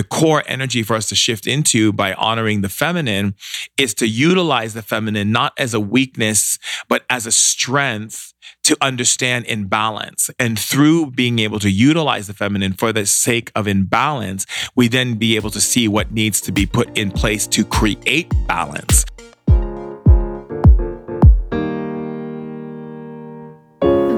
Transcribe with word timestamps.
the 0.00 0.04
core 0.04 0.42
energy 0.46 0.82
for 0.82 0.96
us 0.96 1.10
to 1.10 1.14
shift 1.14 1.46
into 1.46 1.92
by 1.92 2.14
honoring 2.14 2.62
the 2.62 2.70
feminine 2.70 3.34
is 3.76 3.92
to 3.92 4.06
utilize 4.08 4.72
the 4.72 4.80
feminine 4.80 5.30
not 5.30 5.52
as 5.58 5.74
a 5.74 5.78
weakness, 5.78 6.58
but 6.88 7.04
as 7.10 7.26
a 7.26 7.30
strength 7.30 8.32
to 8.62 8.74
understand 8.80 9.44
imbalance. 9.44 10.30
And 10.38 10.58
through 10.58 11.10
being 11.10 11.38
able 11.38 11.58
to 11.58 11.70
utilize 11.70 12.28
the 12.28 12.32
feminine 12.32 12.72
for 12.72 12.94
the 12.94 13.04
sake 13.04 13.52
of 13.54 13.68
imbalance, 13.68 14.46
we 14.74 14.88
then 14.88 15.16
be 15.16 15.36
able 15.36 15.50
to 15.50 15.60
see 15.60 15.86
what 15.86 16.12
needs 16.12 16.40
to 16.42 16.50
be 16.50 16.64
put 16.64 16.96
in 16.96 17.10
place 17.10 17.46
to 17.48 17.62
create 17.62 18.32
balance. 18.46 19.04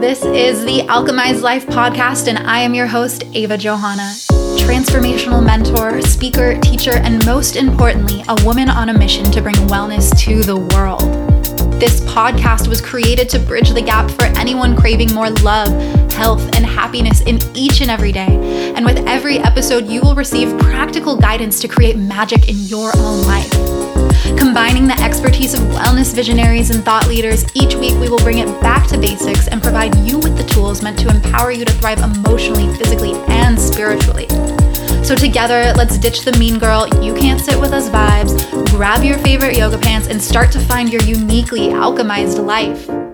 This 0.02 0.24
is 0.24 0.64
the 0.64 0.80
Alchemized 0.88 1.42
Life 1.42 1.64
podcast, 1.64 2.26
and 2.26 2.36
I 2.36 2.58
am 2.58 2.74
your 2.74 2.88
host, 2.88 3.22
Ava 3.34 3.56
Johanna 3.56 4.12
transformational 4.58 5.44
mentor, 5.44 6.02
speaker, 6.02 6.58
teacher, 6.60 6.94
and 6.94 7.24
most 7.24 7.54
importantly, 7.54 8.24
a 8.28 8.44
woman 8.44 8.68
on 8.68 8.88
a 8.88 8.98
mission 8.98 9.24
to 9.30 9.40
bring 9.40 9.54
wellness 9.54 10.16
to 10.18 10.42
the 10.42 10.56
world. 10.56 11.02
This 11.80 12.00
podcast 12.00 12.66
was 12.66 12.80
created 12.80 13.28
to 13.30 13.38
bridge 13.38 13.70
the 13.70 13.80
gap 13.80 14.10
for 14.10 14.24
anyone 14.38 14.76
craving 14.76 15.14
more 15.14 15.30
love, 15.30 15.70
health, 16.12 16.42
and 16.56 16.66
happiness 16.66 17.20
in 17.22 17.38
each 17.54 17.80
and 17.80 17.90
every 17.90 18.10
day. 18.10 18.72
And 18.74 18.84
with 18.84 18.98
every 19.06 19.38
episode, 19.38 19.86
you 19.86 20.00
will 20.00 20.16
receive 20.16 20.58
practical 20.58 21.16
guidance 21.16 21.60
to 21.60 21.68
create 21.68 21.96
magic 21.96 22.48
in 22.48 22.56
your 22.56 22.90
own 22.96 23.24
life. 23.24 23.81
Combining 24.38 24.86
the 24.86 24.98
expertise 25.00 25.54
of 25.54 25.60
wellness 25.62 26.14
visionaries 26.14 26.70
and 26.70 26.84
thought 26.84 27.08
leaders, 27.08 27.44
each 27.54 27.74
week 27.74 27.94
we 27.98 28.08
will 28.08 28.18
bring 28.18 28.38
it 28.38 28.46
back 28.60 28.86
to 28.88 28.98
basics 28.98 29.48
and 29.48 29.62
provide 29.62 29.94
you 29.98 30.18
with 30.18 30.36
the 30.36 30.44
tools 30.44 30.82
meant 30.82 30.98
to 31.00 31.08
empower 31.08 31.50
you 31.50 31.64
to 31.64 31.72
thrive 31.72 31.98
emotionally, 31.98 32.72
physically, 32.76 33.14
and 33.28 33.58
spiritually. 33.58 34.28
So, 35.04 35.16
together, 35.16 35.72
let's 35.76 35.98
ditch 35.98 36.22
the 36.22 36.36
mean 36.38 36.58
girl, 36.58 36.86
you 37.02 37.14
can't 37.14 37.40
sit 37.40 37.60
with 37.60 37.72
us 37.72 37.88
vibes, 37.88 38.48
grab 38.70 39.02
your 39.02 39.18
favorite 39.18 39.56
yoga 39.56 39.76
pants, 39.76 40.08
and 40.08 40.22
start 40.22 40.52
to 40.52 40.60
find 40.60 40.92
your 40.92 41.02
uniquely 41.02 41.68
alchemized 41.68 42.44
life. 42.44 43.11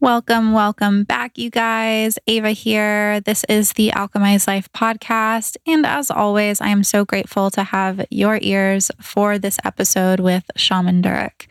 Welcome, 0.00 0.52
welcome 0.52 1.02
back, 1.02 1.38
you 1.38 1.50
guys. 1.50 2.20
Ava 2.28 2.50
here. 2.50 3.20
This 3.20 3.42
is 3.48 3.72
the 3.72 3.90
Alchemized 3.90 4.46
Life 4.46 4.70
podcast. 4.72 5.56
And 5.66 5.84
as 5.84 6.08
always, 6.08 6.60
I 6.60 6.68
am 6.68 6.84
so 6.84 7.04
grateful 7.04 7.50
to 7.50 7.64
have 7.64 8.06
your 8.08 8.38
ears 8.40 8.92
for 9.00 9.38
this 9.38 9.58
episode 9.64 10.20
with 10.20 10.44
Shaman 10.54 11.02
Durek. 11.02 11.48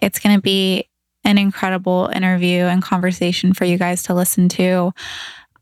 It's 0.00 0.20
going 0.20 0.36
to 0.36 0.40
be 0.40 0.88
an 1.24 1.38
incredible 1.38 2.08
interview 2.14 2.62
and 2.66 2.84
conversation 2.84 3.52
for 3.52 3.64
you 3.64 3.78
guys 3.78 4.04
to 4.04 4.14
listen 4.14 4.48
to. 4.50 4.92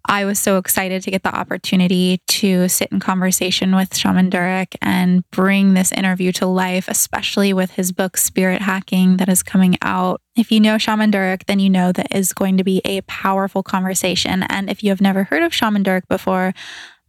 I 0.06 0.24
was 0.24 0.38
so 0.38 0.56
excited 0.56 1.02
to 1.02 1.10
get 1.10 1.22
the 1.22 1.34
opportunity 1.34 2.20
to 2.26 2.68
sit 2.68 2.90
in 2.90 3.00
conversation 3.00 3.74
with 3.76 3.96
Shaman 3.96 4.30
Durek 4.30 4.76
and 4.80 5.28
bring 5.30 5.74
this 5.74 5.92
interview 5.92 6.32
to 6.32 6.46
life, 6.46 6.88
especially 6.88 7.52
with 7.52 7.72
his 7.72 7.92
book 7.92 8.16
Spirit 8.16 8.62
Hacking 8.62 9.18
that 9.18 9.28
is 9.28 9.42
coming 9.42 9.76
out. 9.82 10.20
If 10.36 10.50
you 10.50 10.58
know 10.60 10.78
Shaman 10.78 11.12
Durek, 11.12 11.46
then 11.46 11.60
you 11.60 11.70
know 11.70 11.92
that 11.92 12.14
is 12.14 12.32
going 12.32 12.56
to 12.56 12.64
be 12.64 12.80
a 12.84 13.02
powerful 13.02 13.62
conversation. 13.62 14.42
And 14.44 14.70
if 14.70 14.82
you 14.82 14.90
have 14.90 15.00
never 15.00 15.24
heard 15.24 15.42
of 15.42 15.54
Shaman 15.54 15.84
Durek 15.84 16.08
before, 16.08 16.54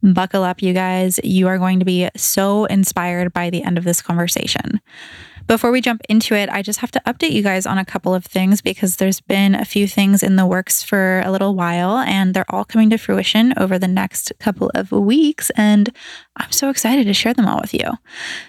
buckle 0.03 0.43
up, 0.43 0.61
you 0.61 0.73
guys. 0.73 1.19
You 1.23 1.47
are 1.47 1.57
going 1.57 1.79
to 1.79 1.85
be 1.85 2.09
so 2.15 2.65
inspired 2.65 3.33
by 3.33 3.49
the 3.49 3.63
end 3.63 3.77
of 3.77 3.83
this 3.83 4.01
conversation. 4.01 4.81
Before 5.47 5.71
we 5.71 5.81
jump 5.81 6.01
into 6.07 6.35
it, 6.35 6.49
I 6.49 6.61
just 6.61 6.79
have 6.79 6.91
to 6.91 7.01
update 7.05 7.31
you 7.31 7.41
guys 7.41 7.65
on 7.65 7.77
a 7.77 7.85
couple 7.85 8.13
of 8.13 8.25
things 8.25 8.61
because 8.61 8.97
there's 8.97 9.19
been 9.19 9.55
a 9.55 9.65
few 9.65 9.87
things 9.87 10.23
in 10.23 10.35
the 10.35 10.45
works 10.45 10.83
for 10.83 11.21
a 11.25 11.31
little 11.31 11.55
while 11.55 11.97
and 11.97 12.33
they're 12.33 12.49
all 12.49 12.63
coming 12.63 12.89
to 12.91 12.97
fruition 12.97 13.53
over 13.57 13.77
the 13.77 13.87
next 13.87 14.31
couple 14.39 14.71
of 14.73 14.91
weeks. 14.91 15.49
And 15.51 15.93
I'm 16.37 16.51
so 16.51 16.69
excited 16.69 17.05
to 17.05 17.13
share 17.13 17.33
them 17.33 17.47
all 17.47 17.59
with 17.59 17.73
you. 17.73 17.91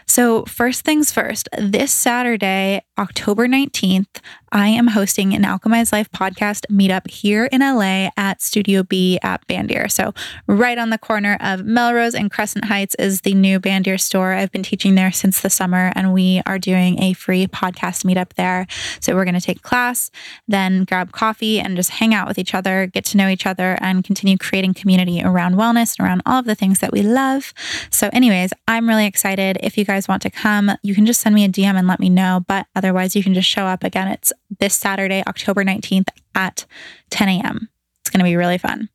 So, 0.07 0.45
first 0.45 0.85
things 0.85 1.11
first, 1.11 1.49
this 1.59 1.93
Saturday, 1.93 2.83
October 2.99 3.49
19th, 3.49 4.21
I 4.55 4.69
am 4.69 4.89
hosting 4.89 5.33
an 5.33 5.45
Alchemized 5.45 5.93
Life 5.93 6.11
podcast 6.11 6.67
meetup 6.71 7.09
here 7.11 7.47
in 7.47 7.63
LA 7.63 8.11
at 8.19 8.43
Studio 8.43 8.83
B 8.83 9.19
at 9.23 9.47
Bandier. 9.49 9.91
So, 9.91 10.13
right 10.47 10.77
on 10.77 10.91
the 10.91 10.99
corner 10.99 11.39
of 11.41 11.65
Melrose 11.65 12.15
and 12.15 12.31
Crescent 12.31 12.67
Heights 12.67 12.95
is 12.99 13.23
the 13.23 13.33
new 13.33 13.59
Bandier 13.59 13.99
store. 13.99 14.35
I've 14.35 14.53
been 14.53 14.63
teaching 14.63 14.95
there 14.95 15.11
since 15.11 15.41
the 15.41 15.49
summer, 15.49 15.91
and 15.95 16.13
we 16.13 16.43
are 16.45 16.59
doing 16.59 17.03
a 17.03 17.15
free 17.15 17.47
podcast 17.47 18.05
meetup 18.05 18.35
there. 18.35 18.67
So, 19.01 19.15
we're 19.15 19.25
going 19.25 19.37
to 19.37 19.41
take 19.41 19.63
class, 19.63 20.11
then 20.47 20.85
grab 20.85 21.13
coffee 21.13 21.59
and 21.59 21.75
just 21.75 21.89
hang 21.89 22.13
out 22.13 22.29
with 22.29 22.39
each 22.39 22.55
other, 22.55 22.87
get 22.87 23.07
to 23.07 23.17
know 23.17 23.29
each 23.29 23.47
other, 23.47 23.79
and 23.81 24.05
continue 24.05 24.37
creating 24.37 24.75
community 24.75 25.23
around 25.25 25.55
wellness 25.55 25.99
and 25.99 26.07
around 26.07 26.21
all 26.27 26.41
of 26.41 26.45
the 26.45 26.55
things 26.55 26.81
that 26.81 26.93
we 26.93 27.01
love. 27.01 27.55
So, 27.89 28.11
anyways, 28.13 28.53
I'm 28.69 28.87
really 28.87 29.07
excited. 29.07 29.57
If 29.63 29.79
you 29.79 29.87
guys 29.87 30.09
want 30.09 30.21
to 30.23 30.31
come, 30.31 30.73
you 30.83 30.95
can 30.95 31.07
just 31.07 31.23
send 31.23 31.35
me 31.35 31.47
a 31.47 31.49
DM 31.49 31.75
and 31.75 31.89
let 31.89 31.99
me 31.99 32.11
know. 32.11 32.45
But 32.47 32.67
otherwise, 32.83 33.15
you 33.17 33.23
can 33.23 33.35
just 33.35 33.49
show 33.49 33.65
up. 33.65 33.85
Again, 33.85 34.09
it's 34.09 34.33
this 34.59 34.75
Saturday, 34.75 35.23
October 35.27 35.65
19th 35.65 36.09
at 36.35 36.67
10 37.11 37.29
a.m. 37.29 37.69
It's 38.01 38.11
going 38.11 38.21
to 38.21 38.25
be 38.25 38.37
really 38.37 38.59
fun. 38.59 38.89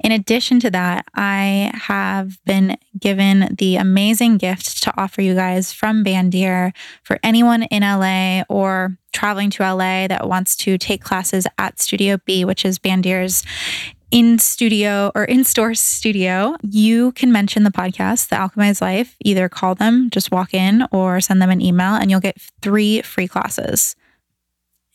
In 0.00 0.12
addition 0.12 0.60
to 0.60 0.70
that, 0.70 1.06
I 1.14 1.70
have 1.74 2.42
been 2.44 2.76
given 2.98 3.54
the 3.58 3.76
amazing 3.76 4.38
gift 4.38 4.82
to 4.82 5.00
offer 5.00 5.22
you 5.22 5.34
guys 5.34 5.72
from 5.72 6.04
Bandier 6.04 6.72
for 7.02 7.18
anyone 7.22 7.64
in 7.64 7.82
LA 7.82 8.42
or 8.48 8.96
traveling 9.12 9.50
to 9.50 9.62
LA 9.62 10.08
that 10.08 10.26
wants 10.26 10.56
to 10.56 10.78
take 10.78 11.02
classes 11.02 11.46
at 11.58 11.80
Studio 11.80 12.18
B, 12.24 12.44
which 12.44 12.64
is 12.64 12.78
Bandier's 12.78 13.44
in 14.12 14.38
studio 14.38 15.10
or 15.14 15.24
in 15.24 15.42
store 15.42 15.74
studio, 15.74 16.54
you 16.62 17.12
can 17.12 17.32
mention 17.32 17.64
the 17.64 17.70
podcast, 17.70 18.28
The 18.28 18.36
Alchemized 18.36 18.82
Life. 18.82 19.16
Either 19.24 19.48
call 19.48 19.74
them, 19.74 20.10
just 20.10 20.30
walk 20.30 20.52
in, 20.54 20.86
or 20.92 21.20
send 21.20 21.40
them 21.40 21.50
an 21.50 21.62
email, 21.62 21.94
and 21.94 22.10
you'll 22.10 22.20
get 22.20 22.40
three 22.60 23.00
free 23.02 23.26
classes. 23.26 23.96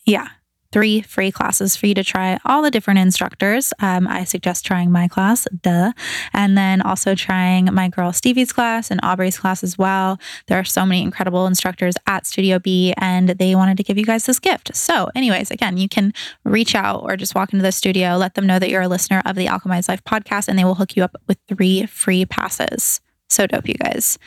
Yeah, 0.06 0.28
three 0.72 1.00
free 1.00 1.30
classes 1.30 1.76
for 1.76 1.86
you 1.86 1.94
to 1.94 2.04
try 2.04 2.38
all 2.44 2.62
the 2.62 2.70
different 2.70 3.00
instructors. 3.00 3.72
Um, 3.78 4.06
I 4.06 4.24
suggest 4.24 4.66
trying 4.66 4.90
my 4.90 5.08
class, 5.08 5.46
duh, 5.62 5.92
and 6.32 6.56
then 6.58 6.82
also 6.82 7.14
trying 7.14 7.72
my 7.72 7.88
girl 7.88 8.12
Stevie's 8.12 8.52
class 8.52 8.90
and 8.90 9.00
Aubrey's 9.02 9.38
class 9.38 9.62
as 9.62 9.78
well. 9.78 10.18
There 10.46 10.58
are 10.58 10.64
so 10.64 10.84
many 10.84 11.02
incredible 11.02 11.46
instructors 11.46 11.94
at 12.06 12.26
Studio 12.26 12.58
B, 12.58 12.92
and 12.98 13.30
they 13.30 13.54
wanted 13.54 13.76
to 13.78 13.82
give 13.82 13.98
you 13.98 14.04
guys 14.04 14.26
this 14.26 14.38
gift. 14.38 14.74
So, 14.76 15.08
anyways, 15.14 15.50
again, 15.50 15.76
you 15.76 15.88
can 15.88 16.12
reach 16.44 16.74
out 16.74 17.02
or 17.02 17.16
just 17.16 17.34
walk 17.34 17.52
into 17.52 17.62
the 17.62 17.72
studio, 17.72 18.16
let 18.16 18.34
them 18.34 18.46
know 18.46 18.58
that 18.58 18.70
you're 18.70 18.82
a 18.82 18.88
listener 18.88 19.22
of 19.24 19.36
the 19.36 19.46
Alchemized 19.46 19.88
Life 19.88 20.04
podcast, 20.04 20.48
and 20.48 20.58
they 20.58 20.64
will 20.64 20.74
hook 20.74 20.96
you 20.96 21.04
up 21.04 21.16
with 21.26 21.38
three 21.48 21.86
free 21.86 22.24
passes. 22.26 23.00
So 23.30 23.46
dope, 23.46 23.68
you 23.68 23.74
guys. 23.74 24.18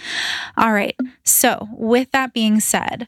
All 0.58 0.74
right. 0.74 0.96
So, 1.24 1.68
with 1.72 2.12
that 2.12 2.34
being 2.34 2.60
said, 2.60 3.08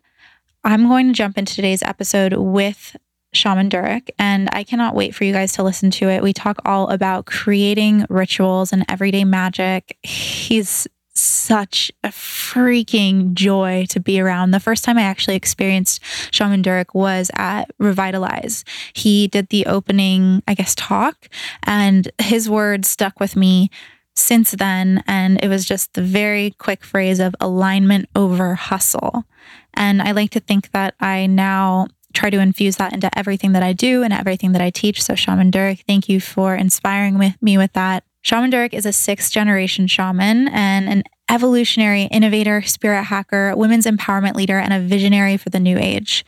I'm 0.64 0.88
going 0.88 1.08
to 1.08 1.14
jump 1.14 1.38
into 1.38 1.56
today's 1.56 1.84
episode 1.84 2.34
with 2.34 2.96
Shaman 3.34 3.70
Durek, 3.70 4.10
and 4.18 4.50
I 4.54 4.64
cannot 4.64 4.96
wait 4.96 5.14
for 5.16 5.24
you 5.24 5.34
guys 5.34 5.54
to 5.54 5.64
listen 5.64 5.92
to 5.92 6.10
it. 6.10 6.24
We 6.24 6.34
talk 6.34 6.62
all 6.66 6.90
about 6.90 7.26
creating 7.26 8.06
rituals 8.10 8.72
and 8.72 8.86
everyday 8.88 9.24
magic. 9.24 9.98
He's 10.04 10.88
such 11.16 11.92
a 12.04 12.10
freaking 12.10 13.34
joy 13.34 13.86
to 13.90 14.00
be 14.00 14.20
around. 14.20 14.52
The 14.52 14.60
first 14.60 14.84
time 14.84 14.98
I 14.98 15.04
actually 15.04 15.36
experienced 15.36 16.02
Shaman 16.32 16.64
Durek 16.64 16.94
was 16.94 17.30
at 17.36 17.66
Revitalize. 17.78 18.66
He 18.94 19.28
did 19.28 19.50
the 19.50 19.66
opening, 19.68 20.42
I 20.48 20.54
guess, 20.56 20.74
talk, 20.76 21.28
and 21.64 22.12
his 22.20 22.50
words 22.50 22.90
stuck 22.90 23.20
with 23.20 23.36
me 23.36 23.70
since 24.16 24.52
then. 24.52 25.04
And 25.08 25.44
it 25.44 25.48
was 25.48 25.66
just 25.66 25.94
the 25.94 26.02
very 26.02 26.52
quick 26.52 26.84
phrase 26.84 27.20
of 27.20 27.36
alignment 27.40 28.10
over 28.16 28.56
hustle. 28.56 29.26
And 29.74 30.02
I 30.02 30.12
like 30.12 30.32
to 30.32 30.40
think 30.40 30.72
that 30.72 30.96
I 31.00 31.26
now 31.28 31.88
try 32.14 32.30
to 32.30 32.40
infuse 32.40 32.78
that 32.78 32.94
into 32.94 33.16
everything 33.18 33.52
that 33.54 33.64
I 33.64 33.74
do 33.74 34.04
and 34.04 34.14
everything 34.14 34.52
that 34.54 34.62
I 34.62 34.70
teach. 34.70 35.02
So, 35.02 35.16
Shaman 35.16 35.52
Durek, 35.52 35.84
thank 35.88 36.08
you 36.08 36.20
for 36.20 36.56
inspiring 36.56 37.18
with 37.18 37.42
me 37.42 37.58
with 37.58 37.74
that. 37.74 38.04
Shaman 38.22 38.52
Durek 38.52 38.74
is 38.74 38.86
a 38.86 38.94
sixth 38.94 39.32
generation 39.32 39.88
shaman 39.88 40.48
and 40.48 40.88
an 40.88 41.04
evolutionary 41.30 42.04
innovator, 42.04 42.62
spirit 42.62 43.04
hacker, 43.04 43.56
women's 43.56 43.86
empowerment 43.86 44.36
leader, 44.36 44.58
and 44.60 44.74
a 44.74 44.80
visionary 44.80 45.38
for 45.38 45.50
the 45.50 45.60
new 45.60 45.78
age. 45.78 46.26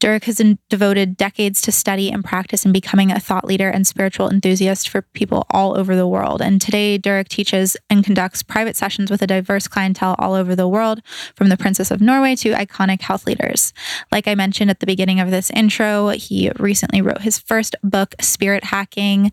Durek 0.00 0.24
has 0.24 0.40
devoted 0.68 1.16
decades 1.16 1.62
to 1.62 1.72
study 1.72 2.10
and 2.10 2.22
practice 2.22 2.66
in 2.66 2.72
becoming 2.72 3.10
a 3.10 3.18
thought 3.18 3.46
leader 3.46 3.70
and 3.70 3.86
spiritual 3.86 4.28
enthusiast 4.28 4.88
for 4.88 5.00
people 5.00 5.46
all 5.50 5.78
over 5.78 5.96
the 5.96 6.06
world. 6.06 6.42
And 6.42 6.60
today, 6.60 6.98
Durek 6.98 7.28
teaches 7.28 7.74
and 7.88 8.04
conducts 8.04 8.42
private 8.42 8.76
sessions 8.76 9.10
with 9.10 9.22
a 9.22 9.26
diverse 9.26 9.66
clientele 9.66 10.14
all 10.18 10.34
over 10.34 10.54
the 10.54 10.68
world, 10.68 11.00
from 11.34 11.48
the 11.48 11.56
Princess 11.56 11.90
of 11.90 12.02
Norway 12.02 12.36
to 12.36 12.52
iconic 12.52 13.00
health 13.00 13.26
leaders. 13.26 13.72
Like 14.12 14.28
I 14.28 14.34
mentioned 14.34 14.70
at 14.70 14.80
the 14.80 14.86
beginning 14.86 15.20
of 15.20 15.30
this 15.30 15.50
intro, 15.50 16.08
he 16.10 16.50
recently 16.58 17.00
wrote 17.00 17.22
his 17.22 17.38
first 17.38 17.74
book, 17.82 18.14
Spirit 18.20 18.64
Hacking. 18.64 19.32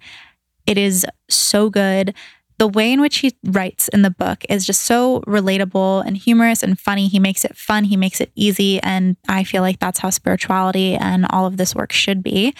It 0.65 0.77
is 0.77 1.05
so 1.27 1.69
good 1.69 2.13
the 2.61 2.67
way 2.67 2.93
in 2.93 3.01
which 3.01 3.17
he 3.17 3.35
writes 3.43 3.87
in 3.87 4.03
the 4.03 4.11
book 4.11 4.45
is 4.47 4.67
just 4.67 4.83
so 4.83 5.21
relatable 5.21 6.05
and 6.05 6.15
humorous 6.15 6.61
and 6.61 6.79
funny. 6.79 7.07
He 7.07 7.17
makes 7.17 7.43
it 7.43 7.57
fun, 7.57 7.85
he 7.85 7.97
makes 7.97 8.21
it 8.21 8.31
easy. 8.35 8.79
And 8.83 9.17
I 9.27 9.43
feel 9.43 9.63
like 9.63 9.79
that's 9.79 9.97
how 9.97 10.11
spirituality 10.11 10.93
and 10.93 11.25
all 11.31 11.47
of 11.47 11.57
this 11.57 11.73
work 11.73 11.91
should 11.91 12.21
be. 12.21 12.53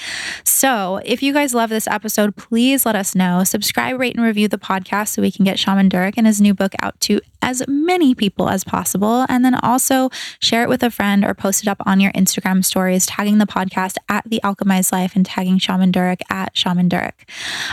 So 0.43 0.99
if 1.05 1.21
you 1.21 1.33
guys 1.33 1.53
love 1.53 1.69
this 1.69 1.85
episode, 1.85 2.35
please 2.35 2.83
let 2.83 2.95
us 2.95 3.13
know. 3.13 3.43
Subscribe, 3.43 3.99
rate, 3.99 4.15
and 4.15 4.25
review 4.25 4.47
the 4.47 4.57
podcast 4.57 5.09
so 5.09 5.21
we 5.21 5.31
can 5.31 5.45
get 5.45 5.59
Shaman 5.59 5.87
Durek 5.87 6.15
and 6.17 6.25
his 6.25 6.41
new 6.41 6.55
book 6.55 6.73
out 6.81 6.99
to 7.01 7.21
as 7.41 7.63
many 7.67 8.15
people 8.15 8.49
as 8.49 8.63
possible. 8.63 9.25
And 9.29 9.43
then 9.43 9.55
also 9.55 10.09
share 10.39 10.63
it 10.63 10.69
with 10.69 10.83
a 10.83 10.91
friend 10.91 11.23
or 11.25 11.33
post 11.33 11.63
it 11.63 11.67
up 11.67 11.81
on 11.85 11.99
your 11.99 12.11
Instagram 12.13 12.63
stories, 12.63 13.05
tagging 13.05 13.37
the 13.37 13.45
podcast 13.45 13.97
at 14.09 14.23
The 14.29 14.41
Alchemized 14.43 14.91
Life 14.91 15.15
and 15.15 15.25
tagging 15.25 15.57
Shaman 15.57 15.91
Durek 15.91 16.21
at 16.29 16.55
Shaman 16.55 16.89
Durek. 16.89 17.13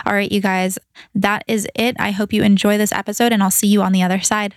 All 0.06 0.12
right, 0.12 0.31
you 0.31 0.41
guys, 0.41 0.79
that 1.15 1.44
is 1.47 1.67
it. 1.75 1.97
I 1.99 2.11
hope 2.11 2.32
you 2.32 2.43
enjoy 2.43 2.79
this 2.79 2.93
episode 2.93 3.32
and 3.32 3.43
I'll 3.43 3.50
see 3.50 3.69
you 3.69 3.82
on 3.82 3.93
the 3.93 4.03
other 4.03 4.20
side. 4.20 4.55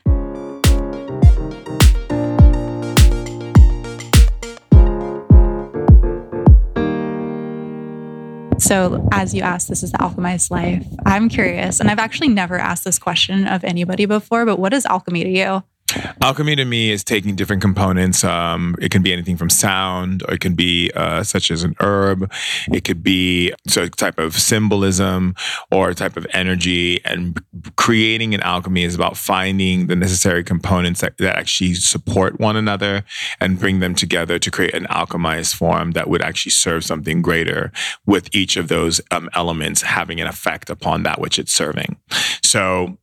So, 8.61 9.09
as 9.11 9.33
you 9.33 9.41
asked, 9.41 9.69
this 9.69 9.81
is 9.81 9.91
the 9.91 9.97
alchemized 9.97 10.51
life. 10.51 10.85
I'm 11.03 11.29
curious, 11.29 11.79
and 11.79 11.89
I've 11.89 11.97
actually 11.97 12.27
never 12.27 12.59
asked 12.59 12.83
this 12.83 12.99
question 12.99 13.47
of 13.47 13.63
anybody 13.63 14.05
before, 14.05 14.45
but 14.45 14.59
what 14.59 14.71
is 14.71 14.85
alchemy 14.85 15.23
to 15.23 15.29
you? 15.29 15.63
Alchemy 16.21 16.55
to 16.55 16.65
me 16.65 16.91
is 16.91 17.03
taking 17.03 17.35
different 17.35 17.61
components. 17.61 18.23
Um, 18.23 18.75
it 18.79 18.91
can 18.91 19.01
be 19.01 19.13
anything 19.13 19.37
from 19.37 19.49
sound, 19.49 20.23
or 20.27 20.35
it 20.35 20.41
can 20.41 20.53
be 20.53 20.91
uh, 20.95 21.23
such 21.23 21.51
as 21.51 21.63
an 21.63 21.75
herb. 21.79 22.31
It 22.71 22.83
could 22.83 23.03
be 23.03 23.53
so 23.67 23.87
type 23.87 24.19
of 24.19 24.33
symbolism 24.33 25.35
or 25.71 25.89
a 25.89 25.95
type 25.95 26.17
of 26.17 26.27
energy. 26.33 27.03
And 27.05 27.41
creating 27.75 28.33
an 28.33 28.41
alchemy 28.41 28.83
is 28.83 28.95
about 28.95 29.17
finding 29.17 29.87
the 29.87 29.95
necessary 29.95 30.43
components 30.43 31.01
that, 31.01 31.17
that 31.17 31.37
actually 31.37 31.75
support 31.75 32.39
one 32.39 32.55
another 32.55 33.03
and 33.39 33.59
bring 33.59 33.79
them 33.79 33.95
together 33.95 34.39
to 34.39 34.51
create 34.51 34.73
an 34.73 34.85
alchemized 34.85 35.55
form 35.55 35.91
that 35.91 36.09
would 36.09 36.21
actually 36.21 36.51
serve 36.51 36.83
something 36.83 37.21
greater 37.21 37.71
with 38.05 38.33
each 38.35 38.57
of 38.57 38.67
those 38.67 39.01
um, 39.11 39.29
elements 39.33 39.81
having 39.81 40.19
an 40.19 40.27
effect 40.27 40.69
upon 40.69 41.03
that 41.03 41.19
which 41.19 41.39
it's 41.39 41.51
serving. 41.51 41.97
So 42.43 42.97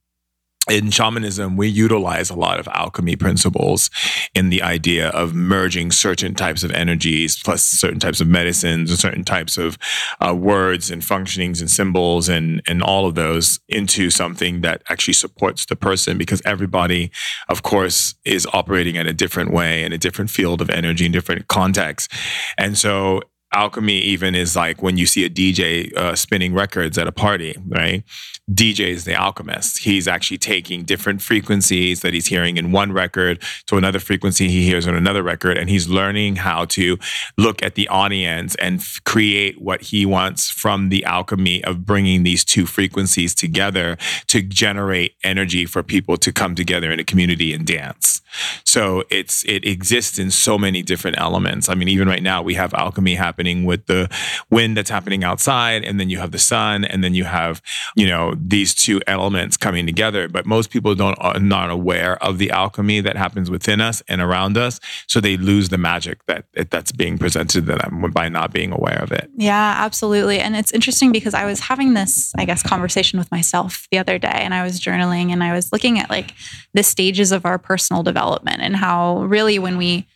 in 0.69 0.91
shamanism, 0.91 1.56
we 1.56 1.69
utilize 1.69 2.31
a 2.31 2.35
lot 2.35 2.61
of 2.61 2.69
alchemy 2.69 3.17
principles 3.17 3.91
in 4.35 4.50
the 4.50 4.62
idea 4.62 5.09
of 5.11 5.35
merging 5.35 5.91
certain 5.91 6.35
types 6.35 6.62
of 6.62 6.70
energies 6.73 7.41
plus 7.43 7.62
certain 7.62 7.99
types 7.99 8.20
of 8.20 8.29
medicines 8.29 8.91
and 8.91 8.99
certain 8.99 9.25
types 9.25 9.56
of 9.56 9.79
uh, 10.20 10.35
words 10.35 10.91
and 10.91 11.03
functionings 11.03 11.61
and 11.61 11.70
symbols 11.70 12.29
and, 12.29 12.62
and 12.67 12.82
all 12.82 13.06
of 13.06 13.15
those 13.15 13.61
into 13.69 14.11
something 14.11 14.61
that 14.61 14.82
actually 14.88 15.15
supports 15.15 15.67
the 15.67 15.76
person 15.76 16.19
because 16.19 16.43
everybody, 16.44 17.11
of 17.49 17.62
course, 17.62 18.14
is 18.25 18.47
operating 18.53 18.97
in 18.97 19.06
a 19.06 19.12
different 19.12 19.53
way 19.53 19.85
in 19.85 19.93
a 19.93 19.99
different 19.99 20.31
field 20.31 20.61
of 20.61 20.71
energy 20.71 21.06
in 21.06 21.12
different 21.12 21.49
contexts. 21.49 22.09
And 22.56 22.76
so 22.76 23.23
alchemy 23.53 23.99
even 23.99 24.35
is 24.35 24.55
like 24.55 24.83
when 24.83 24.97
you 24.97 25.06
see 25.06 25.25
a 25.25 25.31
DJ 25.31 25.95
uh, 25.97 26.15
spinning 26.15 26.55
records 26.55 26.99
at 26.99 27.06
a 27.06 27.12
party, 27.12 27.56
right? 27.69 28.05
DJ 28.50 28.89
is 28.89 29.05
the 29.05 29.15
alchemist. 29.15 29.79
He's 29.79 30.09
actually 30.09 30.39
taking 30.39 30.85
different 30.85 31.21
frequencies 31.21 32.00
that 32.00 32.15
he's 32.15 32.27
hearing 32.27 32.56
in 32.56 32.73
one 32.73 32.93
record 32.93 33.43
to 33.67 33.77
another 33.77 33.99
frequency 33.99 34.49
he 34.49 34.65
hears 34.65 34.87
on 34.87 34.95
another 34.95 35.23
record, 35.23 35.59
and 35.59 35.69
he's 35.69 35.89
learning 35.89 36.37
how 36.37 36.65
to 36.67 36.99
look 37.37 37.62
at 37.62 37.75
the 37.75 37.89
audience 37.89 38.55
and 38.56 38.81
f- 38.81 39.00
create 39.05 39.61
what 39.61 39.83
he 39.83 40.06
wants 40.06 40.50
from 40.50 40.89
the 40.89 41.05
alchemy 41.05 41.62
of 41.65 41.85
bringing 41.85 42.23
these 42.23 42.45
two 42.45 42.65
frequencies 42.65 43.35
together 43.35 43.97
to 44.29 44.43
generate 44.43 45.15
energy 45.25 45.67
for 45.67 45.83
people 45.83 46.17
to 46.17 46.33
come 46.33 46.55
together 46.55 46.91
in 46.91 46.99
a 46.99 47.05
community 47.05 47.53
and 47.53 47.67
dance. 47.67 48.23
So 48.65 49.05
it's 49.11 49.45
it 49.45 49.67
exists 49.67 50.19
in 50.19 50.31
so 50.31 50.59
many 50.59 50.83
different 50.83 51.19
elements. 51.19 51.69
I 51.69 51.75
mean, 51.75 51.89
even 51.89 52.09
right 52.09 52.23
now 52.23 52.43
we 52.43 52.55
have 52.55 52.75
alchemy 52.75 53.15
happening 53.15 53.38
with 53.64 53.87
the 53.87 54.08
wind 54.50 54.76
that's 54.76 54.90
happening 54.90 55.20
mm-hmm. 55.20 55.31
outside, 55.31 55.85
and 55.85 55.99
then 55.99 56.11
you 56.11 56.19
have 56.19 56.32
the 56.32 56.38
sun, 56.38 56.85
and 56.85 57.02
then 57.02 57.14
you 57.14 57.25
have 57.25 57.62
you 57.96 58.06
know 58.06 58.35
these 58.37 58.75
two 58.75 59.00
elements 59.06 59.56
coming 59.56 59.87
together. 59.87 60.29
But 60.29 60.46
most 60.46 60.70
people 60.70 60.94
don't 60.94 61.17
are 61.20 61.38
not 61.40 61.70
aware 61.70 62.23
of 62.23 62.38
the 62.38 62.50
alchemy 62.50 63.00
that 63.00 63.17
happens 63.17 63.50
within 63.50 63.81
us 63.81 64.02
and 64.08 64.20
around 64.20 64.56
us, 64.56 64.81
so 65.06 65.20
they 65.20 65.37
lose 65.37 65.69
the 65.69 65.79
magic 65.79 66.25
that 66.26 66.44
that's 66.70 66.93
being 66.93 67.19
presented 67.19 67.67
to 67.67 67.76
them 67.76 68.11
by 68.12 68.29
not 68.29 68.52
being 68.52 68.73
aware 68.73 69.02
of 69.02 69.12
it. 69.12 69.31
Yeah, 69.37 69.75
absolutely. 69.79 70.40
And 70.40 70.56
it's 70.56 70.73
interesting 70.73 71.12
because 71.12 71.35
I 71.35 71.44
was 71.44 71.61
having 71.61 71.94
this, 71.94 72.32
I 72.37 72.44
guess, 72.44 72.62
conversation 72.62 73.19
with 73.19 73.31
myself 73.31 73.87
the 73.90 73.99
other 73.99 74.19
day, 74.19 74.29
and 74.29 74.55
I 74.55 74.62
was 74.62 74.81
journaling, 74.81 75.31
and 75.31 75.43
I 75.43 75.52
was 75.52 75.73
looking 75.73 75.99
at 75.99 76.11
like 76.11 76.35
the 76.75 76.82
stages 76.82 77.32
of 77.32 77.44
our 77.44 77.58
personal 77.58 78.02
development 78.02 78.61
and 78.61 78.76
how 78.76 79.23
really 79.23 79.58
when 79.58 79.79
we 79.79 80.06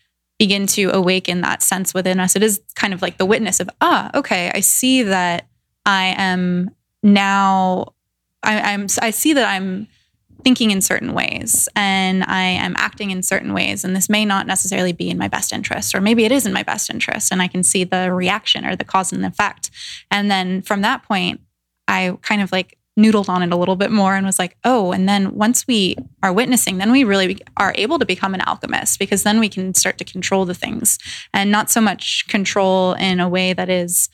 begin 0.43 0.67
to 0.67 0.91
awaken 0.91 1.41
that 1.41 1.63
sense 1.63 1.95
within 1.95 2.19
us, 2.19 2.35
it 2.35 2.43
is 2.43 2.61
kind 2.75 2.93
of 2.93 3.01
like 3.01 3.17
the 3.17 3.25
witness 3.25 3.61
of, 3.61 3.71
ah, 3.81 4.11
okay, 4.13 4.51
I 4.53 4.59
see 4.59 5.05
that 5.05 5.47
I 5.87 6.17
am 6.19 6.73
now 7.01 7.95
I, 8.43 8.73
I'm 8.73 8.89
I 9.01 9.11
see 9.11 9.35
that 9.35 9.49
I'm 9.49 9.87
thinking 10.43 10.73
in 10.73 10.81
certain 10.81 11.13
ways 11.15 11.69
and 11.77 12.25
I 12.25 12.43
am 12.43 12.75
acting 12.77 13.13
in 13.13 13.23
certain 13.23 13.55
ways. 13.55 13.85
And 13.85 13.95
this 13.95 14.09
may 14.09 14.25
not 14.25 14.49
necessarily 14.49 14.93
be 14.93 15.09
in 15.11 15.17
my 15.17 15.29
best 15.29 15.53
interest, 15.53 15.95
or 15.95 16.01
maybe 16.01 16.25
it 16.25 16.33
is 16.33 16.45
in 16.45 16.53
my 16.53 16.65
best 16.65 16.91
interest. 16.91 17.31
And 17.31 17.41
I 17.41 17.47
can 17.47 17.63
see 17.63 17.85
the 17.85 18.13
reaction 18.13 18.65
or 18.65 18.75
the 18.75 18.83
cause 18.85 19.13
and 19.13 19.25
effect. 19.25 19.71
And 20.11 20.29
then 20.29 20.61
from 20.61 20.81
that 20.83 21.05
point, 21.05 21.41
I 21.87 22.19
kind 22.23 22.43
of 22.43 22.51
like 22.51 22.77
noodled 22.99 23.29
on 23.29 23.43
it 23.43 23.53
a 23.53 23.57
little 23.57 23.77
bit 23.77 23.91
more 23.91 24.15
and 24.15 24.27
was 24.27 24.39
like, 24.39 24.57
oh, 24.65 24.93
and 24.93 25.09
then 25.09 25.35
once 25.35 25.67
we 25.67 25.97
are 26.23 26.33
witnessing, 26.33 26.79
then 26.79 26.93
we 26.93 27.05
really 27.05 27.39
are 27.57 27.73
able 27.77 27.99
to 27.99 28.05
become 28.05 28.35
an 28.35 28.43
alchemist 28.43 28.99
because 28.99 29.23
then 29.23 29.41
we 29.41 29.49
can 29.49 29.73
start 29.75 29.99
to 29.99 30.05
control 30.05 30.45
the 30.45 30.55
things 30.55 30.99
and 31.33 31.51
not 31.51 31.71
so 31.71 31.81
much 31.81 32.27
control 32.29 32.93
in 32.95 33.19
a 33.19 33.29
way 33.29 33.53
that 33.53 33.71
is 33.71 34.09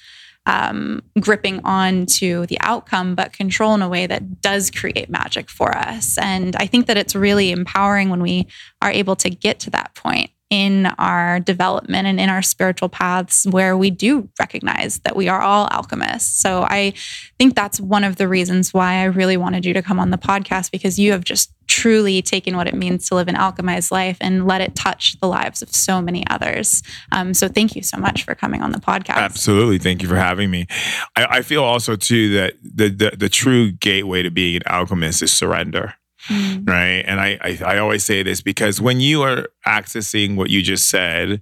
um, 0.47 1.03
gripping 1.21 1.61
on 1.65 2.07
to 2.07 2.47
the 2.47 2.59
outcome, 2.61 3.15
but 3.15 3.33
control 3.33 3.75
in 3.75 3.83
a 3.83 3.89
way 3.89 4.07
that 4.07 4.41
does 4.41 4.71
create 4.71 5.11
magic 5.11 5.51
for 5.51 5.77
us. 5.77 6.17
And 6.19 6.57
I 6.57 6.67
think 6.67 6.87
that 6.87 6.97
it's 6.97 7.15
really 7.15 7.51
empowering 7.51 8.09
when 8.09 8.23
we 8.23 8.47
are 8.81 8.91
able 8.91 9.17
to 9.17 9.29
get 9.29 9.61
to 9.61 9.71
that 9.71 9.95
point 9.95 10.31
in 10.51 10.87
our 10.99 11.41
development 11.41 12.07
and 12.07 12.19
in 12.19 12.31
our 12.31 12.41
spiritual 12.41 12.89
paths 12.89 13.47
where 13.47 13.77
we 13.77 13.91
do 13.91 14.29
recognize 14.39 14.99
that 15.01 15.15
we 15.15 15.29
are 15.29 15.43
all 15.43 15.69
alchemists. 15.71 16.41
So 16.41 16.63
I 16.63 16.95
think 17.39 17.55
that's 17.55 17.81
one 17.81 18.03
of 18.03 18.17
the 18.17 18.29
reasons 18.29 18.73
why 18.73 18.95
I 18.95 19.05
really 19.05 19.37
wanted 19.37 19.67
you 19.67 19.75
to 19.75 19.83
come 19.83 20.01
on 20.01 20.11
the 20.11 20.17
podcast 20.17 20.71
because 20.71 20.99
you 20.99 21.13
have 21.13 21.23
just 21.25 21.53
truly 21.67 22.23
taken 22.23 22.57
what 22.57 22.67
it 22.67 22.75
means 22.75 23.09
to 23.09 23.15
live 23.15 23.29
an 23.29 23.35
alchemized 23.35 23.91
life 23.91 24.17
and 24.23 24.47
let 24.47 24.63
it 24.63 24.75
touch 24.75 25.21
the 25.21 25.29
lives 25.29 25.61
of 25.61 25.69
so 25.69 26.01
many 26.01 26.27
others. 26.29 26.83
Um, 27.13 27.35
so 27.35 27.47
thank 27.47 27.77
you 27.77 27.83
so 27.83 27.99
much 27.99 28.25
for 28.25 28.35
coming 28.35 28.63
on 28.63 28.73
the 28.73 28.81
podcast. 28.81 29.17
Absolutely. 29.17 29.79
Thank 29.79 30.03
you 30.03 30.09
for 30.09 30.17
having 30.17 30.51
me. 30.51 30.67
I, 31.15 31.27
I 31.27 31.43
feel 31.43 31.63
also 31.63 31.95
too 31.95 32.33
that 32.35 32.55
the, 32.63 32.89
the, 32.89 33.17
the 33.17 33.29
true 33.29 33.71
gateway 33.71 34.23
to 34.23 34.31
being 34.31 34.57
an 34.57 34.63
alchemist 34.67 35.23
is 35.23 35.33
surrender. 35.33 35.95
Mm. 36.29 36.69
Right. 36.69 37.05
And 37.07 37.21
I, 37.21 37.39
I 37.41 37.59
I 37.75 37.79
always 37.79 38.05
say 38.05 38.23
this 38.23 38.41
because 38.41 38.81
when 38.81 39.01
you 39.01 39.23
are 39.23 39.49
accessing 39.67 40.37
what 40.37 40.51
you 40.51 40.63
just 40.63 40.89
said, 40.89 41.41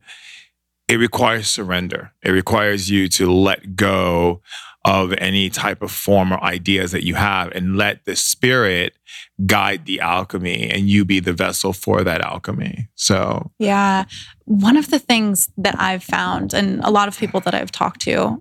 it 0.89 0.97
requires 0.97 1.49
surrender. 1.49 2.13
It 2.23 2.31
requires 2.31 2.91
you 2.91 3.09
to 3.11 3.31
let 3.31 3.77
go 3.77 4.43
of 4.85 5.13
any 5.19 5.51
type 5.51 5.83
of 5.83 5.91
form 5.91 6.33
or 6.33 6.43
ideas 6.45 6.93
that 6.93 7.05
you 7.05 7.17
have 7.17 7.51
and 7.53 7.77
let 7.77 8.05
the 8.05 8.15
spirit 8.15 8.97
guide 9.45 9.85
the 9.85 9.99
alchemy 9.99 10.71
and 10.71 10.89
you 10.89 11.05
be 11.05 11.19
the 11.19 11.33
vessel 11.33 11.73
for 11.73 12.05
that 12.05 12.21
alchemy. 12.21 12.89
So, 12.95 13.51
yeah. 13.59 14.05
One 14.45 14.77
of 14.77 14.91
the 14.91 15.01
things 15.01 15.51
that 15.59 15.75
I've 15.81 16.05
found, 16.05 16.55
and 16.55 16.81
a 16.85 16.91
lot 16.91 17.09
of 17.09 17.19
people 17.19 17.41
that 17.41 17.55
I've 17.55 17.73
talked 17.73 18.01
to, 18.03 18.41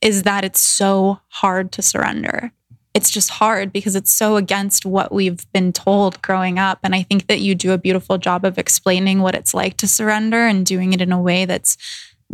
is 0.00 0.22
that 0.22 0.44
it's 0.44 0.62
so 0.62 1.20
hard 1.28 1.72
to 1.72 1.82
surrender. 1.82 2.52
It's 2.94 3.10
just 3.10 3.30
hard 3.30 3.72
because 3.72 3.96
it's 3.96 4.12
so 4.12 4.36
against 4.36 4.84
what 4.84 5.12
we've 5.12 5.50
been 5.52 5.72
told 5.72 6.20
growing 6.22 6.58
up. 6.58 6.80
And 6.82 6.94
I 6.94 7.02
think 7.02 7.26
that 7.26 7.40
you 7.40 7.54
do 7.54 7.72
a 7.72 7.78
beautiful 7.78 8.18
job 8.18 8.44
of 8.44 8.58
explaining 8.58 9.20
what 9.20 9.34
it's 9.34 9.54
like 9.54 9.76
to 9.78 9.88
surrender 9.88 10.46
and 10.46 10.66
doing 10.66 10.92
it 10.92 11.00
in 11.00 11.12
a 11.12 11.20
way 11.20 11.44
that's 11.44 11.76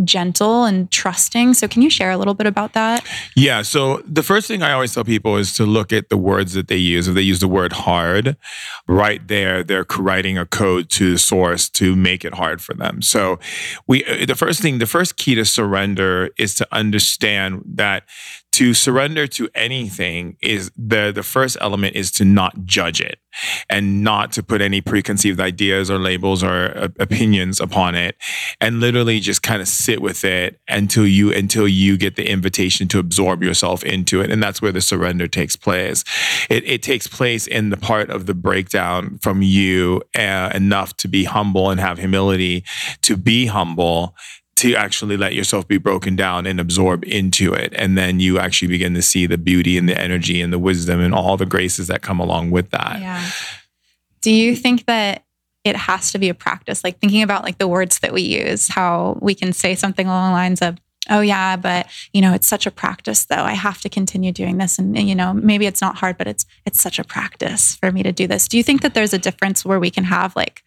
gentle 0.05 0.65
and 0.65 0.91
trusting. 0.91 1.55
So, 1.55 1.69
can 1.69 1.83
you 1.83 1.91
share 1.91 2.11
a 2.11 2.17
little 2.17 2.35
bit 2.35 2.47
about 2.47 2.73
that? 2.75 3.05
Yeah. 3.35 3.63
So, 3.63 4.03
the 4.07 4.23
first 4.23 4.47
thing 4.49 4.63
I 4.63 4.73
always 4.73 4.95
tell 4.95 5.05
people 5.05 5.37
is 5.37 5.55
to 5.55 5.67
look 5.67 5.93
at 5.93 6.09
the 6.09 6.17
words 6.17 6.55
that 6.55 6.69
they 6.69 6.77
use. 6.77 7.09
If 7.09 7.15
they 7.15 7.23
use 7.23 7.41
the 7.41 7.49
word 7.49 7.73
hard, 7.73 8.37
right 8.87 9.27
there, 9.27 9.63
they're 9.63 9.87
writing 9.99 10.39
a 10.39 10.47
code 10.47 10.89
to 10.91 11.13
the 11.13 11.19
source 11.19 11.69
to 11.71 11.97
make 11.97 12.25
it 12.25 12.35
hard 12.35 12.63
for 12.63 12.75
them. 12.75 13.03
So, 13.03 13.39
we, 13.87 14.05
uh, 14.05 14.27
the 14.27 14.35
first 14.35 14.61
thing, 14.61 14.79
the 14.79 14.87
first 14.87 15.17
key 15.17 15.35
to 15.35 15.45
surrender 15.45 16.31
is 16.39 16.55
to 16.57 16.69
understand 16.73 17.63
that 17.67 18.05
to 18.53 18.75
surrender 18.75 19.27
to 19.27 19.49
anything 19.55 20.37
is 20.43 20.71
the 20.77 21.13
the 21.15 21.23
first 21.23 21.57
element 21.61 21.95
is 21.95 22.11
to 22.11 22.25
not 22.25 22.65
judge 22.65 23.01
it 23.01 23.21
and 23.69 24.03
not 24.03 24.33
to 24.33 24.43
put 24.43 24.61
any 24.61 24.81
preconceived 24.81 25.39
ideas 25.39 25.91
or 25.91 25.99
labels 25.99 26.43
or 26.43 26.77
uh, 26.77 26.89
opinions 26.99 27.61
upon 27.61 27.95
it 27.95 28.17
and 28.61 28.81
literally 28.81 29.21
just 29.21 29.43
kind 29.43 29.63
of 29.63 29.69
sit 29.69 30.01
with 30.03 30.25
it 30.25 30.61
until 30.69 31.07
you 31.07 31.33
until 31.33 31.69
you 31.69 31.97
get 31.97 32.17
the 32.17 32.29
invitation 32.29 32.89
to 32.89 32.99
absorb 32.99 33.43
yourself 33.43 33.85
into 33.85 34.21
it. 34.21 34.31
And 34.31 34.43
that's 34.43 34.61
where 34.61 34.73
the 34.73 34.81
surrender 34.81 35.29
takes 35.29 35.57
place. 35.57 36.05
It, 36.51 36.65
it 36.67 36.83
takes 36.83 37.07
place 37.07 37.47
in 37.47 37.71
the 37.71 37.77
part 37.77 38.11
of 38.11 38.27
the 38.27 38.35
breakdown 38.35 39.19
from 39.19 39.43
you 39.43 40.03
uh, 40.17 40.51
enough 40.55 40.97
to 40.99 41.09
be 41.09 41.25
humble 41.25 41.71
and 41.71 41.81
have 41.81 41.99
humility 41.99 42.65
to 43.03 43.17
be 43.17 43.47
humble 43.47 44.17
to 44.59 44.75
actually 44.75 45.17
let 45.17 45.35
yourself 45.35 45.69
be 45.69 45.79
broken 45.79 46.17
down 46.17 46.47
and 46.47 46.59
absorb 46.59 47.05
into 47.05 47.55
it. 47.55 47.73
And 47.77 47.97
then 47.97 48.19
you 48.19 48.39
actually 48.39 48.69
begin 48.69 48.95
to 48.95 49.03
see 49.03 49.27
the 49.27 49.39
beauty 49.39 49.79
and 49.79 49.89
the 49.89 49.99
energy 49.99 50.41
and 50.41 50.53
the 50.53 50.59
wisdom 50.59 51.01
and 51.01 51.15
all 51.15 51.37
the 51.37 51.47
graces 51.47 51.87
that 51.87 52.03
come 52.03 52.19
along 52.19 52.51
with 52.51 52.71
that. 52.71 53.01
Yeah. 53.01 53.25
Do 54.21 54.33
you 54.33 54.57
think 54.57 54.87
that 54.87 55.25
it 55.65 55.77
has 55.77 56.11
to 56.13 56.19
be 56.19 56.29
a 56.29 56.35
practice? 56.35 56.83
Like 56.83 56.99
thinking 56.99 57.23
about 57.23 57.45
like 57.45 57.59
the 57.59 57.69
words 57.69 58.01
that 58.01 58.13
we 58.13 58.23
use, 58.23 58.69
how 58.69 59.17
we 59.23 59.35
can 59.35 59.53
say 59.53 59.77
something 59.77 60.07
along 60.07 60.31
the 60.31 60.35
lines 60.35 60.61
of, 60.61 60.79
oh 61.09 61.21
yeah, 61.21 61.57
but 61.57 61.87
you 62.13 62.21
know, 62.21 62.35
it's 62.35 62.49
such 62.49 62.67
a 62.67 62.73
practice 62.73 63.27
though. 63.27 63.37
I 63.37 63.53
have 63.53 63.81
to 63.83 63.89
continue 63.89 64.33
doing 64.33 64.59
this. 64.59 64.77
And, 64.79 64.99
you 64.99 65.15
know, 65.15 65.33
maybe 65.33 65.67
it's 65.67 65.81
not 65.81 65.97
hard, 65.97 66.19
but 66.19 66.27
it's 66.27 66.45
it's 66.67 66.83
such 66.83 66.99
a 66.99 67.05
practice 67.05 67.77
for 67.77 67.93
me 67.93 68.03
to 68.03 68.13
do 68.13 68.27
this. 68.27 68.49
Do 68.49 68.57
you 68.57 68.65
think 68.65 68.83
that 68.83 68.95
there's 68.95 69.15
a 69.15 69.19
difference 69.19 69.65
where 69.65 69.79
we 69.79 69.91
can 69.91 70.05
have 70.05 70.35
like 70.35 70.65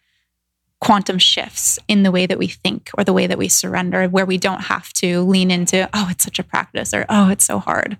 quantum 0.82 1.16
shifts 1.16 1.78
in 1.86 2.02
the 2.02 2.10
way 2.10 2.26
that 2.26 2.38
we 2.38 2.48
think 2.48 2.90
or 2.98 3.04
the 3.04 3.12
way 3.12 3.28
that 3.28 3.38
we 3.38 3.48
surrender, 3.48 4.08
where 4.08 4.26
we 4.26 4.36
don't 4.36 4.62
have 4.62 4.92
to 4.92 5.20
lean 5.22 5.48
into, 5.48 5.88
oh, 5.94 6.08
it's 6.10 6.24
such 6.24 6.40
a 6.40 6.42
practice 6.42 6.92
or 6.92 7.06
oh, 7.08 7.30
it's 7.30 7.44
so 7.44 7.60
hard. 7.60 7.96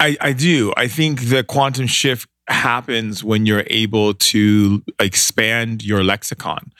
I, 0.00 0.16
I 0.20 0.32
do. 0.32 0.74
I 0.76 0.88
think 0.88 1.28
the 1.28 1.44
quantum 1.44 1.86
shift 1.86 2.28
happens 2.48 3.22
when 3.22 3.46
you're 3.46 3.62
able 3.68 4.12
to 4.12 4.82
expand 4.98 5.84
your 5.84 6.02
lexicon 6.02 6.72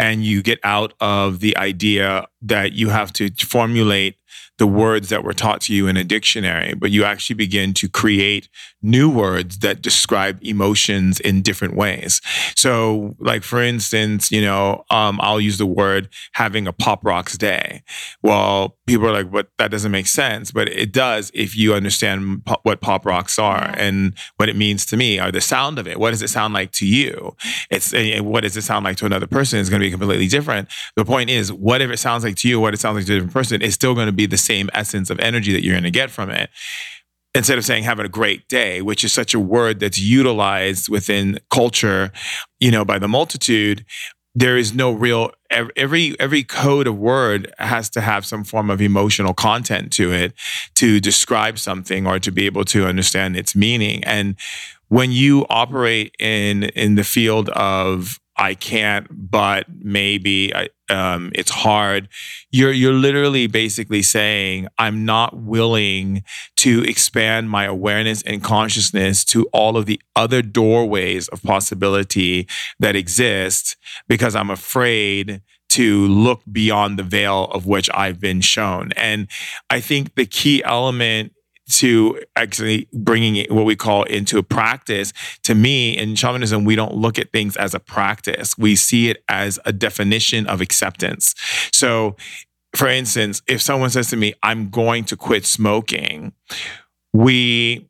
and 0.00 0.24
you 0.24 0.42
get 0.42 0.58
out 0.64 0.94
of 1.00 1.38
the 1.38 1.56
idea 1.56 2.26
that 2.42 2.72
you 2.72 2.88
have 2.88 3.12
to 3.14 3.30
formulate 3.38 4.16
the 4.58 4.66
words 4.66 5.10
that 5.10 5.22
were 5.22 5.32
taught 5.32 5.60
to 5.60 5.74
you 5.74 5.86
in 5.86 5.96
a 5.96 6.04
dictionary, 6.04 6.74
but 6.74 6.90
you 6.90 7.04
actually 7.04 7.36
begin 7.36 7.72
to 7.74 7.88
create 7.88 8.48
new 8.86 9.10
words 9.10 9.58
that 9.58 9.82
describe 9.82 10.38
emotions 10.42 11.18
in 11.20 11.42
different 11.42 11.74
ways. 11.74 12.20
So, 12.54 13.16
like 13.18 13.42
for 13.42 13.60
instance, 13.60 14.30
you 14.30 14.40
know, 14.40 14.84
um, 14.90 15.18
I'll 15.20 15.40
use 15.40 15.58
the 15.58 15.66
word 15.66 16.08
having 16.32 16.66
a 16.66 16.72
pop 16.72 17.04
rocks 17.04 17.36
day. 17.36 17.82
Well, 18.22 18.76
people 18.86 19.06
are 19.08 19.12
like, 19.12 19.30
"But 19.30 19.48
That 19.58 19.70
doesn't 19.70 19.90
make 19.90 20.06
sense," 20.06 20.52
but 20.52 20.68
it 20.68 20.92
does 20.92 21.30
if 21.34 21.56
you 21.56 21.74
understand 21.74 22.42
what 22.62 22.80
pop 22.80 23.04
rocks 23.04 23.38
are 23.38 23.74
and 23.76 24.14
what 24.36 24.48
it 24.48 24.56
means 24.56 24.86
to 24.86 24.96
me, 24.96 25.20
or 25.20 25.32
the 25.32 25.40
sound 25.40 25.78
of 25.78 25.88
it. 25.88 25.98
What 25.98 26.10
does 26.10 26.22
it 26.22 26.28
sound 26.28 26.54
like 26.54 26.72
to 26.72 26.86
you? 26.86 27.36
It's 27.70 27.92
uh, 27.92 28.20
what 28.22 28.42
does 28.42 28.56
it 28.56 28.62
sound 28.62 28.84
like 28.84 28.96
to 28.98 29.06
another 29.06 29.26
person 29.26 29.58
is 29.58 29.68
going 29.68 29.80
to 29.80 29.86
be 29.86 29.90
completely 29.90 30.28
different. 30.28 30.68
The 30.94 31.04
point 31.04 31.30
is, 31.30 31.52
whatever 31.52 31.92
it 31.94 31.98
sounds 31.98 32.22
like 32.22 32.36
to 32.36 32.48
you, 32.48 32.60
what 32.60 32.74
it 32.74 32.80
sounds 32.80 32.96
like 32.96 33.06
to 33.06 33.12
a 33.12 33.16
different 33.16 33.32
person, 33.32 33.62
is 33.62 33.74
still 33.74 33.94
going 33.94 34.06
to 34.06 34.12
be 34.12 34.26
the 34.26 34.38
same 34.38 34.70
essence 34.72 35.10
of 35.10 35.18
energy 35.20 35.52
that 35.52 35.62
you're 35.64 35.74
going 35.74 35.84
to 35.84 35.90
get 35.90 36.10
from 36.10 36.30
it 36.30 36.50
instead 37.36 37.58
of 37.58 37.64
saying 37.64 37.84
having 37.84 38.06
a 38.06 38.08
great 38.08 38.48
day, 38.48 38.82
which 38.82 39.04
is 39.04 39.12
such 39.12 39.34
a 39.34 39.40
word 39.40 39.80
that's 39.80 40.00
utilized 40.00 40.88
within 40.88 41.38
culture, 41.50 42.10
you 42.60 42.70
know, 42.70 42.84
by 42.84 42.98
the 42.98 43.08
multitude, 43.08 43.84
there 44.34 44.56
is 44.56 44.74
no 44.74 44.92
real 44.92 45.30
every 45.50 46.18
every 46.20 46.42
code 46.42 46.86
of 46.86 46.98
word 46.98 47.52
has 47.58 47.88
to 47.88 48.00
have 48.00 48.26
some 48.26 48.44
form 48.44 48.68
of 48.70 48.82
emotional 48.82 49.32
content 49.32 49.92
to 49.92 50.12
it 50.12 50.34
to 50.74 51.00
describe 51.00 51.58
something 51.58 52.06
or 52.06 52.18
to 52.18 52.30
be 52.30 52.44
able 52.44 52.64
to 52.64 52.86
understand 52.86 53.36
its 53.36 53.56
meaning. 53.56 54.04
And 54.04 54.36
when 54.88 55.10
you 55.10 55.46
operate 55.48 56.14
in 56.18 56.64
in 56.64 56.96
the 56.96 57.04
field 57.04 57.48
of 57.50 58.20
I 58.38 58.54
can't, 58.54 59.06
but 59.10 59.66
maybe 59.68 60.52
um, 60.90 61.32
it's 61.34 61.50
hard. 61.50 62.08
You're 62.50 62.72
you're 62.72 62.92
literally 62.92 63.46
basically 63.46 64.02
saying 64.02 64.68
I'm 64.78 65.04
not 65.04 65.36
willing 65.36 66.22
to 66.56 66.84
expand 66.84 67.50
my 67.50 67.64
awareness 67.64 68.22
and 68.22 68.42
consciousness 68.42 69.24
to 69.26 69.46
all 69.52 69.76
of 69.76 69.86
the 69.86 70.00
other 70.14 70.42
doorways 70.42 71.28
of 71.28 71.42
possibility 71.42 72.46
that 72.78 72.94
exist 72.94 73.76
because 74.06 74.36
I'm 74.36 74.50
afraid 74.50 75.42
to 75.68 76.06
look 76.06 76.42
beyond 76.50 76.98
the 76.98 77.02
veil 77.02 77.44
of 77.46 77.66
which 77.66 77.90
I've 77.92 78.20
been 78.20 78.40
shown. 78.40 78.92
And 78.92 79.28
I 79.68 79.80
think 79.80 80.14
the 80.14 80.26
key 80.26 80.62
element 80.64 81.32
to 81.68 82.22
actually 82.36 82.88
bringing 82.92 83.36
it, 83.36 83.50
what 83.50 83.64
we 83.64 83.76
call 83.76 84.04
into 84.04 84.38
a 84.38 84.42
practice. 84.42 85.12
To 85.44 85.54
me, 85.54 85.96
in 85.96 86.14
shamanism, 86.14 86.64
we 86.64 86.76
don't 86.76 86.94
look 86.94 87.18
at 87.18 87.32
things 87.32 87.56
as 87.56 87.74
a 87.74 87.80
practice. 87.80 88.56
We 88.56 88.76
see 88.76 89.10
it 89.10 89.22
as 89.28 89.58
a 89.64 89.72
definition 89.72 90.46
of 90.46 90.60
acceptance. 90.60 91.34
So, 91.72 92.16
for 92.74 92.88
instance, 92.88 93.42
if 93.46 93.60
someone 93.62 93.90
says 93.90 94.10
to 94.10 94.16
me, 94.16 94.34
"I'm 94.42 94.70
going 94.70 95.04
to 95.04 95.16
quit 95.16 95.46
smoking," 95.46 96.32
we 97.12 97.88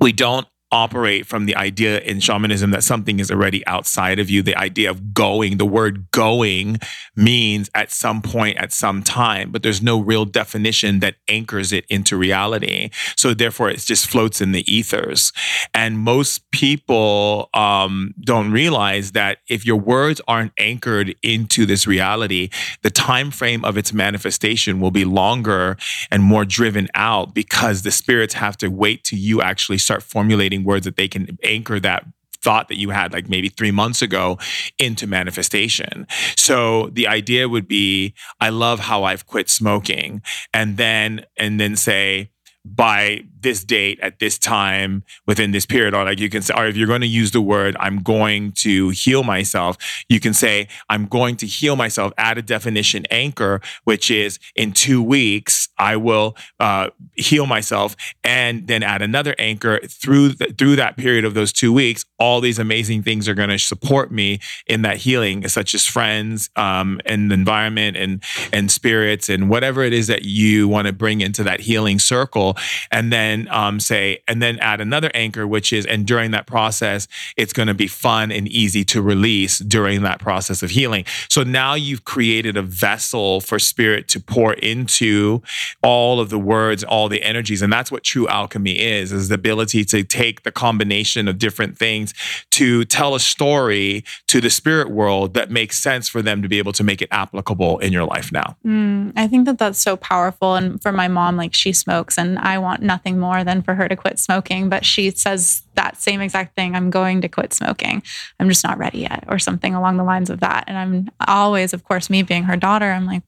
we 0.00 0.12
don't 0.12 0.46
operate 0.70 1.26
from 1.26 1.46
the 1.46 1.56
idea 1.56 2.00
in 2.00 2.20
shamanism 2.20 2.70
that 2.72 2.84
something 2.84 3.20
is 3.20 3.30
already 3.30 3.66
outside 3.66 4.18
of 4.18 4.28
you. 4.28 4.42
The 4.42 4.56
idea 4.56 4.90
of 4.90 5.14
going, 5.14 5.56
the 5.56 5.66
word 5.66 6.10
going 6.10 6.78
means 7.16 7.70
at 7.74 7.90
some 7.90 8.20
point, 8.20 8.58
at 8.58 8.72
some 8.72 9.02
time, 9.02 9.50
but 9.50 9.62
there's 9.62 9.82
no 9.82 9.98
real 9.98 10.24
definition 10.24 11.00
that 11.00 11.16
anchors 11.28 11.72
it 11.72 11.84
into 11.88 12.16
reality. 12.16 12.90
So 13.16 13.34
therefore, 13.34 13.70
it 13.70 13.78
just 13.80 14.06
floats 14.06 14.40
in 14.40 14.52
the 14.52 14.64
ethers. 14.72 15.32
And 15.72 15.98
most 15.98 16.50
people 16.50 17.48
um, 17.54 18.14
don't 18.20 18.50
realize 18.50 19.12
that 19.12 19.38
if 19.48 19.64
your 19.64 19.76
words 19.76 20.20
aren't 20.28 20.52
anchored 20.58 21.14
into 21.22 21.64
this 21.64 21.86
reality, 21.86 22.50
the 22.82 22.90
time 22.90 23.30
frame 23.30 23.64
of 23.64 23.78
its 23.78 23.92
manifestation 23.92 24.80
will 24.80 24.90
be 24.90 25.04
longer 25.04 25.76
and 26.10 26.22
more 26.22 26.44
driven 26.44 26.88
out 26.94 27.34
because 27.34 27.82
the 27.82 27.90
spirits 27.90 28.34
have 28.34 28.56
to 28.58 28.68
wait 28.68 29.04
till 29.04 29.18
you 29.18 29.40
actually 29.40 29.78
start 29.78 30.02
formulating 30.02 30.57
words 30.64 30.84
that 30.84 30.96
they 30.96 31.08
can 31.08 31.38
anchor 31.42 31.80
that 31.80 32.04
thought 32.40 32.68
that 32.68 32.78
you 32.78 32.90
had 32.90 33.12
like 33.12 33.28
maybe 33.28 33.48
three 33.48 33.70
months 33.70 34.00
ago 34.00 34.38
into 34.78 35.06
manifestation. 35.06 36.06
So 36.36 36.88
the 36.92 37.08
idea 37.08 37.48
would 37.48 37.66
be, 37.66 38.14
I 38.40 38.50
love 38.50 38.78
how 38.78 39.04
I've 39.04 39.26
quit 39.26 39.50
smoking. 39.50 40.22
And 40.54 40.76
then, 40.76 41.24
and 41.36 41.60
then 41.60 41.76
say, 41.76 42.30
by 42.64 43.22
this 43.42 43.64
date 43.64 43.98
at 44.00 44.18
this 44.18 44.38
time 44.38 45.04
within 45.26 45.50
this 45.50 45.66
period 45.66 45.94
or 45.94 46.04
like 46.04 46.18
you 46.18 46.28
can 46.28 46.42
say 46.42 46.54
or 46.56 46.66
if 46.66 46.76
you're 46.76 46.86
going 46.86 47.00
to 47.00 47.06
use 47.06 47.30
the 47.30 47.40
word 47.40 47.76
i'm 47.80 47.98
going 48.02 48.52
to 48.52 48.88
heal 48.90 49.22
myself 49.22 49.76
you 50.08 50.20
can 50.20 50.34
say 50.34 50.66
i'm 50.88 51.06
going 51.06 51.36
to 51.36 51.46
heal 51.46 51.76
myself 51.76 52.12
add 52.18 52.38
a 52.38 52.42
definition 52.42 53.04
anchor 53.10 53.60
which 53.84 54.10
is 54.10 54.38
in 54.56 54.72
two 54.72 55.02
weeks 55.02 55.68
i 55.78 55.96
will 55.96 56.36
uh, 56.60 56.88
heal 57.14 57.46
myself 57.46 57.94
and 58.24 58.66
then 58.66 58.82
add 58.82 59.02
another 59.02 59.34
anchor 59.38 59.80
through 59.86 60.30
the, 60.30 60.46
through 60.58 60.76
that 60.76 60.96
period 60.96 61.24
of 61.24 61.34
those 61.34 61.52
two 61.52 61.72
weeks 61.72 62.04
all 62.18 62.40
these 62.40 62.58
amazing 62.58 63.02
things 63.02 63.28
are 63.28 63.34
going 63.34 63.48
to 63.48 63.58
support 63.58 64.10
me 64.10 64.40
in 64.66 64.82
that 64.82 64.96
healing 64.96 65.46
such 65.48 65.74
as 65.74 65.86
friends 65.86 66.50
um, 66.56 67.00
and 67.04 67.30
the 67.30 67.34
environment 67.34 67.96
and 67.96 68.22
and 68.52 68.70
spirits 68.70 69.28
and 69.28 69.48
whatever 69.48 69.82
it 69.82 69.92
is 69.92 70.06
that 70.06 70.22
you 70.22 70.66
want 70.68 70.86
to 70.86 70.92
bring 70.92 71.20
into 71.20 71.42
that 71.42 71.60
healing 71.60 71.98
circle 71.98 72.56
and 72.90 73.12
then 73.12 73.27
um, 73.50 73.80
say, 73.80 74.22
and 74.26 74.40
then 74.42 74.58
add 74.60 74.80
another 74.80 75.10
anchor, 75.14 75.46
which 75.46 75.72
is, 75.72 75.84
and 75.86 76.06
during 76.06 76.30
that 76.30 76.46
process, 76.46 77.08
it's 77.36 77.52
going 77.52 77.68
to 77.68 77.74
be 77.74 77.86
fun 77.86 78.30
and 78.30 78.48
easy 78.48 78.84
to 78.84 79.02
release 79.02 79.58
during 79.58 80.02
that 80.02 80.18
process 80.18 80.62
of 80.62 80.70
healing. 80.70 81.04
So 81.28 81.42
now 81.42 81.74
you've 81.74 82.04
created 82.04 82.56
a 82.56 82.62
vessel 82.62 83.40
for 83.40 83.58
spirit 83.58 84.08
to 84.08 84.20
pour 84.20 84.54
into 84.54 85.42
all 85.82 86.20
of 86.20 86.30
the 86.30 86.38
words, 86.38 86.84
all 86.84 87.08
the 87.08 87.22
energies. 87.22 87.62
And 87.62 87.72
that's 87.72 87.90
what 87.90 88.02
true 88.04 88.28
alchemy 88.28 88.78
is, 88.80 89.12
is 89.12 89.28
the 89.28 89.34
ability 89.34 89.84
to 89.86 90.02
take 90.02 90.42
the 90.42 90.52
combination 90.52 91.28
of 91.28 91.38
different 91.38 91.78
things 91.78 92.14
to 92.50 92.84
tell 92.84 93.14
a 93.14 93.20
story 93.20 94.04
to 94.26 94.40
the 94.40 94.50
spirit 94.50 94.90
world 94.90 95.34
that 95.34 95.50
makes 95.50 95.78
sense 95.78 96.08
for 96.08 96.22
them 96.22 96.42
to 96.42 96.48
be 96.48 96.58
able 96.58 96.72
to 96.72 96.84
make 96.84 97.02
it 97.02 97.08
applicable 97.10 97.78
in 97.78 97.92
your 97.92 98.04
life 98.04 98.32
now. 98.32 98.56
Mm, 98.66 99.12
I 99.16 99.26
think 99.28 99.46
that 99.46 99.58
that's 99.58 99.78
so 99.78 99.96
powerful. 99.96 100.54
And 100.54 100.80
for 100.82 100.92
my 100.92 101.08
mom, 101.08 101.36
like 101.36 101.54
she 101.54 101.72
smokes 101.72 102.18
and 102.18 102.38
I 102.38 102.58
want 102.58 102.82
nothing 102.82 103.17
more 103.18 103.44
than 103.44 103.62
for 103.62 103.74
her 103.74 103.88
to 103.88 103.96
quit 103.96 104.18
smoking. 104.18 104.68
But 104.68 104.84
she 104.84 105.10
says 105.10 105.62
that 105.74 106.00
same 106.00 106.20
exact 106.20 106.54
thing 106.54 106.74
I'm 106.74 106.90
going 106.90 107.20
to 107.22 107.28
quit 107.28 107.52
smoking. 107.52 108.02
I'm 108.40 108.48
just 108.48 108.64
not 108.64 108.78
ready 108.78 109.00
yet, 109.00 109.24
or 109.28 109.38
something 109.38 109.74
along 109.74 109.96
the 109.96 110.04
lines 110.04 110.30
of 110.30 110.40
that. 110.40 110.64
And 110.66 110.78
I'm 110.78 111.08
always, 111.26 111.72
of 111.72 111.84
course, 111.84 112.08
me 112.10 112.22
being 112.22 112.44
her 112.44 112.56
daughter, 112.56 112.90
I'm 112.90 113.06
like, 113.06 113.22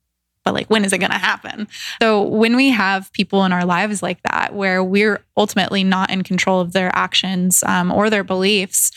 but 0.45 0.55
like, 0.55 0.69
when 0.69 0.85
is 0.85 0.93
it 0.93 0.99
going 0.99 1.11
to 1.11 1.19
happen? 1.19 1.69
So, 2.01 2.23
when 2.23 2.57
we 2.57 2.71
have 2.71 3.13
people 3.13 3.45
in 3.45 3.53
our 3.53 3.65
lives 3.65 4.03
like 4.03 4.23
that, 4.23 4.55
where 4.55 4.83
we're 4.83 5.23
ultimately 5.37 5.85
not 5.85 6.11
in 6.11 6.23
control 6.23 6.61
of 6.61 6.73
their 6.73 6.91
actions 6.95 7.63
um, 7.65 7.93
or 7.93 8.09
their 8.09 8.25
beliefs, 8.25 8.91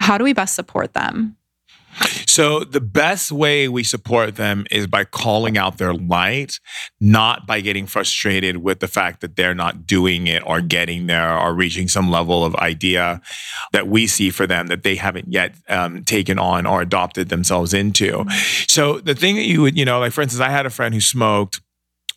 how 0.00 0.16
do 0.16 0.24
we 0.24 0.32
best 0.32 0.54
support 0.54 0.94
them? 0.94 1.36
So 2.26 2.60
the 2.60 2.80
best 2.80 3.32
way 3.32 3.68
we 3.68 3.82
support 3.84 4.36
them 4.36 4.66
is 4.70 4.86
by 4.86 5.04
calling 5.04 5.58
out 5.58 5.78
their 5.78 5.94
light, 5.94 6.60
not 7.00 7.46
by 7.46 7.60
getting 7.60 7.86
frustrated 7.86 8.58
with 8.58 8.80
the 8.80 8.88
fact 8.88 9.20
that 9.20 9.36
they're 9.36 9.54
not 9.54 9.86
doing 9.86 10.26
it 10.26 10.42
or 10.46 10.60
getting 10.60 11.06
there 11.06 11.36
or 11.36 11.54
reaching 11.54 11.88
some 11.88 12.10
level 12.10 12.44
of 12.44 12.54
idea 12.56 13.20
that 13.72 13.88
we 13.88 14.06
see 14.06 14.30
for 14.30 14.46
them 14.46 14.68
that 14.68 14.82
they 14.82 14.96
haven't 14.96 15.32
yet 15.32 15.54
um, 15.68 16.04
taken 16.04 16.38
on 16.38 16.66
or 16.66 16.82
adopted 16.82 17.28
themselves 17.28 17.74
into. 17.74 18.12
Mm-hmm. 18.12 18.64
So 18.68 19.00
the 19.00 19.14
thing 19.14 19.36
that 19.36 19.46
you 19.46 19.62
would, 19.62 19.76
you 19.76 19.84
know, 19.84 20.00
like 20.00 20.12
for 20.12 20.22
instance, 20.22 20.40
I 20.40 20.50
had 20.50 20.66
a 20.66 20.70
friend 20.70 20.94
who 20.94 21.00
smoked 21.00 21.60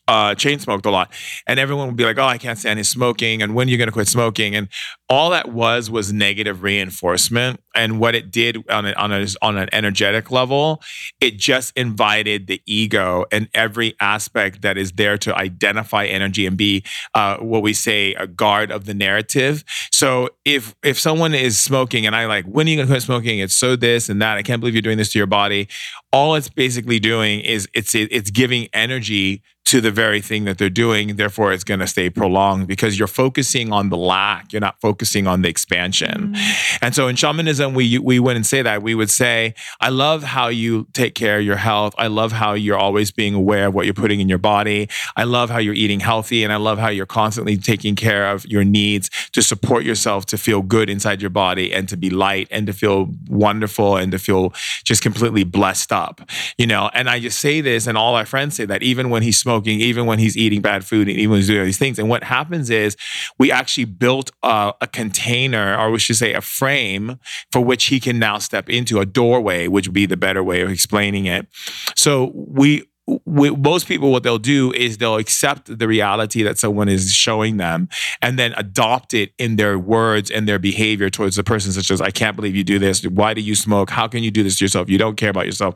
uh, 0.08 0.36
chain 0.36 0.60
smoked 0.60 0.86
a 0.86 0.92
lot. 0.92 1.12
And 1.48 1.60
everyone 1.60 1.88
would 1.88 1.96
be 1.96 2.04
like, 2.04 2.18
oh, 2.18 2.26
I 2.26 2.38
can't 2.38 2.58
stand 2.58 2.78
his 2.78 2.90
smoking. 2.90 3.42
And 3.42 3.56
when 3.56 3.68
are 3.68 3.72
you 3.72 3.78
going 3.78 3.88
to 3.88 3.94
quit 3.94 4.08
smoking? 4.08 4.56
And 4.56 4.68
all 5.14 5.30
that 5.30 5.52
was 5.52 5.92
was 5.92 6.12
negative 6.12 6.64
reinforcement. 6.64 7.60
And 7.76 8.00
what 8.00 8.16
it 8.16 8.32
did 8.32 8.68
on, 8.70 8.88
a, 8.88 8.94
on, 8.94 9.12
a, 9.12 9.28
on 9.44 9.58
an 9.58 9.70
energetic 9.72 10.32
level, 10.32 10.82
it 11.22 11.38
just 11.38 11.76
invited 11.78 12.48
the 12.48 12.62
ego 12.66 13.26
and 13.32 13.48
every 13.54 13.96
aspect 14.00 14.64
that 14.64 14.76
is 14.76 14.92
there 14.94 15.18
to 15.20 15.36
identify 15.36 16.06
energy 16.06 16.48
and 16.48 16.58
be 16.58 16.84
uh, 17.14 17.38
what 17.38 17.62
we 17.62 17.74
say 17.74 18.16
a 18.16 18.26
guard 18.26 18.72
of 18.72 18.86
the 18.86 18.94
narrative. 18.96 19.64
So 19.92 20.30
if 20.46 20.76
if 20.84 21.00
someone 21.00 21.36
is 21.36 21.60
smoking 21.60 22.08
and 22.08 22.16
I 22.16 22.26
like, 22.26 22.46
when 22.46 22.66
are 22.66 22.72
you 22.72 22.78
going 22.78 22.88
to 22.88 22.92
quit 22.94 23.04
smoking? 23.04 23.38
It's 23.38 23.56
so 23.56 23.76
this 23.76 24.10
and 24.10 24.20
that. 24.22 24.38
I 24.38 24.42
can't 24.42 24.60
believe 24.60 24.74
you're 24.74 24.82
doing 24.82 24.98
this 24.98 25.12
to 25.14 25.20
your 25.20 25.28
body. 25.28 25.68
All 26.12 26.34
it's 26.34 26.50
basically 26.50 27.00
doing 27.00 27.40
is 27.42 27.68
it's 27.74 27.94
it's 27.94 28.32
giving 28.32 28.68
energy 28.74 29.44
to 29.66 29.82
the 29.82 29.92
very 29.92 30.22
thing 30.22 30.44
that 30.46 30.58
they're 30.58 30.70
doing. 30.70 31.16
Therefore, 31.16 31.54
it's 31.54 31.64
going 31.64 31.80
to 31.80 31.88
stay 31.88 32.10
prolonged 32.10 32.68
because 32.68 33.00
you're 33.00 33.08
focusing 33.08 33.72
on 33.72 33.90
the 33.90 33.98
lack. 33.98 34.52
You're 34.52 34.60
not 34.60 34.80
focusing 34.82 35.03
on 35.28 35.42
the 35.42 35.50
expansion. 35.50 36.34
Mm. 36.34 36.78
And 36.82 36.96
so 36.96 37.08
in 37.08 37.16
shamanism, 37.16 37.74
we 37.74 37.98
we 37.98 38.20
wouldn't 38.20 38.46
say 38.46 38.62
that. 38.62 38.84
We 38.84 38.96
would 38.96 39.10
say, 39.10 39.54
I 39.80 39.90
love 39.90 40.24
how 40.24 40.48
you 40.48 40.88
take 40.94 41.16
care 41.16 41.40
of 41.40 41.46
your 41.46 41.58
health. 41.58 41.94
I 41.98 42.08
love 42.08 42.32
how 42.32 42.54
you're 42.54 42.78
always 42.78 43.12
being 43.12 43.34
aware 43.34 43.68
of 43.68 43.74
what 43.74 43.86
you're 43.86 43.94
putting 43.94 44.20
in 44.20 44.30
your 44.30 44.38
body. 44.38 44.90
I 45.16 45.24
love 45.24 45.50
how 45.50 45.60
you're 45.60 45.74
eating 45.74 46.00
healthy. 46.00 46.44
And 46.44 46.52
I 46.52 46.58
love 46.58 46.80
how 46.80 46.90
you're 46.90 47.06
constantly 47.06 47.58
taking 47.58 47.96
care 47.96 48.32
of 48.32 48.46
your 48.46 48.64
needs 48.64 49.10
to 49.32 49.42
support 49.42 49.84
yourself 49.84 50.26
to 50.28 50.38
feel 50.38 50.62
good 50.62 50.90
inside 50.90 51.22
your 51.22 51.30
body 51.30 51.74
and 51.74 51.88
to 51.90 51.98
be 51.98 52.10
light 52.10 52.48
and 52.52 52.68
to 52.68 52.74
feel 52.74 53.10
wonderful 53.28 53.98
and 53.98 54.12
to 54.12 54.20
feel 54.20 54.54
just 54.84 55.02
completely 55.02 55.44
blessed 55.44 55.92
up. 55.92 56.22
You 56.58 56.68
know, 56.68 56.90
and 56.94 57.10
I 57.10 57.20
just 57.20 57.40
say 57.40 57.62
this, 57.62 57.88
and 57.88 57.98
all 57.98 58.16
our 58.16 58.26
friends 58.26 58.56
say 58.56 58.66
that 58.66 58.84
even 58.84 59.10
when 59.10 59.24
he's 59.24 59.38
smoking, 59.38 59.80
even 59.80 60.06
when 60.06 60.20
he's 60.20 60.38
eating 60.38 60.62
bad 60.62 60.86
food, 60.86 61.08
and 61.08 61.18
even 61.18 61.32
when 61.32 61.40
he's 61.40 61.48
doing 61.48 61.66
these 61.66 61.78
things. 61.78 62.00
And 62.00 62.10
what 62.10 62.24
happens 62.24 62.70
is 62.70 62.96
we 63.38 63.52
actually 63.52 63.86
built 63.86 64.32
a, 64.44 64.74
a 64.84 64.88
container, 64.88 65.78
or 65.78 65.92
we 65.92 66.00
should 66.00 66.18
say 66.18 66.34
a 66.34 66.42
frame, 66.42 67.20
for 67.52 67.62
which 67.62 67.86
he 67.86 68.00
can 68.00 68.20
now 68.20 68.38
step 68.38 68.70
into 68.70 69.00
a 69.00 69.06
doorway, 69.06 69.68
which 69.68 69.88
would 69.88 69.94
be 69.94 70.06
the 70.06 70.18
better 70.18 70.44
way 70.44 70.62
of 70.62 70.70
explaining 70.70 71.26
it. 71.26 71.48
So 71.96 72.32
we 72.36 72.84
we, 73.26 73.50
most 73.50 73.88
people 73.88 74.12
what 74.12 74.24
they'll 74.24 74.38
do 74.38 74.72
is 74.72 74.98
they'll 74.98 75.18
accept 75.18 75.78
the 75.78 75.88
reality 75.90 76.42
that 76.44 76.58
someone 76.58 76.88
is 76.88 77.12
showing 77.12 77.58
them 77.58 77.90
and 78.22 78.40
then 78.40 78.54
adopt 78.56 79.14
it 79.14 79.34
in 79.38 79.58
their 79.58 79.78
words 79.78 80.32
and 80.32 80.48
their 80.48 80.58
behavior 80.58 81.10
towards 81.10 81.36
the 81.36 81.44
person 81.44 81.74
such 81.74 81.92
as 81.92 82.00
i 82.00 82.10
can't 82.10 82.38
believe 82.38 82.56
you 82.56 82.64
do 82.64 82.80
this. 82.80 83.04
Why 83.04 83.34
do 83.34 83.42
you 83.42 83.56
smoke? 83.56 83.90
How 83.90 84.08
can 84.08 84.24
you 84.24 84.32
do 84.32 84.42
this 84.42 84.58
to 84.58 84.64
yourself? 84.64 84.90
You 84.90 84.98
don't 84.98 85.18
care 85.18 85.30
about 85.30 85.46
yourself. 85.46 85.76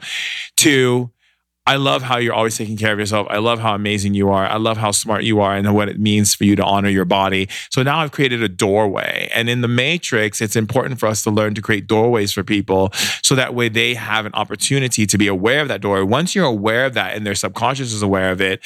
To 0.57 1.11
I 1.67 1.75
love 1.75 2.01
how 2.01 2.17
you're 2.17 2.33
always 2.33 2.57
taking 2.57 2.77
care 2.77 2.93
of 2.93 2.99
yourself. 2.99 3.27
I 3.29 3.39
love 3.39 3.59
how 3.59 3.75
amazing 3.75 4.13
you 4.13 4.29
are. 4.29 4.45
I 4.45 4.55
love 4.55 4.77
how 4.77 4.91
smart 4.91 5.25
you 5.25 5.41
are 5.41 5.53
and 5.53 5.75
what 5.75 5.89
it 5.89 5.99
means 5.99 6.33
for 6.33 6.45
you 6.45 6.55
to 6.55 6.63
honor 6.63 6.87
your 6.87 7.03
body. 7.03 7.49
So 7.69 7.83
now 7.83 7.99
I've 7.99 8.13
created 8.13 8.41
a 8.41 8.47
doorway. 8.47 9.29
And 9.35 9.49
in 9.49 9.59
the 9.59 9.67
matrix, 9.67 10.39
it's 10.39 10.55
important 10.55 10.97
for 10.97 11.07
us 11.07 11.23
to 11.23 11.29
learn 11.29 11.55
to 11.55 11.61
create 11.61 11.85
doorways 11.85 12.31
for 12.31 12.41
people 12.41 12.91
so 13.21 13.35
that 13.35 13.53
way 13.53 13.67
they 13.67 13.95
have 13.95 14.25
an 14.25 14.33
opportunity 14.33 15.05
to 15.05 15.17
be 15.17 15.27
aware 15.27 15.59
of 15.59 15.67
that 15.67 15.81
door. 15.81 16.05
Once 16.05 16.33
you're 16.33 16.45
aware 16.45 16.85
of 16.85 16.93
that 16.93 17.17
and 17.17 17.25
their 17.25 17.35
subconscious 17.35 17.91
is 17.91 18.01
aware 18.01 18.31
of 18.31 18.39
it, 18.39 18.61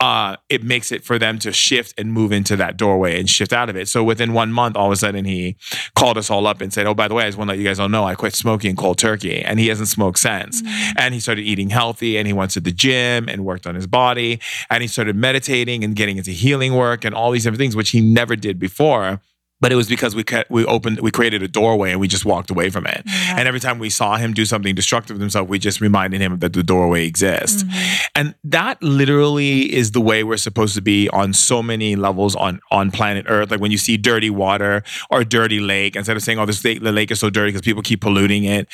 uh, 0.00 0.36
it 0.48 0.64
makes 0.64 0.90
it 0.90 1.04
for 1.04 1.18
them 1.18 1.38
to 1.40 1.52
shift 1.52 1.92
and 1.98 2.10
move 2.10 2.32
into 2.32 2.56
that 2.56 2.78
doorway 2.78 3.20
and 3.20 3.28
shift 3.28 3.52
out 3.52 3.68
of 3.68 3.76
it. 3.76 3.86
So 3.86 4.02
within 4.02 4.32
one 4.32 4.50
month, 4.50 4.78
all 4.78 4.86
of 4.86 4.92
a 4.92 4.96
sudden 4.96 5.26
he 5.26 5.56
called 5.94 6.16
us 6.16 6.30
all 6.30 6.46
up 6.46 6.62
and 6.62 6.72
said, 6.72 6.86
Oh, 6.86 6.94
by 6.94 7.06
the 7.06 7.12
way, 7.12 7.24
I 7.24 7.28
just 7.28 7.36
want 7.36 7.48
to 7.48 7.52
let 7.52 7.58
you 7.58 7.66
guys 7.66 7.78
all 7.78 7.90
know 7.90 8.04
I 8.04 8.14
quit 8.14 8.34
smoking 8.34 8.76
cold 8.76 8.96
turkey. 8.96 9.42
And 9.42 9.60
he 9.60 9.68
hasn't 9.68 9.88
smoked 9.88 10.20
since. 10.20 10.62
Mm-hmm. 10.62 10.92
And 10.96 11.12
he 11.12 11.20
started 11.20 11.42
eating 11.42 11.68
healthy 11.68 12.16
and 12.16 12.26
he 12.26 12.32
went 12.32 12.45
to 12.48 12.60
the 12.60 12.72
gym 12.72 13.28
and 13.28 13.44
worked 13.44 13.66
on 13.66 13.74
his 13.74 13.86
body. 13.86 14.40
And 14.70 14.82
he 14.82 14.88
started 14.88 15.16
meditating 15.16 15.84
and 15.84 15.94
getting 15.94 16.16
into 16.16 16.30
healing 16.30 16.74
work 16.74 17.04
and 17.04 17.14
all 17.14 17.30
these 17.30 17.44
different 17.44 17.60
things, 17.60 17.76
which 17.76 17.90
he 17.90 18.00
never 18.00 18.36
did 18.36 18.58
before 18.58 19.20
but 19.60 19.72
it 19.72 19.76
was 19.76 19.88
because 19.88 20.14
we 20.14 20.24
we 20.50 20.64
opened 20.66 21.00
we 21.00 21.10
created 21.10 21.42
a 21.42 21.48
doorway 21.48 21.90
and 21.90 22.00
we 22.00 22.08
just 22.08 22.24
walked 22.24 22.50
away 22.50 22.68
from 22.70 22.86
it. 22.86 23.02
Yeah. 23.06 23.36
And 23.38 23.48
every 23.48 23.60
time 23.60 23.78
we 23.78 23.90
saw 23.90 24.16
him 24.16 24.34
do 24.34 24.44
something 24.44 24.74
destructive 24.74 25.14
with 25.14 25.22
himself, 25.22 25.48
we 25.48 25.58
just 25.58 25.80
reminded 25.80 26.20
him 26.20 26.38
that 26.40 26.52
the 26.52 26.62
doorway 26.62 27.06
exists. 27.06 27.62
Mm-hmm. 27.62 28.00
And 28.14 28.34
that 28.44 28.82
literally 28.82 29.74
is 29.74 29.92
the 29.92 30.00
way 30.00 30.24
we're 30.24 30.36
supposed 30.36 30.74
to 30.74 30.82
be 30.82 31.08
on 31.10 31.32
so 31.32 31.62
many 31.62 31.96
levels 31.96 32.36
on 32.36 32.60
on 32.70 32.90
planet 32.90 33.26
Earth. 33.28 33.50
Like 33.50 33.60
when 33.60 33.70
you 33.70 33.78
see 33.78 33.96
dirty 33.96 34.30
water 34.30 34.82
or 35.10 35.24
dirty 35.24 35.60
lake, 35.60 35.96
instead 35.96 36.16
of 36.16 36.22
saying, 36.22 36.38
"Oh, 36.38 36.46
this 36.46 36.64
lake, 36.64 36.82
the 36.82 36.92
lake 36.92 37.10
is 37.10 37.20
so 37.20 37.30
dirty 37.30 37.48
because 37.48 37.62
people 37.62 37.82
keep 37.82 38.02
polluting 38.02 38.44
it," 38.44 38.68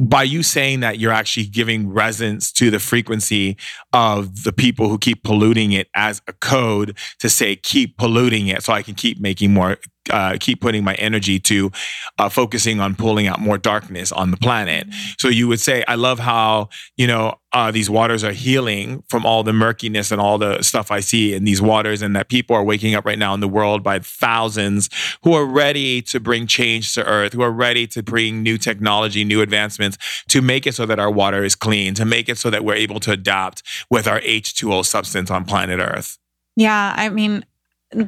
by 0.00 0.22
you 0.22 0.42
saying 0.42 0.80
that 0.80 0.98
you're 0.98 1.12
actually 1.12 1.46
giving 1.46 1.88
resonance 1.90 2.50
to 2.52 2.70
the 2.70 2.78
frequency 2.78 3.56
of 3.92 4.44
the 4.44 4.52
people 4.52 4.88
who 4.88 4.98
keep 4.98 5.22
polluting 5.22 5.72
it 5.72 5.88
as 5.94 6.22
a 6.26 6.32
code 6.32 6.96
to 7.18 7.28
say 7.28 7.56
keep 7.56 7.98
polluting 7.98 8.46
it 8.46 8.62
so 8.62 8.72
i 8.72 8.82
can 8.82 8.94
keep 8.94 9.20
making 9.20 9.52
more 9.52 9.76
uh, 10.10 10.36
keep 10.40 10.60
putting 10.60 10.82
my 10.84 10.94
energy 10.94 11.38
to 11.38 11.70
uh, 12.18 12.28
focusing 12.28 12.80
on 12.80 12.94
pulling 12.94 13.26
out 13.26 13.40
more 13.40 13.58
darkness 13.58 14.10
on 14.12 14.30
the 14.30 14.36
planet. 14.36 14.86
So 15.18 15.28
you 15.28 15.48
would 15.48 15.60
say, 15.60 15.84
I 15.86 15.94
love 15.94 16.18
how, 16.18 16.68
you 16.96 17.06
know, 17.06 17.36
uh, 17.52 17.70
these 17.70 17.90
waters 17.90 18.24
are 18.24 18.32
healing 18.32 19.04
from 19.08 19.26
all 19.26 19.42
the 19.42 19.52
murkiness 19.52 20.10
and 20.10 20.20
all 20.20 20.38
the 20.38 20.62
stuff 20.62 20.90
I 20.90 21.00
see 21.00 21.34
in 21.34 21.44
these 21.44 21.60
waters, 21.60 22.00
and 22.00 22.16
that 22.16 22.28
people 22.28 22.56
are 22.56 22.64
waking 22.64 22.94
up 22.94 23.04
right 23.04 23.18
now 23.18 23.34
in 23.34 23.40
the 23.40 23.48
world 23.48 23.82
by 23.82 23.98
thousands 23.98 24.88
who 25.22 25.34
are 25.34 25.44
ready 25.44 26.00
to 26.02 26.18
bring 26.18 26.46
change 26.46 26.94
to 26.94 27.04
Earth, 27.04 27.34
who 27.34 27.42
are 27.42 27.52
ready 27.52 27.86
to 27.88 28.02
bring 28.02 28.42
new 28.42 28.56
technology, 28.56 29.22
new 29.22 29.42
advancements 29.42 29.98
to 30.28 30.40
make 30.40 30.66
it 30.66 30.74
so 30.74 30.86
that 30.86 30.98
our 30.98 31.10
water 31.10 31.44
is 31.44 31.54
clean, 31.54 31.92
to 31.94 32.06
make 32.06 32.28
it 32.30 32.38
so 32.38 32.48
that 32.48 32.64
we're 32.64 32.74
able 32.74 33.00
to 33.00 33.12
adapt 33.12 33.62
with 33.90 34.08
our 34.08 34.20
H2O 34.20 34.86
substance 34.86 35.30
on 35.30 35.44
planet 35.44 35.78
Earth. 35.78 36.18
Yeah, 36.56 36.94
I 36.96 37.10
mean, 37.10 37.44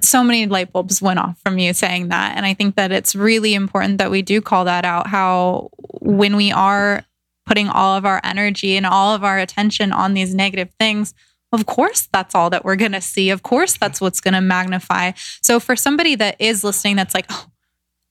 so 0.01 0.25
many 0.25 0.47
light 0.47 0.73
bulbs 0.73 1.03
went 1.03 1.19
off 1.19 1.39
from 1.45 1.59
you 1.59 1.73
saying 1.73 2.09
that. 2.09 2.37
And 2.37 2.47
I 2.47 2.55
think 2.55 2.77
that 2.77 2.93
it's 2.93 3.15
really 3.15 3.55
important 3.55 3.99
that 3.99 4.11
we 4.11 4.23
do 4.23 4.41
call 4.41 4.65
that 4.65 4.85
out 4.85 5.07
how 5.07 5.71
when 6.01 6.37
we 6.37 6.53
are 6.53 7.05
putting 7.47 7.69
all 7.69 7.97
of 7.97 8.05
our 8.05 8.21
energy 8.25 8.77
and 8.77 8.87
all 8.87 9.15
of 9.15 9.25
our 9.25 9.39
attention 9.39 9.93
on 9.93 10.15
these 10.15 10.35
negative 10.35 10.71
things, 10.79 11.15
of 11.53 11.67
course, 11.67 12.09
that's 12.13 12.35
all 12.35 12.51
that 12.51 12.65
we're 12.65 12.77
going 12.77 12.93
to 12.93 13.01
see. 13.01 13.31
Of 13.31 13.43
course, 13.43 13.77
that's 13.77 14.01
what's 14.01 14.21
going 14.21 14.35
to 14.35 14.41
magnify. 14.41 15.13
So, 15.41 15.61
for 15.61 15.77
somebody 15.77 16.17
that 16.17 16.37
is 16.41 16.65
listening, 16.65 16.97
that's 16.97 17.15
like, 17.15 17.27
oh, 17.31 17.47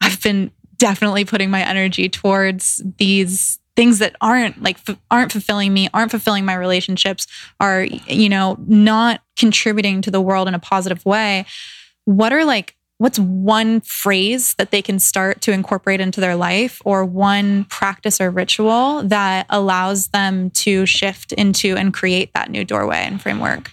I've 0.01 0.21
been 0.23 0.51
definitely 0.77 1.25
putting 1.25 1.49
my 1.49 1.61
energy 1.61 2.07
towards 2.07 2.81
these 2.97 3.59
things 3.75 3.99
that 3.99 4.15
aren't 4.21 4.61
like 4.61 4.77
f- 4.87 4.97
aren't 5.09 5.31
fulfilling 5.31 5.73
me 5.73 5.89
aren't 5.93 6.11
fulfilling 6.11 6.45
my 6.45 6.55
relationships 6.55 7.27
are 7.59 7.83
you 7.83 8.29
know 8.29 8.57
not 8.67 9.21
contributing 9.37 10.01
to 10.01 10.11
the 10.11 10.21
world 10.21 10.47
in 10.47 10.53
a 10.53 10.59
positive 10.59 11.05
way 11.05 11.45
what 12.05 12.31
are 12.31 12.45
like 12.45 12.75
what's 13.03 13.19
one 13.19 13.81
phrase 13.81 14.53
that 14.55 14.71
they 14.71 14.81
can 14.81 14.97
start 14.97 15.41
to 15.41 15.51
incorporate 15.51 15.99
into 15.99 16.21
their 16.21 16.37
life 16.37 16.81
or 16.85 17.03
one 17.03 17.65
practice 17.65 18.21
or 18.21 18.29
ritual 18.29 19.03
that 19.03 19.45
allows 19.49 20.07
them 20.09 20.49
to 20.51 20.85
shift 20.85 21.33
into 21.33 21.75
and 21.75 21.93
create 21.93 22.31
that 22.33 22.49
new 22.49 22.63
doorway 22.63 22.99
and 22.99 23.21
framework? 23.21 23.71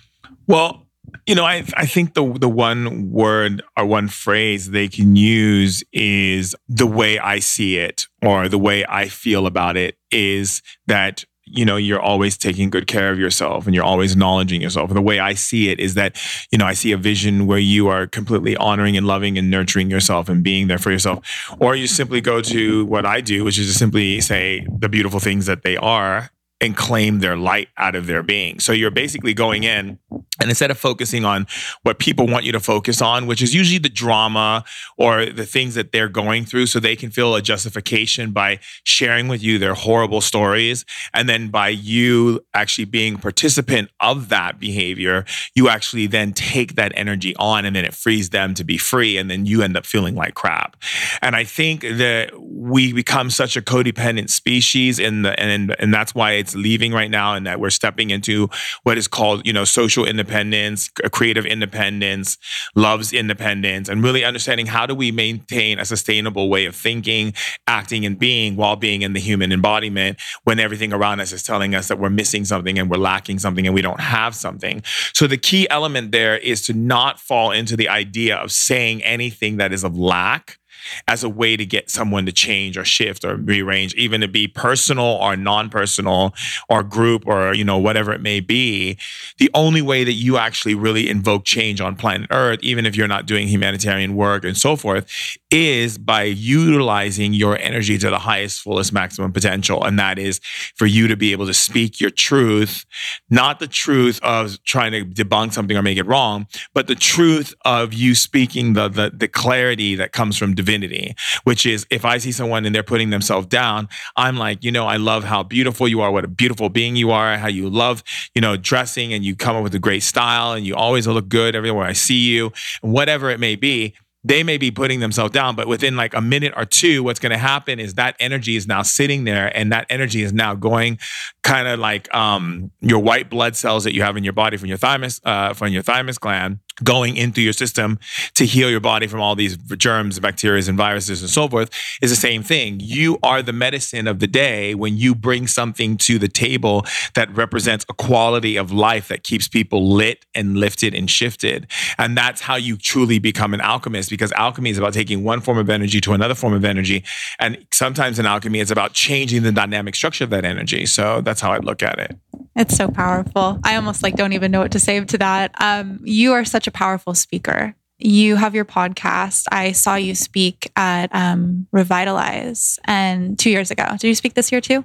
Well 0.48 0.84
you 1.26 1.35
know, 1.35 1.44
I 1.44 1.64
I 1.76 1.87
think 1.87 2.14
the 2.14 2.33
the 2.38 2.48
one 2.48 3.11
word 3.11 3.62
or 3.76 3.87
one 3.87 4.09
phrase 4.09 4.70
they 4.70 4.88
can 4.88 5.16
use 5.16 5.83
is 5.92 6.54
the 6.68 6.87
way 6.87 7.18
I 7.18 7.38
see 7.38 7.76
it 7.76 8.06
or 8.22 8.48
the 8.48 8.59
way 8.59 8.85
I 8.88 9.09
feel 9.09 9.46
about 9.46 9.76
it 9.76 9.96
is 10.11 10.62
that 10.87 11.24
you 11.52 11.64
know 11.64 11.76
you're 11.76 12.00
always 12.00 12.37
taking 12.37 12.70
good 12.70 12.87
care 12.87 13.11
of 13.11 13.18
yourself 13.18 13.66
and 13.66 13.74
you're 13.74 13.85
always 13.85 14.12
acknowledging 14.12 14.61
yourself. 14.61 14.92
The 14.92 15.02
way 15.02 15.18
i 15.18 15.35
see 15.35 15.68
it 15.68 15.80
is 15.80 15.94
that 15.94 16.20
you 16.50 16.59
know 16.59 16.66
i 16.66 16.74
see 16.74 16.92
a 16.92 16.96
vision 16.96 17.46
where 17.46 17.59
you 17.59 17.88
are 17.88 18.06
completely 18.06 18.56
honoring 18.56 18.96
and 18.96 19.06
loving 19.06 19.37
and 19.37 19.50
nurturing 19.50 19.90
yourself 19.90 20.28
and 20.28 20.42
being 20.42 20.68
there 20.68 20.78
for 20.78 20.90
yourself. 20.90 21.54
Or 21.59 21.74
you 21.74 21.87
simply 21.87 22.20
go 22.20 22.40
to 22.42 22.85
what 22.87 23.04
i 23.04 23.20
do 23.20 23.44
which 23.44 23.59
is 23.59 23.66
to 23.72 23.78
simply 23.78 24.20
say 24.20 24.66
the 24.78 24.88
beautiful 24.88 25.20
things 25.20 25.46
that 25.46 25.62
they 25.62 25.76
are 25.76 26.30
and 26.61 26.77
claim 26.77 27.20
their 27.20 27.37
light 27.37 27.68
out 27.77 27.94
of 27.94 28.07
their 28.07 28.23
being. 28.23 28.61
So 28.61 28.73
you're 28.73 28.90
basically 28.90 29.35
going 29.35 29.64
in 29.64 29.99
and 30.40 30.49
instead 30.49 30.70
of 30.70 30.79
focusing 30.79 31.25
on 31.25 31.46
what 31.83 31.99
people 31.99 32.27
want 32.27 32.44
you 32.44 32.53
to 32.53 32.61
focus 32.61 33.03
on, 33.03 33.27
which 33.27 33.42
is 33.42 33.55
usually 33.55 33.79
the 33.79 33.90
drama 33.90 34.64
or 34.96 35.27
the 35.27 35.44
things 35.44 35.75
that 35.75 35.92
they're 35.92 36.09
going 36.09 36.46
through, 36.46 36.66
so 36.66 36.81
they 36.81 36.96
can 36.96 37.11
feel 37.11 37.35
a 37.35 37.42
justification 37.42 38.33
by 38.33 38.59
sharing 38.85 39.29
with 39.29 39.42
you 39.42 39.59
their 39.59 39.75
horrible 39.75 40.23
stories. 40.23 40.87
And 41.12 41.29
then 41.29 41.49
by 41.49 41.68
you 41.68 42.44
actually 42.55 42.87
being 42.87 43.16
a 43.16 43.18
participant 43.18 43.90
of 44.01 44.31
that 44.31 44.59
behavior, 44.59 45.27
you 45.55 45.68
actually 45.68 46.07
then 46.07 46.33
take 46.33 46.75
that 46.77 46.92
energy 46.94 47.37
on 47.37 47.66
and 47.66 47.77
then 47.77 47.85
it 47.85 47.94
frees 47.94 48.31
them 48.31 48.55
to 48.55 48.64
be 48.64 48.79
free. 48.79 49.18
And 49.18 49.31
then 49.31 49.44
you 49.44 49.62
end 49.62 49.77
up 49.77 49.85
feeling 49.85 50.14
like 50.14 50.35
crap. 50.35 50.77
And 51.20 51.37
I 51.37 51.44
think 51.44 51.83
that 51.83 52.33
we 52.40 52.94
become 52.94 53.29
such 53.29 53.57
a 53.57 53.62
codependent 53.62 54.31
species 54.31 54.99
in 54.99 55.23
the 55.23 55.38
and 55.38 55.75
and 55.79 55.92
that's 55.92 56.14
why 56.14 56.33
it's 56.33 56.49
leaving 56.54 56.92
right 56.92 57.10
now 57.10 57.34
and 57.34 57.46
that 57.46 57.60
we're 57.60 57.70
stepping 57.70 58.10
into 58.10 58.48
what 58.82 58.98
is 58.98 59.08
called 59.08 59.46
you 59.46 59.52
know 59.52 59.64
social 59.64 60.04
independence 60.04 60.88
creative 61.10 61.46
independence 61.46 62.38
loves 62.74 63.12
independence 63.12 63.88
and 63.88 64.02
really 64.02 64.24
understanding 64.24 64.66
how 64.66 64.86
do 64.86 64.94
we 64.94 65.10
maintain 65.10 65.78
a 65.78 65.84
sustainable 65.84 66.48
way 66.48 66.66
of 66.66 66.74
thinking 66.74 67.32
acting 67.66 68.04
and 68.06 68.18
being 68.18 68.56
while 68.56 68.76
being 68.76 69.02
in 69.02 69.12
the 69.12 69.20
human 69.20 69.52
embodiment 69.52 70.18
when 70.44 70.58
everything 70.58 70.92
around 70.92 71.20
us 71.20 71.32
is 71.32 71.42
telling 71.42 71.74
us 71.74 71.88
that 71.88 71.98
we're 71.98 72.10
missing 72.10 72.44
something 72.44 72.78
and 72.78 72.90
we're 72.90 72.96
lacking 72.96 73.38
something 73.38 73.66
and 73.66 73.74
we 73.74 73.82
don't 73.82 74.00
have 74.00 74.34
something. 74.34 74.82
So 75.12 75.26
the 75.26 75.38
key 75.38 75.68
element 75.70 76.12
there 76.12 76.36
is 76.36 76.62
to 76.66 76.72
not 76.72 77.18
fall 77.18 77.50
into 77.50 77.76
the 77.76 77.88
idea 77.88 78.36
of 78.36 78.52
saying 78.52 79.02
anything 79.02 79.56
that 79.56 79.72
is 79.72 79.84
of 79.84 79.96
lack 79.96 80.60
as 81.08 81.24
a 81.24 81.28
way 81.28 81.56
to 81.56 81.66
get 81.66 81.90
someone 81.90 82.26
to 82.26 82.32
change 82.32 82.76
or 82.76 82.84
shift 82.84 83.24
or 83.24 83.36
rearrange, 83.36 83.94
even 83.94 84.20
to 84.20 84.28
be 84.28 84.48
personal 84.48 85.04
or 85.04 85.36
non-personal 85.36 86.34
or 86.68 86.82
group 86.82 87.26
or 87.26 87.54
you 87.54 87.64
know 87.64 87.78
whatever 87.78 88.12
it 88.12 88.20
may 88.20 88.40
be. 88.40 88.98
The 89.38 89.50
only 89.54 89.82
way 89.82 90.04
that 90.04 90.12
you 90.12 90.36
actually 90.36 90.74
really 90.74 91.08
invoke 91.08 91.44
change 91.44 91.80
on 91.80 91.96
planet 91.96 92.28
Earth, 92.30 92.60
even 92.62 92.86
if 92.86 92.96
you're 92.96 93.08
not 93.08 93.26
doing 93.26 93.48
humanitarian 93.48 94.14
work 94.14 94.44
and 94.44 94.56
so 94.56 94.76
forth, 94.76 95.06
is 95.50 95.98
by 95.98 96.22
utilizing 96.22 97.34
your 97.34 97.58
energy 97.58 97.98
to 97.98 98.10
the 98.10 98.18
highest, 98.18 98.60
fullest, 98.60 98.92
maximum 98.92 99.32
potential, 99.32 99.84
and 99.84 99.98
that 99.98 100.18
is 100.18 100.40
for 100.76 100.86
you 100.86 101.08
to 101.08 101.16
be 101.16 101.32
able 101.32 101.46
to 101.46 101.54
speak 101.54 102.00
your 102.00 102.10
truth, 102.10 102.84
not 103.28 103.58
the 103.58 103.66
truth 103.66 104.20
of 104.22 104.62
trying 104.64 104.92
to 104.92 105.04
debunk 105.04 105.52
something 105.52 105.76
or 105.76 105.82
make 105.82 105.98
it 105.98 106.06
wrong, 106.06 106.46
but 106.74 106.86
the 106.86 106.94
truth 106.94 107.54
of 107.64 107.92
you 107.92 108.14
speaking 108.14 108.74
the 108.74 108.88
the, 108.88 109.10
the 109.10 109.28
clarity 109.28 109.94
that 109.94 110.12
comes 110.12 110.36
from 110.36 110.54
divinity 110.54 110.69
divinity, 110.70 111.14
which 111.44 111.66
is 111.66 111.87
if 111.90 112.04
I 112.04 112.18
see 112.18 112.33
someone 112.33 112.64
and 112.64 112.74
they're 112.74 112.83
putting 112.83 113.11
themselves 113.11 113.46
down, 113.46 113.88
I'm 114.16 114.37
like, 114.37 114.64
you 114.64 114.70
know, 114.70 114.87
I 114.87 114.96
love 114.96 115.24
how 115.24 115.42
beautiful 115.42 115.88
you 115.88 116.00
are, 116.00 116.11
what 116.11 116.24
a 116.24 116.28
beautiful 116.28 116.68
being 116.68 116.96
you 116.96 117.11
are, 117.11 117.37
how 117.37 117.48
you 117.48 117.68
love, 117.68 118.02
you 118.35 118.40
know, 118.40 118.56
dressing 118.56 119.12
and 119.12 119.24
you 119.24 119.35
come 119.35 119.56
up 119.56 119.62
with 119.62 119.74
a 119.74 119.78
great 119.78 120.02
style 120.02 120.52
and 120.52 120.64
you 120.64 120.74
always 120.74 121.06
look 121.06 121.28
good 121.28 121.54
everywhere 121.54 121.85
I 121.85 121.92
see 121.92 122.28
you, 122.30 122.52
whatever 122.83 123.30
it 123.30 123.40
may 123.40 123.56
be 123.56 123.94
they 124.22 124.42
may 124.42 124.59
be 124.59 124.70
putting 124.70 125.00
themselves 125.00 125.33
down, 125.33 125.56
but 125.56 125.66
within 125.66 125.96
like 125.96 126.12
a 126.12 126.20
minute 126.20 126.52
or 126.54 126.66
two, 126.66 127.02
what's 127.02 127.18
going 127.18 127.30
to 127.30 127.38
happen 127.38 127.80
is 127.80 127.94
that 127.94 128.16
energy 128.20 128.54
is 128.54 128.66
now 128.66 128.83
sitting 128.83 129.24
there 129.24 129.50
and 129.56 129.72
that 129.72 129.87
energy 129.88 130.22
is 130.22 130.30
now 130.30 130.54
going 130.54 130.98
kind 131.42 131.68
of 131.68 131.79
like 131.79 132.12
um, 132.14 132.70
your 132.81 132.98
white 132.98 133.31
blood 133.31 133.57
cells 133.57 133.85
that 133.85 133.94
you 133.94 134.03
have 134.03 134.16
in 134.16 134.24
your 134.24 134.33
body 134.33 134.57
from 134.57 134.68
your 134.68 134.79
thymus, 134.79 135.20
uh, 135.24 135.55
from 135.55 135.68
your 135.72 135.83
thymus 135.83 136.18
gland 136.18 136.59
going 136.83 137.16
into 137.16 137.40
your 137.40 137.53
system 137.53 137.98
to 138.35 138.46
heal 138.46 138.70
your 138.70 138.81
body 138.81 139.07
from 139.07 139.20
all 139.20 139.35
these 139.35 139.57
germs, 139.57 140.18
bacteria, 140.18 140.62
and 140.66 140.76
viruses 140.76 141.20
and 141.20 141.31
so 141.31 141.48
forth 141.48 141.70
is 142.03 142.11
the 142.11 142.16
same 142.16 142.42
thing. 142.42 142.79
You 142.81 143.18
are 143.22 143.42
the 143.42 143.53
medicine 143.53 144.07
of 144.07 144.18
the 144.18 144.26
day 144.26 144.74
when 144.74 144.96
you 144.96 145.14
bring 145.14 145.46
something 145.46 145.96
to 145.98 146.18
the 146.18 146.29
table 146.29 146.85
that 147.14 147.35
represents 147.35 147.85
a 147.88 147.94
quality 147.94 148.57
of 148.57 148.72
life 148.72 149.09
that 149.09 149.22
keeps 149.22 149.48
people 149.48 149.92
lit 149.92 150.26
and 150.35 150.57
lifted 150.57 150.94
and 150.94 151.11
shifted. 151.11 151.66
And 151.98 152.16
that's 152.16 152.40
how 152.40 152.57
you 152.57 152.76
truly 152.76 153.18
become 153.18 153.55
an 153.55 153.61
alchemist 153.61 154.11
because 154.11 154.33
alchemy 154.33 154.70
is 154.70 154.79
about 154.79 154.92
taking 154.92 155.22
one 155.22 155.40
form 155.40 155.59
of 155.59 155.70
energy 155.70 156.00
to 156.03 156.12
another 156.12 156.35
form 156.35 156.53
of 156.53 156.64
energy. 156.64 157.05
And 157.38 157.66
sometimes 157.72 158.18
in 158.18 158.26
alchemy, 158.26 158.61
it's 158.61 158.70
about 158.70 158.92
changing 158.92 159.42
the 159.42 159.53
dynamic 159.53 159.94
structure 159.94 160.24
of 160.24 160.31
that 160.31 160.44
energy. 160.44 160.87
So 160.87 161.20
that's 161.20 161.39
how 161.40 161.53
I 161.53 161.59
look 161.59 161.83
at 161.83 161.98
it. 161.98 162.16
It's 162.57 162.76
so 162.76 162.88
powerful. 162.88 163.59
I 163.64 163.76
almost 163.76 164.03
like 164.03 164.16
don't 164.16 164.33
even 164.33 164.50
know 164.50 164.61
what 164.61 164.72
to 164.72 164.81
say 164.81 165.03
to 165.03 165.18
that. 165.18 165.53
Um, 165.61 166.00
you 166.03 166.33
are 166.33 166.44
such 166.44 166.66
a 166.66 166.70
powerful 166.70 167.14
speaker. 167.14 167.74
You 167.98 168.37
have 168.37 168.55
your 168.55 168.64
podcast. 168.64 169.46
I 169.53 169.72
saw 169.72 169.94
you 169.94 170.14
speak 170.14 170.70
at 170.74 171.14
um, 171.14 171.66
Revitalize 171.70 172.79
and 172.85 173.38
two 173.38 173.50
years 173.50 173.70
ago. 173.70 173.85
Did 173.98 174.09
you 174.09 174.14
speak 174.14 174.35
this 174.35 174.50
year 174.50 174.61
too? 174.61 174.85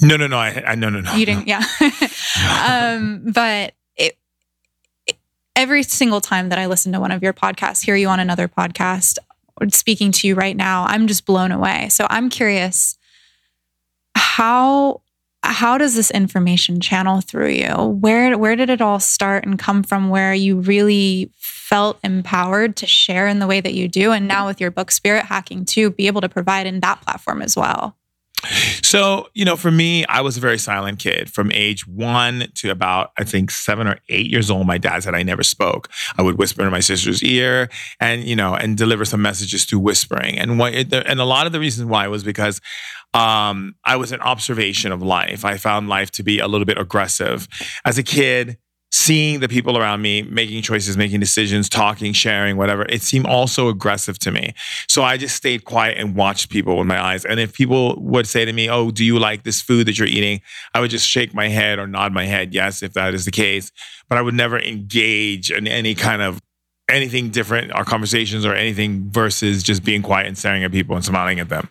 No, 0.00 0.16
no, 0.16 0.26
no. 0.26 0.38
I, 0.38 0.62
I 0.66 0.74
no, 0.74 0.90
no, 0.90 1.00
no. 1.00 1.14
You 1.14 1.26
didn't, 1.26 1.46
no. 1.46 1.60
yeah. 1.80 2.96
um, 2.96 3.22
but 3.32 3.74
it, 3.96 4.18
it, 5.06 5.16
every 5.54 5.82
single 5.82 6.20
time 6.20 6.48
that 6.48 6.58
I 6.58 6.66
listen 6.66 6.92
to 6.92 7.00
one 7.00 7.12
of 7.12 7.22
your 7.22 7.32
podcasts, 7.32 7.84
hear 7.84 7.96
you 7.96 8.08
on 8.08 8.18
another 8.18 8.48
podcast, 8.48 9.18
speaking 9.70 10.10
to 10.12 10.26
you 10.26 10.34
right 10.34 10.56
now, 10.56 10.84
I'm 10.86 11.06
just 11.06 11.26
blown 11.26 11.52
away. 11.52 11.88
So 11.90 12.06
I'm 12.10 12.28
curious 12.28 12.98
how 14.16 15.02
how 15.44 15.78
does 15.78 15.94
this 15.94 16.10
information 16.10 16.80
channel 16.80 17.20
through 17.20 17.50
you? 17.50 17.74
Where 17.74 18.36
where 18.38 18.56
did 18.56 18.70
it 18.70 18.80
all 18.80 19.00
start 19.00 19.44
and 19.44 19.58
come 19.58 19.82
from 19.82 20.08
where 20.08 20.34
you 20.34 20.60
really 20.60 21.30
felt 21.36 21.98
empowered 22.02 22.76
to 22.76 22.86
share 22.86 23.26
in 23.26 23.38
the 23.38 23.46
way 23.46 23.60
that 23.60 23.74
you 23.74 23.88
do 23.88 24.12
and 24.12 24.28
now 24.28 24.46
with 24.46 24.60
your 24.60 24.70
book 24.70 24.90
Spirit 24.90 25.24
Hacking 25.24 25.64
too 25.64 25.90
be 25.90 26.06
able 26.06 26.20
to 26.20 26.28
provide 26.28 26.66
in 26.66 26.80
that 26.80 27.00
platform 27.02 27.42
as 27.42 27.56
well? 27.56 27.96
So, 28.82 29.28
you 29.34 29.44
know, 29.44 29.56
for 29.56 29.70
me, 29.70 30.04
I 30.06 30.20
was 30.20 30.36
a 30.36 30.40
very 30.40 30.58
silent 30.58 30.98
kid 30.98 31.32
from 31.32 31.50
age 31.52 31.86
one 31.86 32.48
to 32.56 32.70
about, 32.70 33.12
I 33.18 33.24
think, 33.24 33.50
seven 33.50 33.86
or 33.86 33.98
eight 34.08 34.30
years 34.30 34.50
old. 34.50 34.66
My 34.66 34.78
dad 34.78 35.02
said 35.02 35.14
I 35.14 35.22
never 35.22 35.42
spoke. 35.42 35.90
I 36.18 36.22
would 36.22 36.38
whisper 36.38 36.62
in 36.64 36.70
my 36.70 36.80
sister's 36.80 37.22
ear 37.22 37.68
and, 38.00 38.24
you 38.24 38.36
know, 38.36 38.54
and 38.54 38.76
deliver 38.76 39.04
some 39.04 39.22
messages 39.22 39.64
through 39.64 39.80
whispering. 39.80 40.38
And 40.38 40.58
what, 40.58 40.74
and 40.74 41.20
a 41.20 41.24
lot 41.24 41.46
of 41.46 41.52
the 41.52 41.60
reasons 41.60 41.88
why 41.88 42.06
was 42.08 42.22
because 42.22 42.60
um, 43.14 43.76
I 43.84 43.96
was 43.96 44.12
an 44.12 44.20
observation 44.20 44.92
of 44.92 45.00
life. 45.00 45.44
I 45.44 45.56
found 45.56 45.88
life 45.88 46.10
to 46.12 46.22
be 46.22 46.40
a 46.40 46.48
little 46.48 46.64
bit 46.64 46.76
aggressive. 46.76 47.46
As 47.84 47.96
a 47.96 48.02
kid, 48.02 48.58
seeing 48.90 49.40
the 49.40 49.48
people 49.48 49.78
around 49.78 50.02
me 50.02 50.22
making 50.22 50.62
choices, 50.62 50.96
making 50.96 51.20
decisions, 51.20 51.68
talking, 51.68 52.12
sharing, 52.12 52.56
whatever, 52.56 52.84
it 52.88 53.02
seemed 53.02 53.26
also 53.26 53.68
aggressive 53.68 54.18
to 54.18 54.32
me. 54.32 54.52
So 54.88 55.04
I 55.04 55.16
just 55.16 55.36
stayed 55.36 55.64
quiet 55.64 55.96
and 55.96 56.16
watched 56.16 56.50
people 56.50 56.76
with 56.76 56.88
my 56.88 57.00
eyes. 57.00 57.24
And 57.24 57.38
if 57.38 57.52
people 57.52 58.00
would 58.00 58.26
say 58.26 58.44
to 58.44 58.52
me, 58.52 58.68
Oh, 58.68 58.90
do 58.90 59.04
you 59.04 59.18
like 59.18 59.44
this 59.44 59.60
food 59.60 59.86
that 59.86 59.98
you're 59.98 60.08
eating? 60.08 60.40
I 60.74 60.80
would 60.80 60.90
just 60.90 61.08
shake 61.08 61.34
my 61.34 61.48
head 61.48 61.78
or 61.78 61.86
nod 61.86 62.12
my 62.12 62.24
head, 62.26 62.52
yes, 62.52 62.82
if 62.82 62.94
that 62.94 63.14
is 63.14 63.24
the 63.24 63.30
case. 63.30 63.70
But 64.08 64.18
I 64.18 64.22
would 64.22 64.34
never 64.34 64.58
engage 64.58 65.52
in 65.52 65.68
any 65.68 65.94
kind 65.94 66.20
of 66.20 66.40
anything 66.88 67.30
different, 67.30 67.72
our 67.72 67.84
conversations 67.84 68.44
or 68.44 68.54
anything 68.54 69.10
versus 69.10 69.62
just 69.62 69.84
being 69.84 70.02
quiet 70.02 70.26
and 70.26 70.36
staring 70.36 70.64
at 70.64 70.70
people 70.70 70.94
and 70.96 71.04
smiling 71.04 71.40
at 71.40 71.48
them 71.48 71.68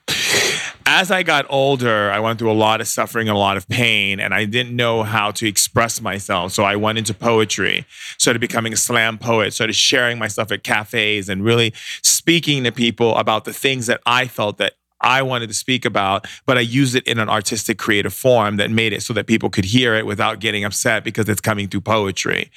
as 0.93 1.09
I 1.09 1.23
got 1.23 1.47
older, 1.49 2.11
I 2.11 2.19
went 2.19 2.37
through 2.37 2.51
a 2.51 2.53
lot 2.53 2.79
of 2.79 2.87
suffering 2.87 3.27
and 3.27 3.35
a 3.35 3.39
lot 3.39 3.57
of 3.57 3.67
pain, 3.67 4.19
and 4.19 4.31
I 4.31 4.45
didn't 4.45 4.75
know 4.75 5.01
how 5.01 5.31
to 5.31 5.47
express 5.47 5.99
myself. 5.99 6.51
So 6.51 6.63
I 6.63 6.75
went 6.75 6.99
into 6.99 7.15
poetry, 7.15 7.87
started 8.19 8.37
becoming 8.37 8.73
a 8.73 8.77
slam 8.77 9.17
poet, 9.17 9.53
started 9.53 9.73
sharing 9.73 10.19
my 10.19 10.27
stuff 10.27 10.51
at 10.51 10.63
cafes 10.63 11.29
and 11.29 11.43
really 11.43 11.73
speaking 12.03 12.63
to 12.65 12.71
people 12.71 13.17
about 13.17 13.45
the 13.45 13.53
things 13.53 13.87
that 13.87 14.01
I 14.05 14.27
felt 14.27 14.59
that 14.59 14.73
I 15.01 15.23
wanted 15.23 15.47
to 15.47 15.55
speak 15.55 15.83
about, 15.83 16.27
but 16.45 16.59
I 16.59 16.61
used 16.61 16.95
it 16.95 17.07
in 17.07 17.17
an 17.17 17.27
artistic, 17.27 17.79
creative 17.79 18.13
form 18.13 18.57
that 18.57 18.69
made 18.69 18.93
it 18.93 19.01
so 19.01 19.13
that 19.13 19.25
people 19.25 19.49
could 19.49 19.65
hear 19.65 19.95
it 19.95 20.05
without 20.05 20.39
getting 20.39 20.63
upset 20.63 21.03
because 21.03 21.27
it's 21.27 21.41
coming 21.41 21.67
through 21.67 21.81
poetry 21.81 22.51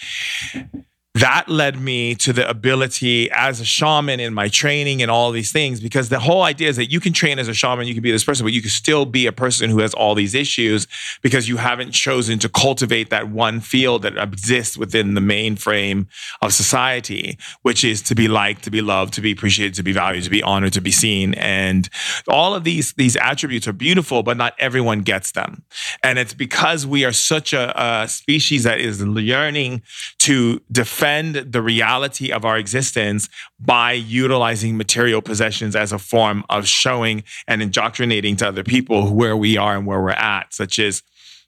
that 1.16 1.48
led 1.48 1.81
me 1.81 2.14
to 2.14 2.33
the 2.33 2.48
ability 2.48 3.31
as 3.31 3.61
a 3.61 3.64
shaman 3.64 4.20
in 4.20 4.35
my 4.35 4.48
training 4.48 5.00
and 5.00 5.11
all 5.11 5.31
these 5.31 5.50
things 5.50 5.81
because 5.81 6.11
the 6.11 6.20
whole 6.20 6.42
idea 6.42 6.68
is 6.68 6.76
that 6.76 6.90
you 6.90 7.00
can 7.00 7.12
train 7.12 7.38
as 7.38 7.48
a 7.48 7.55
shaman 7.55 7.87
you 7.87 7.94
can 7.94 8.02
be 8.02 8.12
this 8.12 8.24
person 8.24 8.44
but 8.44 8.52
you 8.52 8.61
can 8.61 8.70
still 8.70 9.07
be 9.07 9.26
a 9.26 9.33
person 9.33 9.70
who 9.70 9.79
has 9.79 9.94
all 9.94 10.14
these 10.14 10.35
issues 10.35 10.87
because 11.22 11.48
you 11.48 11.57
haven't 11.57 11.92
chosen 11.92 12.38
to 12.38 12.48
cultivate 12.48 13.09
that 13.09 13.31
one 13.31 13.61
field 13.61 14.02
that 14.02 14.18
exists 14.18 14.76
within 14.76 15.14
the 15.14 15.20
mainframe 15.20 16.07
of 16.42 16.52
society 16.52 17.38
which 17.62 17.83
is 17.83 18.02
to 18.02 18.14
be 18.14 18.29
liked 18.29 18.62
to 18.62 18.70
be 18.70 18.83
loved 18.83 19.14
to 19.14 19.22
be 19.22 19.33
appreciated 19.33 19.74
to 19.74 19.83
be 19.83 19.92
valued 19.92 20.22
to 20.22 20.31
be 20.31 20.42
honored 20.42 20.72
to 20.72 20.81
be 20.83 20.90
seen. 20.90 21.33
And 21.35 21.88
all 22.29 22.55
of 22.55 22.64
these 22.64 22.92
these 22.94 23.16
attributes 23.16 23.66
are 23.66 23.72
beautiful 23.72 24.22
but 24.22 24.37
not 24.37 24.55
everyone 24.59 25.00
gets 25.00 25.33
them. 25.33 25.62
And 26.02 26.18
it's 26.18 26.35
because 26.35 26.87
we 26.87 27.05
are 27.05 27.12
such 27.12 27.52
a, 27.52 27.72
a 27.81 28.09
species 28.09 28.64
that 28.64 28.81
is 28.81 29.02
yearning 29.02 29.83
to 30.18 30.61
defend 30.70 31.06
defend 31.07 31.53
the 31.53 31.62
reality 31.62 32.33
of 32.33 32.45
our 32.45 32.57
existence 32.59 33.29
by 33.61 33.92
utilizing 33.92 34.77
material 34.77 35.23
possessions 35.23 35.77
as 35.77 35.92
a 35.92 35.99
form 35.99 36.45
of 36.49 36.66
showing 36.66 37.23
and 37.47 37.62
indoctrinating 37.62 38.37
to 38.37 38.49
other 38.49 38.64
people 38.64 39.12
where 39.14 39.37
we 39.37 39.57
are 39.57 39.77
and 39.77 39.87
where 39.87 40.01
we're 40.01 40.11
at, 40.11 40.53
such 40.53 40.79
as 40.79 41.03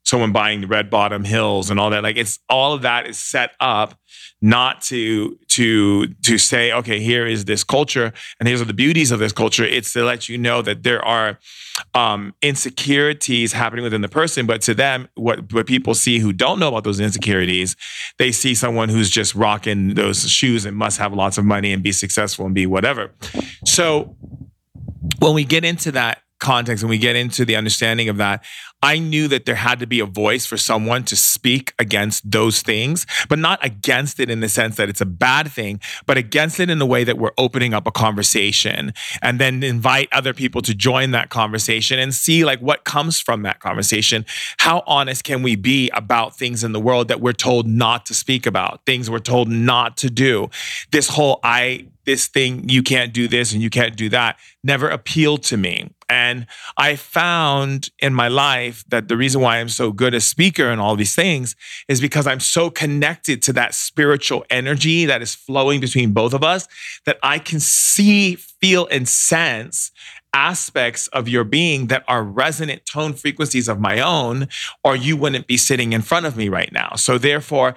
someone 0.04 0.32
buying 0.32 0.60
the 0.60 0.66
red 0.66 0.88
bottom 0.88 1.24
hills 1.24 1.70
and 1.70 1.80
all 1.80 1.90
that. 1.90 2.02
Like 2.02 2.16
it's 2.16 2.38
all 2.48 2.72
of 2.72 2.82
that 2.82 3.06
is 3.06 3.18
set 3.18 3.50
up 3.60 3.98
not 4.40 4.80
to 4.80 5.36
to 5.48 6.06
to 6.22 6.38
say 6.38 6.70
okay 6.72 7.00
here 7.00 7.26
is 7.26 7.44
this 7.44 7.64
culture 7.64 8.12
and 8.38 8.48
here's 8.48 8.64
the 8.64 8.72
beauties 8.72 9.10
of 9.10 9.18
this 9.18 9.32
culture. 9.32 9.64
It's 9.64 9.92
to 9.94 10.04
let 10.04 10.28
you 10.28 10.38
know 10.38 10.62
that 10.62 10.84
there 10.84 11.04
are 11.04 11.38
um, 11.94 12.34
insecurities 12.42 13.52
happening 13.52 13.82
within 13.82 14.02
the 14.02 14.08
person 14.08 14.46
but 14.46 14.60
to 14.60 14.74
them 14.74 15.08
what 15.14 15.52
what 15.52 15.66
people 15.66 15.94
see 15.94 16.18
who 16.18 16.32
don't 16.32 16.58
know 16.58 16.68
about 16.68 16.84
those 16.84 17.00
insecurities 17.00 17.76
they 18.18 18.32
see 18.32 18.54
someone 18.54 18.88
who's 18.88 19.10
just 19.10 19.34
rocking 19.34 19.94
those 19.94 20.28
shoes 20.28 20.64
and 20.64 20.76
must 20.76 20.98
have 20.98 21.12
lots 21.12 21.38
of 21.38 21.44
money 21.44 21.72
and 21.72 21.82
be 21.82 21.92
successful 21.92 22.46
and 22.46 22.54
be 22.54 22.66
whatever. 22.66 23.12
So 23.64 24.16
when 25.18 25.34
we 25.34 25.44
get 25.44 25.64
into 25.64 25.92
that 25.92 26.22
context 26.40 26.82
and 26.82 26.90
we 26.90 26.98
get 26.98 27.16
into 27.16 27.44
the 27.44 27.56
understanding 27.56 28.08
of 28.08 28.16
that, 28.18 28.44
I 28.82 28.98
knew 28.98 29.26
that 29.28 29.44
there 29.44 29.56
had 29.56 29.80
to 29.80 29.86
be 29.86 29.98
a 30.00 30.06
voice 30.06 30.46
for 30.46 30.56
someone 30.56 31.04
to 31.04 31.16
speak 31.16 31.74
against 31.78 32.30
those 32.30 32.62
things, 32.62 33.06
but 33.28 33.38
not 33.38 33.64
against 33.64 34.20
it 34.20 34.30
in 34.30 34.40
the 34.40 34.48
sense 34.48 34.76
that 34.76 34.88
it's 34.88 35.00
a 35.00 35.06
bad 35.06 35.50
thing, 35.50 35.80
but 36.06 36.16
against 36.16 36.60
it 36.60 36.70
in 36.70 36.78
the 36.78 36.86
way 36.86 37.02
that 37.02 37.18
we're 37.18 37.32
opening 37.38 37.74
up 37.74 37.86
a 37.86 37.90
conversation 37.90 38.92
and 39.20 39.40
then 39.40 39.62
invite 39.62 40.08
other 40.12 40.32
people 40.32 40.62
to 40.62 40.74
join 40.74 41.10
that 41.10 41.28
conversation 41.28 41.98
and 41.98 42.14
see 42.14 42.44
like 42.44 42.60
what 42.60 42.84
comes 42.84 43.20
from 43.20 43.42
that 43.42 43.58
conversation. 43.58 44.24
How 44.58 44.84
honest 44.86 45.24
can 45.24 45.42
we 45.42 45.56
be 45.56 45.90
about 45.90 46.36
things 46.36 46.62
in 46.62 46.72
the 46.72 46.80
world 46.80 47.08
that 47.08 47.20
we're 47.20 47.32
told 47.32 47.66
not 47.66 48.06
to 48.06 48.14
speak 48.14 48.46
about, 48.46 48.86
things 48.86 49.10
we're 49.10 49.18
told 49.18 49.48
not 49.48 49.96
to 49.98 50.10
do? 50.10 50.50
This 50.92 51.08
whole 51.08 51.40
I 51.42 51.86
this 52.04 52.26
thing, 52.26 52.66
you 52.70 52.82
can't 52.82 53.12
do 53.12 53.28
this 53.28 53.52
and 53.52 53.60
you 53.60 53.68
can't 53.68 53.94
do 53.94 54.08
that, 54.08 54.38
never 54.64 54.88
appealed 54.88 55.42
to 55.42 55.58
me. 55.58 55.90
And 56.08 56.46
I 56.76 56.96
found 56.96 57.90
in 57.98 58.14
my 58.14 58.28
life 58.28 58.84
that 58.88 59.08
the 59.08 59.16
reason 59.16 59.40
why 59.40 59.58
I'm 59.58 59.68
so 59.68 59.92
good 59.92 60.14
a 60.14 60.20
speaker 60.20 60.70
and 60.70 60.80
all 60.80 60.96
these 60.96 61.14
things 61.14 61.54
is 61.86 62.00
because 62.00 62.26
I'm 62.26 62.40
so 62.40 62.70
connected 62.70 63.42
to 63.42 63.52
that 63.54 63.74
spiritual 63.74 64.44
energy 64.48 65.04
that 65.04 65.20
is 65.20 65.34
flowing 65.34 65.80
between 65.80 66.12
both 66.12 66.32
of 66.32 66.42
us 66.42 66.66
that 67.04 67.18
I 67.22 67.38
can 67.38 67.60
see, 67.60 68.36
feel, 68.36 68.86
and 68.90 69.06
sense 69.08 69.92
aspects 70.34 71.08
of 71.08 71.28
your 71.28 71.44
being 71.44 71.86
that 71.86 72.04
are 72.06 72.22
resonant 72.22 72.84
tone 72.86 73.12
frequencies 73.12 73.68
of 73.68 73.80
my 73.80 74.00
own, 74.00 74.48
or 74.84 74.94
you 74.94 75.16
wouldn't 75.16 75.46
be 75.46 75.56
sitting 75.56 75.92
in 75.92 76.02
front 76.02 76.26
of 76.26 76.36
me 76.36 76.48
right 76.48 76.72
now. 76.72 76.94
So, 76.96 77.18
therefore, 77.18 77.74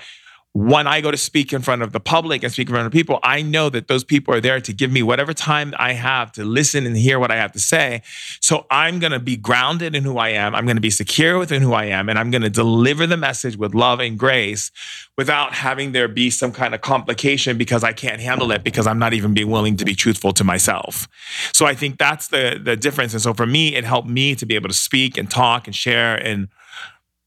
when 0.53 0.85
I 0.85 0.99
go 0.99 1.11
to 1.11 1.17
speak 1.17 1.53
in 1.53 1.61
front 1.61 1.81
of 1.81 1.93
the 1.93 2.01
public 2.01 2.43
and 2.43 2.51
speak 2.51 2.67
in 2.67 2.73
front 2.73 2.85
of 2.85 2.91
people, 2.91 3.19
I 3.23 3.41
know 3.41 3.69
that 3.69 3.87
those 3.87 4.03
people 4.03 4.33
are 4.33 4.41
there 4.41 4.59
to 4.59 4.73
give 4.73 4.91
me 4.91 5.01
whatever 5.01 5.33
time 5.33 5.73
I 5.77 5.93
have 5.93 6.33
to 6.33 6.43
listen 6.43 6.85
and 6.85 6.97
hear 6.97 7.19
what 7.19 7.31
I 7.31 7.37
have 7.37 7.53
to 7.53 7.59
say. 7.59 8.01
So 8.41 8.65
I'm 8.69 8.99
going 8.99 9.13
to 9.13 9.19
be 9.19 9.37
grounded 9.37 9.95
in 9.95 10.03
who 10.03 10.17
I 10.17 10.29
am. 10.29 10.53
I'm 10.53 10.65
going 10.65 10.75
to 10.75 10.81
be 10.81 10.89
secure 10.89 11.39
within 11.39 11.61
who 11.61 11.71
I 11.71 11.85
am. 11.85 12.09
And 12.09 12.19
I'm 12.19 12.31
going 12.31 12.41
to 12.41 12.49
deliver 12.49 13.07
the 13.07 13.15
message 13.15 13.55
with 13.55 13.73
love 13.73 14.01
and 14.01 14.19
grace 14.19 14.71
without 15.17 15.53
having 15.53 15.93
there 15.93 16.09
be 16.09 16.29
some 16.29 16.51
kind 16.51 16.75
of 16.75 16.81
complication 16.81 17.57
because 17.57 17.81
I 17.81 17.93
can't 17.93 18.19
handle 18.19 18.51
it 18.51 18.61
because 18.61 18.87
I'm 18.87 18.99
not 18.99 19.13
even 19.13 19.33
being 19.33 19.49
willing 19.49 19.77
to 19.77 19.85
be 19.85 19.95
truthful 19.95 20.33
to 20.33 20.43
myself. 20.43 21.07
So 21.53 21.65
I 21.65 21.75
think 21.75 21.97
that's 21.97 22.27
the, 22.27 22.59
the 22.61 22.75
difference. 22.75 23.13
And 23.13 23.21
so 23.21 23.33
for 23.33 23.45
me, 23.45 23.75
it 23.75 23.85
helped 23.85 24.09
me 24.09 24.35
to 24.35 24.45
be 24.45 24.55
able 24.55 24.67
to 24.67 24.75
speak 24.75 25.17
and 25.17 25.31
talk 25.31 25.65
and 25.65 25.73
share 25.75 26.15
and, 26.15 26.49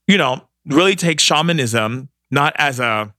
you 0.07 0.19
know, 0.19 0.47
really 0.67 0.95
take 0.95 1.19
shamanism 1.19 2.09
not 2.35 2.53
as 2.57 2.79
a 2.79 3.15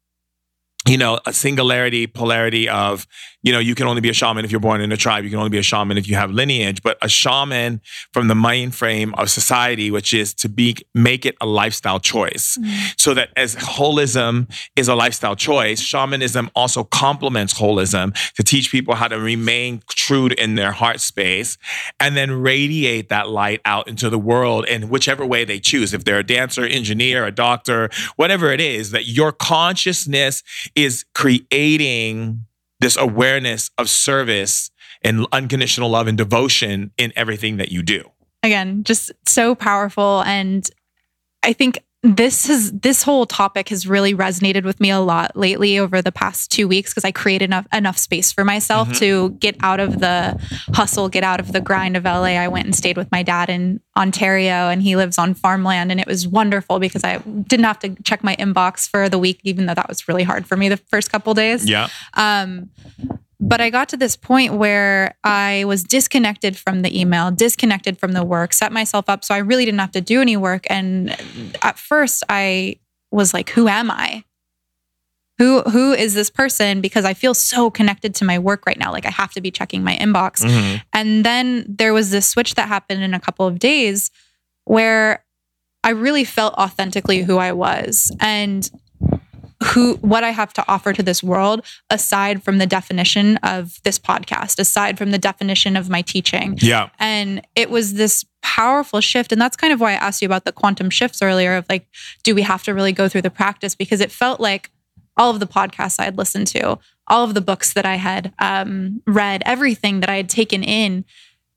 you 0.86 0.96
know, 0.96 1.18
a 1.26 1.32
singularity, 1.32 2.06
polarity 2.06 2.68
of, 2.68 3.06
you 3.42 3.52
know, 3.52 3.58
you 3.58 3.74
can 3.74 3.86
only 3.86 4.00
be 4.00 4.08
a 4.08 4.12
shaman 4.12 4.44
if 4.44 4.50
you're 4.50 4.60
born 4.60 4.80
in 4.80 4.90
a 4.92 4.96
tribe. 4.96 5.24
You 5.24 5.30
can 5.30 5.38
only 5.38 5.50
be 5.50 5.58
a 5.58 5.62
shaman 5.62 5.98
if 5.98 6.08
you 6.08 6.16
have 6.16 6.30
lineage, 6.30 6.82
but 6.82 6.96
a 7.02 7.08
shaman 7.08 7.80
from 8.12 8.28
the 8.28 8.34
mind 8.34 8.74
frame 8.74 9.14
of 9.14 9.30
society, 9.30 9.90
which 9.90 10.14
is 10.14 10.34
to 10.34 10.48
be, 10.48 10.76
make 10.94 11.26
it 11.26 11.36
a 11.40 11.46
lifestyle 11.46 12.00
choice. 12.00 12.56
Mm-hmm. 12.56 12.86
So 12.96 13.14
that 13.14 13.30
as 13.36 13.56
holism 13.56 14.50
is 14.76 14.88
a 14.88 14.94
lifestyle 14.94 15.36
choice, 15.36 15.80
shamanism 15.80 16.50
also 16.54 16.84
complements 16.84 17.54
holism 17.54 18.14
to 18.34 18.42
teach 18.42 18.70
people 18.70 18.94
how 18.94 19.08
to 19.08 19.18
remain 19.18 19.82
true 19.88 20.28
in 20.38 20.54
their 20.54 20.72
heart 20.72 21.00
space 21.00 21.58
and 22.00 22.16
then 22.16 22.30
radiate 22.30 23.08
that 23.08 23.28
light 23.28 23.60
out 23.64 23.86
into 23.88 24.08
the 24.08 24.18
world 24.18 24.66
in 24.66 24.88
whichever 24.88 25.26
way 25.26 25.44
they 25.44 25.60
choose. 25.60 25.92
If 25.92 26.04
they're 26.04 26.20
a 26.20 26.26
dancer, 26.26 26.64
engineer, 26.64 27.24
a 27.26 27.32
doctor, 27.32 27.90
whatever 28.16 28.50
it 28.50 28.60
is, 28.60 28.90
that 28.92 29.06
your 29.06 29.32
consciousness 29.32 30.42
is 30.76 31.04
creating 31.14 32.46
this 32.78 32.96
awareness 32.96 33.70
of 33.78 33.88
service 33.90 34.70
and 35.02 35.26
unconditional 35.32 35.88
love 35.88 36.06
and 36.06 36.16
devotion 36.16 36.92
in 36.98 37.12
everything 37.16 37.56
that 37.56 37.70
you 37.70 37.82
do. 37.82 38.10
Again, 38.42 38.84
just 38.84 39.10
so 39.26 39.54
powerful. 39.54 40.22
And 40.22 40.68
I 41.42 41.52
think 41.52 41.82
this 42.14 42.46
has 42.46 42.72
this 42.72 43.02
whole 43.02 43.26
topic 43.26 43.70
has 43.70 43.86
really 43.86 44.14
resonated 44.14 44.64
with 44.64 44.80
me 44.80 44.90
a 44.90 45.00
lot 45.00 45.36
lately 45.36 45.78
over 45.78 46.00
the 46.00 46.12
past 46.12 46.50
two 46.50 46.68
weeks 46.68 46.92
because 46.92 47.04
I 47.04 47.10
created 47.10 47.46
enough 47.46 47.66
enough 47.72 47.98
space 47.98 48.32
for 48.32 48.44
myself 48.44 48.88
mm-hmm. 48.88 48.98
to 48.98 49.30
get 49.40 49.56
out 49.60 49.80
of 49.80 49.98
the 50.00 50.38
hustle, 50.74 51.08
get 51.08 51.24
out 51.24 51.40
of 51.40 51.52
the 51.52 51.60
grind 51.60 51.96
of 51.96 52.04
LA. 52.04 52.36
I 52.36 52.48
went 52.48 52.66
and 52.66 52.74
stayed 52.74 52.96
with 52.96 53.10
my 53.10 53.22
dad 53.22 53.50
in 53.50 53.80
Ontario 53.96 54.68
and 54.68 54.82
he 54.82 54.94
lives 54.94 55.18
on 55.18 55.34
farmland 55.34 55.90
and 55.90 56.00
it 56.00 56.06
was 56.06 56.28
wonderful 56.28 56.78
because 56.78 57.02
I 57.02 57.18
didn't 57.18 57.64
have 57.64 57.78
to 57.80 57.96
check 58.04 58.22
my 58.22 58.36
inbox 58.36 58.88
for 58.88 59.08
the 59.08 59.18
week, 59.18 59.40
even 59.42 59.66
though 59.66 59.74
that 59.74 59.88
was 59.88 60.06
really 60.06 60.22
hard 60.22 60.46
for 60.46 60.56
me 60.56 60.68
the 60.68 60.76
first 60.76 61.10
couple 61.10 61.34
days. 61.34 61.68
Yeah. 61.68 61.88
Um, 62.14 62.70
but 63.48 63.60
I 63.60 63.70
got 63.70 63.88
to 63.90 63.96
this 63.96 64.16
point 64.16 64.54
where 64.54 65.16
I 65.22 65.64
was 65.66 65.84
disconnected 65.84 66.56
from 66.56 66.82
the 66.82 66.98
email, 66.98 67.30
disconnected 67.30 67.98
from 67.98 68.12
the 68.12 68.24
work, 68.24 68.52
set 68.52 68.72
myself 68.72 69.08
up 69.08 69.24
so 69.24 69.34
I 69.34 69.38
really 69.38 69.64
didn't 69.64 69.78
have 69.78 69.92
to 69.92 70.00
do 70.00 70.20
any 70.20 70.36
work. 70.36 70.66
And 70.68 71.10
at 71.62 71.78
first 71.78 72.24
I 72.28 72.80
was 73.12 73.32
like, 73.32 73.50
who 73.50 73.68
am 73.68 73.90
I? 73.90 74.24
Who 75.38 75.60
who 75.62 75.92
is 75.92 76.14
this 76.14 76.30
person? 76.30 76.80
Because 76.80 77.04
I 77.04 77.14
feel 77.14 77.34
so 77.34 77.70
connected 77.70 78.14
to 78.16 78.24
my 78.24 78.38
work 78.38 78.64
right 78.66 78.78
now. 78.78 78.90
Like 78.90 79.06
I 79.06 79.10
have 79.10 79.32
to 79.34 79.40
be 79.40 79.50
checking 79.50 79.84
my 79.84 79.94
inbox. 79.96 80.42
Mm-hmm. 80.42 80.76
And 80.92 81.24
then 81.24 81.66
there 81.68 81.92
was 81.92 82.10
this 82.10 82.28
switch 82.28 82.54
that 82.54 82.68
happened 82.68 83.02
in 83.02 83.14
a 83.14 83.20
couple 83.20 83.46
of 83.46 83.58
days 83.58 84.10
where 84.64 85.24
I 85.84 85.90
really 85.90 86.24
felt 86.24 86.54
authentically 86.54 87.22
who 87.22 87.36
I 87.36 87.52
was. 87.52 88.10
And 88.18 88.68
who 89.68 89.94
what 89.96 90.22
I 90.24 90.30
have 90.30 90.52
to 90.54 90.64
offer 90.68 90.92
to 90.92 91.02
this 91.02 91.22
world 91.22 91.64
aside 91.90 92.42
from 92.42 92.58
the 92.58 92.66
definition 92.66 93.36
of 93.38 93.82
this 93.82 93.98
podcast, 93.98 94.58
aside 94.58 94.98
from 94.98 95.10
the 95.10 95.18
definition 95.18 95.76
of 95.76 95.88
my 95.88 96.02
teaching. 96.02 96.58
Yeah. 96.60 96.90
And 96.98 97.46
it 97.54 97.70
was 97.70 97.94
this 97.94 98.24
powerful 98.42 99.00
shift 99.00 99.32
and 99.32 99.40
that's 99.40 99.56
kind 99.56 99.72
of 99.72 99.80
why 99.80 99.92
I 99.92 99.94
asked 99.94 100.22
you 100.22 100.26
about 100.26 100.44
the 100.44 100.52
quantum 100.52 100.88
shifts 100.88 101.20
earlier 101.20 101.56
of 101.56 101.66
like 101.68 101.88
do 102.22 102.32
we 102.32 102.42
have 102.42 102.62
to 102.62 102.74
really 102.74 102.92
go 102.92 103.08
through 103.08 103.22
the 103.22 103.30
practice 103.30 103.74
because 103.74 104.00
it 104.00 104.12
felt 104.12 104.38
like 104.38 104.70
all 105.16 105.30
of 105.30 105.40
the 105.40 105.46
podcasts 105.46 105.98
I 105.98 106.04
had 106.04 106.18
listened 106.18 106.46
to, 106.48 106.78
all 107.06 107.24
of 107.24 107.34
the 107.34 107.40
books 107.40 107.72
that 107.72 107.86
I 107.86 107.96
had 107.96 108.32
um, 108.38 109.02
read, 109.06 109.42
everything 109.46 110.00
that 110.00 110.10
I 110.10 110.16
had 110.16 110.28
taken 110.28 110.62
in 110.62 111.04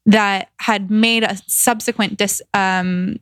that 0.05 0.49
had 0.57 0.89
made 0.89 1.23
a 1.23 1.37
subsequent 1.45 2.17
dis, 2.17 2.41
um, 2.53 3.19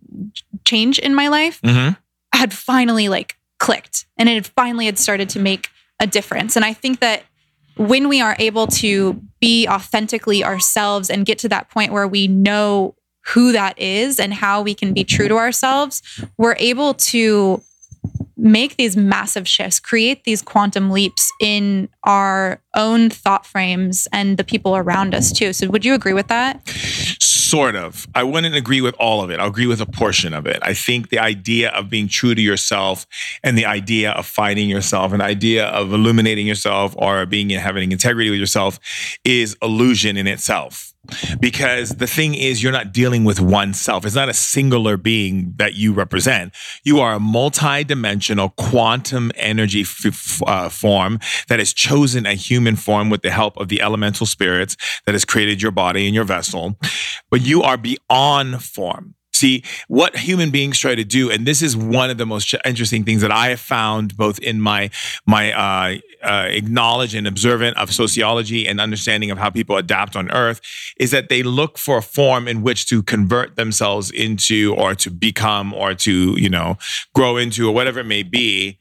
change 0.63 1.00
in 1.00 1.15
my 1.15 1.28
life 1.28 1.60
mm-hmm. 1.62 1.93
had 2.38 2.54
finally 2.54 3.10
like 3.10 3.38
clicked 3.60 4.06
and 4.17 4.30
it 4.30 4.48
finally 4.48 4.86
had 4.86 4.98
started 4.98 5.30
to 5.30 5.39
make 5.39 5.70
a 6.00 6.08
difference. 6.08 6.56
And 6.56 6.63
I 6.63 6.74
think 6.74 7.00
that 7.00 7.24
when 7.76 8.08
we 8.10 8.22
are 8.22 8.36
able 8.39 8.67
to 8.67 9.22
be 9.39 9.67
authentically 9.67 10.43
ourselves 10.43 11.10
and 11.10 11.26
get 11.26 11.39
to 11.39 11.50
that 11.50 11.70
point 11.70 11.91
where 11.91 12.08
we 12.08 12.28
know 12.28 12.96
who 13.28 13.52
that 13.52 13.78
is 13.78 14.20
and 14.20 14.34
how 14.34 14.62
we 14.62 14.74
can 14.74 14.93
be 14.93 15.04
true 15.04 15.28
to 15.28 15.36
ourselves, 15.36 16.02
we're 16.38 16.56
able 16.60 16.93
to 16.93 17.62
make 18.38 18.78
these 18.78 18.95
massive 18.95 19.47
shifts, 19.47 19.80
create 19.80 20.23
these 20.23 20.41
quantum 20.41 20.91
leaps 20.91 21.32
in 21.41 21.89
our 22.04 22.62
own 22.76 23.10
thought 23.10 23.45
frames 23.45 24.08
and 24.12 24.38
the 24.38 24.43
people 24.43 24.78
around 24.78 25.15
us 25.15 25.32
too. 25.32 25.54
So, 25.54 25.67
would 25.69 25.84
you 25.84 25.93
agree 25.93 26.13
with 26.13 26.28
that? 26.28 26.67
Sort 27.19 27.76
of. 27.76 28.08
I 28.13 28.23
wouldn't 28.23 28.56
agree 28.56 28.82
with 28.82 28.95
all 29.00 29.23
of 29.23 29.30
it. 29.30 29.39
I'll 29.39 29.47
agree 29.47 29.67
with 29.67 29.82
a 29.82 29.86
portion 29.86 30.34
of 30.34 30.45
it. 30.45 30.60
I 30.62 30.73
think 30.73 31.10
the 31.10 31.19
idea 31.19 31.69
of 31.69 31.89
being 31.89 32.08
true 32.08 32.36
to 32.36 32.41
yourself 32.41 33.08
and 33.43 33.58
the 33.58 33.65
idea 33.65 34.12
of 34.12 34.26
finding 34.26 34.69
yourself 34.69 35.12
and 35.12 35.21
the 35.21 35.26
idea 35.26 35.65
of 35.67 35.93
illuminating 35.93 36.45
yourself 36.45 36.93
or 36.97 37.26
being 37.26 37.50
having 37.50 37.91
integrity 37.91 38.30
with 38.30 38.39
yourself 38.39 38.80
is 39.23 39.56
illusion 39.62 40.17
in 40.17 40.28
itself 40.28 40.93
because 41.39 41.98
the 41.98 42.08
thing 42.08 42.34
is 42.34 42.62
you're 42.63 42.72
not 42.72 42.93
dealing 42.93 43.24
with 43.24 43.39
oneself. 43.39 44.06
It's 44.06 44.15
not 44.15 44.30
a 44.30 44.34
singular 44.34 44.98
being 44.98 45.54
that 45.58 45.76
you 45.76 45.93
represent. 45.93 46.54
You 46.84 47.00
are 47.00 47.13
a 47.13 47.20
multi-dimensional 47.20 48.50
quantum 48.50 49.32
energy 49.36 49.82
f- 49.82 50.41
uh, 50.46 50.70
form 50.70 51.20
that 51.48 51.60
has 51.60 51.74
chosen 51.74 52.26
a 52.26 52.34
human 52.34 52.76
form 52.76 53.10
with 53.10 53.22
the 53.22 53.32
help 53.32 53.58
of 53.58 53.67
the 53.67 53.82
elemental 53.82 54.26
spirits 54.26 54.78
that 55.06 55.13
has 55.13 55.26
created 55.26 55.62
your 55.62 55.72
body 55.72 56.06
and 56.06 56.15
your 56.15 56.24
vessel. 56.24 56.78
But 57.30 57.41
you 57.41 57.63
are 57.63 57.78
beyond 57.78 58.63
form 58.63 59.15
See, 59.38 59.63
what 59.88 60.17
human 60.17 60.50
beings 60.50 60.80
try 60.80 60.95
to 60.95 61.04
do, 61.04 61.30
and 61.30 61.45
this 61.45 61.62
is 61.62 61.78
one 61.78 62.10
of 62.10 62.17
the 62.17 62.26
most 62.26 62.56
interesting 62.65 63.04
things 63.04 63.21
that 63.21 63.32
I 63.32 63.50
have 63.50 63.60
found 63.60 64.17
both 64.17 64.39
in 64.39 64.60
my 64.60 64.89
my 65.28 65.54
uh, 65.54 65.97
uh, 66.23 66.47
acknowledge 66.50 67.13
and 67.13 67.28
observant 67.28 67.78
of 67.78 67.93
sociology 67.93 68.67
and 68.67 68.82
understanding 68.82 69.30
of 69.30 69.38
how 69.38 69.52
people 69.52 69.78
adapt 69.78 70.15
on 70.15 70.32
Earth, 70.32 70.60
is 71.00 71.12
that 71.12 71.30
they 71.30 71.43
look 71.43 71.78
for 71.78 72.00
a 72.00 72.02
form 72.02 72.47
in 72.47 72.63
which 72.63 72.88
to 72.88 73.04
convert 73.04 73.58
themselves 73.58 74.10
into, 74.10 74.73
or 74.76 74.95
to 74.95 75.12
become, 75.12 75.71
or 75.71 75.93
to 75.93 76.36
you 76.36 76.50
know 76.50 76.80
grow 77.13 77.38
into, 77.38 77.69
or 77.69 77.76
whatever 77.76 78.00
it 78.00 78.08
may 78.08 78.23
be, 78.23 78.80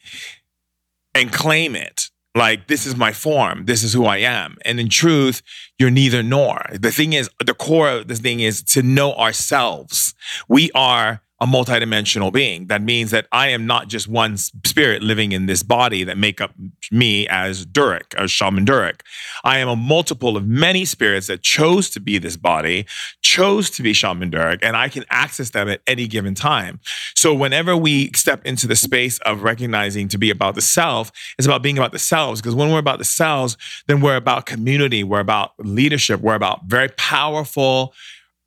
and 1.14 1.35
claim 1.35 1.77
it 1.77 2.09
like 2.37 2.68
this 2.68 2.87
is 2.87 2.94
my 2.96 3.12
form. 3.12 3.64
This 3.64 3.83
is 3.83 3.92
who 3.92 4.05
i 4.05 4.18
am. 4.18 4.57
And 4.64 4.79
in 4.79 4.88
truth 4.88 5.42
you're 5.79 5.90
neither 5.90 6.22
nor. 6.22 6.66
The 6.72 6.92
thing 6.92 7.12
is 7.12 7.31
the 7.44 7.55
core 7.55 7.88
of 7.88 8.09
the 8.09 8.14
thing 8.14 8.40
is 8.40 8.62
to 8.75 8.83
know 8.83 9.14
ourselves. 9.14 10.14
We 10.49 10.70
are 10.72 11.22
a 11.38 11.46
multidimensional 11.46 12.33
being. 12.33 12.66
That 12.68 12.83
means 12.83 13.11
that 13.11 13.27
I 13.31 13.49
am 13.49 13.66
not 13.66 13.88
just 13.88 14.09
one 14.09 14.37
spirit 14.38 15.03
living 15.03 15.33
in 15.33 15.46
this 15.46 15.62
body 15.62 16.03
that 16.05 16.16
make 16.16 16.40
up 16.40 16.53
me 16.90 17.29
as 17.29 17.66
Durek, 17.66 18.14
as 18.14 18.31
Shaman 18.31 18.64
Durek. 18.64 19.01
I 19.44 19.59
am 19.59 19.68
a 19.68 19.77
multiple 19.77 20.37
of 20.37 20.46
many 20.46 20.87
spirits 20.87 21.27
that 21.27 21.42
chose 21.42 21.90
to 21.90 22.01
be 22.01 22.16
this 22.16 22.38
body, 22.38 22.87
chose 23.20 23.68
to 23.70 23.83
be 23.83 23.92
Shaman 23.92 24.31
Durek, 24.31 24.61
and 24.62 24.77
I 24.77 24.88
can 24.88 25.05
access 25.11 25.51
them 25.51 25.68
at 25.68 25.83
any 25.87 26.07
given 26.07 26.35
time. 26.35 26.81
So 27.14 27.35
whenever 27.35 27.77
we 27.77 28.11
step 28.14 28.44
into 28.46 28.66
the 28.66 28.77
space 28.77 29.18
of 29.20 29.42
recognizing 29.42 30.09
to 30.09 30.18
be 30.18 30.31
about 30.31 30.55
the 30.55 30.62
self, 30.62 31.12
it's 31.38 31.46
about 31.46 31.62
being 31.62 31.77
about 31.77 31.92
the 31.92 31.99
selves. 31.99 32.40
Because 32.40 32.55
when 32.55 32.70
we're 32.70 32.79
about 32.79 32.99
the 32.99 33.05
selves, 33.05 33.59
then 33.88 34.01
we're 34.01 34.16
about 34.16 34.46
community, 34.46 35.05
we're 35.05 35.20
about 35.20 35.53
leadership, 35.59 36.20
we're 36.20 36.35
about 36.35 36.64
very 36.64 36.88
powerful 36.88 37.92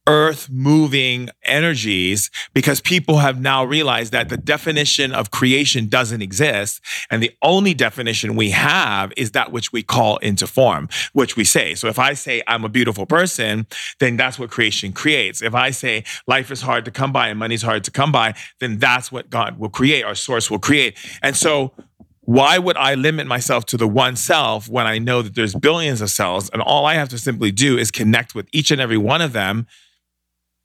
earth 0.07 0.49
moving 0.49 1.29
energies 1.43 2.31
because 2.53 2.81
people 2.81 3.17
have 3.17 3.39
now 3.39 3.63
realized 3.63 4.11
that 4.11 4.29
the 4.29 4.37
definition 4.37 5.13
of 5.13 5.31
creation 5.31 5.87
doesn't 5.87 6.21
exist. 6.21 6.81
And 7.11 7.21
the 7.21 7.31
only 7.41 7.73
definition 7.73 8.35
we 8.35 8.49
have 8.51 9.13
is 9.15 9.31
that 9.31 9.51
which 9.51 9.71
we 9.71 9.83
call 9.83 10.17
into 10.17 10.47
form, 10.47 10.89
which 11.13 11.35
we 11.35 11.43
say. 11.43 11.75
So 11.75 11.87
if 11.87 11.99
I 11.99 12.13
say 12.13 12.41
I'm 12.47 12.63
a 12.63 12.69
beautiful 12.69 13.05
person, 13.05 13.67
then 13.99 14.17
that's 14.17 14.39
what 14.39 14.49
creation 14.49 14.93
creates. 14.93 15.41
If 15.41 15.53
I 15.53 15.71
say 15.71 16.03
life 16.27 16.49
is 16.51 16.61
hard 16.61 16.85
to 16.85 16.91
come 16.91 17.11
by 17.11 17.27
and 17.27 17.37
money's 17.37 17.61
hard 17.61 17.83
to 17.83 17.91
come 17.91 18.11
by, 18.11 18.33
then 18.59 18.79
that's 18.79 19.11
what 19.11 19.29
God 19.29 19.59
will 19.59 19.69
create, 19.69 20.03
our 20.03 20.15
source 20.15 20.49
will 20.49 20.59
create. 20.59 20.97
And 21.21 21.35
so 21.35 21.73
why 22.21 22.59
would 22.59 22.77
I 22.77 22.93
limit 22.93 23.25
myself 23.25 23.65
to 23.65 23.77
the 23.77 23.87
one 23.87 24.15
self 24.15 24.69
when 24.69 24.85
I 24.85 24.99
know 24.99 25.23
that 25.23 25.33
there's 25.33 25.55
billions 25.55 25.99
of 25.99 26.11
cells 26.11 26.47
and 26.51 26.61
all 26.61 26.85
I 26.85 26.93
have 26.93 27.09
to 27.09 27.17
simply 27.17 27.51
do 27.51 27.75
is 27.75 27.89
connect 27.89 28.35
with 28.35 28.47
each 28.51 28.69
and 28.69 28.79
every 28.79 28.97
one 28.97 29.21
of 29.21 29.33
them 29.33 29.65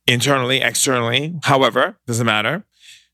internally, 0.06 0.60
externally, 0.60 1.34
however, 1.42 1.98
doesn't 2.06 2.26
matter, 2.26 2.64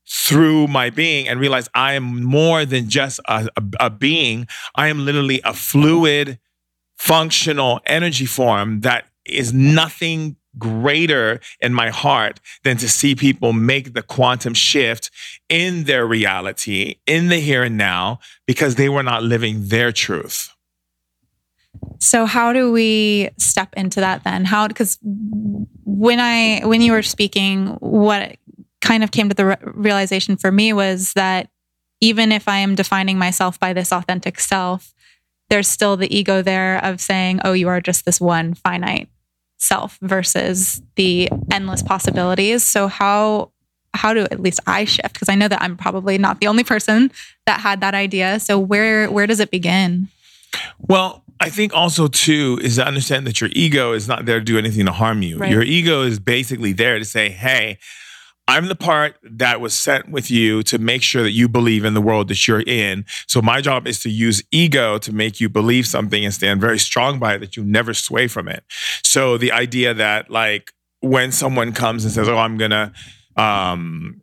through 0.09 0.67
my 0.67 0.89
being 0.89 1.27
and 1.27 1.39
realize 1.39 1.69
I 1.73 1.93
am 1.93 2.23
more 2.23 2.65
than 2.65 2.89
just 2.89 3.19
a, 3.27 3.47
a, 3.55 3.63
a 3.79 3.89
being. 3.89 4.47
I 4.75 4.87
am 4.87 5.05
literally 5.05 5.41
a 5.43 5.53
fluid, 5.53 6.39
functional 6.97 7.79
energy 7.85 8.25
form 8.25 8.81
that 8.81 9.05
is 9.25 9.53
nothing 9.53 10.35
greater 10.57 11.39
in 11.61 11.73
my 11.73 11.89
heart 11.89 12.39
than 12.63 12.75
to 12.77 12.89
see 12.89 13.15
people 13.15 13.53
make 13.53 13.93
the 13.93 14.01
quantum 14.01 14.53
shift 14.53 15.09
in 15.47 15.85
their 15.85 16.05
reality, 16.05 16.95
in 17.07 17.29
the 17.29 17.39
here 17.39 17.63
and 17.63 17.77
now, 17.77 18.19
because 18.45 18.75
they 18.75 18.89
were 18.89 19.03
not 19.03 19.23
living 19.23 19.67
their 19.67 19.91
truth. 19.91 20.50
So 21.99 22.25
how 22.25 22.53
do 22.53 22.71
we 22.71 23.29
step 23.37 23.73
into 23.75 23.99
that 23.99 24.23
then? 24.23 24.45
How 24.45 24.67
because 24.67 24.97
when 25.03 26.19
I 26.19 26.61
when 26.65 26.81
you 26.81 26.91
were 26.91 27.03
speaking, 27.03 27.67
what 27.79 28.37
kind 28.81 29.03
of 29.03 29.11
came 29.11 29.29
to 29.29 29.35
the 29.35 29.45
re- 29.45 29.57
realization 29.61 30.35
for 30.35 30.51
me 30.51 30.73
was 30.73 31.13
that 31.13 31.49
even 31.99 32.31
if 32.31 32.47
I 32.47 32.57
am 32.57 32.75
defining 32.75 33.17
myself 33.17 33.59
by 33.59 33.73
this 33.73 33.93
authentic 33.93 34.39
self, 34.39 34.93
there's 35.49 35.67
still 35.67 35.97
the 35.97 36.13
ego 36.15 36.41
there 36.41 36.83
of 36.83 36.99
saying, 36.99 37.41
"Oh, 37.43 37.53
you 37.53 37.67
are 37.67 37.81
just 37.81 38.05
this 38.05 38.19
one 38.19 38.55
finite 38.55 39.09
self," 39.57 39.99
versus 40.01 40.81
the 40.95 41.29
endless 41.51 41.83
possibilities. 41.83 42.63
So 42.65 42.87
how 42.87 43.51
how 43.93 44.13
do 44.13 44.21
at 44.31 44.39
least 44.39 44.59
I 44.65 44.85
shift? 44.85 45.13
Because 45.13 45.29
I 45.29 45.35
know 45.35 45.47
that 45.47 45.61
I'm 45.61 45.77
probably 45.77 46.17
not 46.17 46.39
the 46.39 46.47
only 46.47 46.63
person 46.63 47.11
that 47.45 47.59
had 47.59 47.81
that 47.81 47.93
idea. 47.93 48.39
So 48.39 48.57
where 48.57 49.11
where 49.11 49.27
does 49.27 49.39
it 49.39 49.51
begin? 49.51 50.07
Well, 50.79 51.23
I 51.41 51.49
think 51.49 51.73
also 51.73 52.07
too 52.07 52.59
is 52.61 52.75
to 52.75 52.85
understand 52.85 53.25
that 53.25 53.41
your 53.41 53.49
ego 53.53 53.93
is 53.93 54.07
not 54.07 54.25
there 54.25 54.39
to 54.39 54.45
do 54.45 54.59
anything 54.59 54.85
to 54.85 54.91
harm 54.91 55.23
you. 55.23 55.39
Right. 55.39 55.51
Your 55.51 55.63
ego 55.63 56.03
is 56.03 56.19
basically 56.19 56.71
there 56.71 56.99
to 56.99 57.05
say, 57.05 57.29
"Hey, 57.29 57.79
I'm 58.47 58.67
the 58.67 58.75
part 58.75 59.15
that 59.23 59.59
was 59.59 59.73
sent 59.73 60.09
with 60.09 60.29
you 60.29 60.61
to 60.63 60.77
make 60.77 61.01
sure 61.01 61.23
that 61.23 61.31
you 61.31 61.49
believe 61.49 61.83
in 61.83 61.95
the 61.95 62.01
world 62.01 62.27
that 62.27 62.47
you're 62.47 62.63
in. 62.67 63.05
So 63.27 63.41
my 63.41 63.61
job 63.61 63.87
is 63.87 63.99
to 64.01 64.09
use 64.09 64.43
ego 64.51 64.97
to 64.99 65.11
make 65.13 65.39
you 65.39 65.49
believe 65.49 65.87
something 65.87 66.23
and 66.23 66.33
stand 66.33 66.61
very 66.61 66.77
strong 66.77 67.17
by 67.17 67.35
it 67.35 67.39
that 67.39 67.57
you 67.57 67.63
never 67.63 67.93
sway 67.93 68.27
from 68.27 68.47
it. 68.47 68.63
So 69.03 69.37
the 69.37 69.51
idea 69.51 69.93
that 69.95 70.29
like 70.29 70.71
when 70.99 71.31
someone 71.31 71.71
comes 71.71 72.03
and 72.03 72.13
says, 72.13 72.29
"Oh, 72.29 72.37
I'm 72.37 72.57
going 72.57 72.71
to 72.71 72.91
um 73.35 74.20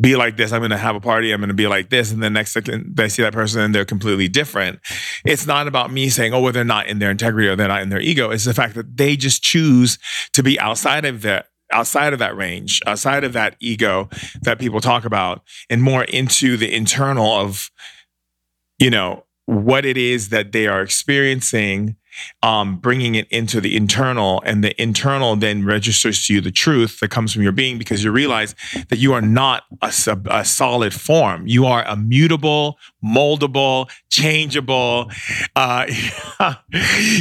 be 0.00 0.16
like 0.16 0.36
this. 0.36 0.52
I'm 0.52 0.60
going 0.60 0.70
to 0.70 0.76
have 0.78 0.96
a 0.96 1.00
party. 1.00 1.32
I'm 1.32 1.40
going 1.40 1.48
to 1.48 1.54
be 1.54 1.66
like 1.66 1.90
this. 1.90 2.12
And 2.12 2.22
the 2.22 2.30
next 2.30 2.52
second, 2.52 2.96
they 2.96 3.08
see 3.08 3.22
that 3.22 3.32
person 3.32 3.60
and 3.60 3.74
they're 3.74 3.84
completely 3.84 4.28
different. 4.28 4.80
It's 5.24 5.46
not 5.46 5.68
about 5.68 5.92
me 5.92 6.08
saying, 6.08 6.32
oh, 6.32 6.40
well, 6.40 6.52
they're 6.52 6.64
not 6.64 6.86
in 6.86 6.98
their 6.98 7.10
integrity 7.10 7.48
or 7.48 7.56
they're 7.56 7.68
not 7.68 7.82
in 7.82 7.90
their 7.90 8.00
ego. 8.00 8.30
It's 8.30 8.44
the 8.44 8.54
fact 8.54 8.74
that 8.74 8.96
they 8.96 9.16
just 9.16 9.42
choose 9.42 9.98
to 10.32 10.42
be 10.42 10.58
outside 10.58 11.04
of 11.04 11.22
that 11.22 11.46
outside 11.72 12.12
of 12.12 12.18
that 12.18 12.36
range, 12.36 12.82
outside 12.86 13.24
of 13.24 13.32
that 13.32 13.56
ego 13.58 14.08
that 14.42 14.58
people 14.58 14.78
talk 14.78 15.06
about, 15.06 15.42
and 15.70 15.82
more 15.82 16.04
into 16.04 16.58
the 16.58 16.70
internal 16.70 17.32
of, 17.32 17.70
you 18.78 18.90
know, 18.90 19.24
what 19.46 19.86
it 19.86 19.96
is 19.96 20.28
that 20.28 20.52
they 20.52 20.66
are 20.66 20.82
experiencing 20.82 21.96
um, 22.42 22.76
bringing 22.76 23.14
it 23.14 23.26
into 23.30 23.60
the 23.60 23.76
internal, 23.76 24.42
and 24.44 24.62
the 24.62 24.80
internal 24.80 25.36
then 25.36 25.64
registers 25.64 26.26
to 26.26 26.34
you 26.34 26.40
the 26.40 26.50
truth 26.50 27.00
that 27.00 27.10
comes 27.10 27.32
from 27.32 27.42
your 27.42 27.52
being 27.52 27.78
because 27.78 28.04
you 28.04 28.10
realize 28.10 28.54
that 28.88 28.98
you 28.98 29.12
are 29.12 29.22
not 29.22 29.64
a, 29.80 29.92
a 30.30 30.44
solid 30.44 30.94
form. 30.94 31.46
You 31.46 31.66
are 31.66 31.84
a 31.86 31.96
mutable, 31.96 32.78
moldable, 33.04 33.90
changeable. 34.10 35.10
Uh, 35.56 35.86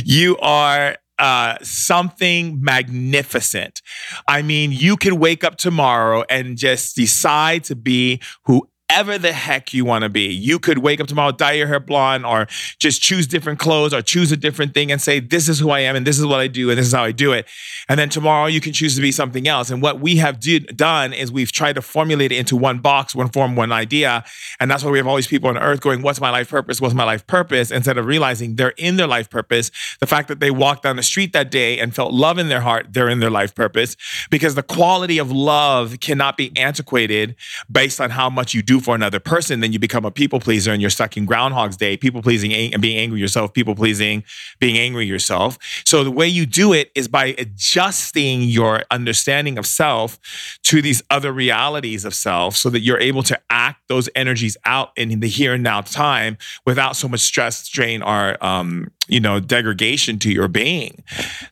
you 0.06 0.38
are 0.38 0.98
uh, 1.22 1.56
something 1.62 2.60
magnificent. 2.64 3.82
I 4.28 4.42
mean, 4.42 4.72
you 4.72 4.98
can 4.98 5.20
wake 5.20 5.44
up 5.44 5.56
tomorrow 5.56 6.24
and 6.30 6.58
just 6.58 6.96
decide 6.96 7.64
to 7.66 7.76
be 7.76 8.22
who 8.46 8.68
whatever 8.92 9.18
the 9.18 9.32
heck 9.32 9.74
you 9.74 9.86
want 9.86 10.04
to 10.04 10.10
be. 10.10 10.34
You 10.34 10.60
could 10.60 10.80
wake 10.80 11.00
up 11.00 11.08
tomorrow, 11.08 11.32
dye 11.32 11.54
your 11.54 11.68
hair 11.68 11.80
blonde, 11.80 12.26
or 12.26 12.48
just 12.78 13.02
choose 13.02 13.26
different 13.26 13.58
clothes 13.58 13.94
or 13.94 14.02
choose 14.02 14.34
a 14.34 14.38
different 14.38 14.74
thing 14.74 14.92
and 14.92 15.02
say, 15.02 15.22
This 15.22 15.48
is 15.48 15.60
who 15.60 15.70
I 15.70 15.80
am 15.80 15.96
and 15.96 16.06
this 16.06 16.20
is 16.20 16.26
what 16.26 16.42
I 16.42 16.48
do 16.48 16.70
and 16.70 16.78
this 16.78 16.88
is 16.88 16.94
how 16.94 17.06
I 17.06 17.14
do 17.14 17.32
it. 17.32 17.48
And 17.88 17.98
then 17.98 18.10
tomorrow 18.10 18.48
you 18.48 18.60
can 18.60 18.74
choose 18.74 18.96
to 18.96 19.02
be 19.02 19.14
something 19.14 19.48
else. 19.48 19.70
And 19.70 19.82
what 19.82 20.02
we 20.02 20.18
have 20.18 20.42
did, 20.42 20.76
done 20.76 21.14
is 21.14 21.32
we've 21.32 21.54
tried 21.54 21.76
to 21.76 21.82
formulate 21.82 22.34
it 22.34 22.38
into 22.38 22.58
one 22.58 22.80
box, 22.80 23.16
one 23.16 23.30
form, 23.30 23.56
one 23.56 23.72
idea. 23.72 24.26
And 24.60 24.70
that's 24.70 24.84
why 24.84 24.92
we 24.92 24.98
have 24.98 25.08
all 25.08 25.16
these 25.16 25.28
people 25.28 25.48
on 25.48 25.58
earth 25.58 25.80
going, 25.80 26.02
What's 26.02 26.20
my 26.20 26.30
life 26.30 26.50
purpose? 26.50 26.82
What's 26.82 26.94
my 26.94 27.06
life 27.06 27.26
purpose? 27.26 27.72
Instead 27.72 27.98
of 27.98 28.06
realizing 28.06 28.56
they're 28.56 28.74
in 28.78 28.98
their 28.98 29.08
life 29.08 29.30
purpose. 29.30 29.72
The 30.02 30.08
fact 30.08 30.28
that 30.28 30.42
they 30.42 30.52
walked 30.52 30.84
down 30.84 30.98
the 30.98 31.04
street 31.04 31.32
that 31.32 31.50
day 31.50 31.80
and 31.80 31.96
felt 31.96 32.12
love 32.12 32.38
in 32.38 32.50
their 32.50 32.62
heart, 32.62 32.88
they're 32.92 33.10
in 33.10 33.22
their 33.22 33.30
life 33.30 33.56
purpose. 33.56 33.96
Because 34.30 34.56
the 34.56 34.64
quality 34.64 35.18
of 35.18 35.32
love 35.32 36.02
cannot 36.02 36.36
be 36.36 36.52
antiquated 36.58 37.38
based 37.72 38.02
on 38.02 38.10
how 38.10 38.30
much 38.30 38.54
you 38.54 38.62
do 38.62 38.81
for 38.82 38.96
another 38.96 39.20
person, 39.20 39.60
then 39.60 39.72
you 39.72 39.80
become 39.80 40.06
a 40.06 40.12
people 40.12 40.40
pleaser 40.40 40.72
and 40.72 40.82
you're 40.82 40.90
stuck 40.90 41.16
in 41.18 41.26
Groundhog's 41.26 41.78
Day, 41.78 41.98
people 41.98 42.22
pleasing 42.22 42.54
and 42.54 42.82
being 42.82 42.98
angry 42.98 43.20
yourself, 43.20 43.54
people 43.54 43.76
pleasing, 43.76 44.24
being 44.60 44.78
angry 44.78 45.06
yourself. 45.06 45.58
So 45.86 46.04
the 46.04 46.12
way 46.12 46.28
you 46.28 46.46
do 46.46 46.74
it 46.74 46.92
is 46.96 47.08
by 47.08 47.36
adjusting 47.38 48.44
your 48.44 48.84
understanding 48.92 49.58
of 49.58 49.66
self 49.66 50.20
to 50.64 50.82
these 50.82 51.02
other 51.10 51.32
realities 51.32 52.06
of 52.06 52.14
self 52.14 52.56
so 52.56 52.70
that 52.70 52.82
you're 52.82 53.00
able 53.00 53.24
to 53.24 53.40
act 53.50 53.82
those 53.88 54.10
energies 54.16 54.58
out 54.66 54.92
in 54.98 55.20
the 55.20 55.28
here 55.28 55.54
and 55.54 55.64
now 55.64 55.82
time 55.82 56.38
without 56.66 56.96
so 56.96 57.08
much 57.08 57.22
stress, 57.22 57.58
strain, 57.58 58.02
or 58.02 58.44
um, 58.44 58.92
you 59.08 59.20
know, 59.20 59.40
degradation 59.40 60.20
to 60.20 60.32
your 60.32 60.48
being. 60.48 61.04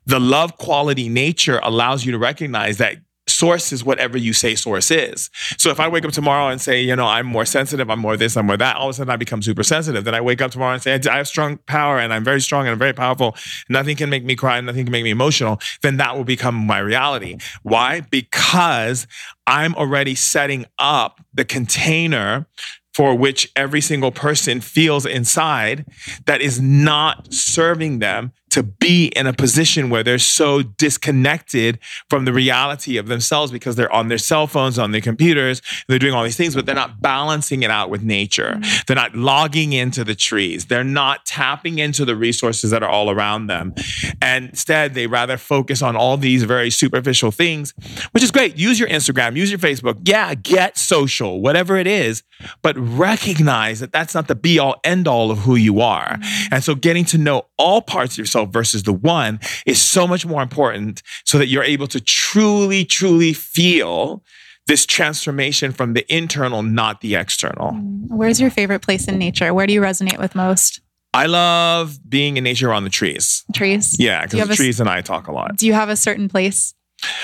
The 0.05 0.19
love 0.19 0.57
quality 0.57 1.09
nature 1.09 1.59
allows 1.63 2.05
you 2.05 2.11
to 2.11 2.17
recognize 2.17 2.77
that 2.77 2.97
source 3.29 3.71
is 3.71 3.83
whatever 3.83 4.17
you 4.17 4.33
say 4.33 4.55
source 4.55 4.91
is. 4.91 5.29
So 5.57 5.69
if 5.69 5.79
I 5.79 5.87
wake 5.87 6.05
up 6.05 6.11
tomorrow 6.11 6.49
and 6.49 6.59
say, 6.59 6.81
you 6.81 6.95
know, 6.95 7.05
I'm 7.05 7.25
more 7.25 7.45
sensitive, 7.45 7.89
I'm 7.89 7.99
more 7.99 8.17
this, 8.17 8.35
I'm 8.35 8.45
more 8.47 8.57
that, 8.57 8.75
all 8.75 8.87
of 8.87 8.91
a 8.91 8.93
sudden 8.93 9.11
I 9.11 9.15
become 9.15 9.41
super 9.41 9.63
sensitive. 9.63 10.03
Then 10.03 10.15
I 10.15 10.21
wake 10.21 10.41
up 10.41 10.51
tomorrow 10.51 10.73
and 10.73 10.81
say, 10.81 10.93
I 10.93 11.17
have 11.17 11.27
strong 11.27 11.57
power 11.67 11.99
and 11.99 12.13
I'm 12.13 12.23
very 12.23 12.41
strong 12.41 12.65
and 12.65 12.71
I'm 12.71 12.79
very 12.79 12.93
powerful. 12.93 13.35
Nothing 13.69 13.95
can 13.95 14.09
make 14.09 14.25
me 14.25 14.35
cry, 14.35 14.59
nothing 14.61 14.85
can 14.85 14.91
make 14.91 15.03
me 15.03 15.11
emotional. 15.11 15.59
Then 15.81 15.97
that 15.97 16.15
will 16.15 16.23
become 16.23 16.55
my 16.55 16.79
reality. 16.79 17.37
Why? 17.63 18.01
Because 18.01 19.07
I'm 19.47 19.75
already 19.75 20.15
setting 20.15 20.65
up 20.77 21.21
the 21.33 21.45
container 21.45 22.47
for 22.93 23.15
which 23.15 23.51
every 23.55 23.81
single 23.81 24.11
person 24.11 24.59
feels 24.59 25.05
inside 25.05 25.85
that 26.25 26.41
is 26.41 26.59
not 26.59 27.31
serving 27.33 27.99
them 27.99 28.31
to 28.51 28.63
be 28.63 29.07
in 29.07 29.27
a 29.27 29.33
position 29.33 29.89
where 29.89 30.03
they're 30.03 30.17
so 30.17 30.61
disconnected 30.61 31.79
from 32.09 32.25
the 32.25 32.33
reality 32.33 32.97
of 32.97 33.07
themselves 33.07 33.51
because 33.51 33.75
they're 33.75 33.91
on 33.91 34.07
their 34.07 34.17
cell 34.17 34.47
phones, 34.47 34.79
on 34.79 34.91
their 34.91 35.01
computers, 35.01 35.61
they're 35.87 35.99
doing 35.99 36.13
all 36.13 36.23
these 36.23 36.35
things, 36.35 36.55
but 36.55 36.65
they're 36.65 36.75
not 36.75 37.01
balancing 37.01 37.63
it 37.63 37.71
out 37.71 37.89
with 37.89 38.03
nature. 38.03 38.57
Mm-hmm. 38.59 38.81
They're 38.87 38.95
not 38.95 39.15
logging 39.15 39.73
into 39.73 40.03
the 40.03 40.15
trees. 40.15 40.65
They're 40.65 40.83
not 40.83 41.25
tapping 41.25 41.79
into 41.79 42.05
the 42.05 42.15
resources 42.15 42.71
that 42.71 42.83
are 42.83 42.89
all 42.89 43.09
around 43.09 43.47
them. 43.47 43.73
And 44.21 44.49
instead, 44.49 44.93
they 44.93 45.07
rather 45.07 45.37
focus 45.37 45.81
on 45.81 45.95
all 45.95 46.17
these 46.17 46.43
very 46.43 46.69
superficial 46.69 47.31
things, 47.31 47.73
which 48.11 48.23
is 48.23 48.31
great. 48.31 48.57
Use 48.57 48.79
your 48.79 48.89
Instagram, 48.89 49.35
use 49.35 49.49
your 49.49 49.59
Facebook. 49.59 49.99
Yeah, 50.05 50.33
get 50.35 50.77
social, 50.77 51.41
whatever 51.41 51.77
it 51.77 51.87
is, 51.87 52.23
but 52.61 52.77
recognize 52.77 53.79
that 53.79 53.91
that's 53.91 54.15
not 54.15 54.27
the 54.27 54.35
be 54.35 54.59
all 54.59 54.79
end 54.83 55.07
all 55.07 55.31
of 55.31 55.39
who 55.39 55.55
you 55.55 55.81
are. 55.81 56.17
Mm-hmm. 56.17 56.53
And 56.53 56.63
so 56.63 56.75
getting 56.75 57.05
to 57.05 57.17
know 57.17 57.47
all 57.57 57.81
parts 57.81 58.13
of 58.13 58.19
yourself 58.19 58.38
yourself 58.39 58.53
versus 58.53 58.83
the 58.83 58.93
one 58.93 59.39
is 59.65 59.81
so 59.81 60.07
much 60.07 60.25
more 60.25 60.41
important 60.41 61.01
so 61.25 61.37
that 61.37 61.47
you're 61.47 61.63
able 61.63 61.87
to 61.87 61.99
truly, 61.99 62.85
truly 62.85 63.33
feel 63.33 64.23
this 64.67 64.85
transformation 64.85 65.71
from 65.71 65.93
the 65.93 66.05
internal, 66.13 66.61
not 66.61 67.01
the 67.01 67.15
external. 67.15 67.73
Where's 68.07 68.39
your 68.39 68.51
favorite 68.51 68.81
place 68.81 69.07
in 69.07 69.17
nature? 69.17 69.53
Where 69.53 69.65
do 69.65 69.73
you 69.73 69.81
resonate 69.81 70.19
with 70.19 70.35
most? 70.35 70.81
I 71.11 71.25
love 71.25 71.97
being 72.07 72.37
in 72.37 72.43
nature 72.43 72.69
around 72.69 72.83
the 72.83 72.91
trees. 72.91 73.43
Trees. 73.55 73.99
Yeah, 73.99 74.25
because 74.25 74.47
the 74.47 74.53
a 74.53 74.55
trees 74.55 74.79
and 74.79 74.87
I 74.87 75.01
talk 75.01 75.27
a 75.27 75.31
lot. 75.31 75.57
Do 75.57 75.65
you 75.65 75.73
have 75.73 75.89
a 75.89 75.95
certain 75.95 76.29
place 76.29 76.75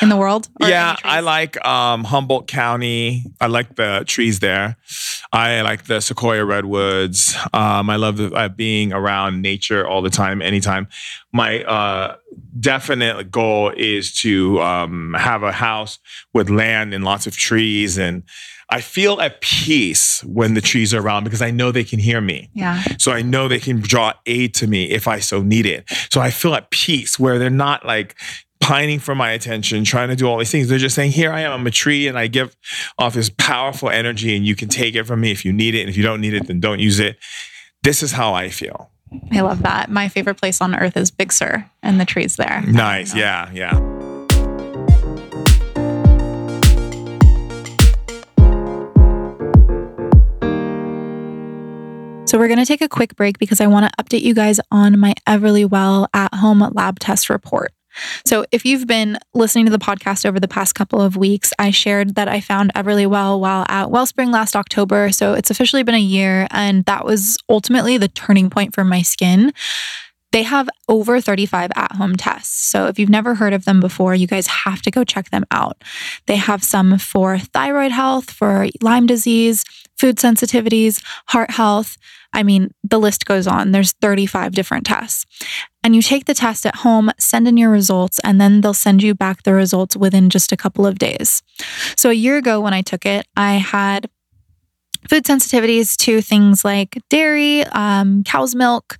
in 0.02 0.10
the 0.10 0.18
world? 0.18 0.50
Yeah. 0.60 0.96
I 1.04 1.20
like 1.20 1.64
um, 1.64 2.04
Humboldt 2.04 2.48
County. 2.48 3.26
I 3.40 3.46
like 3.46 3.76
the 3.76 4.04
trees 4.08 4.40
there. 4.40 4.78
I 5.36 5.62
like 5.64 5.84
the 5.84 6.00
sequoia 6.00 6.46
redwoods. 6.46 7.36
Um, 7.54 7.90
I 7.90 7.98
love 7.98 8.16
the, 8.16 8.32
uh, 8.32 8.48
being 8.48 8.94
around 8.94 9.42
nature 9.42 9.86
all 9.86 10.02
the 10.02 10.10
time, 10.10 10.42
anytime. 10.42 10.88
My 11.34 11.62
uh, 11.64 12.16
definite 12.58 13.32
goal 13.32 13.74
is 13.76 14.14
to 14.22 14.62
um, 14.62 15.14
have 15.18 15.44
a 15.44 15.52
house 15.52 16.00
with 16.34 16.50
land 16.50 16.94
and 16.94 17.04
lots 17.04 17.28
of 17.28 17.36
trees. 17.36 17.98
And 17.98 18.24
I 18.70 18.80
feel 18.80 19.20
at 19.20 19.42
peace 19.42 20.24
when 20.24 20.54
the 20.54 20.62
trees 20.62 20.94
are 20.94 21.02
around 21.02 21.26
because 21.26 21.42
I 21.42 21.52
know 21.52 21.70
they 21.70 21.84
can 21.84 22.00
hear 22.00 22.22
me. 22.22 22.50
Yeah. 22.54 22.82
So 22.98 23.12
I 23.12 23.22
know 23.22 23.50
they 23.50 23.60
can 23.60 23.82
draw 23.82 24.14
aid 24.26 24.54
to 24.56 24.68
me 24.68 24.86
if 24.86 25.06
I 25.06 25.20
so 25.20 25.44
need 25.44 25.66
it. 25.66 25.84
So 26.10 26.22
I 26.22 26.32
feel 26.32 26.56
at 26.56 26.72
peace 26.72 27.20
where 27.20 27.40
they're 27.40 27.50
not 27.50 27.86
like 27.86 28.16
pining 28.66 28.98
for 28.98 29.14
my 29.14 29.30
attention, 29.30 29.84
trying 29.84 30.10
to 30.10 30.16
do 30.16 30.26
all 30.26 30.40
these 30.40 30.50
things. 30.50 30.68
They're 30.68 30.80
just 30.80 30.96
saying, 30.96 31.12
Here 31.12 31.32
I 31.32 31.42
am, 31.42 31.52
I'm 31.52 31.68
a 31.68 31.72
tree, 31.72 32.08
and 32.08 32.18
I 32.18 32.26
give 32.26 32.56
off 32.98 33.14
this 33.14 33.30
powerful 33.30 33.92
energy, 33.92 34.36
and 34.36 34.44
you 34.44 34.56
can 34.56 34.70
take 34.70 34.96
it 34.96 35.04
from 35.04 35.22
me 35.22 35.32
if 35.32 35.46
you 35.46 35.54
need 35.54 35.76
it. 35.76 35.82
And 35.82 35.90
if 35.90 35.96
you 35.96 36.02
don't 36.02 36.20
need 36.20 36.34
it, 36.34 36.48
then 36.48 36.60
don't 36.60 36.80
use 36.80 37.00
it. 37.00 37.18
This 37.84 38.02
is 38.02 38.12
how 38.12 38.34
I 38.34 38.50
feel. 38.50 38.90
I 39.32 39.42
love 39.42 39.62
that. 39.62 39.92
My 39.92 40.08
favorite 40.08 40.36
place 40.36 40.62
on 40.62 40.76
earth 40.76 40.98
is 40.98 41.12
Big 41.12 41.32
Sur 41.32 41.70
and 41.84 42.02
the 42.02 42.06
trees 42.06 42.38
there. 42.38 42.64
Nice. 42.66 43.14
Yeah. 43.16 43.52
Yeah. 43.54 43.78
So 52.26 52.40
we're 52.40 52.48
going 52.48 52.58
to 52.58 52.66
take 52.66 52.82
a 52.82 52.90
quick 52.90 53.16
break 53.16 53.38
because 53.38 53.62
I 53.62 53.68
want 53.68 53.86
to 53.86 54.04
update 54.04 54.24
you 54.24 54.34
guys 54.34 54.60
on 54.72 55.00
my 55.00 55.14
EverlyWell 55.30 56.08
at 56.16 56.34
home 56.34 56.68
lab 56.74 57.00
test 57.00 57.30
report. 57.30 57.75
So 58.26 58.46
if 58.52 58.66
you've 58.66 58.88
been 58.88 59.18
listening 59.34 59.66
to 59.66 59.72
the 59.72 59.78
podcast 59.78 60.26
over 60.26 60.40
the 60.40 60.48
past 60.48 60.76
couple 60.76 61.02
of 61.02 61.18
weeks, 61.18 61.54
I 61.60 61.72
shared 61.72 62.16
that 62.16 62.28
I 62.28 62.40
found 62.40 62.74
EverlyWell 62.74 63.40
while 63.40 63.66
at 63.70 63.92
Wellspring 63.92 64.32
last 64.32 64.56
October. 64.56 65.12
So 65.12 65.34
it's 65.34 65.52
officially 65.52 65.84
been 65.84 65.96
a 65.96 66.00
year 66.00 66.48
and 66.52 66.86
that 66.86 67.06
was 67.06 67.38
ultimately 67.50 67.98
the 67.98 68.08
turning 68.08 68.50
point 68.50 68.74
for 68.74 68.84
my 68.84 69.02
skin. 69.02 69.54
They 70.32 70.44
have 70.44 70.68
over 70.90 71.22
35 71.22 71.72
at 71.76 71.94
home 71.94 72.18
tests. 72.18 72.70
So 72.70 72.88
if 72.88 73.00
you've 73.00 73.10
never 73.10 73.36
heard 73.36 73.54
of 73.54 73.64
them 73.64 73.80
before, 73.80 74.16
you 74.16 74.28
guys 74.28 74.48
have 74.48 74.82
to 74.82 74.92
go 74.92 75.06
check 75.06 75.30
them 75.30 75.46
out. 75.50 75.82
They 76.26 76.36
have 76.36 76.62
some 76.62 76.98
for 76.98 77.38
thyroid 77.38 77.94
health, 77.94 78.32
for 78.32 78.68
Lyme 78.82 79.06
disease, 79.06 79.64
food 79.98 80.18
sensitivities, 80.18 81.02
heart 81.28 81.52
health. 81.52 81.98
I 82.34 82.44
mean, 82.44 82.72
the 82.84 83.00
list 83.00 83.26
goes 83.26 83.48
on. 83.48 83.72
There's 83.72 83.94
35 83.94 84.52
different 84.52 84.86
tests. 84.86 85.26
And 85.86 85.96
you 85.96 86.02
take 86.02 86.26
the 86.26 86.34
test 86.34 86.66
at 86.66 86.78
home, 86.78 87.12
send 87.20 87.48
in 87.48 87.58
your 87.58 87.70
results, 87.70 88.20
and 88.24 88.42
then 88.42 88.62
they'll 88.62 88.74
send 88.74 89.04
you 89.04 89.14
back 89.14 89.44
the 89.44 89.54
results 89.54 89.96
within 89.96 90.32
just 90.32 90.52
a 90.52 90.58
couple 90.58 90.88
of 90.88 90.98
days. 90.98 91.44
So 91.96 92.10
a 92.10 92.14
year 92.14 92.38
ago 92.38 92.60
when 92.60 92.74
I 92.74 92.82
took 92.82 93.06
it, 93.06 93.28
I 93.38 93.54
had 93.58 94.10
food 95.08 95.26
sensitivities 95.26 95.96
to 95.98 96.22
things 96.22 96.66
like 96.66 96.98
dairy, 97.10 97.66
um, 97.66 98.24
cow's 98.24 98.56
milk, 98.56 98.98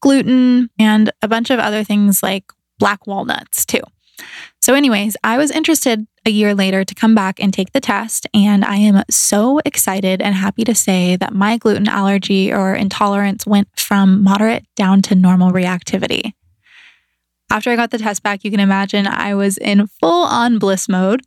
gluten, 0.00 0.70
and 0.76 1.12
a 1.22 1.28
bunch 1.28 1.50
of 1.50 1.60
other 1.60 1.84
things 1.84 2.20
like 2.20 2.46
black 2.80 3.06
walnuts 3.06 3.64
too. 3.64 3.82
So, 4.64 4.72
anyways, 4.72 5.14
I 5.22 5.36
was 5.36 5.50
interested 5.50 6.06
a 6.24 6.30
year 6.30 6.54
later 6.54 6.84
to 6.84 6.94
come 6.94 7.14
back 7.14 7.38
and 7.38 7.52
take 7.52 7.72
the 7.72 7.82
test, 7.82 8.26
and 8.32 8.64
I 8.64 8.76
am 8.76 9.02
so 9.10 9.60
excited 9.66 10.22
and 10.22 10.34
happy 10.34 10.64
to 10.64 10.74
say 10.74 11.16
that 11.16 11.34
my 11.34 11.58
gluten 11.58 11.86
allergy 11.86 12.50
or 12.50 12.74
intolerance 12.74 13.46
went 13.46 13.68
from 13.78 14.22
moderate 14.22 14.64
down 14.74 15.02
to 15.02 15.14
normal 15.14 15.52
reactivity. 15.52 16.32
After 17.50 17.72
I 17.72 17.76
got 17.76 17.90
the 17.90 17.98
test 17.98 18.22
back, 18.22 18.42
you 18.42 18.50
can 18.50 18.58
imagine 18.58 19.06
I 19.06 19.34
was 19.34 19.58
in 19.58 19.86
full 19.86 20.24
on 20.24 20.58
bliss 20.58 20.88
mode. 20.88 21.20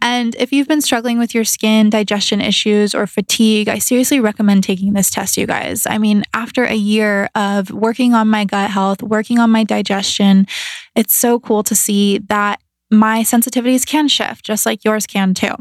And 0.00 0.34
if 0.34 0.52
you've 0.52 0.66
been 0.66 0.80
struggling 0.80 1.20
with 1.20 1.36
your 1.36 1.44
skin, 1.44 1.88
digestion 1.88 2.40
issues, 2.40 2.96
or 2.96 3.06
fatigue, 3.06 3.68
I 3.68 3.78
seriously 3.78 4.18
recommend 4.18 4.64
taking 4.64 4.94
this 4.94 5.08
test, 5.08 5.36
you 5.36 5.46
guys. 5.46 5.86
I 5.88 5.98
mean, 5.98 6.24
after 6.34 6.64
a 6.64 6.74
year 6.74 7.30
of 7.36 7.70
working 7.70 8.12
on 8.12 8.26
my 8.26 8.44
gut 8.44 8.72
health, 8.72 9.04
working 9.04 9.38
on 9.38 9.50
my 9.50 9.62
digestion, 9.62 10.48
it's 10.96 11.14
so 11.14 11.38
cool 11.38 11.62
to 11.62 11.76
see 11.76 12.18
that 12.26 12.60
my 12.92 13.22
sensitivities 13.22 13.86
can 13.86 14.06
shift, 14.06 14.44
just 14.44 14.66
like 14.66 14.84
yours 14.84 15.06
can 15.06 15.34
too. 15.34 15.54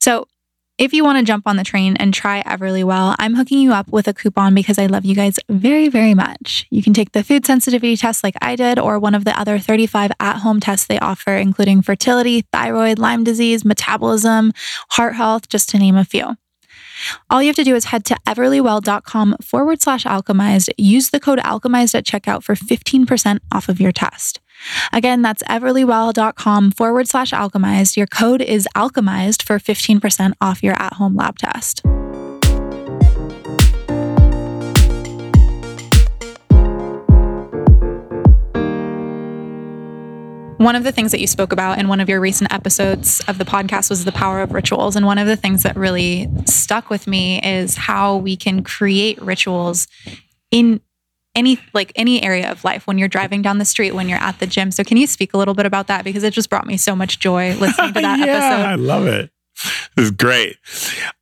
So, 0.00 0.26
if 0.78 0.94
you 0.94 1.04
want 1.04 1.18
to 1.18 1.24
jump 1.24 1.46
on 1.46 1.56
the 1.56 1.62
train 1.62 1.94
and 1.98 2.14
try 2.14 2.42
EverlyWell, 2.44 3.14
I'm 3.18 3.34
hooking 3.34 3.58
you 3.58 3.70
up 3.70 3.92
with 3.92 4.08
a 4.08 4.14
coupon 4.14 4.54
because 4.54 4.78
I 4.78 4.86
love 4.86 5.04
you 5.04 5.14
guys 5.14 5.38
very, 5.50 5.88
very 5.88 6.14
much. 6.14 6.66
You 6.70 6.82
can 6.82 6.94
take 6.94 7.12
the 7.12 7.22
food 7.22 7.44
sensitivity 7.44 7.98
test 7.98 8.24
like 8.24 8.34
I 8.40 8.56
did, 8.56 8.78
or 8.78 8.98
one 8.98 9.14
of 9.14 9.26
the 9.26 9.38
other 9.38 9.58
35 9.58 10.10
at 10.20 10.38
home 10.38 10.58
tests 10.58 10.86
they 10.86 10.98
offer, 10.98 11.34
including 11.34 11.82
fertility, 11.82 12.46
thyroid, 12.50 12.98
Lyme 12.98 13.24
disease, 13.24 13.62
metabolism, 13.62 14.54
heart 14.92 15.16
health, 15.16 15.50
just 15.50 15.68
to 15.68 15.78
name 15.78 15.96
a 15.96 16.04
few. 16.04 16.36
All 17.28 17.42
you 17.42 17.48
have 17.48 17.56
to 17.56 17.64
do 17.64 17.74
is 17.74 17.86
head 17.86 18.04
to 18.06 18.16
everlywell.com 18.26 19.36
forward 19.42 19.80
slash 19.80 20.04
alchemized. 20.04 20.70
Use 20.76 21.10
the 21.10 21.20
code 21.20 21.38
alchemized 21.38 21.94
at 21.94 22.04
checkout 22.04 22.42
for 22.42 22.54
15% 22.54 23.38
off 23.52 23.68
of 23.68 23.80
your 23.80 23.92
test. 23.92 24.40
Again, 24.92 25.22
that's 25.22 25.42
everlywell.com 25.44 26.72
forward 26.72 27.08
slash 27.08 27.30
alchemized. 27.30 27.96
Your 27.96 28.06
code 28.06 28.42
is 28.42 28.68
alchemized 28.76 29.42
for 29.42 29.58
15% 29.58 30.32
off 30.40 30.62
your 30.62 30.74
at 30.74 30.94
home 30.94 31.16
lab 31.16 31.38
test. 31.38 31.82
One 40.60 40.76
of 40.76 40.84
the 40.84 40.92
things 40.92 41.10
that 41.12 41.20
you 41.20 41.26
spoke 41.26 41.52
about 41.52 41.78
in 41.78 41.88
one 41.88 42.00
of 42.00 42.10
your 42.10 42.20
recent 42.20 42.52
episodes 42.52 43.22
of 43.26 43.38
the 43.38 43.46
podcast 43.46 43.88
was 43.88 44.04
the 44.04 44.12
power 44.12 44.42
of 44.42 44.52
rituals. 44.52 44.94
And 44.94 45.06
one 45.06 45.16
of 45.16 45.26
the 45.26 45.34
things 45.34 45.62
that 45.62 45.74
really 45.74 46.28
stuck 46.44 46.90
with 46.90 47.06
me 47.06 47.40
is 47.42 47.78
how 47.78 48.18
we 48.18 48.36
can 48.36 48.62
create 48.62 49.18
rituals 49.22 49.88
in 50.50 50.82
any 51.34 51.58
like 51.72 51.92
any 51.96 52.22
area 52.22 52.50
of 52.50 52.62
life 52.62 52.86
when 52.86 52.98
you're 52.98 53.08
driving 53.08 53.40
down 53.40 53.56
the 53.56 53.64
street 53.64 53.92
when 53.92 54.06
you're 54.06 54.18
at 54.18 54.40
the 54.40 54.48
gym 54.48 54.72
so 54.72 54.82
can 54.82 54.96
you 54.96 55.06
speak 55.06 55.32
a 55.32 55.38
little 55.38 55.54
bit 55.54 55.64
about 55.64 55.86
that 55.86 56.02
because 56.02 56.24
it 56.24 56.32
just 56.32 56.50
brought 56.50 56.66
me 56.66 56.76
so 56.76 56.96
much 56.96 57.20
joy 57.20 57.54
listening 57.54 57.94
to 57.94 58.00
that 58.00 58.18
yeah, 58.18 58.26
episode 58.26 58.66
I 58.66 58.74
love 58.74 59.06
it. 59.06 59.30
This 59.96 60.06
is 60.06 60.10
great. 60.10 60.56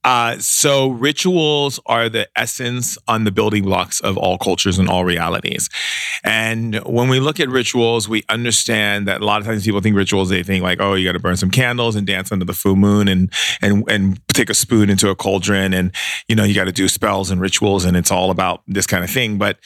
Uh, 0.04 0.38
so 0.38 0.88
rituals 0.88 1.80
are 1.86 2.08
the 2.08 2.26
essence 2.36 2.96
on 3.08 3.24
the 3.24 3.32
building 3.32 3.64
blocks 3.64 4.00
of 4.00 4.16
all 4.16 4.38
cultures 4.38 4.78
and 4.78 4.88
all 4.88 5.04
realities. 5.04 5.68
And 6.22 6.76
when 6.86 7.08
we 7.08 7.18
look 7.20 7.40
at 7.40 7.48
rituals, 7.48 8.08
we 8.08 8.22
understand 8.28 9.08
that 9.08 9.20
a 9.20 9.24
lot 9.24 9.40
of 9.40 9.46
times 9.46 9.64
people 9.64 9.80
think 9.80 9.96
rituals, 9.96 10.30
they 10.30 10.42
think 10.42 10.62
like, 10.62 10.80
oh, 10.80 10.94
you 10.94 11.06
got 11.06 11.12
to 11.12 11.18
burn 11.18 11.36
some 11.36 11.50
candles 11.50 11.96
and 11.96 12.06
dance 12.06 12.30
under 12.30 12.44
the 12.44 12.54
full 12.54 12.76
moon 12.76 13.08
and 13.08 13.32
and 13.60 13.84
and 13.90 14.20
take 14.28 14.48
a 14.48 14.54
spoon 14.54 14.88
into 14.88 15.10
a 15.10 15.16
cauldron 15.16 15.74
and 15.74 15.92
you 16.28 16.36
know 16.36 16.44
you 16.44 16.54
got 16.54 16.64
to 16.64 16.72
do 16.72 16.86
spells 16.86 17.28
and 17.30 17.40
rituals 17.40 17.84
and 17.84 17.96
it's 17.96 18.12
all 18.12 18.30
about 18.30 18.62
this 18.66 18.86
kind 18.86 19.02
of 19.02 19.10
thing. 19.10 19.36
But 19.36 19.58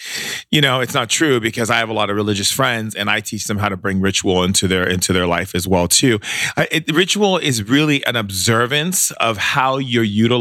you 0.50 0.60
know 0.60 0.80
it's 0.80 0.94
not 0.94 1.10
true 1.10 1.40
because 1.40 1.70
I 1.70 1.76
have 1.76 1.90
a 1.90 1.94
lot 1.94 2.10
of 2.10 2.16
religious 2.16 2.50
friends 2.50 2.94
and 2.94 3.10
I 3.10 3.20
teach 3.20 3.44
them 3.44 3.58
how 3.58 3.68
to 3.68 3.76
bring 3.76 4.00
ritual 4.00 4.42
into 4.42 4.66
their 4.66 4.88
into 4.88 5.12
their 5.12 5.26
life 5.26 5.54
as 5.54 5.68
well 5.68 5.88
too. 5.88 6.20
Uh, 6.56 6.66
it, 6.70 6.90
ritual 6.92 7.36
is 7.36 7.68
really 7.68 8.04
an 8.06 8.16
observance 8.16 9.10
of 9.12 9.36
how 9.36 9.78
you're 9.78 10.02
utilizing 10.02 10.31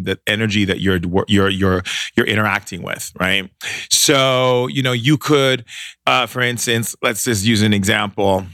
the 0.00 0.18
energy 0.26 0.64
that 0.64 0.80
you're 0.80 1.00
you're 1.28 1.48
you're 1.48 1.82
you're 2.16 2.26
interacting 2.26 2.82
with, 2.82 3.12
right? 3.18 3.50
So 3.90 4.66
you 4.68 4.82
know 4.82 4.92
you 4.92 5.18
could, 5.18 5.64
uh, 6.06 6.26
for 6.26 6.42
instance, 6.42 6.94
let's 7.02 7.24
just 7.24 7.44
use 7.44 7.62
an 7.62 7.72
example 7.72 8.46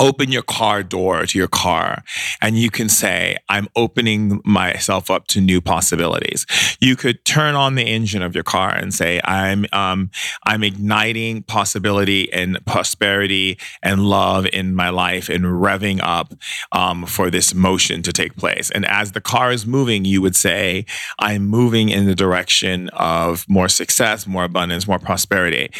open 0.00 0.32
your 0.32 0.42
car 0.42 0.82
door 0.82 1.26
to 1.26 1.38
your 1.38 1.48
car 1.48 2.02
and 2.40 2.58
you 2.58 2.70
can 2.70 2.88
say 2.88 3.36
i'm 3.48 3.68
opening 3.76 4.40
myself 4.44 5.10
up 5.10 5.26
to 5.26 5.40
new 5.40 5.60
possibilities. 5.60 6.46
You 6.80 6.96
could 6.96 7.24
turn 7.24 7.54
on 7.54 7.74
the 7.74 7.82
engine 7.82 8.22
of 8.22 8.34
your 8.34 8.44
car 8.44 8.74
and 8.74 8.92
say 8.94 9.20
i'm 9.24 9.66
um, 9.72 10.10
i'm 10.44 10.64
igniting 10.64 11.42
possibility 11.42 12.32
and 12.32 12.64
prosperity 12.66 13.58
and 13.82 14.06
love 14.06 14.46
in 14.52 14.74
my 14.74 14.88
life 14.88 15.28
and 15.28 15.44
revving 15.44 16.00
up 16.02 16.34
um, 16.72 17.06
for 17.06 17.30
this 17.30 17.54
motion 17.54 18.02
to 18.02 18.12
take 18.12 18.36
place. 18.36 18.70
And 18.70 18.86
as 18.86 19.12
the 19.12 19.20
car 19.20 19.52
is 19.52 19.66
moving 19.66 20.04
you 20.04 20.22
would 20.22 20.36
say 20.36 20.86
i'm 21.18 21.46
moving 21.46 21.90
in 21.90 22.06
the 22.06 22.14
direction 22.14 22.88
of 22.90 23.48
more 23.48 23.68
success 23.68 24.26
more 24.26 24.44
abundance 24.44 24.88
more 24.88 24.98
prosperity. 24.98 25.70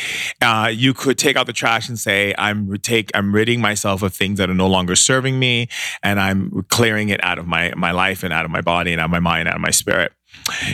Uh, 0.42 0.70
you 0.72 0.92
could 0.92 1.16
take 1.16 1.36
out 1.36 1.46
the 1.46 1.52
trash 1.52 1.88
and 1.88 1.98
say 1.98 2.34
i'm 2.38 2.76
take 2.78 3.10
i'm 3.14 3.34
ridding 3.34 3.60
myself 3.60 4.02
of 4.02 4.09
things 4.12 4.38
that 4.38 4.50
are 4.50 4.54
no 4.54 4.66
longer 4.66 4.96
serving 4.96 5.38
me 5.38 5.68
and 6.02 6.20
I'm 6.20 6.64
clearing 6.68 7.08
it 7.08 7.22
out 7.24 7.38
of 7.38 7.46
my 7.46 7.72
my 7.76 7.90
life 7.90 8.22
and 8.22 8.32
out 8.32 8.44
of 8.44 8.50
my 8.50 8.60
body 8.60 8.92
and 8.92 9.00
out 9.00 9.06
of 9.06 9.10
my 9.10 9.20
mind, 9.20 9.40
and 9.40 9.48
out 9.50 9.56
of 9.56 9.60
my 9.60 9.70
spirit. 9.70 10.12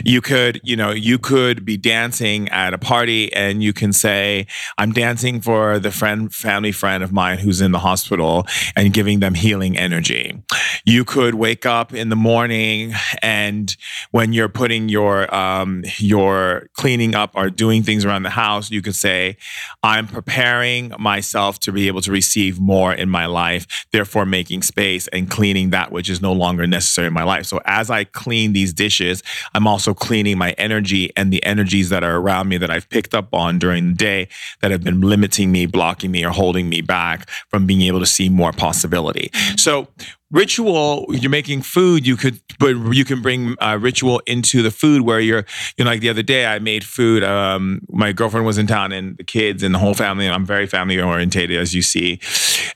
You 0.03 0.21
could, 0.21 0.59
you 0.63 0.75
know, 0.75 0.91
you 0.91 1.19
could 1.19 1.65
be 1.65 1.77
dancing 1.77 2.49
at 2.49 2.73
a 2.73 2.77
party 2.77 3.31
and 3.33 3.61
you 3.61 3.73
can 3.73 3.93
say, 3.93 4.47
I'm 4.77 4.91
dancing 4.91 5.41
for 5.41 5.79
the 5.79 5.91
friend, 5.91 6.33
family 6.33 6.71
friend 6.71 7.03
of 7.03 7.11
mine 7.11 7.39
who's 7.39 7.61
in 7.61 7.71
the 7.71 7.79
hospital 7.79 8.45
and 8.75 8.93
giving 8.93 9.19
them 9.19 9.33
healing 9.33 9.77
energy. 9.77 10.41
You 10.85 11.05
could 11.05 11.35
wake 11.35 11.65
up 11.65 11.93
in 11.93 12.09
the 12.09 12.15
morning 12.15 12.93
and 13.21 13.75
when 14.11 14.33
you're 14.33 14.49
putting 14.49 14.89
your, 14.89 15.33
um, 15.33 15.83
your 15.97 16.69
cleaning 16.73 17.15
up 17.15 17.31
or 17.35 17.49
doing 17.49 17.83
things 17.83 18.05
around 18.05 18.23
the 18.23 18.29
house, 18.29 18.71
you 18.71 18.81
could 18.81 18.95
say, 18.95 19.37
I'm 19.83 20.07
preparing 20.07 20.93
myself 20.97 21.59
to 21.61 21.71
be 21.71 21.87
able 21.87 22.01
to 22.01 22.11
receive 22.11 22.59
more 22.59 22.93
in 22.93 23.09
my 23.09 23.25
life, 23.25 23.85
therefore 23.91 24.25
making 24.25 24.61
space 24.61 25.07
and 25.09 25.29
cleaning 25.29 25.69
that 25.71 25.91
which 25.91 26.09
is 26.09 26.21
no 26.21 26.33
longer 26.33 26.65
necessary 26.65 27.07
in 27.07 27.13
my 27.13 27.23
life. 27.23 27.45
So 27.45 27.59
as 27.65 27.89
I 27.89 28.03
clean 28.03 28.53
these 28.53 28.73
dishes, 28.73 29.21
I'm 29.53 29.67
also 29.67 29.93
cleaning 29.93 30.37
my 30.37 30.51
energy 30.51 31.11
and 31.15 31.31
the 31.31 31.43
energies 31.43 31.89
that 31.89 32.03
are 32.03 32.17
around 32.17 32.49
me 32.49 32.57
that 32.57 32.69
I've 32.69 32.89
picked 32.89 33.13
up 33.13 33.33
on 33.33 33.59
during 33.59 33.89
the 33.89 33.93
day 33.95 34.27
that 34.61 34.71
have 34.71 34.83
been 34.83 35.01
limiting 35.01 35.51
me, 35.51 35.65
blocking 35.65 36.11
me, 36.11 36.25
or 36.25 36.29
holding 36.29 36.69
me 36.69 36.81
back 36.81 37.29
from 37.49 37.65
being 37.65 37.81
able 37.81 37.99
to 37.99 38.05
see 38.05 38.29
more 38.29 38.51
possibility. 38.51 39.31
So 39.55 39.87
ritual 40.31 41.05
you're 41.09 41.31
making 41.31 41.61
food 41.61 42.05
you 42.05 42.17
could 42.17 42.39
but 42.59 42.75
you 42.93 43.05
can 43.05 43.21
bring 43.21 43.55
uh, 43.61 43.77
ritual 43.79 44.21
into 44.27 44.61
the 44.61 44.71
food 44.71 45.01
where 45.01 45.21
you're 45.21 45.45
you 45.77 45.85
know 45.85 45.91
like 45.91 46.01
the 46.01 46.09
other 46.09 46.21
day 46.23 46.45
i 46.45 46.59
made 46.59 46.83
food 46.83 47.23
um, 47.23 47.79
my 47.89 48.11
girlfriend 48.11 48.45
was 48.45 48.57
in 48.57 48.67
town 48.67 48.91
and 48.91 49.17
the 49.17 49.23
kids 49.23 49.63
and 49.63 49.73
the 49.73 49.79
whole 49.79 49.93
family 49.93 50.25
and 50.25 50.35
i'm 50.35 50.45
very 50.45 50.67
family 50.67 50.99
orientated 50.99 51.57
as 51.57 51.73
you 51.73 51.81
see 51.81 52.19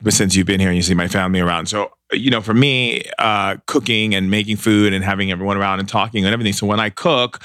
but 0.02 0.14
since 0.14 0.34
you've 0.36 0.48
been 0.48 0.62
here 0.62 0.70
and 0.70 0.78
you 0.78 0.84
see 0.84 0.94
my 0.94 1.10
family 1.10 1.42
around 1.42 1.66
so 1.66 1.92
you 2.14 2.30
know, 2.30 2.42
for 2.42 2.54
me, 2.54 3.04
uh, 3.20 3.58
cooking 3.68 4.14
and 4.14 4.30
making 4.30 4.58
food 4.58 4.94
and 4.94 5.04
having 5.04 5.32
everyone 5.32 5.58
around 5.58 5.80
and 5.80 5.88
talking 5.88 6.26
and 6.26 6.34
everything. 6.34 6.54
So 6.54 6.68
when 6.68 6.80
I 6.80 6.90
cook, 6.90 7.42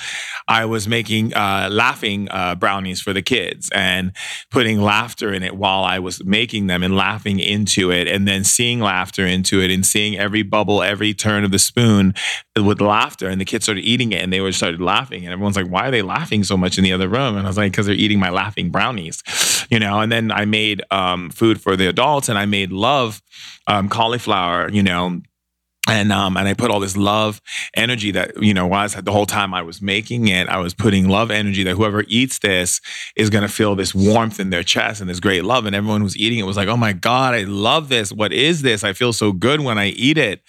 I 0.48 0.64
was 0.64 0.88
making 0.88 1.34
uh, 1.34 1.68
laughing 1.70 2.28
uh, 2.30 2.54
brownies 2.54 3.00
for 3.00 3.12
the 3.12 3.22
kids 3.22 3.70
and 3.74 4.12
putting 4.50 4.80
laughter 4.80 5.32
in 5.32 5.42
it 5.42 5.56
while 5.56 5.84
I 5.84 5.98
was 5.98 6.24
making 6.24 6.66
them 6.66 6.82
and 6.82 6.96
laughing 6.96 7.38
into 7.38 7.90
it, 7.92 8.08
and 8.08 8.26
then 8.26 8.44
seeing 8.44 8.80
laughter 8.80 9.26
into 9.26 9.60
it 9.60 9.70
and 9.70 9.84
seeing 9.96 10.18
every 10.18 10.42
bubble, 10.42 10.82
every 10.82 11.14
turn 11.14 11.42
of 11.42 11.50
the 11.50 11.58
spoon 11.58 12.12
with 12.54 12.82
laughter. 12.82 13.28
And 13.28 13.40
the 13.40 13.46
kids 13.46 13.64
started 13.64 13.82
eating 13.82 14.12
it 14.12 14.22
and 14.22 14.30
they 14.30 14.42
were 14.42 14.52
started 14.52 14.80
laughing, 14.80 15.24
and 15.24 15.32
everyone's 15.32 15.56
like, 15.56 15.68
"Why 15.68 15.88
are 15.88 15.90
they 15.90 16.02
laughing 16.02 16.44
so 16.44 16.56
much 16.56 16.76
in 16.76 16.84
the 16.84 16.92
other 16.92 17.08
room?" 17.08 17.36
And 17.36 17.46
I 17.46 17.48
was 17.48 17.56
like, 17.56 17.72
"Because 17.72 17.86
they're 17.86 17.94
eating 17.94 18.18
my 18.18 18.28
laughing 18.28 18.70
brownies," 18.70 19.22
you 19.70 19.78
know. 19.78 20.00
And 20.00 20.12
then 20.12 20.30
I 20.30 20.44
made 20.44 20.82
um, 20.90 21.30
food 21.30 21.62
for 21.62 21.76
the 21.76 21.88
adults, 21.88 22.28
and 22.28 22.38
I 22.38 22.44
made 22.44 22.72
love 22.72 23.22
um, 23.66 23.88
cauliflower, 23.88 24.70
you 24.70 24.82
know, 24.82 25.22
and 25.86 26.12
um 26.12 26.36
and 26.36 26.48
I 26.48 26.54
put 26.54 26.70
all 26.70 26.80
this 26.80 26.96
love 26.96 27.40
energy 27.74 28.10
that 28.10 28.42
you 28.42 28.52
know 28.54 28.66
was 28.66 28.94
the 28.94 29.12
whole 29.12 29.26
time 29.26 29.54
I 29.54 29.62
was 29.62 29.80
making 29.80 30.28
it 30.28 30.48
I 30.48 30.58
was 30.58 30.74
putting 30.74 31.08
love 31.08 31.30
energy 31.30 31.62
that 31.64 31.76
whoever 31.76 32.04
eats 32.08 32.38
this 32.38 32.80
is 33.14 33.30
going 33.30 33.42
to 33.42 33.48
feel 33.48 33.74
this 33.74 33.94
warmth 33.94 34.40
in 34.40 34.50
their 34.50 34.62
chest 34.62 35.00
and 35.00 35.08
this 35.08 35.20
great 35.20 35.44
love. 35.44 35.66
And 35.66 35.74
everyone 35.74 36.00
who's 36.00 36.16
eating 36.16 36.38
it 36.38 36.44
was 36.44 36.56
like 36.56 36.68
oh 36.68 36.76
my 36.76 36.92
god 36.92 37.34
I 37.34 37.42
love 37.42 37.88
this. 37.88 38.12
What 38.12 38.32
is 38.32 38.62
this? 38.62 38.84
I 38.84 38.92
feel 38.92 39.12
so 39.12 39.32
good 39.32 39.60
when 39.60 39.78
I 39.78 39.88
eat 39.88 40.18
it. 40.18 40.42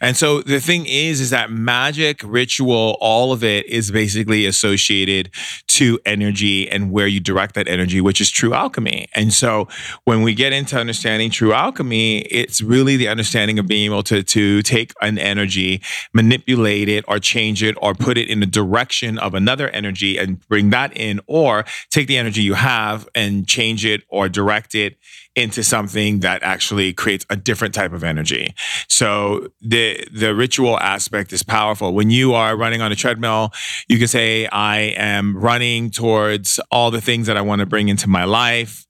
And 0.00 0.16
so 0.16 0.42
the 0.42 0.60
thing 0.60 0.86
is 0.86 1.20
is 1.20 1.30
that 1.30 1.50
magic 1.50 2.20
ritual 2.24 2.96
all 3.00 3.32
of 3.32 3.44
it 3.44 3.66
is 3.66 3.90
basically 3.90 4.46
associated 4.46 5.30
to 5.68 5.98
energy 6.04 6.68
and 6.68 6.90
where 6.90 7.06
you 7.06 7.20
direct 7.20 7.54
that 7.54 7.68
energy 7.68 8.00
which 8.00 8.20
is 8.20 8.30
true 8.30 8.54
alchemy. 8.54 9.08
And 9.14 9.32
so 9.32 9.68
when 10.04 10.22
we 10.22 10.34
get 10.34 10.52
into 10.52 10.78
understanding 10.78 11.30
true 11.30 11.52
alchemy 11.52 12.20
it's 12.20 12.60
really 12.60 12.96
the 12.96 13.08
understanding 13.08 13.58
of 13.58 13.66
being 13.66 13.84
able 13.84 14.02
to 14.04 14.22
to 14.22 14.62
take 14.62 14.79
take 14.80 14.92
an 15.00 15.18
energy, 15.18 15.82
manipulate 16.12 16.88
it 16.88 17.04
or 17.08 17.18
change 17.18 17.62
it 17.62 17.76
or 17.80 17.94
put 17.94 18.16
it 18.18 18.28
in 18.28 18.40
the 18.40 18.46
direction 18.46 19.18
of 19.18 19.34
another 19.34 19.68
energy 19.70 20.18
and 20.18 20.46
bring 20.48 20.70
that 20.70 20.96
in, 20.96 21.20
or 21.26 21.64
take 21.90 22.06
the 22.06 22.16
energy 22.18 22.42
you 22.42 22.54
have 22.54 23.08
and 23.14 23.46
change 23.46 23.84
it 23.84 24.02
or 24.08 24.28
direct 24.28 24.74
it 24.74 24.96
into 25.40 25.62
something 25.62 26.20
that 26.20 26.42
actually 26.42 26.92
creates 26.92 27.26
a 27.30 27.36
different 27.36 27.74
type 27.74 27.92
of 27.92 28.04
energy. 28.04 28.54
So 28.88 29.48
the 29.60 30.06
the 30.12 30.34
ritual 30.34 30.78
aspect 30.78 31.32
is 31.32 31.42
powerful. 31.42 31.94
When 31.94 32.10
you 32.10 32.34
are 32.34 32.56
running 32.56 32.80
on 32.80 32.92
a 32.92 32.96
treadmill, 32.96 33.52
you 33.88 33.98
can 33.98 34.08
say 34.08 34.46
I 34.46 34.78
am 34.96 35.36
running 35.36 35.90
towards 35.90 36.60
all 36.70 36.90
the 36.90 37.00
things 37.00 37.26
that 37.26 37.36
I 37.36 37.42
want 37.42 37.60
to 37.60 37.66
bring 37.66 37.88
into 37.88 38.08
my 38.08 38.24
life 38.24 38.86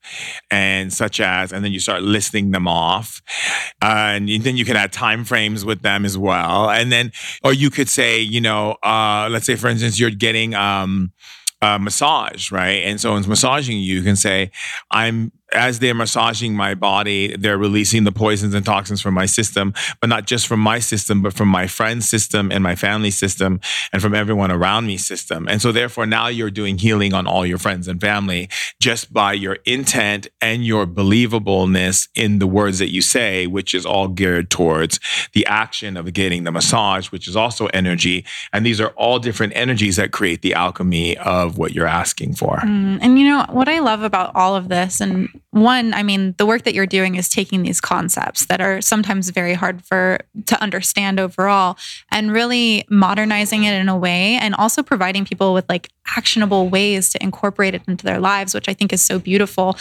and 0.51 0.93
such 0.93 1.21
as 1.21 1.53
and 1.53 1.65
then 1.65 1.73
you 1.73 1.81
start 1.81 2.03
listing 2.03 2.51
them 2.51 2.67
off. 2.67 3.23
Uh, 3.83 4.19
and 4.19 4.29
then 4.29 4.57
you 4.57 4.65
can 4.65 4.77
add 4.77 4.93
time 4.93 5.25
frames 5.25 5.65
with 5.65 5.83
them 5.83 6.05
as 6.05 6.19
well. 6.19 6.71
And 6.71 6.91
then 6.91 7.13
or 7.43 7.53
you 7.53 7.71
could 7.71 7.89
say, 7.89 8.21
you 8.21 8.41
know, 8.41 8.77
uh, 8.83 9.29
let's 9.31 9.47
say 9.47 9.57
for 9.57 9.69
instance 9.69 9.99
you're 9.99 10.11
getting 10.11 10.55
um 10.55 11.13
uh, 11.63 11.79
massage, 11.79 12.51
right? 12.51 12.83
And 12.85 13.01
someone's 13.01 13.29
massaging 13.29 13.79
you, 13.79 13.97
you 13.97 14.03
can 14.03 14.17
say, 14.17 14.51
I'm 14.91 15.33
as 15.53 15.79
they're 15.79 15.95
massaging 15.95 16.55
my 16.55 16.75
body, 16.75 17.37
they're 17.37 17.59
releasing 17.59 18.05
the 18.05 18.13
poisons 18.13 18.55
and 18.55 18.65
toxins 18.65 19.01
from 19.01 19.15
my 19.15 19.27
system, 19.27 19.75
but 20.01 20.09
not 20.09 20.27
just 20.27 20.47
from 20.47 20.61
my 20.61 20.79
system, 20.79 21.23
but 21.23 21.33
from 21.33 21.49
my 21.49 21.67
friend's 21.67 22.09
system 22.09 22.51
and 22.53 22.63
my 22.63 22.75
family 22.75 23.11
system 23.11 23.61
and 23.93 24.03
from 24.03 24.15
everyone 24.15 24.51
around 24.51 24.87
me 24.87 24.97
system. 24.97 25.49
And 25.49 25.61
so 25.61 25.73
therefore 25.73 26.07
now 26.07 26.29
you're 26.29 26.51
doing 26.51 26.79
healing 26.79 27.13
on 27.13 27.27
all 27.27 27.45
your 27.45 27.59
friends 27.59 27.89
and 27.89 28.01
family 28.01 28.49
just 28.81 29.13
by 29.13 29.33
your 29.33 29.59
intent 29.65 30.29
and 30.41 30.65
your 30.65 30.87
believableness 30.87 32.09
in 32.15 32.39
the 32.39 32.47
words 32.47 32.79
that 32.79 32.93
you 32.93 33.03
say, 33.03 33.47
which 33.47 33.75
is 33.75 33.85
all 33.85 34.09
geared 34.09 34.51
towards 34.51 35.01
the 35.33 35.47
action 35.47 35.97
of 35.97 36.13
getting 36.13 36.45
the 36.45 36.53
massage, 36.53 37.11
which 37.11 37.29
is 37.29 37.37
also 37.37 37.67
energy. 37.69 38.25
And 38.53 38.65
these 38.65 38.81
are 38.81 38.91
all 38.91 39.19
different 39.19 39.53
energies 39.57 39.97
that 39.97 40.13
create 40.13 40.43
the 40.43 40.55
alchemy 40.55 41.17
of 41.19 41.59
what 41.59 41.73
you're 41.73 41.87
asking 41.87 42.35
for. 42.35 42.59
Mm, 42.59 42.99
and 43.01 43.19
you 43.19 43.27
know, 43.27 43.47
what 43.51 43.69
I 43.69 43.81
love 43.81 44.03
about 44.03 44.35
all 44.35 44.57
of 44.57 44.69
this 44.69 45.01
and 45.01 45.40
one, 45.51 45.93
I 45.95 46.03
mean, 46.03 46.35
the 46.39 46.47
work 46.47 46.65
that 46.65 46.75
you're 46.75 46.87
doing 46.87 47.17
is 47.17 47.29
taking 47.29 47.63
these 47.63 47.81
concepts 47.81 48.47
that 48.47 48.61
are 48.61 48.81
sometimes 48.81 49.31
very 49.31 49.55
hard 49.55 49.85
for 49.85 50.21
to 50.47 50.63
understand 50.63 51.19
overall 51.19 51.77
and 52.11 52.33
really 52.33 52.85
modernizing 52.89 53.65
it 53.65 53.75
in 53.75 53.89
a 53.89 53.97
way 53.97 54.39
and 54.41 54.55
also 54.55 54.83
providing 54.83 55.25
people 55.25 55.53
with 55.53 55.69
like 55.69 55.89
actionable 56.17 56.69
ways 56.69 57.11
to 57.11 57.23
incorporate 57.23 57.75
it 57.75 57.83
into 57.89 58.05
their 58.05 58.21
lives, 58.21 58.55
which 58.55 58.69
I 58.69 58.75
think 58.75 58.93
is 58.93 59.03
so 59.03 59.19
beautiful. 59.19 59.77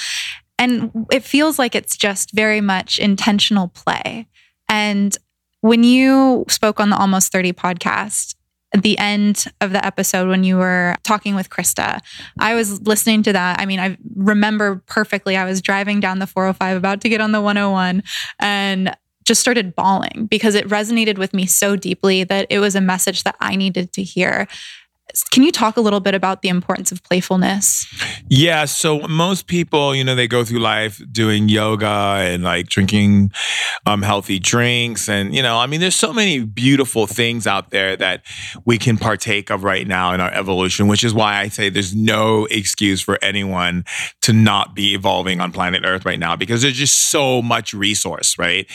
And 0.58 0.92
it 1.12 1.24
feels 1.24 1.58
like 1.58 1.76
it's 1.76 1.96
just 1.96 2.32
very 2.32 2.62
much 2.62 3.00
intentional 3.00 3.70
play. 3.70 4.28
And 4.68 5.18
when 5.62 5.84
you 5.84 6.46
spoke 6.48 6.80
on 6.80 6.90
the 6.90 6.98
Almost 6.98 7.32
30 7.32 7.54
podcast, 7.54 8.36
at 8.74 8.84
the 8.84 8.98
end 8.98 9.46
of 9.62 9.72
the 9.72 9.84
episode 9.84 10.28
when 10.28 10.44
you 10.44 10.58
were 10.58 10.96
talking 11.04 11.36
with 11.36 11.50
Krista. 11.50 12.00
I 12.40 12.54
was 12.56 12.82
listening 12.82 13.24
to 13.24 13.34
that. 13.34 13.60
I 13.60 13.66
mean, 13.66 13.80
I 13.80 13.98
remember 14.16 14.84
perfectly. 14.86 15.36
I 15.36 15.46
was 15.46 15.62
driving 15.62 16.00
down 16.00 16.20
the 16.20 16.28
405 16.28 16.78
about 16.78 17.02
to 17.02 17.10
get 17.10 17.22
on 17.22 17.32
the 17.32 17.42
101 17.42 18.04
and 18.40 18.96
just 19.26 19.42
started 19.42 19.76
bawling 19.76 20.28
because 20.30 20.56
it 20.56 20.68
resonated 20.68 21.20
with 21.20 21.36
me 21.36 21.46
so 21.46 21.76
deeply 21.76 22.24
that 22.24 22.48
it 22.50 22.60
was 22.60 22.76
a 22.76 22.82
message 22.82 23.24
that 23.24 23.36
I 23.40 23.56
needed 23.56 23.94
to 23.94 24.04
hear. 24.04 24.48
Can 25.32 25.44
you 25.44 25.52
talk 25.52 25.78
a 25.78 25.82
little 25.82 26.00
bit 26.00 26.14
about 26.14 26.42
the 26.42 26.50
importance 26.50 26.92
of 26.92 27.04
playfulness? 27.04 27.88
Yeah. 28.30 28.66
So 28.66 29.08
most 29.08 29.48
people, 29.48 29.96
you 29.96 30.04
know, 30.04 30.16
they 30.16 30.28
go 30.28 30.44
through 30.44 30.60
life 30.60 31.02
doing 31.12 31.50
yoga 31.50 31.86
and 31.88 32.44
like 32.44 32.68
drinking 32.68 33.32
um, 33.86 34.02
healthy 34.02 34.40
drinks. 34.40 35.10
And, 35.10 35.34
you 35.34 35.42
know, 35.42 35.58
I 35.58 35.66
mean, 35.66 35.80
there's 35.80 35.96
so 35.96 36.14
many 36.14 36.40
beautiful 36.40 37.08
things 37.08 37.48
out 37.48 37.72
there 37.72 37.96
that 37.98 38.24
we 38.66 38.78
can 38.78 38.98
partake 38.98 39.50
of 39.50 39.64
right 39.64 39.88
now 39.88 40.14
in 40.14 40.22
our 40.22 40.32
evolution, 40.32 40.88
which 40.88 41.04
is 41.04 41.14
why 41.14 41.38
I 41.38 41.48
say 41.48 41.70
there's 41.70 41.96
no 41.96 42.46
excuse 42.46 43.02
for 43.02 43.18
anyone 43.22 43.86
to 44.22 44.34
not 44.34 44.76
be 44.76 44.94
evolving 44.94 45.42
on 45.42 45.52
planet 45.52 45.84
Earth 45.86 46.06
right 46.06 46.20
now 46.20 46.36
because 46.36 46.62
there's 46.62 46.78
just 46.78 47.10
so 47.10 47.42
much 47.42 47.74
resource, 47.74 48.38
right? 48.38 48.70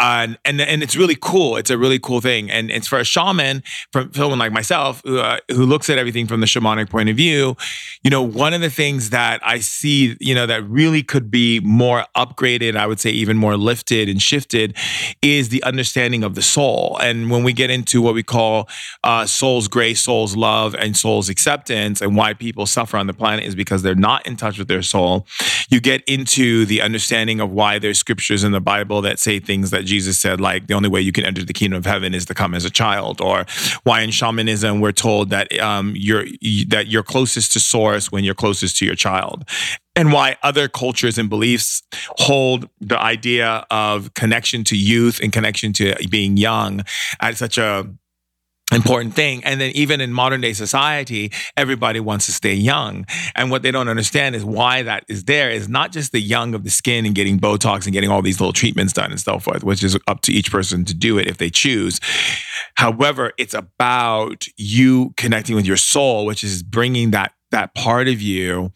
And 0.00 0.38
and 0.44 0.60
it's 0.60 0.96
really 0.96 1.16
cool. 1.20 1.56
It's 1.56 1.70
a 1.70 1.78
really 1.78 1.98
cool 1.98 2.20
thing, 2.20 2.50
and 2.50 2.70
it's 2.70 2.86
for 2.86 3.00
a 3.00 3.04
shaman, 3.04 3.64
from 3.92 4.12
someone 4.14 4.38
like 4.38 4.52
myself 4.52 5.02
who, 5.04 5.18
uh, 5.18 5.38
who 5.50 5.66
looks 5.66 5.90
at 5.90 5.98
everything 5.98 6.28
from 6.28 6.40
the 6.40 6.46
shamanic 6.46 6.88
point 6.88 7.08
of 7.08 7.16
view. 7.16 7.56
You 8.04 8.10
know, 8.10 8.22
one 8.22 8.54
of 8.54 8.60
the 8.60 8.70
things 8.70 9.10
that 9.10 9.40
I 9.44 9.58
see, 9.58 10.16
you 10.20 10.36
know, 10.36 10.46
that 10.46 10.62
really 10.68 11.02
could 11.02 11.32
be 11.32 11.58
more 11.60 12.04
upgraded, 12.16 12.76
I 12.76 12.86
would 12.86 13.00
say 13.00 13.10
even 13.10 13.36
more 13.36 13.56
lifted 13.56 14.08
and 14.08 14.22
shifted, 14.22 14.76
is 15.20 15.48
the 15.48 15.64
understanding 15.64 16.22
of 16.22 16.36
the 16.36 16.42
soul. 16.42 16.96
And 17.02 17.28
when 17.28 17.42
we 17.42 17.52
get 17.52 17.68
into 17.68 18.00
what 18.00 18.14
we 18.14 18.22
call 18.22 18.68
uh, 19.02 19.26
soul's 19.26 19.66
grace, 19.66 20.02
soul's 20.02 20.36
love, 20.36 20.76
and 20.76 20.96
soul's 20.96 21.28
acceptance, 21.28 22.00
and 22.00 22.14
why 22.14 22.34
people 22.34 22.66
suffer 22.66 22.96
on 22.96 23.08
the 23.08 23.14
planet 23.14 23.44
is 23.44 23.56
because 23.56 23.82
they're 23.82 23.96
not 23.96 24.24
in 24.28 24.36
touch 24.36 24.58
with 24.58 24.68
their 24.68 24.82
soul. 24.82 25.26
You 25.70 25.80
get 25.80 26.04
into 26.06 26.66
the 26.66 26.82
understanding 26.82 27.40
of 27.40 27.50
why 27.50 27.80
there's 27.80 27.98
scriptures 27.98 28.44
in 28.44 28.52
the 28.52 28.60
Bible 28.60 29.02
that 29.02 29.18
say 29.18 29.40
things 29.40 29.70
that 29.70 29.87
Jesus 29.88 30.18
said, 30.18 30.40
like 30.40 30.66
the 30.66 30.74
only 30.74 30.88
way 30.88 31.00
you 31.00 31.12
can 31.12 31.24
enter 31.24 31.44
the 31.44 31.52
kingdom 31.52 31.78
of 31.78 31.86
heaven 31.86 32.14
is 32.14 32.26
to 32.26 32.34
come 32.34 32.54
as 32.54 32.64
a 32.64 32.70
child, 32.70 33.20
or 33.20 33.46
why 33.82 34.02
in 34.02 34.10
shamanism 34.10 34.80
we're 34.80 34.92
told 34.92 35.30
that 35.30 35.58
um, 35.58 35.94
you're 35.96 36.24
that 36.68 36.86
you're 36.88 37.02
closest 37.02 37.52
to 37.54 37.60
source 37.60 38.12
when 38.12 38.24
you're 38.24 38.34
closest 38.34 38.76
to 38.78 38.86
your 38.86 38.94
child, 38.94 39.44
and 39.96 40.12
why 40.12 40.36
other 40.42 40.68
cultures 40.68 41.18
and 41.18 41.28
beliefs 41.28 41.82
hold 42.18 42.68
the 42.80 42.98
idea 42.98 43.66
of 43.70 44.14
connection 44.14 44.64
to 44.64 44.76
youth 44.76 45.20
and 45.20 45.32
connection 45.32 45.72
to 45.72 45.94
being 46.08 46.36
young 46.36 46.82
at 47.20 47.36
such 47.36 47.58
a 47.58 47.88
important 48.72 49.14
thing. 49.14 49.42
And 49.44 49.60
then 49.60 49.70
even 49.72 50.00
in 50.00 50.12
modern 50.12 50.40
day 50.40 50.52
society, 50.52 51.32
everybody 51.56 52.00
wants 52.00 52.26
to 52.26 52.32
stay 52.32 52.54
young. 52.54 53.06
And 53.34 53.50
what 53.50 53.62
they 53.62 53.70
don't 53.70 53.88
understand 53.88 54.34
is 54.34 54.44
why 54.44 54.82
that 54.82 55.04
is 55.08 55.24
there 55.24 55.50
is 55.50 55.68
not 55.68 55.92
just 55.92 56.12
the 56.12 56.20
young 56.20 56.54
of 56.54 56.64
the 56.64 56.70
skin 56.70 57.06
and 57.06 57.14
getting 57.14 57.38
Botox 57.38 57.84
and 57.84 57.92
getting 57.92 58.10
all 58.10 58.22
these 58.22 58.40
little 58.40 58.52
treatments 58.52 58.92
done 58.92 59.10
and 59.10 59.20
so 59.20 59.38
forth, 59.38 59.64
which 59.64 59.82
is 59.82 59.96
up 60.06 60.20
to 60.22 60.32
each 60.32 60.50
person 60.50 60.84
to 60.84 60.94
do 60.94 61.18
it 61.18 61.26
if 61.26 61.38
they 61.38 61.50
choose. 61.50 62.00
However, 62.74 63.32
it's 63.38 63.54
about 63.54 64.46
you 64.56 65.14
connecting 65.16 65.56
with 65.56 65.66
your 65.66 65.76
soul, 65.76 66.26
which 66.26 66.44
is 66.44 66.62
bringing 66.62 67.10
that 67.12 67.32
that 67.50 67.74
part 67.74 68.08
of 68.08 68.20
you 68.20 68.70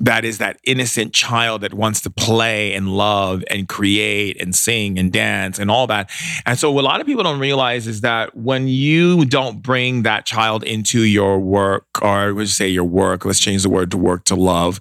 that 0.00 0.24
is 0.24 0.38
that 0.38 0.58
innocent 0.64 1.12
child 1.12 1.60
that 1.60 1.72
wants 1.72 2.00
to 2.00 2.10
play 2.10 2.74
and 2.74 2.96
love 2.96 3.44
and 3.48 3.68
create 3.68 4.40
and 4.40 4.54
sing 4.54 4.98
and 4.98 5.12
dance 5.12 5.58
and 5.58 5.70
all 5.70 5.86
that. 5.86 6.10
And 6.46 6.58
so, 6.58 6.70
what 6.72 6.82
a 6.82 6.86
lot 6.86 7.00
of 7.00 7.06
people 7.06 7.22
don't 7.22 7.38
realize 7.38 7.86
is 7.86 8.00
that 8.00 8.36
when 8.36 8.66
you 8.66 9.24
don't 9.24 9.62
bring 9.62 10.02
that 10.02 10.26
child 10.26 10.64
into 10.64 11.02
your 11.02 11.38
work, 11.38 11.86
or 12.02 12.32
let's 12.32 12.52
say 12.52 12.68
your 12.68 12.84
work, 12.84 13.24
let's 13.24 13.38
change 13.38 13.62
the 13.62 13.68
word 13.68 13.90
to 13.92 13.96
work 13.96 14.24
to 14.24 14.34
love, 14.34 14.80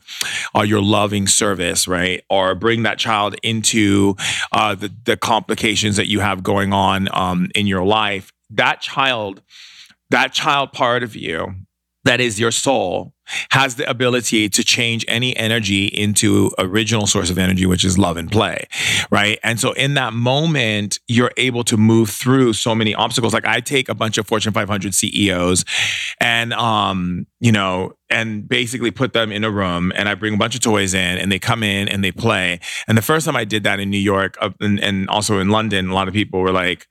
or 0.55 0.66
your 0.66 0.82
loving 0.82 1.28
service, 1.28 1.88
right? 1.88 2.24
Or 2.30 2.55
bring 2.55 2.84
that 2.84 2.97
child 2.97 3.36
into 3.43 4.16
uh, 4.51 4.74
the, 4.76 4.91
the 5.05 5.18
complications 5.18 5.95
that 5.97 6.07
you 6.07 6.22
have 6.22 6.41
going 6.41 6.74
on 6.74 7.07
um, 7.14 7.49
in 7.53 7.68
your 7.68 7.86
life, 7.86 8.34
that 8.49 8.82
child, 8.82 9.41
that 10.09 10.34
child 10.34 10.72
part 10.74 11.03
of 11.03 11.16
you 11.16 11.55
that 12.06 12.20
is 12.20 12.39
your 12.39 12.51
soul 12.51 13.14
has 13.51 13.76
the 13.76 13.89
ability 13.89 14.49
to 14.49 14.64
change 14.64 15.06
any 15.08 15.36
energy 15.38 15.86
into 15.86 16.51
original 16.60 17.08
source 17.08 17.30
of 17.30 17.38
energy 17.38 17.66
which 17.66 17.86
is 17.86 17.97
love 17.97 18.18
and 18.18 18.32
play 18.32 18.68
right? 19.12 19.39
And 19.43 19.60
so 19.60 19.74
in 19.74 19.93
that 19.93 20.14
moment 20.14 20.99
you're 21.08 21.32
able 21.38 21.64
to 21.66 21.78
move 21.78 22.10
through 22.10 22.54
so 22.54 22.76
many 22.76 22.93
obstacles. 22.95 23.34
Like 23.34 23.45
i 23.45 23.60
take 23.60 23.89
a 23.89 23.95
bunch 23.95 24.18
of 24.18 24.28
fortune 24.28 24.54
500 24.54 24.93
ceos 24.93 25.66
and 26.20 26.54
um 26.54 27.28
you 27.39 27.51
know 27.51 27.93
and 28.10 28.47
basically 28.47 28.91
put 28.91 29.14
them 29.14 29.32
in 29.32 29.43
a 29.43 29.51
room 29.51 29.91
and 29.95 30.10
i 30.10 30.16
bring 30.16 30.34
a 30.34 30.38
bunch 30.38 30.56
of 30.56 30.62
toys 30.62 30.93
in 30.93 31.18
and 31.18 31.32
they 31.32 31.39
come 31.39 31.64
in 31.64 31.88
and 31.88 32.04
they 32.04 32.12
play. 32.12 32.60
And 32.88 32.97
the 32.97 33.01
first 33.01 33.26
time 33.26 33.36
i 33.36 33.45
did 33.45 33.64
that 33.64 33.80
in 33.80 33.89
new 33.89 33.97
york 33.97 34.38
and, 34.60 34.80
and 34.80 35.10
also 35.10 35.39
in 35.39 35.49
london 35.49 35.89
a 35.89 35.93
lot 35.93 36.08
of 36.08 36.14
people 36.14 36.39
were 36.39 36.51
like 36.51 36.88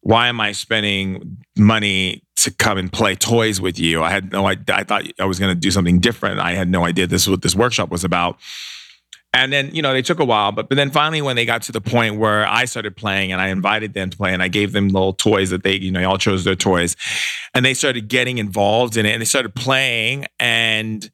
why 0.00 0.28
am 0.28 0.40
I 0.40 0.52
spending 0.52 1.38
money 1.56 2.22
to 2.36 2.50
come 2.52 2.78
and 2.78 2.92
play 2.92 3.14
toys 3.14 3.60
with 3.60 3.78
you? 3.78 4.02
I 4.02 4.10
had 4.10 4.32
no 4.32 4.46
idea. 4.46 4.76
I 4.76 4.84
thought 4.84 5.04
I 5.18 5.24
was 5.24 5.38
going 5.38 5.54
to 5.54 5.60
do 5.60 5.70
something 5.70 5.98
different. 5.98 6.40
I 6.40 6.52
had 6.52 6.68
no 6.68 6.84
idea 6.84 7.06
this 7.06 7.22
is 7.22 7.30
what 7.30 7.42
this 7.42 7.54
workshop 7.54 7.90
was 7.90 8.04
about. 8.04 8.38
And 9.36 9.52
then, 9.52 9.74
you 9.74 9.82
know, 9.82 9.92
they 9.92 10.00
took 10.00 10.18
a 10.18 10.24
while, 10.24 10.50
but, 10.50 10.70
but 10.70 10.76
then 10.76 10.90
finally, 10.90 11.20
when 11.20 11.36
they 11.36 11.44
got 11.44 11.60
to 11.62 11.72
the 11.72 11.80
point 11.80 12.16
where 12.16 12.46
I 12.46 12.64
started 12.64 12.96
playing 12.96 13.32
and 13.32 13.40
I 13.40 13.48
invited 13.48 13.92
them 13.92 14.08
to 14.08 14.16
play 14.16 14.32
and 14.32 14.42
I 14.42 14.48
gave 14.48 14.72
them 14.72 14.88
little 14.88 15.12
toys 15.12 15.50
that 15.50 15.62
they, 15.62 15.76
you 15.76 15.90
know, 15.90 16.00
they 16.00 16.06
all 16.06 16.16
chose 16.16 16.44
their 16.44 16.54
toys 16.54 16.96
and 17.52 17.62
they 17.62 17.74
started 17.74 18.08
getting 18.08 18.38
involved 18.38 18.96
in 18.96 19.04
it 19.04 19.10
and 19.10 19.20
they 19.20 19.26
started 19.26 19.54
playing. 19.54 20.24
And 20.40 21.10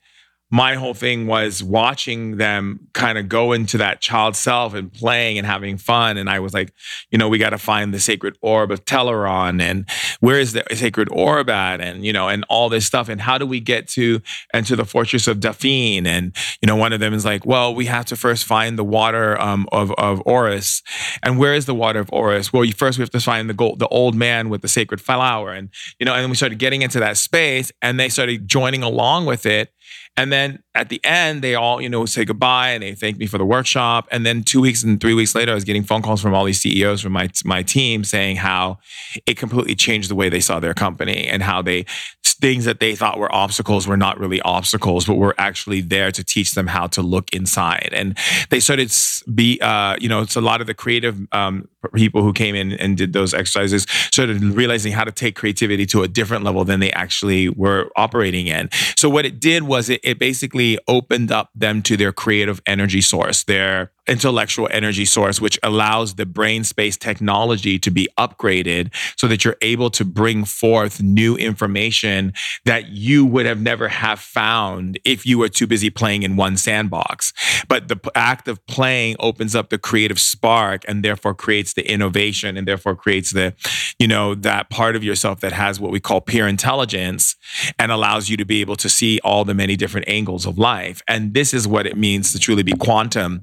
my 0.52 0.74
whole 0.74 0.92
thing 0.92 1.26
was 1.26 1.62
watching 1.62 2.36
them 2.36 2.86
kind 2.92 3.16
of 3.16 3.26
go 3.26 3.52
into 3.52 3.78
that 3.78 4.02
child 4.02 4.36
self 4.36 4.74
and 4.74 4.92
playing 4.92 5.38
and 5.38 5.46
having 5.46 5.78
fun. 5.78 6.18
And 6.18 6.28
I 6.28 6.40
was 6.40 6.52
like, 6.52 6.74
you 7.10 7.16
know, 7.16 7.30
we 7.30 7.38
got 7.38 7.50
to 7.50 7.58
find 7.58 7.94
the 7.94 7.98
sacred 7.98 8.36
orb 8.42 8.70
of 8.70 8.84
Teleron 8.84 9.62
and 9.62 9.88
where 10.20 10.38
is 10.38 10.52
the 10.52 10.62
sacred 10.74 11.08
orb 11.10 11.48
at? 11.48 11.80
And, 11.80 12.04
you 12.04 12.12
know, 12.12 12.28
and 12.28 12.44
all 12.50 12.68
this 12.68 12.84
stuff. 12.84 13.08
And 13.08 13.18
how 13.18 13.38
do 13.38 13.46
we 13.46 13.60
get 13.60 13.88
to, 13.88 14.20
to 14.52 14.76
the 14.76 14.84
fortress 14.84 15.26
of 15.26 15.40
Daphne? 15.40 16.06
And, 16.06 16.36
you 16.60 16.66
know, 16.66 16.76
one 16.76 16.92
of 16.92 17.00
them 17.00 17.14
is 17.14 17.24
like, 17.24 17.46
well, 17.46 17.74
we 17.74 17.86
have 17.86 18.04
to 18.06 18.16
first 18.16 18.44
find 18.44 18.78
the 18.78 18.84
water 18.84 19.40
um, 19.40 19.66
of, 19.72 19.90
of 19.92 20.22
Orus. 20.26 20.82
And 21.22 21.38
where 21.38 21.54
is 21.54 21.64
the 21.64 21.74
water 21.74 22.00
of 22.00 22.12
Oris? 22.12 22.52
Well, 22.52 22.70
first 22.76 22.98
we 22.98 23.02
have 23.02 23.10
to 23.10 23.20
find 23.20 23.48
the 23.48 23.54
gold, 23.54 23.78
the 23.78 23.88
old 23.88 24.14
man 24.14 24.50
with 24.50 24.60
the 24.60 24.68
sacred 24.68 25.00
flower. 25.00 25.50
And, 25.52 25.70
you 25.98 26.04
know, 26.04 26.14
and 26.14 26.28
we 26.28 26.36
started 26.36 26.58
getting 26.58 26.82
into 26.82 27.00
that 27.00 27.16
space 27.16 27.72
and 27.80 27.98
they 27.98 28.10
started 28.10 28.46
joining 28.46 28.82
along 28.82 29.24
with 29.24 29.46
it 29.46 29.72
and 30.16 30.32
then 30.32 30.62
at 30.74 30.88
the 30.88 31.04
end, 31.04 31.42
they 31.42 31.54
all, 31.54 31.82
you 31.82 31.88
know, 31.88 32.06
say 32.06 32.24
goodbye 32.24 32.70
and 32.70 32.82
they 32.82 32.94
thank 32.94 33.18
me 33.18 33.26
for 33.26 33.36
the 33.36 33.44
workshop. 33.44 34.08
And 34.10 34.24
then 34.24 34.42
two 34.42 34.60
weeks 34.60 34.82
and 34.82 35.00
three 35.00 35.12
weeks 35.12 35.34
later, 35.34 35.52
I 35.52 35.54
was 35.54 35.64
getting 35.64 35.82
phone 35.82 36.00
calls 36.00 36.22
from 36.22 36.32
all 36.34 36.44
these 36.44 36.60
CEOs 36.60 37.02
from 37.02 37.12
my 37.12 37.28
my 37.44 37.62
team 37.62 38.04
saying 38.04 38.36
how 38.36 38.78
it 39.26 39.36
completely 39.36 39.74
changed 39.74 40.08
the 40.08 40.14
way 40.14 40.28
they 40.30 40.40
saw 40.40 40.60
their 40.60 40.74
company 40.74 41.26
and 41.26 41.42
how 41.42 41.60
they 41.60 41.84
things 42.24 42.64
that 42.64 42.80
they 42.80 42.96
thought 42.96 43.18
were 43.18 43.32
obstacles 43.32 43.86
were 43.86 43.96
not 43.96 44.18
really 44.18 44.40
obstacles, 44.42 45.04
but 45.06 45.14
were 45.14 45.34
actually 45.38 45.80
there 45.80 46.10
to 46.10 46.24
teach 46.24 46.54
them 46.54 46.66
how 46.66 46.86
to 46.88 47.02
look 47.02 47.32
inside. 47.32 47.90
And 47.92 48.18
they 48.50 48.58
started 48.58 48.92
be, 49.32 49.60
uh, 49.60 49.96
you 50.00 50.08
know, 50.08 50.22
it's 50.22 50.36
a 50.36 50.40
lot 50.40 50.60
of 50.60 50.66
the 50.66 50.74
creative 50.74 51.16
um, 51.32 51.68
people 51.94 52.22
who 52.22 52.32
came 52.32 52.54
in 52.54 52.72
and 52.72 52.96
did 52.96 53.12
those 53.12 53.32
exercises 53.34 53.86
started 54.10 54.42
realizing 54.42 54.92
how 54.92 55.04
to 55.04 55.12
take 55.12 55.36
creativity 55.36 55.86
to 55.86 56.02
a 56.02 56.08
different 56.08 56.42
level 56.42 56.64
than 56.64 56.80
they 56.80 56.90
actually 56.92 57.48
were 57.48 57.90
operating 57.96 58.48
in. 58.48 58.68
So 58.96 59.08
what 59.08 59.24
it 59.24 59.38
did 59.38 59.64
was 59.64 59.88
it, 59.88 60.00
it 60.02 60.18
basically 60.18 60.61
opened 60.88 61.30
up 61.30 61.50
them 61.54 61.82
to 61.82 61.96
their 61.96 62.12
creative 62.12 62.60
energy 62.66 63.00
source, 63.00 63.44
their 63.44 63.92
intellectual 64.08 64.68
energy 64.72 65.04
source, 65.04 65.40
which 65.40 65.58
allows 65.62 66.14
the 66.14 66.26
brain 66.26 66.64
space 66.64 66.96
technology 66.96 67.78
to 67.78 67.90
be 67.90 68.08
upgraded 68.18 68.92
so 69.16 69.28
that 69.28 69.44
you're 69.44 69.56
able 69.62 69.90
to 69.90 70.04
bring 70.04 70.44
forth 70.44 71.00
new 71.02 71.36
information 71.36 72.32
that 72.64 72.88
you 72.88 73.24
would 73.24 73.46
have 73.46 73.60
never 73.60 73.88
have 73.88 74.18
found 74.18 74.98
if 75.04 75.24
you 75.24 75.38
were 75.38 75.48
too 75.48 75.66
busy 75.66 75.88
playing 75.88 76.24
in 76.24 76.36
one 76.36 76.56
sandbox. 76.56 77.32
But 77.68 77.88
the 77.88 77.98
act 78.14 78.48
of 78.48 78.64
playing 78.66 79.16
opens 79.20 79.54
up 79.54 79.70
the 79.70 79.78
creative 79.78 80.18
spark 80.18 80.82
and 80.88 81.04
therefore 81.04 81.34
creates 81.34 81.74
the 81.74 81.88
innovation 81.88 82.56
and 82.56 82.66
therefore 82.66 82.96
creates 82.96 83.32
the, 83.32 83.54
you 83.98 84.08
know, 84.08 84.34
that 84.34 84.68
part 84.68 84.96
of 84.96 85.04
yourself 85.04 85.40
that 85.40 85.52
has 85.52 85.78
what 85.78 85.92
we 85.92 86.00
call 86.00 86.20
peer 86.20 86.48
intelligence 86.48 87.36
and 87.78 87.92
allows 87.92 88.28
you 88.28 88.36
to 88.36 88.44
be 88.44 88.60
able 88.60 88.76
to 88.76 88.88
see 88.88 89.20
all 89.22 89.44
the 89.44 89.54
many 89.54 89.76
different 89.76 90.08
angles 90.08 90.44
of 90.44 90.58
life. 90.58 91.02
And 91.06 91.34
this 91.34 91.54
is 91.54 91.68
what 91.68 91.86
it 91.86 91.96
means 91.96 92.32
to 92.32 92.38
truly 92.40 92.64
be 92.64 92.72
quantum 92.72 93.42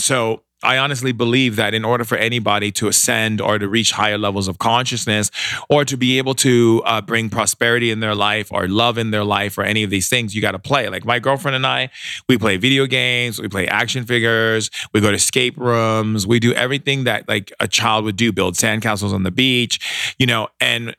so 0.00 0.44
I 0.64 0.78
honestly 0.78 1.12
believe 1.12 1.56
that 1.56 1.74
in 1.74 1.84
order 1.84 2.04
for 2.04 2.16
anybody 2.16 2.72
to 2.72 2.88
ascend 2.88 3.40
or 3.40 3.58
to 3.58 3.68
reach 3.68 3.92
higher 3.92 4.18
levels 4.18 4.48
of 4.48 4.58
consciousness 4.58 5.30
or 5.68 5.84
to 5.84 5.96
be 5.96 6.18
able 6.18 6.34
to 6.36 6.82
uh, 6.86 7.00
bring 7.02 7.28
prosperity 7.28 7.90
in 7.90 8.00
their 8.00 8.14
life 8.14 8.50
or 8.50 8.66
love 8.66 8.96
in 8.96 9.10
their 9.10 9.24
life 9.24 9.58
or 9.58 9.62
any 9.62 9.82
of 9.82 9.90
these 9.90 10.08
things, 10.08 10.34
you 10.34 10.40
got 10.40 10.52
to 10.52 10.58
play. 10.58 10.88
Like 10.88 11.04
my 11.04 11.18
girlfriend 11.18 11.54
and 11.54 11.66
I, 11.66 11.90
we 12.28 12.38
play 12.38 12.56
video 12.56 12.86
games, 12.86 13.40
we 13.40 13.48
play 13.48 13.68
action 13.68 14.04
figures, 14.04 14.70
we 14.92 15.00
go 15.00 15.10
to 15.10 15.16
escape 15.16 15.56
rooms, 15.58 16.26
we 16.26 16.40
do 16.40 16.54
everything 16.54 17.04
that 17.04 17.28
like 17.28 17.52
a 17.60 17.68
child 17.68 18.04
would 18.06 18.16
do, 18.16 18.32
build 18.32 18.54
sandcastles 18.54 19.12
on 19.12 19.22
the 19.22 19.30
beach, 19.30 20.14
you 20.18 20.26
know. 20.26 20.48
And 20.60 20.96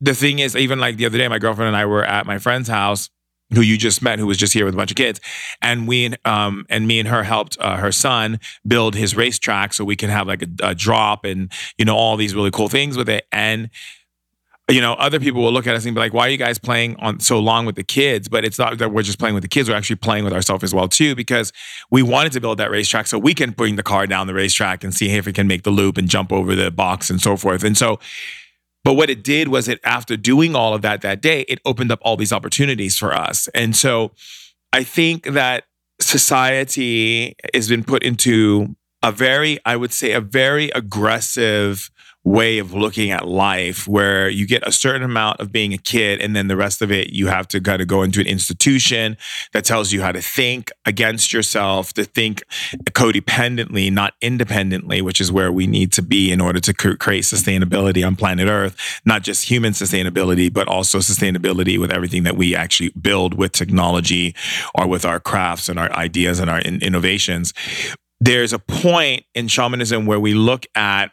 the 0.00 0.14
thing 0.14 0.38
is, 0.38 0.56
even 0.56 0.80
like 0.80 0.96
the 0.96 1.06
other 1.06 1.18
day, 1.18 1.28
my 1.28 1.38
girlfriend 1.38 1.68
and 1.68 1.76
I 1.76 1.84
were 1.84 2.04
at 2.04 2.26
my 2.26 2.38
friend's 2.38 2.68
house 2.68 3.10
who 3.52 3.60
you 3.60 3.76
just 3.76 4.02
met, 4.02 4.18
who 4.18 4.26
was 4.26 4.38
just 4.38 4.52
here 4.52 4.64
with 4.64 4.74
a 4.74 4.76
bunch 4.76 4.90
of 4.90 4.96
kids, 4.96 5.20
and 5.60 5.86
we 5.86 6.14
um, 6.24 6.66
and 6.68 6.86
me 6.86 6.98
and 6.98 7.08
her 7.08 7.22
helped 7.22 7.56
uh, 7.60 7.76
her 7.76 7.92
son 7.92 8.40
build 8.66 8.94
his 8.94 9.16
racetrack 9.16 9.72
so 9.72 9.84
we 9.84 9.96
can 9.96 10.10
have 10.10 10.26
like 10.26 10.42
a, 10.42 10.48
a, 10.62 10.74
drop 10.74 11.24
and 11.24 11.52
you 11.78 11.84
know 11.84 11.96
all 11.96 12.16
these 12.16 12.34
really 12.34 12.50
cool 12.50 12.68
things 12.68 12.96
with 12.96 13.08
it. 13.08 13.26
And 13.32 13.70
you 14.68 14.80
know, 14.80 14.94
other 14.94 15.18
people 15.18 15.42
will 15.42 15.52
look 15.52 15.66
at 15.66 15.74
us 15.74 15.84
and 15.84 15.94
be 15.94 16.00
like, 16.00 16.14
"Why 16.14 16.26
are 16.26 16.30
you 16.30 16.36
guys 16.36 16.58
playing 16.58 16.96
on 16.96 17.20
so 17.20 17.38
long 17.38 17.66
with 17.66 17.74
the 17.74 17.82
kids?" 17.82 18.28
But 18.28 18.44
it's 18.44 18.58
not 18.58 18.78
that 18.78 18.92
we're 18.92 19.02
just 19.02 19.18
playing 19.18 19.34
with 19.34 19.42
the 19.42 19.48
kids; 19.48 19.68
we're 19.68 19.76
actually 19.76 19.96
playing 19.96 20.24
with 20.24 20.32
ourselves 20.32 20.64
as 20.64 20.72
well 20.72 20.88
too, 20.88 21.14
because 21.14 21.52
we 21.90 22.02
wanted 22.02 22.32
to 22.32 22.40
build 22.40 22.58
that 22.58 22.70
racetrack 22.70 23.06
so 23.06 23.18
we 23.18 23.34
can 23.34 23.50
bring 23.50 23.76
the 23.76 23.82
car 23.82 24.06
down 24.06 24.26
the 24.26 24.34
racetrack 24.34 24.84
and 24.84 24.94
see 24.94 25.10
if 25.10 25.26
it 25.26 25.34
can 25.34 25.46
make 25.46 25.64
the 25.64 25.70
loop 25.70 25.98
and 25.98 26.08
jump 26.08 26.32
over 26.32 26.54
the 26.54 26.70
box 26.70 27.10
and 27.10 27.20
so 27.20 27.36
forth. 27.36 27.64
And 27.64 27.76
so 27.76 27.98
but 28.84 28.94
what 28.94 29.10
it 29.10 29.22
did 29.22 29.48
was 29.48 29.68
it 29.68 29.80
after 29.84 30.16
doing 30.16 30.54
all 30.56 30.74
of 30.74 30.82
that 30.82 31.02
that 31.02 31.22
day, 31.22 31.42
it 31.42 31.60
opened 31.64 31.92
up 31.92 32.00
all 32.02 32.16
these 32.16 32.32
opportunities 32.32 32.98
for 32.98 33.12
us. 33.12 33.48
And 33.54 33.76
so 33.76 34.12
I 34.72 34.82
think 34.82 35.24
that 35.24 35.64
society 36.00 37.36
has 37.54 37.68
been 37.68 37.84
put 37.84 38.02
into 38.02 38.74
a 39.02 39.12
very, 39.12 39.58
I 39.64 39.76
would 39.76 39.92
say, 39.92 40.12
a 40.12 40.20
very 40.20 40.70
aggressive 40.70 41.90
way 42.24 42.58
of 42.58 42.72
looking 42.72 43.10
at 43.10 43.26
life 43.26 43.88
where 43.88 44.28
you 44.28 44.46
get 44.46 44.66
a 44.66 44.72
certain 44.72 45.02
amount 45.02 45.40
of 45.40 45.50
being 45.50 45.72
a 45.72 45.78
kid 45.78 46.20
and 46.20 46.36
then 46.36 46.48
the 46.48 46.56
rest 46.56 46.80
of 46.80 46.92
it 46.92 47.10
you 47.10 47.26
have 47.26 47.48
to 47.48 47.60
kind 47.60 47.82
of 47.82 47.88
go 47.88 48.02
into 48.02 48.20
an 48.20 48.26
institution 48.26 49.16
that 49.52 49.64
tells 49.64 49.92
you 49.92 50.02
how 50.02 50.12
to 50.12 50.22
think 50.22 50.70
against 50.86 51.32
yourself 51.32 51.92
to 51.92 52.04
think 52.04 52.44
codependently 52.90 53.92
not 53.92 54.14
independently 54.20 55.02
which 55.02 55.20
is 55.20 55.32
where 55.32 55.50
we 55.50 55.66
need 55.66 55.90
to 55.92 56.02
be 56.02 56.30
in 56.30 56.40
order 56.40 56.60
to 56.60 56.72
create 56.72 57.24
sustainability 57.24 58.06
on 58.06 58.14
planet 58.14 58.48
earth 58.48 59.00
not 59.04 59.22
just 59.22 59.48
human 59.48 59.72
sustainability 59.72 60.52
but 60.52 60.68
also 60.68 60.98
sustainability 60.98 61.78
with 61.78 61.90
everything 61.90 62.22
that 62.22 62.36
we 62.36 62.54
actually 62.54 62.90
build 63.00 63.34
with 63.34 63.52
technology 63.52 64.34
or 64.74 64.86
with 64.86 65.04
our 65.04 65.20
crafts 65.20 65.68
and 65.68 65.78
our 65.78 65.92
ideas 65.92 66.38
and 66.38 66.50
our 66.50 66.60
innovations. 66.60 67.52
There's 68.20 68.52
a 68.52 68.58
point 68.58 69.24
in 69.34 69.48
shamanism 69.48 70.06
where 70.06 70.20
we 70.20 70.34
look 70.34 70.66
at 70.74 71.10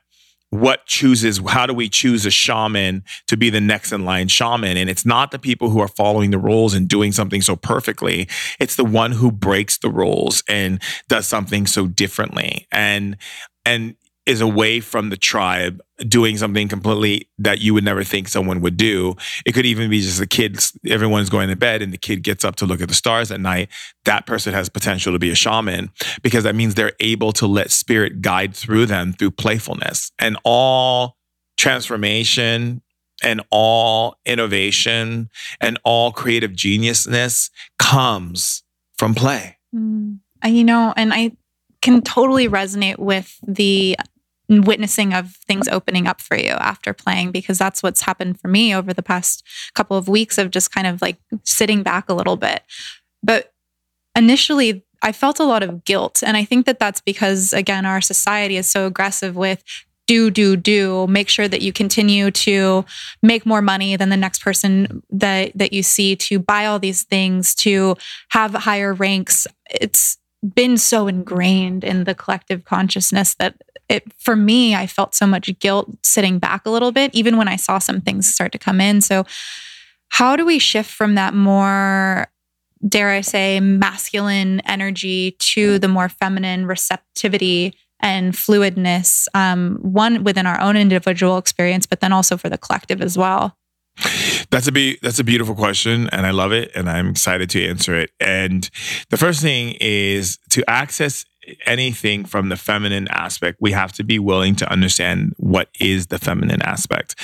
what 0.51 0.85
chooses 0.85 1.39
how 1.47 1.65
do 1.65 1.73
we 1.73 1.89
choose 1.89 2.25
a 2.25 2.31
shaman 2.31 3.03
to 3.27 3.37
be 3.37 3.49
the 3.49 3.61
next 3.61 3.91
in 3.91 4.05
line 4.05 4.27
shaman? 4.27 4.77
And 4.77 4.89
it's 4.89 5.05
not 5.05 5.31
the 5.31 5.39
people 5.39 5.69
who 5.69 5.79
are 5.79 5.87
following 5.87 6.31
the 6.31 6.39
rules 6.39 6.73
and 6.73 6.87
doing 6.87 7.11
something 7.11 7.41
so 7.41 7.55
perfectly. 7.55 8.27
It's 8.59 8.75
the 8.75 8.85
one 8.85 9.11
who 9.11 9.31
breaks 9.31 9.77
the 9.77 9.89
rules 9.89 10.43
and 10.47 10.81
does 11.07 11.27
something 11.27 11.67
so 11.67 11.87
differently. 11.87 12.67
And 12.71 13.17
and 13.65 13.95
is 14.29 14.41
away 14.41 14.79
from 14.79 15.09
the 15.09 15.17
tribe 15.17 15.81
doing 16.07 16.37
something 16.37 16.67
completely 16.67 17.27
that 17.39 17.61
you 17.61 17.73
would 17.73 17.83
never 17.83 18.03
think 18.03 18.27
someone 18.27 18.61
would 18.61 18.77
do. 18.77 19.15
It 19.43 19.53
could 19.53 19.65
even 19.65 19.89
be 19.89 20.01
just 20.01 20.19
the 20.19 20.27
kids, 20.27 20.77
everyone's 20.87 21.31
going 21.31 21.49
to 21.49 21.55
bed 21.55 21.81
and 21.81 21.91
the 21.91 21.97
kid 21.97 22.21
gets 22.21 22.45
up 22.45 22.55
to 22.57 22.67
look 22.67 22.79
at 22.79 22.89
the 22.89 22.93
stars 22.93 23.31
at 23.31 23.41
night. 23.41 23.69
That 24.05 24.27
person 24.27 24.53
has 24.53 24.69
potential 24.69 25.13
to 25.13 25.19
be 25.19 25.31
a 25.31 25.35
shaman 25.35 25.89
because 26.21 26.43
that 26.43 26.53
means 26.53 26.75
they're 26.75 26.93
able 26.99 27.31
to 27.33 27.47
let 27.47 27.71
spirit 27.71 28.21
guide 28.21 28.55
through 28.55 28.85
them 28.85 29.13
through 29.13 29.31
playfulness. 29.31 30.11
And 30.19 30.37
all 30.43 31.17
transformation 31.57 32.83
and 33.23 33.41
all 33.49 34.15
innovation 34.27 35.31
and 35.59 35.79
all 35.83 36.11
creative 36.11 36.51
geniusness 36.51 37.49
comes 37.79 38.61
from 38.95 39.15
play. 39.15 39.57
Mm. 39.75 40.19
You 40.45 40.63
know, 40.63 40.93
and 40.95 41.11
I 41.15 41.31
can 41.81 42.01
totally 42.01 42.47
resonate 42.47 42.99
with 42.99 43.39
the 43.45 43.97
witnessing 44.49 45.13
of 45.13 45.35
things 45.47 45.67
opening 45.67 46.07
up 46.07 46.21
for 46.21 46.35
you 46.35 46.51
after 46.51 46.93
playing 46.93 47.31
because 47.31 47.57
that's 47.57 47.83
what's 47.83 48.01
happened 48.01 48.39
for 48.39 48.47
me 48.47 48.73
over 48.73 48.93
the 48.93 49.03
past 49.03 49.43
couple 49.75 49.95
of 49.95 50.07
weeks 50.07 50.37
of 50.37 50.51
just 50.51 50.71
kind 50.71 50.87
of 50.87 51.01
like 51.01 51.17
sitting 51.43 51.83
back 51.83 52.09
a 52.09 52.13
little 52.13 52.35
bit. 52.35 52.63
But 53.21 53.53
initially, 54.15 54.83
I 55.01 55.11
felt 55.11 55.39
a 55.39 55.45
lot 55.45 55.63
of 55.63 55.83
guilt. 55.85 56.23
And 56.25 56.35
I 56.35 56.43
think 56.43 56.65
that 56.65 56.79
that's 56.79 57.01
because, 57.01 57.53
again, 57.53 57.85
our 57.85 58.01
society 58.01 58.57
is 58.57 58.69
so 58.69 58.85
aggressive 58.85 59.35
with 59.35 59.63
do, 60.07 60.31
do, 60.31 60.55
do. 60.55 61.05
Make 61.07 61.29
sure 61.29 61.47
that 61.47 61.61
you 61.61 61.71
continue 61.71 62.31
to 62.31 62.83
make 63.21 63.45
more 63.45 63.61
money 63.61 63.95
than 63.95 64.09
the 64.09 64.17
next 64.17 64.41
person 64.41 65.03
that, 65.11 65.51
that 65.55 65.71
you 65.71 65.83
see, 65.83 66.15
to 66.15 66.39
buy 66.39 66.65
all 66.65 66.79
these 66.79 67.03
things, 67.03 67.53
to 67.55 67.95
have 68.29 68.53
higher 68.55 68.93
ranks. 68.93 69.45
It's 69.69 70.17
been 70.55 70.77
so 70.77 71.07
ingrained 71.07 71.83
in 71.83 72.05
the 72.05 72.15
collective 72.15 72.63
consciousness 72.63 73.35
that 73.35 73.55
it 73.89 74.03
for 74.17 74.35
me 74.35 74.75
i 74.75 74.87
felt 74.87 75.13
so 75.13 75.27
much 75.27 75.57
guilt 75.59 75.89
sitting 76.03 76.39
back 76.39 76.65
a 76.65 76.69
little 76.69 76.91
bit 76.91 77.13
even 77.13 77.37
when 77.37 77.47
i 77.47 77.55
saw 77.55 77.77
some 77.77 78.01
things 78.01 78.31
start 78.33 78.51
to 78.51 78.57
come 78.57 78.79
in. 78.79 79.01
So 79.01 79.25
how 80.09 80.35
do 80.35 80.45
we 80.45 80.59
shift 80.59 80.89
from 80.89 81.15
that 81.15 81.33
more 81.33 82.27
dare 82.87 83.09
i 83.09 83.21
say 83.21 83.59
masculine 83.59 84.61
energy 84.61 85.31
to 85.39 85.79
the 85.79 85.87
more 85.87 86.07
feminine 86.07 86.65
receptivity 86.65 87.73
and 88.01 88.33
fluidness 88.33 89.27
um, 89.33 89.77
one 89.81 90.23
within 90.23 90.45
our 90.45 90.59
own 90.61 90.77
individual 90.77 91.37
experience 91.37 91.85
but 91.85 91.99
then 91.99 92.13
also 92.13 92.37
for 92.37 92.47
the 92.49 92.57
collective 92.57 93.01
as 93.01 93.17
well 93.17 93.57
that's 94.49 94.67
a 94.67 94.71
be 94.71 94.97
that's 95.01 95.19
a 95.19 95.23
beautiful 95.23 95.55
question, 95.55 96.09
and 96.11 96.25
I 96.25 96.31
love 96.31 96.51
it, 96.51 96.71
and 96.75 96.89
I'm 96.89 97.09
excited 97.09 97.49
to 97.51 97.67
answer 97.67 97.95
it. 97.95 98.11
And 98.19 98.69
the 99.09 99.17
first 99.17 99.41
thing 99.41 99.75
is 99.79 100.37
to 100.51 100.63
access 100.69 101.25
anything 101.65 102.25
from 102.25 102.49
the 102.49 102.57
feminine 102.57 103.07
aspect, 103.09 103.57
we 103.61 103.71
have 103.71 103.91
to 103.93 104.03
be 104.03 104.19
willing 104.19 104.55
to 104.55 104.71
understand 104.71 105.33
what 105.37 105.69
is 105.79 106.07
the 106.07 106.19
feminine 106.19 106.61
aspect. 106.61 107.15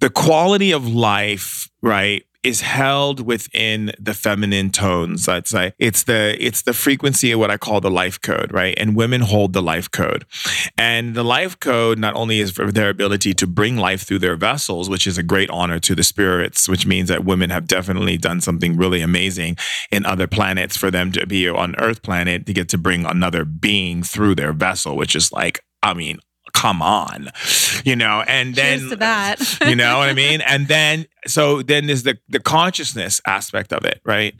The 0.00 0.10
quality 0.10 0.72
of 0.72 0.86
life, 0.86 1.68
right, 1.82 2.24
is 2.48 2.62
held 2.62 3.20
within 3.20 3.92
the 4.00 4.14
feminine 4.14 4.70
tones. 4.70 5.26
That's 5.26 5.52
like 5.52 5.74
it's 5.78 6.04
the 6.04 6.36
it's 6.40 6.62
the 6.62 6.72
frequency 6.72 7.30
of 7.32 7.38
what 7.38 7.50
I 7.50 7.58
call 7.58 7.80
the 7.80 7.90
life 7.90 8.18
code, 8.20 8.52
right? 8.52 8.74
And 8.78 8.96
women 8.96 9.20
hold 9.20 9.52
the 9.52 9.62
life 9.62 9.90
code. 9.90 10.24
And 10.78 11.14
the 11.14 11.22
life 11.22 11.60
code 11.60 11.98
not 11.98 12.14
only 12.14 12.40
is 12.40 12.50
for 12.50 12.72
their 12.72 12.88
ability 12.88 13.34
to 13.34 13.46
bring 13.46 13.76
life 13.76 14.02
through 14.02 14.20
their 14.20 14.36
vessels, 14.36 14.88
which 14.88 15.06
is 15.06 15.18
a 15.18 15.22
great 15.22 15.50
honor 15.50 15.78
to 15.80 15.94
the 15.94 16.02
spirits, 16.02 16.68
which 16.68 16.86
means 16.86 17.10
that 17.10 17.24
women 17.24 17.50
have 17.50 17.66
definitely 17.66 18.16
done 18.16 18.40
something 18.40 18.76
really 18.76 19.02
amazing 19.02 19.56
in 19.90 20.06
other 20.06 20.26
planets 20.26 20.76
for 20.76 20.90
them 20.90 21.12
to 21.12 21.26
be 21.26 21.48
on 21.48 21.76
Earth 21.78 22.02
planet 22.02 22.46
to 22.46 22.54
get 22.54 22.70
to 22.70 22.78
bring 22.78 23.04
another 23.04 23.44
being 23.44 24.02
through 24.02 24.34
their 24.34 24.54
vessel, 24.54 24.96
which 24.96 25.14
is 25.14 25.30
like 25.32 25.60
I 25.82 25.94
mean, 25.94 26.18
come 26.52 26.82
on, 26.82 27.30
you 27.84 27.96
know, 27.96 28.24
and 28.26 28.54
then 28.54 28.88
that 28.98 29.58
you 29.66 29.74
know 29.74 29.98
what 29.98 30.08
I 30.08 30.14
mean? 30.14 30.40
And 30.40 30.68
then 30.68 31.06
so 31.26 31.62
then 31.62 31.86
there's 31.86 32.02
the 32.02 32.18
the 32.28 32.40
consciousness 32.40 33.20
aspect 33.26 33.72
of 33.72 33.84
it, 33.84 34.00
right? 34.04 34.34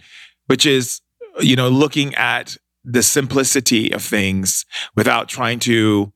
Which 0.46 0.66
is, 0.66 1.00
you 1.40 1.56
know, 1.56 1.68
looking 1.68 2.14
at 2.14 2.56
the 2.84 3.02
simplicity 3.02 3.92
of 3.92 4.02
things 4.02 4.64
without 4.96 5.28
trying 5.28 5.58
to 5.60 6.12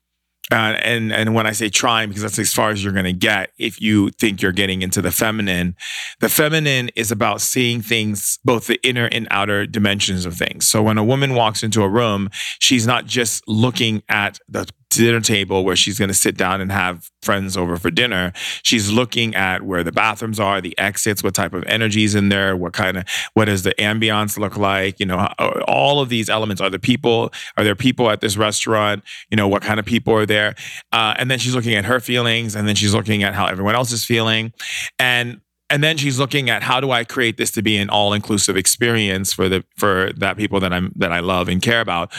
uh, 0.50 0.76
and 0.82 1.12
and 1.12 1.34
when 1.34 1.46
I 1.46 1.52
say 1.52 1.70
trying, 1.70 2.08
because 2.08 2.22
that's 2.22 2.38
as 2.38 2.52
far 2.52 2.70
as 2.70 2.84
you're 2.84 2.92
going 2.92 3.06
to 3.06 3.12
get 3.12 3.52
if 3.58 3.80
you 3.80 4.10
think 4.10 4.42
you're 4.42 4.52
getting 4.52 4.82
into 4.82 5.00
the 5.00 5.10
feminine. 5.10 5.76
The 6.20 6.28
feminine 6.28 6.90
is 6.94 7.10
about 7.10 7.40
seeing 7.40 7.80
things, 7.80 8.38
both 8.44 8.66
the 8.66 8.78
inner 8.82 9.06
and 9.06 9.26
outer 9.30 9.66
dimensions 9.66 10.26
of 10.26 10.34
things. 10.34 10.68
So 10.68 10.82
when 10.82 10.98
a 10.98 11.04
woman 11.04 11.34
walks 11.34 11.62
into 11.62 11.82
a 11.82 11.88
room, 11.88 12.28
she's 12.58 12.86
not 12.86 13.06
just 13.06 13.46
looking 13.48 14.02
at 14.10 14.38
the 14.46 14.68
dinner 14.96 15.20
table 15.20 15.64
where 15.64 15.76
she's 15.76 15.98
going 15.98 16.08
to 16.08 16.14
sit 16.14 16.36
down 16.36 16.60
and 16.60 16.72
have 16.72 17.10
friends 17.22 17.56
over 17.56 17.76
for 17.76 17.90
dinner. 17.90 18.32
She's 18.62 18.90
looking 18.90 19.34
at 19.34 19.62
where 19.62 19.82
the 19.82 19.92
bathrooms 19.92 20.40
are, 20.40 20.60
the 20.60 20.76
exits, 20.78 21.22
what 21.22 21.34
type 21.34 21.54
of 21.54 21.64
energies 21.64 22.14
in 22.14 22.28
there, 22.28 22.56
what 22.56 22.72
kind 22.72 22.96
of, 22.96 23.04
what 23.34 23.46
does 23.46 23.62
the 23.62 23.74
ambiance 23.74 24.38
look 24.38 24.56
like? 24.56 24.98
You 25.00 25.06
know, 25.06 25.26
all 25.66 26.00
of 26.00 26.08
these 26.08 26.28
elements. 26.28 26.60
Are 26.60 26.70
there 26.70 26.78
people? 26.78 27.32
Are 27.56 27.64
there 27.64 27.76
people 27.76 28.10
at 28.10 28.20
this 28.20 28.36
restaurant? 28.36 29.02
You 29.30 29.36
know, 29.36 29.48
what 29.48 29.62
kind 29.62 29.78
of 29.78 29.86
people 29.86 30.14
are 30.14 30.26
there? 30.26 30.54
Uh, 30.92 31.14
and 31.18 31.30
then 31.30 31.38
she's 31.38 31.54
looking 31.54 31.74
at 31.74 31.84
her 31.84 32.00
feelings, 32.00 32.54
and 32.54 32.66
then 32.66 32.74
she's 32.74 32.94
looking 32.94 33.22
at 33.22 33.34
how 33.34 33.46
everyone 33.46 33.74
else 33.74 33.92
is 33.92 34.04
feeling, 34.04 34.52
and 34.98 35.40
and 35.70 35.82
then 35.82 35.96
she's 35.96 36.18
looking 36.18 36.50
at 36.50 36.62
how 36.62 36.80
do 36.80 36.90
I 36.90 37.02
create 37.02 37.38
this 37.38 37.50
to 37.52 37.62
be 37.62 37.78
an 37.78 37.88
all-inclusive 37.88 38.58
experience 38.58 39.32
for 39.32 39.48
the 39.48 39.64
for 39.78 40.12
that 40.18 40.36
people 40.36 40.60
that 40.60 40.72
I'm 40.72 40.92
that 40.96 41.12
I 41.12 41.20
love 41.20 41.48
and 41.48 41.62
care 41.62 41.80
about. 41.80 42.12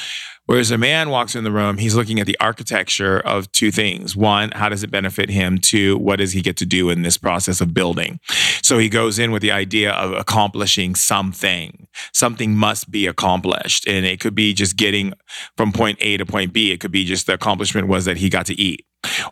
Whereas 0.45 0.71
a 0.71 0.77
man 0.77 1.09
walks 1.09 1.35
in 1.35 1.45
the 1.45 1.51
room, 1.51 1.77
he's 1.77 1.95
looking 1.95 2.19
at 2.19 2.27
the 2.27 2.37
architecture 2.39 3.19
of 3.19 3.51
two 3.53 3.71
things. 3.71 4.15
One, 4.15 4.51
how 4.51 4.67
does 4.67 4.83
it 4.83 4.91
benefit 4.91 5.29
him? 5.29 5.57
Two, 5.57 5.97
what 5.97 6.17
does 6.17 6.33
he 6.33 6.41
get 6.41 6.57
to 6.57 6.65
do 6.65 6.89
in 6.89 7.01
this 7.01 7.17
process 7.17 7.61
of 7.61 7.73
building? 7.73 8.19
So 8.61 8.77
he 8.77 8.89
goes 8.89 9.19
in 9.19 9.31
with 9.31 9.41
the 9.41 9.51
idea 9.51 9.91
of 9.91 10.11
accomplishing 10.11 10.95
something. 10.95 11.87
Something 12.13 12.55
must 12.55 12.91
be 12.91 13.07
accomplished. 13.07 13.87
And 13.87 14.05
it 14.05 14.19
could 14.19 14.35
be 14.35 14.53
just 14.53 14.75
getting 14.75 15.13
from 15.55 15.71
point 15.71 15.97
A 16.01 16.17
to 16.17 16.25
point 16.25 16.51
B. 16.51 16.71
It 16.71 16.79
could 16.79 16.91
be 16.91 17.05
just 17.05 17.27
the 17.27 17.33
accomplishment 17.33 17.87
was 17.87 18.05
that 18.05 18.17
he 18.17 18.29
got 18.29 18.45
to 18.47 18.59
eat 18.59 18.85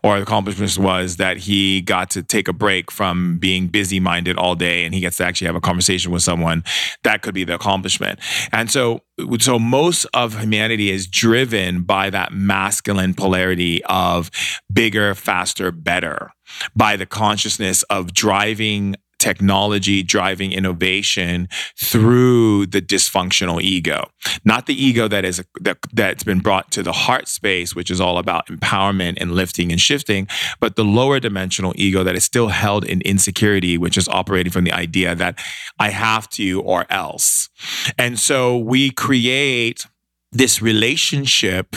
or 0.04 0.18
the 0.18 0.24
accomplishment 0.24 0.78
was 0.78 1.18
that 1.18 1.38
he 1.38 1.82
got 1.82 2.10
to 2.12 2.24
take 2.24 2.48
a 2.48 2.54
break 2.54 2.92
from 2.92 3.38
being 3.38 3.68
busy 3.68 4.00
minded 4.00 4.38
all 4.38 4.56
day 4.56 4.86
and 4.86 4.94
he 4.94 5.00
gets 5.02 5.18
to 5.18 5.26
actually 5.26 5.48
have 5.48 5.56
a 5.56 5.62
conversation 5.62 6.12
with 6.12 6.24
someone. 6.24 6.64
That 7.04 7.22
could 7.22 7.34
be 7.34 7.44
the 7.44 7.56
accomplishment. 7.56 8.20
And 8.52 8.70
so 8.70 9.02
so 9.40 9.60
most 9.60 10.06
of 10.14 10.40
humanity 10.40 10.90
is 10.90 11.08
driven 11.08 11.84
by 11.84 12.10
that 12.10 12.34
masculine 12.34 13.14
polarity 13.14 13.84
of 13.86 14.32
bigger 14.72 15.14
faster 15.14 15.72
better 15.72 16.32
by 16.76 16.96
the 16.96 17.06
consciousness 17.06 17.84
of 17.84 18.14
driving 18.14 18.96
technology 19.22 20.02
driving 20.02 20.52
innovation 20.52 21.48
through 21.80 22.66
the 22.66 22.82
dysfunctional 22.82 23.62
ego. 23.62 24.10
Not 24.44 24.66
the 24.66 24.74
ego 24.74 25.08
that 25.08 25.24
is 25.24 25.44
that, 25.62 25.78
that's 25.94 26.24
been 26.24 26.40
brought 26.40 26.72
to 26.72 26.82
the 26.82 26.92
heart 26.92 27.28
space 27.28 27.76
which 27.76 27.92
is 27.92 28.02
all 28.02 28.18
about 28.18 28.48
empowerment 28.48 29.22
and 29.22 29.32
lifting 29.34 29.72
and 29.72 29.80
shifting 29.80 30.28
but 30.60 30.76
the 30.76 30.84
lower 30.84 31.20
dimensional 31.20 31.74
ego 31.76 32.04
that 32.04 32.16
is 32.16 32.24
still 32.24 32.48
held 32.48 32.84
in 32.84 33.02
insecurity 33.02 33.78
which 33.78 33.98
is 33.98 34.08
operating 34.10 34.52
from 34.52 34.64
the 34.64 34.72
idea 34.72 35.14
that 35.14 35.38
i 35.80 35.90
have 35.90 36.28
to 36.30 36.62
or 36.62 36.86
else. 36.90 37.50
And 37.98 38.20
so 38.20 38.58
we 38.58 38.92
create 38.92 39.86
this 40.32 40.62
relationship 40.62 41.76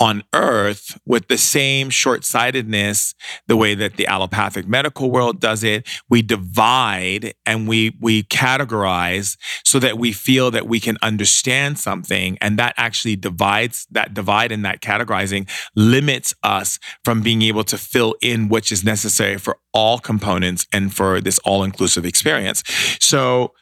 on 0.00 0.24
earth 0.32 0.98
with 1.06 1.28
the 1.28 1.38
same 1.38 1.90
short 1.90 2.24
sightedness, 2.24 3.14
the 3.46 3.56
way 3.56 3.74
that 3.74 3.96
the 3.96 4.06
allopathic 4.06 4.66
medical 4.66 5.10
world 5.10 5.40
does 5.40 5.62
it. 5.62 5.88
We 6.08 6.22
divide 6.22 7.34
and 7.46 7.68
we, 7.68 7.96
we 8.00 8.24
categorize 8.24 9.36
so 9.64 9.78
that 9.78 9.98
we 9.98 10.12
feel 10.12 10.50
that 10.50 10.66
we 10.66 10.80
can 10.80 10.98
understand 11.02 11.78
something. 11.78 12.36
And 12.40 12.58
that 12.58 12.74
actually 12.76 13.16
divides 13.16 13.86
that 13.92 14.12
divide 14.12 14.50
and 14.50 14.64
that 14.64 14.80
categorizing 14.80 15.48
limits 15.76 16.34
us 16.42 16.78
from 17.04 17.22
being 17.22 17.42
able 17.42 17.64
to 17.64 17.78
fill 17.78 18.16
in 18.20 18.48
which 18.48 18.72
is 18.72 18.84
necessary 18.84 19.38
for 19.38 19.58
all 19.72 19.98
components 19.98 20.66
and 20.72 20.94
for 20.94 21.20
this 21.20 21.38
all 21.40 21.62
inclusive 21.62 22.04
experience. 22.04 22.62
So, 23.00 23.52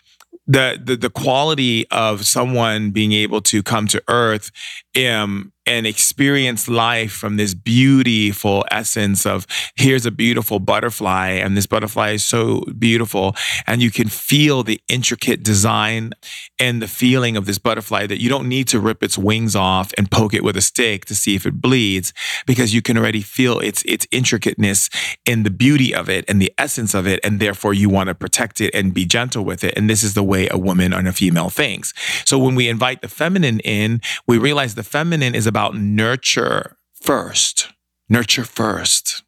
the, 0.47 0.80
the 0.82 0.97
the 0.97 1.11
quality 1.11 1.86
of 1.90 2.26
someone 2.26 2.90
being 2.90 3.12
able 3.12 3.40
to 3.43 3.62
come 3.62 3.86
to 3.88 4.03
earth 4.09 4.51
and 4.95 5.86
experience 5.86 6.68
life 6.68 7.12
from 7.12 7.36
this 7.36 7.55
beautiful 7.55 8.64
essence 8.70 9.24
of 9.24 9.47
here's 9.76 10.05
a 10.05 10.11
beautiful 10.11 10.59
butterfly 10.59 11.28
and 11.28 11.57
this 11.57 11.66
butterfly 11.66 12.11
is 12.11 12.24
so 12.24 12.62
beautiful 12.78 13.34
and 13.66 13.80
you 13.80 13.90
can 13.90 14.09
feel 14.09 14.62
the 14.64 14.80
intricate 14.88 15.43
design 15.43 16.12
and 16.59 16.82
the 16.82 16.88
feeling 16.88 17.36
of 17.36 17.47
this 17.47 17.59
butterfly 17.59 18.07
that 18.07 18.20
you 18.20 18.28
don't 18.28 18.49
need 18.49 18.66
to 18.66 18.80
rip 18.80 19.03
its 19.03 19.16
wings 19.16 19.55
off 19.55 19.93
and 19.97 20.11
poke 20.11 20.34
it 20.34 20.43
with 20.43 20.57
a 20.57 20.61
stick 20.61 21.05
to 21.05 21.14
see 21.14 21.36
if 21.36 21.47
it 21.47 21.61
bleeds 21.61 22.12
because 22.45 22.74
you 22.74 22.82
can 22.82 22.99
already 22.99 23.22
feel 23.22 23.61
its 23.61 23.84
its 23.84 24.07
intricateness 24.11 24.90
and 25.26 25.47
the 25.47 25.51
beauty 25.51 25.95
of 25.95 26.09
it 26.09 26.24
and 26.28 26.43
the 26.43 26.53
essence 26.59 26.93
of 26.93 27.07
it 27.07 27.20
and 27.22 27.38
therefore 27.38 27.72
you 27.72 27.88
want 27.88 28.09
to 28.09 28.14
protect 28.14 28.61
it 28.61 28.74
and 28.74 28.93
be 28.93 29.05
gentle 29.05 29.45
with 29.45 29.62
it 29.62 29.74
and 29.76 29.88
this 29.88 30.03
is 30.03 30.14
the 30.14 30.24
way 30.24 30.49
a 30.51 30.59
woman 30.59 30.93
and 30.93 31.07
a 31.07 31.12
female 31.12 31.51
thinks. 31.51 31.95
So 32.26 32.36
when 32.36 32.57
we 32.57 32.68
invite 32.68 33.01
the 33.01 33.09
feminine 33.09 33.61
in 33.61 34.01
we 34.26 34.38
realize 34.38 34.74
the 34.74 34.81
feminine 34.82 35.34
is 35.34 35.46
about 35.46 35.74
nurture 35.76 36.76
first 36.92 37.72
nurture 38.12 38.44
first. 38.44 39.22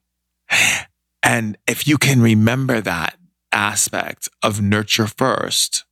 And 1.27 1.57
if 1.67 1.89
you 1.89 1.97
can 1.97 2.21
remember 2.21 2.83
that 2.83 3.17
aspect 3.51 4.29
of 4.43 4.61
nurture 4.61 5.07
first, 5.07 5.87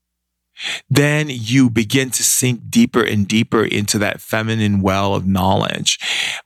then 0.90 1.26
you 1.28 1.70
begin 1.70 2.10
to 2.10 2.22
sink 2.22 2.68
deeper 2.68 3.02
and 3.02 3.26
deeper 3.26 3.64
into 3.64 3.98
that 3.98 4.20
feminine 4.20 4.80
well 4.80 5.14
of 5.14 5.26
knowledge, 5.26 5.98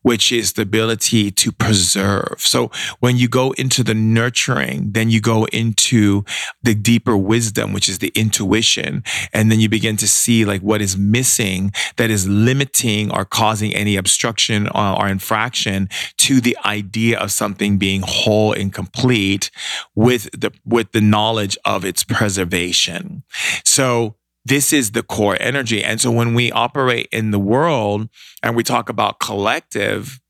which 0.03 0.33
is 0.33 0.55
the 0.55 0.63
ability 0.63 1.31
to 1.31 1.53
preserve. 1.53 2.37
So 2.39 2.71
when 3.01 3.17
you 3.17 3.29
go 3.29 3.53
into 3.53 3.83
the 3.83 3.95
nurturing, 3.95 4.93
then 4.93 5.11
you 5.11 5.21
go 5.21 5.45
into 5.47 6.25
the 6.63 6.75
deeper 6.75 7.17
wisdom, 7.17 7.73
which 7.73 7.89
is 7.89 7.99
the 7.99 8.13
intuition. 8.15 9.03
And 9.33 9.51
then 9.51 9.61
you 9.61 9.69
begin 9.69 9.97
to 9.99 10.09
see 10.09 10.45
like 10.45 10.63
what 10.63 10.81
is 10.81 10.97
missing 10.97 11.73
that 11.97 12.11
is 12.11 12.29
limiting 12.29 13.13
or 13.13 13.25
causing 13.25 13.75
any 13.75 13.97
obstruction 13.97 14.69
or, 14.69 15.03
or 15.03 15.09
infraction 15.09 15.89
to 16.19 16.41
the 16.41 16.57
idea 16.65 17.19
of 17.19 17.31
something 17.31 17.79
being 17.79 18.03
whole 18.05 18.53
and 18.53 18.73
complete 18.73 19.51
with 19.95 20.31
the, 20.33 20.53
with 20.65 20.93
the 20.93 21.01
knowledge 21.01 21.59
of 21.65 21.85
its 21.85 22.05
preservation. 22.05 23.23
So 23.65 24.06
this 24.47 24.73
is 24.73 24.93
the 24.93 25.03
core 25.03 25.37
energy. 25.41 25.83
And 25.83 26.01
so 26.01 26.11
when 26.11 26.33
we 26.35 26.53
operate 26.53 27.09
in 27.11 27.33
the 27.33 27.39
world 27.39 28.09
and 28.43 28.55
we 28.55 28.63
talk 28.63 28.89
about 28.89 29.19
collective, 29.19 30.21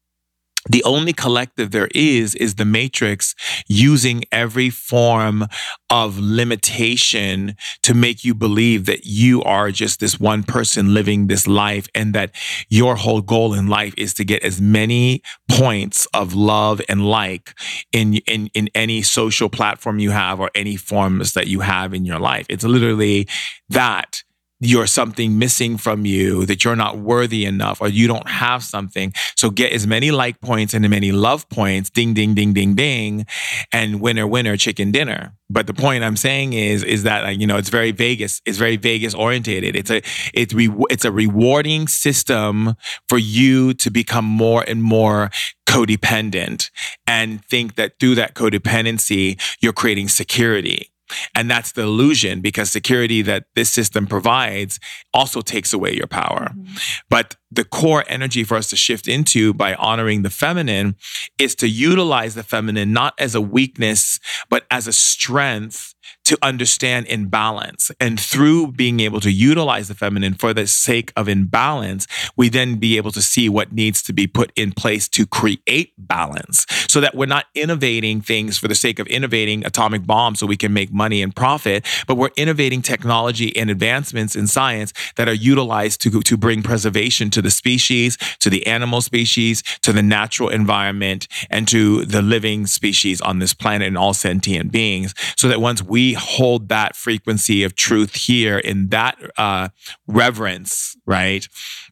the 0.71 0.83
only 0.85 1.13
collective 1.13 1.71
there 1.71 1.89
is 1.95 2.35
is 2.35 2.57
the 2.57 2.65
matrix 2.65 3.35
using 3.69 4.25
every 4.33 4.71
form 4.71 5.47
of 5.91 6.19
limitation 6.19 7.55
to 7.83 7.95
make 7.95 8.25
you 8.25 8.35
believe 8.35 8.87
that 8.87 9.07
you 9.07 9.43
are 9.43 9.71
just 9.71 10.01
this 10.01 10.19
one 10.19 10.43
person 10.43 10.95
living 10.95 11.27
this 11.27 11.47
life 11.47 11.87
and 11.95 12.15
that 12.15 12.31
your 12.69 12.97
whole 12.97 13.21
goal 13.21 13.55
in 13.55 13.67
life 13.67 13.95
is 13.97 14.15
to 14.15 14.25
get 14.25 14.43
as 14.43 14.61
many 14.61 15.23
points 15.49 16.07
of 16.15 16.35
love 16.35 16.81
and 16.89 17.07
like 17.07 17.55
in 17.93 18.15
in 18.27 18.49
in 18.55 18.69
any 18.75 19.03
social 19.03 19.49
platform 19.49 19.99
you 19.99 20.11
have 20.11 20.41
or 20.41 20.51
any 20.55 20.77
forms 20.77 21.33
that 21.33 21.47
you 21.47 21.61
have 21.61 21.95
in 21.95 22.05
your 22.05 22.19
life. 22.19 22.47
It's 22.49 22.65
literally 22.65 23.29
that 23.69 24.23
you're 24.61 24.87
something 24.87 25.39
missing 25.39 25.77
from 25.77 26.07
you, 26.07 26.47
that 26.47 26.65
you're 26.65 26.77
not 26.77 26.99
worthy 26.99 27.45
enough, 27.45 27.81
or 27.81 27.89
you 27.89 28.07
don't 28.07 28.29
have 28.29 28.63
something. 28.63 29.13
So 29.37 29.51
get 29.51 29.73
as 29.73 29.87
many 29.87 30.11
like 30.11 30.41
points 30.41 30.73
and 30.73 30.85
as 30.85 30.91
many 30.91 31.13
love 31.13 31.49
points, 31.51 31.91
ding, 31.91 32.15
ding, 32.15 32.35
ding, 32.35 32.55
ding, 32.55 32.75
ding, 32.75 33.27
and 33.73 34.01
winner, 34.01 34.27
winner, 34.27 34.57
chicken 34.57 34.91
dinner. 34.93 35.35
But 35.51 35.67
the 35.67 35.75
point 35.75 36.03
I'm 36.03 36.17
saying 36.17 36.55
is, 36.55 36.83
is 36.83 37.03
that 37.05 37.39
you 37.39 37.47
know 37.47 37.57
it's 37.57 37.69
very 37.69 37.93
Vegas. 37.93 38.41
It's 38.47 38.59
very 38.59 38.77
Vegas 38.77 39.15
orientated. 39.15 39.77
It's 39.77 39.91
a 39.91 40.03
it's 40.35 40.55
re, 40.55 40.71
it's 40.91 41.05
a 41.05 41.13
rewarding 41.13 41.87
system 41.87 42.75
for 43.09 43.19
you 43.19 43.75
to 43.75 43.91
become 43.91 44.25
more 44.25 44.65
and 44.67 44.83
more 44.83 45.31
codependent 45.67 46.71
and 47.07 47.45
think 47.45 47.75
that 47.75 47.99
through 48.01 48.15
that 48.15 48.35
codependency 48.35 49.39
you're 49.61 49.73
creating 49.73 50.09
security 50.09 50.91
and 51.35 51.51
that's 51.51 51.73
the 51.73 51.83
illusion 51.83 52.41
because 52.41 52.71
security 52.71 53.23
that 53.23 53.45
this 53.55 53.71
system 53.71 54.07
provides 54.07 54.79
also 55.13 55.41
takes 55.41 55.73
away 55.73 55.93
your 55.95 56.07
power. 56.07 56.53
Mm-hmm. 56.55 56.75
But 57.09 57.37
the 57.51 57.65
core 57.65 58.05
energy 58.09 58.45
for 58.45 58.57
us 58.57 58.69
to 58.71 58.77
shift 58.77 59.09
into 59.09 59.55
by 59.55 59.75
honoring 59.75 60.23
the 60.23 60.31
feminine 60.31 60.97
is 61.39 61.55
to 61.57 61.69
utilize 61.69 62.35
the 62.35 62.43
feminine 62.43 62.93
not 62.93 63.15
as 63.19 63.35
a 63.35 63.41
weakness, 63.41 64.19
but 64.51 64.67
as 64.71 64.87
a 64.87 64.93
strength 64.93 65.95
to 66.27 66.37
understand 66.43 67.07
imbalance. 67.07 67.91
And 68.01 68.19
through 68.19 68.73
being 68.73 68.99
able 68.99 69.21
to 69.21 69.31
utilize 69.31 69.87
the 69.87 69.95
feminine 69.95 70.35
for 70.35 70.53
the 70.53 70.67
sake 70.67 71.13
of 71.17 71.29
imbalance, 71.29 72.09
we 72.37 72.49
then 72.49 72.77
be 72.77 72.97
able 72.97 73.13
to 73.13 73.23
see 73.23 73.49
what 73.49 73.73
needs 73.73 74.03
to 74.03 74.13
be 74.13 74.27
put 74.27 74.51
in 74.57 74.73
place 74.73 75.09
to 75.11 75.25
create 75.25 75.93
balance 75.97 76.67
so 76.89 77.01
that 77.01 77.15
we're 77.15 77.27
not 77.27 77.47
innovating 77.55 78.21
things 78.21 78.59
for 78.59 78.67
the 78.67 78.75
sake 78.75 78.99
of 78.99 79.07
innovating 79.07 79.65
atomic 79.65 80.05
bombs 80.05 80.41
so 80.41 80.47
we 80.47 80.57
can 80.57 80.73
make 80.73 80.93
money 80.93 81.23
and 81.23 81.37
profit, 81.37 81.87
but 82.09 82.17
we're 82.17 82.31
innovating 82.37 82.83
technology 82.83 83.57
and 83.57 83.71
advancements 83.71 84.35
in 84.35 84.49
science 84.49 84.93
that 85.15 85.29
are 85.29 85.35
utilized 85.35 86.01
to, 86.01 86.21
to 86.23 86.37
bring 86.37 86.61
preservation 86.63 87.31
to 87.31 87.41
the 87.41 87.51
species, 87.51 88.17
to 88.41 88.51
the 88.51 88.67
animal 88.67 89.01
species, 89.01 89.63
to 89.83 89.93
the 89.93 90.03
natural 90.03 90.49
environment, 90.49 91.29
and 91.51 91.69
to 91.69 92.05
the 92.05 92.23
living 92.23 92.67
species 92.67 93.21
on 93.21 93.39
this 93.39 93.55
planet 93.55 93.87
and 93.87 93.97
all 93.97 94.15
sentient 94.15 94.73
beings. 94.73 95.15
So 95.37 95.47
that 95.49 95.61
once 95.61 95.83
we 95.83 96.16
hold 96.17 96.69
that 96.69 96.97
frequency 96.97 97.63
of 97.63 97.75
truth 97.75 98.15
here 98.15 98.59
in 98.59 98.89
that 98.89 99.19
uh, 99.37 99.69
reverence, 100.07 100.97
right? 101.07 101.47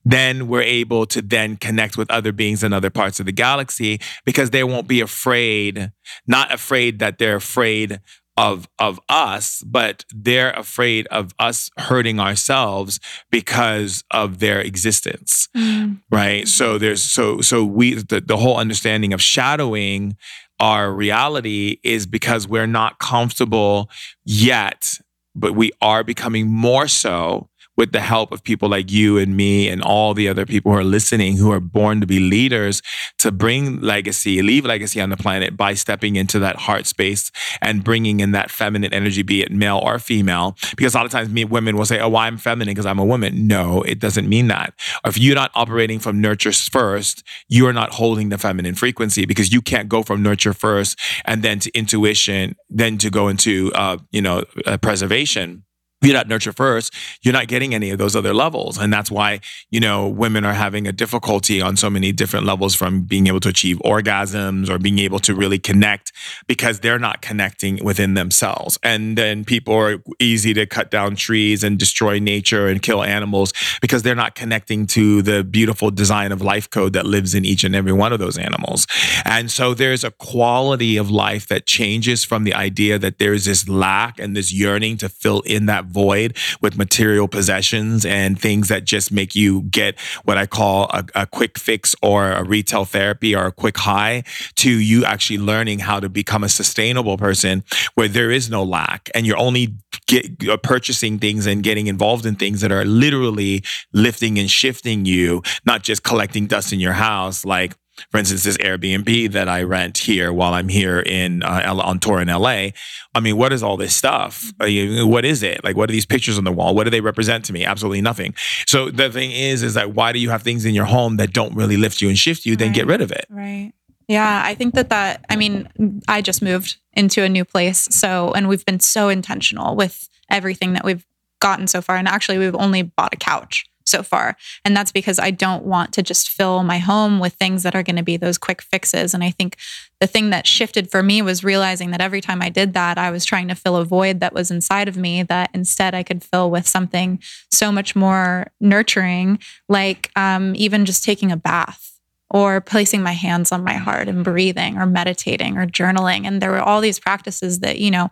Then 0.05 0.49
we're 0.49 0.62
able 0.62 1.07
to 1.07 1.22
then 1.22 1.57
connect 1.57 1.97
with 1.97 2.11
other 2.11 2.33
beings 2.33 2.62
in 2.62 2.72
other 2.72 2.91
parts 2.91 3.20
of 3.20 3.27
the 3.27 3.33
galaxy 3.33 4.01
because 4.25 4.51
they 4.51 4.64
won't 4.64 4.89
be 4.89 5.01
afraid, 5.01 5.93
not 6.27 6.53
afraid 6.53 6.99
that 6.99 7.18
they're 7.18 7.37
afraid 7.37 8.01
of 8.37 8.68
of 8.79 8.99
us 9.09 9.62
but 9.64 10.05
they're 10.12 10.51
afraid 10.53 11.07
of 11.09 11.33
us 11.39 11.70
hurting 11.79 12.18
ourselves 12.18 12.99
because 13.31 14.03
of 14.11 14.41
their 14.41 14.61
existence 14.61 15.49
mm. 15.57 16.01
right 16.11 16.49
so 16.49 16.77
there's 16.77 17.03
so 17.03 17.41
so 17.41 17.64
we 17.64 17.95
the, 17.95 18.20
the 18.20 18.37
whole 18.37 18.57
understanding 18.57 19.12
of 19.12 19.22
shadowing 19.22 20.16
our 20.61 20.93
reality 20.93 21.79
is 21.83 22.07
because 22.07 22.47
we're 22.49 22.67
not 22.67 22.99
comfortable 22.99 23.91
yet, 24.25 24.99
but 25.35 25.55
we 25.55 25.73
are 25.81 26.05
becoming 26.05 26.51
more 26.51 26.87
so 26.89 27.49
with 27.77 27.93
the 27.93 28.01
help 28.01 28.33
of 28.33 28.43
people 28.43 28.68
like 28.68 28.91
you 28.91 29.18
and 29.18 29.37
me 29.37 29.68
and 29.68 29.83
all 29.83 30.14
the 30.14 30.29
other 30.29 30.47
people 30.47 30.72
who 30.72 30.79
are 30.79 30.85
listening 30.85 31.37
who 31.37 31.51
are 31.51 31.61
born 31.61 32.01
to 32.01 32.07
be 32.07 32.20
leaders 32.20 32.83
to 33.18 33.33
bring 33.33 33.81
legacy, 33.81 34.43
leave 34.43 34.64
legacy 34.64 35.01
on 35.01 35.11
the 35.11 35.16
planet 35.16 35.57
by 35.57 35.75
stepping 35.75 36.16
into 36.16 36.39
that 36.39 36.57
heart 36.57 36.87
space 36.87 37.31
and 37.61 37.85
bringing 37.85 38.20
in 38.20 38.33
that 38.33 38.51
feminine 38.51 38.93
energy, 38.93 39.22
be 39.22 39.43
it 39.43 39.51
male 39.51 39.81
or 39.83 39.99
female. 39.99 40.57
Because 40.77 40.95
a 40.95 40.99
lot 40.99 41.07
of 41.07 41.12
times 41.12 41.29
me, 41.29 41.45
women 41.45 41.77
will 41.77 41.85
say, 41.85 42.01
oh, 42.01 42.09
well, 42.09 42.22
I'm 42.22 42.37
feminine 42.37 42.72
because 42.72 42.87
I'm 42.87 42.99
a 42.99 43.05
woman. 43.05 43.47
No, 43.47 43.83
it 43.83 43.99
doesn't 43.99 44.29
mean 44.29 44.49
that. 44.49 44.75
If 45.05 45.18
you're 45.18 45.35
not 45.35 45.51
operating 45.55 45.99
from 45.99 46.20
nurture 46.20 46.53
first, 46.53 47.22
you 47.49 47.66
are 47.66 47.72
not 47.72 47.95
holding 47.95 48.29
the 48.29 48.39
feminine 48.39 48.75
frequency 48.75 49.27
because 49.27 49.53
you 49.53 49.61
can't 49.61 49.89
go 49.89 50.03
from 50.03 50.22
nurture 50.22 50.53
first 50.53 50.99
and 51.25 51.43
then 51.43 51.59
to 51.61 51.70
intuition, 51.77 52.57
then 52.68 52.99
to 52.99 53.11
go 53.11 53.29
into, 53.29 53.72
uh, 53.75 53.99
you 54.11 54.22
know, 54.22 54.45
uh, 54.66 54.77
preservation 54.77 55.64
you're 56.05 56.15
not 56.15 56.29
nurture 56.29 56.53
first, 56.53 56.93
you're 57.23 57.33
not 57.33 57.49
getting 57.49 57.75
any 57.75 57.91
of 57.91 57.99
those 57.99 58.15
other 58.15 58.35
levels. 58.35 58.79
And 58.79 58.93
that's 58.93 59.11
why, 59.11 59.41
you 59.71 59.81
know, 59.81 60.09
women 60.09 60.45
are 60.45 60.53
having 60.53 60.87
a 60.87 60.93
difficulty 60.93 61.61
on 61.61 61.77
so 61.77 61.91
many 61.91 62.13
different 62.13 62.47
levels 62.47 62.75
from 62.75 63.03
being 63.03 63.27
able 63.27 63.41
to 63.41 63.49
achieve 63.49 63.79
orgasms 63.85 64.69
or 64.69 64.79
being 64.79 64.99
able 64.99 65.19
to 65.21 65.35
really 65.35 65.59
connect 65.59 66.13
because 66.47 66.81
they're 66.81 66.99
not 66.99 67.23
connecting 67.23 67.83
within 67.85 68.15
themselves. 68.15 68.79
And 68.83 69.17
then 69.19 69.45
people 69.45 69.75
are 69.75 70.03
easy 70.21 70.55
to 70.55 70.67
cut 70.67 70.91
down 70.91 71.17
trees 71.17 71.65
and 71.65 71.79
destroy 71.79 72.19
nature 72.19 72.69
and 72.69 72.83
kill 72.83 73.03
animals 73.03 73.53
because 73.81 74.03
they're 74.03 74.15
not 74.15 74.35
connecting 74.35 74.87
to 74.89 75.23
the 75.23 75.45
beautiful 75.45 75.91
design 75.91 76.33
of 76.33 76.43
life 76.43 76.69
code 76.71 76.93
that 76.93 77.07
lives 77.07 77.35
in 77.35 77.45
each 77.45 77.65
and 77.65 77.75
every 77.75 77.93
one 77.93 78.13
of 78.13 78.19
those 78.19 78.39
animals. 78.39 78.87
And 79.25 79.51
so 79.51 79.75
there's 79.75 80.05
a 80.05 80.11
quality 80.11 80.97
of 80.97 81.11
life 81.11 81.49
that 81.49 81.67
changes 81.67 82.25
from 82.25 82.45
the 82.45 82.55
idea 82.55 82.99
that 82.99 83.19
there's 83.19 83.45
this 83.45 83.69
lack 83.69 84.19
and 84.19 84.37
this 84.37 84.53
yearning 84.53 84.97
to 84.99 85.09
fill 85.09 85.41
in 85.43 85.67
that 85.67 85.85
void 85.95 86.36
with 86.61 86.76
material 86.76 87.28
possessions 87.28 88.05
and 88.05 88.38
things 88.38 88.68
that 88.68 88.84
just 88.84 89.12
make 89.12 89.34
you 89.34 89.62
get 89.62 89.99
what 90.24 90.36
I 90.36 90.47
call 90.47 90.90
a, 90.90 91.05
a 91.14 91.26
quick 91.26 91.59
fix 91.59 91.95
or 92.03 92.32
a 92.32 92.45
retail 92.45 92.84
therapy 92.84 93.34
or 93.34 93.47
a 93.47 93.53
quick 93.53 93.78
high 93.78 94.24
to 94.57 94.70
you 94.70 95.05
actually 95.05 95.38
learning 95.38 95.78
how 95.78 96.01
to 96.01 96.09
become 96.09 96.45
a 96.45 96.49
sustainable 96.49 97.16
person 97.16 97.62
where 97.95 98.09
there 98.09 98.30
is 98.30 98.51
no 98.51 98.62
lack 98.64 99.09
and 99.14 99.26
you're 99.26 99.38
only 99.38 99.76
get, 100.07 100.49
uh, 100.49 100.57
purchasing 100.57 101.18
things 101.18 101.47
and 101.47 101.62
getting 101.62 101.86
involved 101.86 102.26
in 102.26 102.34
things 102.34 102.61
that 102.61 102.72
are 102.72 102.84
literally 102.84 103.62
lifting 103.92 104.38
and 104.38 104.51
shifting 104.51 105.05
you, 105.05 105.42
not 105.64 105.82
just 105.82 106.03
collecting 106.03 106.47
dust 106.47 106.72
in 106.72 106.80
your 106.80 106.92
house 106.92 107.45
like 107.45 107.74
for 108.11 108.18
instance, 108.18 108.42
this 108.42 108.57
Airbnb 108.59 109.32
that 109.32 109.49
I 109.49 109.62
rent 109.62 109.99
here 109.99 110.32
while 110.32 110.55
I'm 110.55 110.68
here 110.68 111.01
in 111.01 111.42
uh, 111.42 111.80
on 111.84 111.99
tour 111.99 112.20
in 112.20 112.28
LA. 112.28 112.68
I 113.14 113.20
mean, 113.20 113.36
what 113.36 113.53
is 113.53 113.62
all 113.62 113.76
this 113.76 113.95
stuff? 113.95 114.53
What 114.59 115.24
is 115.24 115.42
it? 115.42 115.62
Like, 115.62 115.76
what 115.76 115.88
are 115.88 115.92
these 115.92 116.07
pictures 116.07 116.38
on 116.38 116.45
the 116.45 116.53
wall? 116.53 116.74
What 116.74 116.84
do 116.84 116.90
they 116.90 117.01
represent 117.01 117.45
to 117.47 117.53
me? 117.53 117.64
Absolutely 117.64 118.01
nothing. 118.01 118.34
So 118.66 118.90
the 118.90 119.11
thing 119.11 119.30
is, 119.30 119.62
is 119.62 119.74
that 119.74 119.95
why 119.95 120.12
do 120.12 120.18
you 120.18 120.30
have 120.30 120.42
things 120.42 120.64
in 120.64 120.74
your 120.74 120.86
home 120.86 121.16
that 121.18 121.32
don't 121.32 121.55
really 121.55 121.76
lift 121.76 122.01
you 122.01 122.09
and 122.09 122.18
shift 122.18 122.47
you? 122.47 122.53
Right. 122.53 122.59
Then 122.59 122.72
get 122.72 122.86
rid 122.86 123.01
of 123.01 123.12
it. 123.12 123.26
Right. 123.28 123.72
Yeah, 124.09 124.42
I 124.45 124.55
think 124.55 124.74
that 124.74 124.90
that. 124.90 125.24
I 125.30 125.36
mean, 125.36 126.03
I 126.09 126.20
just 126.20 126.42
moved 126.42 126.76
into 126.92 127.22
a 127.22 127.28
new 127.28 127.45
place, 127.45 127.88
so 127.90 128.32
and 128.32 128.49
we've 128.49 128.64
been 128.66 128.80
so 128.80 129.09
intentional 129.09 129.76
with 129.76 130.09
everything 130.28 130.74
that 130.74 130.84
we've 130.84 131.07
gotten 131.40 131.66
so 131.66 131.80
far, 131.80 131.97
and 131.97 132.07
actually, 132.07 132.38
we've 132.38 132.55
only 132.55 132.82
bought 132.82 133.14
a 133.14 133.16
couch 133.16 133.64
so 133.87 134.03
far. 134.03 134.37
And 134.64 134.76
that's 134.76 134.93
because 134.93 135.18
I 135.18 135.30
don't 135.30 135.64
want 135.64 135.93
to 135.95 136.03
just 136.03 136.28
fill 136.28 136.62
my 136.62 136.78
home 136.78 137.20
with 137.20 137.35
things 137.35 137.62
that 137.62 137.74
are 137.74 137.82
going 137.82 137.97
to 137.97 138.03
be 138.03 138.16
those 138.16 138.39
quick 138.39 138.62
fixes. 138.62 139.14
And 139.14 139.22
I 139.22 139.30
think 139.30 139.57
the 140.01 140.07
thing 140.07 140.30
that 140.30 140.47
shifted 140.47 140.91
for 140.91 141.03
me 141.03 141.22
was 141.22 141.45
realizing 141.45 141.91
that 141.91 142.01
every 142.01 142.20
time 142.20 142.43
I 142.43 142.49
did 142.49 142.72
that, 142.74 142.99
I 142.99 143.11
was 143.11 143.24
trying 143.24 143.49
to 143.49 143.55
fill 143.55 143.76
a 143.76 143.85
void 143.85 144.20
that 144.20 144.35
was 144.35 144.51
inside 144.51 144.89
of 144.89 144.97
me 144.97 145.22
that 145.22 145.51
instead 145.55 145.95
I 145.95 146.03
could 146.03 146.22
fill 146.22 146.51
with 146.51 146.66
something 146.66 147.20
so 147.51 147.70
much 147.70 147.95
more 147.95 148.49
nurturing, 148.61 149.39
like 149.68 150.11
um, 150.16 150.55
even 150.57 150.85
just 150.85 151.05
taking 151.05 151.30
a 151.30 151.37
bath 151.37 151.93
or 152.35 152.61
placing 152.61 153.01
my 153.01 153.12
hands 153.12 153.53
on 153.53 153.62
my 153.62 153.74
heart 153.74 154.09
and 154.09 154.24
breathing 154.24 154.76
or 154.76 154.87
meditating 154.87 155.57
or 155.57 155.68
journaling. 155.68 156.26
And 156.26 156.43
there 156.43 156.51
were 156.51 156.61
all 156.61 156.80
these 156.80 156.99
practices 156.99 157.61
that, 157.61 157.78
you 157.78 157.93
know, 157.93 158.11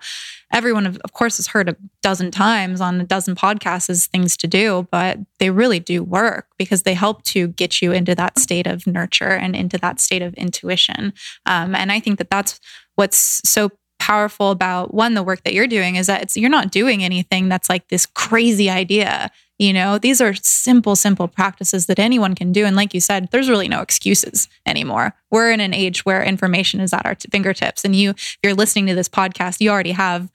everyone, 0.53 0.87
of, 0.87 1.13
course, 1.13 1.39
has 1.39 1.49
heard 1.49 1.69
a 1.69 1.77
dozen 2.03 2.31
times 2.31 2.81
on 2.81 3.01
a 3.01 3.05
dozen 3.05 3.35
podcasts 3.35 3.91
as 3.91 4.07
things 4.07 4.37
to 4.37 4.47
do, 4.47 4.87
but 4.93 5.19
they 5.41 5.51
really 5.51 5.81
do 5.81 6.05
work 6.05 6.47
because 6.57 6.85
they 6.85 6.95
help 6.95 7.25
to 7.25 7.49
get 7.49 7.83
you 7.83 7.91
into 7.91 8.15
that 8.15 8.39
state 8.39 8.69
of 8.69 8.87
nurture 8.87 9.25
and 9.25 9.57
into 9.57 9.77
that 9.79 9.99
state 9.99 10.23
of 10.23 10.35
intuition. 10.35 11.13
Um, 11.45 11.75
and 11.75 11.91
I 11.91 11.99
think 11.99 12.19
that 12.19 12.31
that's 12.31 12.61
what's 12.95 13.41
so 13.45 13.71
powerful 13.99 14.53
about 14.53 14.95
one 14.95 15.15
the 15.15 15.23
work 15.25 15.43
that 15.43 15.53
you're 15.53 15.67
doing 15.67 15.97
is 15.97 16.07
that 16.07 16.23
it's 16.23 16.37
you're 16.37 16.49
not 16.49 16.71
doing 16.71 17.03
anything 17.03 17.49
that's 17.49 17.69
like 17.69 17.89
this 17.89 18.07
crazy 18.07 18.71
idea 18.71 19.33
you 19.63 19.73
know 19.73 19.97
these 19.97 20.21
are 20.21 20.35
simple 20.35 20.97
simple 20.97 21.29
practices 21.29 21.87
that 21.87 22.01
anyone 22.01 22.35
can 22.35 22.53
do. 22.53 22.65
And 22.65 22.75
like 22.75 22.93
you 22.95 23.01
said 23.01 23.29
there's 23.31 23.49
really 23.49 23.69
no 23.69 23.81
excuses 23.81 24.49
anymore. 24.67 25.15
We're 25.31 25.53
in 25.53 25.61
an 25.61 25.73
age 25.73 26.05
where 26.05 26.23
information 26.23 26.81
is 26.81 26.93
at 26.93 27.07
our 27.07 27.15
t- 27.15 27.29
fingertips. 27.31 27.85
And 27.85 27.95
you 27.95 28.11
if 28.11 28.39
you're 28.43 28.55
listening 28.55 28.87
to 28.87 28.95
this 28.95 29.09
podcast 29.09 29.61
you 29.61 29.71
already 29.71 29.93
have 29.93 30.31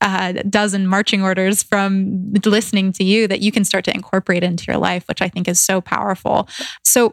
a 0.00 0.32
dozen 0.44 0.86
marching 0.86 1.22
orders 1.22 1.62
from 1.62 2.32
listening 2.46 2.92
to 2.92 3.04
you 3.04 3.28
that 3.28 3.40
you 3.40 3.52
can 3.52 3.64
start 3.64 3.84
to 3.84 3.94
incorporate 3.94 4.42
into 4.42 4.64
your 4.66 4.78
life 4.78 5.04
which 5.08 5.20
i 5.20 5.28
think 5.28 5.46
is 5.46 5.60
so 5.60 5.80
powerful. 5.80 6.48
So 6.84 7.12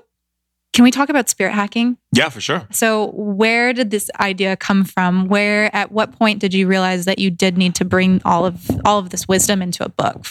can 0.74 0.84
we 0.84 0.92
talk 0.92 1.10
about 1.10 1.28
spirit 1.28 1.54
hacking? 1.54 1.98
Yeah, 2.14 2.30
for 2.30 2.40
sure. 2.40 2.66
So, 2.72 3.12
where 3.12 3.74
did 3.74 3.92
this 3.92 4.10
idea 4.22 4.56
come 4.56 4.86
from? 4.86 5.28
Where 5.28 5.76
at 5.76 5.92
what 5.92 6.18
point 6.18 6.40
did 6.40 6.54
you 6.54 6.66
realize 6.66 7.04
that 7.04 7.20
you 7.20 7.30
did 7.30 7.58
need 7.58 7.76
to 7.76 7.86
bring 7.86 8.22
all 8.24 8.46
of 8.46 8.72
all 8.86 8.98
of 8.98 9.10
this 9.10 9.28
wisdom 9.28 9.62
into 9.62 9.84
a 9.84 9.90
book? 9.90 10.26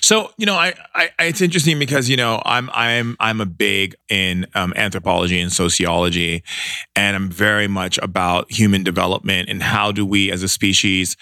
So, 0.00 0.30
you 0.38 0.46
know, 0.46 0.54
I, 0.54 0.74
I 0.94 1.10
it's 1.18 1.40
interesting 1.40 1.80
because, 1.80 2.08
you 2.08 2.16
know, 2.16 2.40
I'm 2.44 2.70
I'm 2.72 3.16
I'm 3.18 3.40
a 3.40 3.46
big 3.46 3.96
in 4.08 4.46
um, 4.54 4.72
anthropology 4.76 5.40
and 5.40 5.52
sociology 5.52 6.44
and 6.94 7.16
I'm 7.16 7.30
very 7.30 7.66
much 7.66 7.98
about 7.98 8.50
human 8.52 8.84
development 8.84 9.48
and 9.48 9.60
how 9.60 9.90
do 9.90 10.06
we 10.06 10.30
as 10.30 10.44
a 10.44 10.48
species 10.48 11.16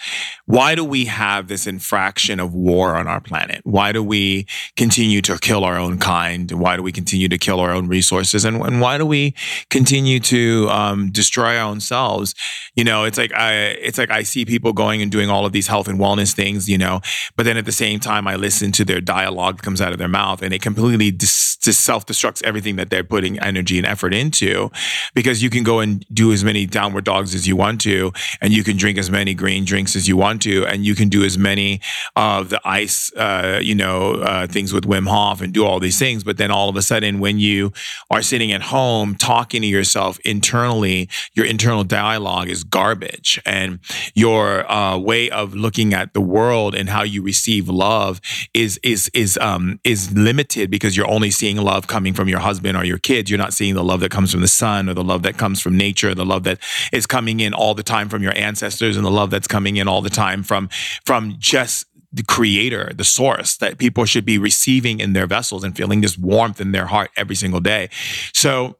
why 0.45 0.75
do 0.75 0.83
we 0.85 1.05
have 1.05 1.49
this 1.49 1.67
infraction 1.67 2.39
of 2.39 2.53
war 2.53 2.95
on 2.95 3.05
our 3.05 3.19
planet? 3.19 3.59
Why 3.65 3.91
do 3.91 4.01
we 4.01 4.47
continue 4.77 5.21
to 5.23 5.37
kill 5.37 5.65
our 5.65 5.77
own 5.77 5.99
kind? 5.99 6.49
Why 6.53 6.77
do 6.77 6.83
we 6.83 6.93
continue 6.93 7.27
to 7.27 7.37
kill 7.37 7.59
our 7.59 7.71
own 7.71 7.89
resources? 7.89 8.45
And, 8.45 8.61
and 8.61 8.79
why 8.79 8.97
do 8.97 9.05
we 9.05 9.33
continue 9.69 9.86
to 9.87 10.69
um, 10.69 11.11
destroy 11.11 11.57
our 11.57 11.65
own 11.65 11.79
selves? 11.79 12.35
You 12.75 12.83
know, 12.83 13.05
it's 13.05 13.17
like 13.17 13.33
I 13.33 13.53
it's 13.53 13.97
like 13.97 14.11
I 14.11 14.23
see 14.23 14.45
people 14.45 14.73
going 14.73 15.01
and 15.01 15.11
doing 15.11 15.29
all 15.29 15.45
of 15.45 15.51
these 15.51 15.67
health 15.67 15.87
and 15.87 15.99
wellness 15.99 16.33
things, 16.33 16.69
you 16.69 16.77
know, 16.77 17.01
but 17.35 17.43
then 17.43 17.57
at 17.57 17.65
the 17.65 17.71
same 17.71 17.99
time 17.99 18.27
I 18.27 18.35
listen 18.35 18.71
to 18.73 18.85
their 18.85 19.01
dialogue 19.01 19.57
that 19.57 19.63
comes 19.63 19.81
out 19.81 19.91
of 19.91 19.97
their 19.97 20.07
mouth 20.07 20.41
and 20.41 20.53
it 20.53 20.61
completely 20.61 21.11
dis- 21.11 21.57
dis- 21.57 21.77
self-destructs 21.77 22.43
everything 22.43 22.75
that 22.75 22.89
they're 22.89 23.03
putting 23.03 23.39
energy 23.39 23.77
and 23.77 23.87
effort 23.87 24.13
into 24.13 24.69
because 25.15 25.41
you 25.41 25.49
can 25.49 25.63
go 25.63 25.79
and 25.79 26.05
do 26.13 26.31
as 26.31 26.43
many 26.43 26.65
downward 26.65 27.05
dogs 27.05 27.33
as 27.33 27.47
you 27.47 27.55
want 27.55 27.81
to 27.81 28.11
and 28.41 28.53
you 28.53 28.63
can 28.63 28.77
drink 28.77 28.97
as 28.97 29.09
many 29.09 29.33
green 29.33 29.65
drinks 29.65 29.95
as 29.95 30.07
you 30.07 30.17
want 30.17 30.41
to 30.41 30.65
and 30.67 30.85
you 30.85 30.95
can 30.95 31.09
do 31.09 31.23
as 31.23 31.37
many 31.37 31.79
of 32.15 32.49
the 32.49 32.61
ice 32.65 33.11
uh, 33.15 33.59
you 33.61 33.75
know 33.75 34.13
uh, 34.15 34.47
things 34.47 34.73
with 34.73 34.85
Wim 34.85 35.07
Hof 35.07 35.41
and 35.41 35.53
do 35.53 35.65
all 35.65 35.79
these 35.79 35.99
things 35.99 36.23
but 36.23 36.37
then 36.37 36.51
all 36.51 36.69
of 36.69 36.75
a 36.75 36.81
sudden 36.81 37.19
when 37.19 37.39
you 37.39 37.71
are 38.09 38.21
sitting 38.21 38.51
at 38.51 38.61
home 38.63 39.15
talking 39.15 39.61
to 39.61 39.67
yourself 39.77 40.19
internally, 40.25 41.09
your 41.33 41.45
internal 41.45 41.83
dialogue 41.83 42.49
is 42.49 42.63
garbage. 42.63 43.39
And 43.45 43.79
your 44.15 44.69
uh, 44.71 44.97
way 44.97 45.29
of 45.29 45.53
looking 45.53 45.93
at 45.93 46.13
the 46.13 46.21
world 46.21 46.75
and 46.75 46.89
how 46.89 47.03
you 47.03 47.21
receive 47.21 47.69
love 47.69 48.19
is 48.53 48.79
is 48.83 49.09
is 49.13 49.37
um, 49.37 49.79
is 49.83 50.11
limited 50.13 50.69
because 50.69 50.97
you're 50.97 51.09
only 51.09 51.31
seeing 51.31 51.57
love 51.57 51.87
coming 51.87 52.13
from 52.13 52.27
your 52.27 52.39
husband 52.39 52.75
or 52.77 52.83
your 52.83 52.97
kids. 52.97 53.29
You're 53.29 53.37
not 53.37 53.53
seeing 53.53 53.75
the 53.75 53.83
love 53.83 53.99
that 54.01 54.11
comes 54.11 54.31
from 54.31 54.41
the 54.41 54.47
sun 54.47 54.89
or 54.89 54.93
the 54.93 55.03
love 55.03 55.23
that 55.23 55.37
comes 55.37 55.61
from 55.61 55.77
nature, 55.77 56.13
the 56.13 56.25
love 56.25 56.43
that 56.43 56.59
is 56.91 57.05
coming 57.05 57.39
in 57.39 57.53
all 57.53 57.73
the 57.73 57.83
time 57.83 58.09
from 58.09 58.23
your 58.23 58.35
ancestors, 58.35 58.97
and 58.97 59.05
the 59.05 59.11
love 59.11 59.29
that's 59.29 59.47
coming 59.47 59.77
in 59.77 59.87
all 59.87 60.01
the 60.01 60.09
time 60.09 60.43
from 60.43 60.69
from 61.05 61.35
just 61.37 61.85
the 62.11 62.23
creator, 62.23 62.91
the 62.95 63.03
source 63.03 63.57
that 63.57 63.77
people 63.77 64.05
should 64.05 64.25
be 64.25 64.37
receiving 64.37 64.99
in 64.99 65.13
their 65.13 65.27
vessels 65.27 65.63
and 65.63 65.75
feeling 65.75 66.01
this 66.01 66.17
warmth 66.17 66.61
in 66.61 66.71
their 66.71 66.85
heart 66.87 67.11
every 67.17 67.35
single 67.35 67.59
day. 67.59 67.89
So 68.33 68.77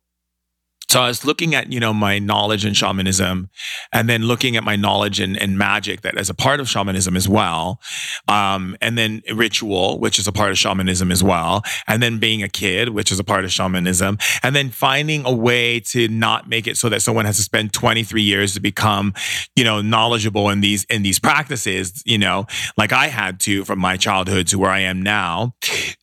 so 0.90 1.02
I 1.02 1.08
was 1.08 1.26
looking 1.26 1.54
at, 1.54 1.72
you 1.72 1.82
know, 1.82 1.94
my 1.94 2.18
knowledge 2.18 2.66
in 2.66 2.74
shamanism 2.74 3.50
and 3.92 4.08
then 4.08 4.24
looking 4.24 4.56
at 4.56 4.64
my 4.64 4.78
knowledge 4.78 5.20
in, 5.20 5.36
in 5.36 5.58
magic 5.58 6.02
that 6.02 6.18
as 6.18 6.30
a 6.30 6.34
part 6.34 6.62
of 6.62 6.70
shamanism 6.70 7.18
as 7.18 7.28
well. 7.28 7.82
Um, 8.30 8.78
and 8.80 8.98
then 8.98 9.22
ritual, 9.34 10.00
which 10.00 10.18
is 10.18 10.28
a 10.28 10.32
part 10.32 10.52
of 10.52 10.58
shamanism 10.58 11.12
as 11.12 11.22
well. 11.22 11.64
And 11.88 12.02
then 12.02 12.20
being 12.20 12.42
a 12.42 12.48
kid, 12.48 12.90
which 12.90 13.12
is 13.12 13.20
a 13.20 13.24
part 13.26 13.44
of 13.44 13.52
shamanism. 13.52 14.18
And 14.44 14.56
then 14.56 14.70
finding 14.70 15.26
a 15.26 15.34
way 15.34 15.82
to 15.82 16.08
not 16.08 16.48
make 16.48 16.68
it 16.68 16.78
so 16.78 16.88
that 16.88 17.02
someone 17.02 17.26
has 17.26 17.36
to 17.36 17.44
spend 17.44 17.74
23 17.74 18.22
years 18.22 18.54
to 18.54 18.62
become, 18.62 19.14
you 19.58 19.66
know, 19.66 19.82
knowledgeable 19.82 20.50
in 20.50 20.62
these, 20.62 20.86
in 20.86 21.04
these 21.04 21.20
practices, 21.20 22.02
you 22.06 22.18
know, 22.18 22.46
like 22.78 22.94
I 22.94 23.08
had 23.08 23.42
to 23.42 23.66
from 23.66 23.80
my 23.80 23.98
childhood 23.98 24.48
to 24.48 24.60
where 24.60 24.72
I 24.72 24.80
am 24.80 25.02
now. 25.02 25.54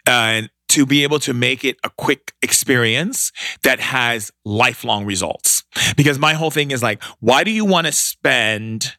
Uh, 0.07 0.11
and 0.35 0.51
to 0.75 0.85
be 0.85 1.05
able 1.05 1.21
to 1.21 1.33
make 1.33 1.65
it 1.65 1.77
a 1.85 1.91
quick 1.97 2.33
experience 2.43 3.31
that 3.63 3.79
has 3.79 4.33
lifelong 4.45 5.05
results. 5.05 5.63
Because 5.97 6.19
my 6.19 6.35
whole 6.35 6.51
thing 6.51 6.73
is 6.73 6.83
like, 6.83 7.01
why 7.21 7.45
do 7.45 7.53
you 7.53 7.65
want 7.65 7.87
to 7.87 7.93
spend 7.93 8.97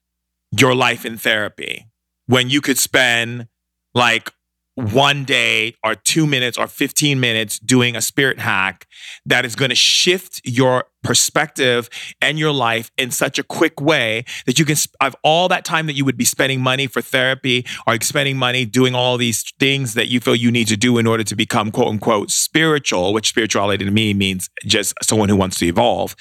your 0.58 0.74
life 0.74 1.06
in 1.06 1.18
therapy 1.18 1.86
when 2.28 2.50
you 2.50 2.62
could 2.62 2.78
spend 2.78 3.48
like 3.94 4.32
one 4.76 5.26
day 5.26 5.76
or 5.84 5.96
two 5.96 6.26
minutes 6.26 6.58
or 6.58 6.68
15 6.68 7.20
minutes 7.20 7.60
doing 7.60 7.96
a 7.98 8.02
spirit 8.02 8.40
hack 8.40 8.88
that 9.26 9.44
is 9.44 9.56
going 9.56 9.70
to 9.70 9.76
shift 9.76 10.40
your 10.46 10.86
perspective 11.06 11.90
and 12.22 12.38
your 12.38 12.52
life 12.52 12.92
in 12.98 13.12
such 13.12 13.40
a 13.40 13.44
quick 13.44 13.80
way 13.80 14.26
that 14.46 14.60
you 14.60 14.66
can 14.66 14.76
have 15.00 15.16
all 15.24 15.48
that 15.48 15.64
time 15.64 15.86
that 15.86 15.94
you 15.94 16.04
would 16.04 16.18
be 16.18 16.26
spending 16.26 16.60
money 16.60 16.88
for 16.88 17.02
therapy 17.02 17.66
or 17.88 17.98
spending 18.02 18.38
money 18.38 18.66
doing 18.66 18.96
all 18.96 19.18
these 19.18 19.44
things 19.60 19.94
that 19.94 20.08
you 20.08 20.20
feel 20.20 20.36
you 20.36 20.52
need 20.52 20.68
to 20.68 20.76
do 20.76 20.98
in 20.98 21.08
order 21.08 21.24
to 21.24 21.36
become 21.36 21.72
quote 21.72 21.88
unquote 21.88 22.32
spiritual, 22.32 23.14
which 23.14 23.30
spirituality 23.30 23.86
to 23.86 23.92
me 23.92 24.14
means 24.14 24.50
just 24.66 24.94
someone 25.04 25.30
who 25.30 25.36
wants 25.36 25.60
to 25.60 25.66
evolve, 25.66 26.16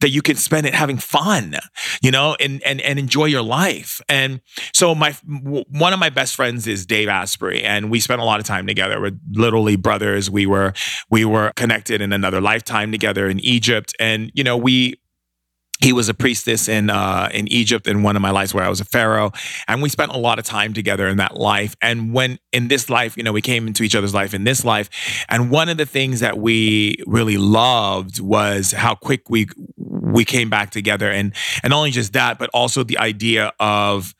that 0.00 0.10
you 0.10 0.20
can 0.20 0.36
spend 0.36 0.66
it 0.66 0.74
having 0.74 0.98
fun, 0.98 1.56
you 2.02 2.10
know, 2.10 2.36
and 2.40 2.62
and 2.64 2.80
and 2.80 2.98
enjoy 2.98 3.26
your 3.26 3.42
life. 3.42 4.00
And 4.08 4.40
so 4.72 4.94
my 4.94 5.12
one 5.22 5.92
of 5.92 5.98
my 5.98 6.10
best 6.10 6.34
friends 6.34 6.66
is 6.66 6.84
Dave 6.86 7.08
Asprey, 7.08 7.62
and 7.62 7.90
we 7.90 8.00
spent 8.00 8.20
a 8.20 8.24
lot 8.24 8.40
of 8.40 8.46
time 8.46 8.66
together. 8.66 9.00
We're 9.00 9.18
literally 9.32 9.76
brothers. 9.76 10.30
We 10.30 10.46
were 10.46 10.72
we 11.08 11.24
were 11.24 11.52
connected 11.56 12.00
in 12.00 12.12
another 12.12 12.40
lifetime 12.40 12.90
together 12.90 13.28
in 13.28 13.40
Egypt. 13.40 13.94
And 14.00 14.23
you 14.34 14.44
know, 14.44 14.56
we 14.56 14.94
he 15.80 15.92
was 15.92 16.08
a 16.08 16.14
priestess 16.14 16.68
in 16.68 16.88
uh, 16.88 17.28
in 17.32 17.48
Egypt 17.48 17.86
in 17.86 18.02
one 18.02 18.16
of 18.16 18.22
my 18.22 18.30
lives 18.30 18.54
where 18.54 18.64
I 18.64 18.68
was 18.68 18.80
a 18.80 18.84
pharaoh, 18.84 19.32
and 19.66 19.82
we 19.82 19.88
spent 19.88 20.12
a 20.12 20.18
lot 20.18 20.38
of 20.38 20.44
time 20.44 20.72
together 20.72 21.08
in 21.08 21.16
that 21.18 21.36
life. 21.36 21.76
And 21.82 22.12
when 22.12 22.38
in 22.52 22.68
this 22.68 22.88
life, 22.88 23.16
you 23.16 23.22
know, 23.22 23.32
we 23.32 23.42
came 23.42 23.66
into 23.66 23.82
each 23.82 23.94
other's 23.94 24.14
life 24.14 24.34
in 24.34 24.44
this 24.44 24.64
life, 24.64 24.88
and 25.28 25.50
one 25.50 25.68
of 25.68 25.76
the 25.76 25.86
things 25.86 26.20
that 26.20 26.38
we 26.38 26.96
really 27.06 27.36
loved 27.36 28.20
was 28.20 28.72
how 28.72 28.94
quick 28.94 29.28
we 29.28 29.48
we 29.76 30.24
came 30.24 30.48
back 30.48 30.70
together, 30.70 31.10
and 31.10 31.34
and 31.62 31.70
not 31.70 31.78
only 31.78 31.90
just 31.90 32.12
that, 32.12 32.38
but 32.38 32.50
also 32.54 32.84
the 32.84 32.98
idea 32.98 33.52
of 33.58 34.14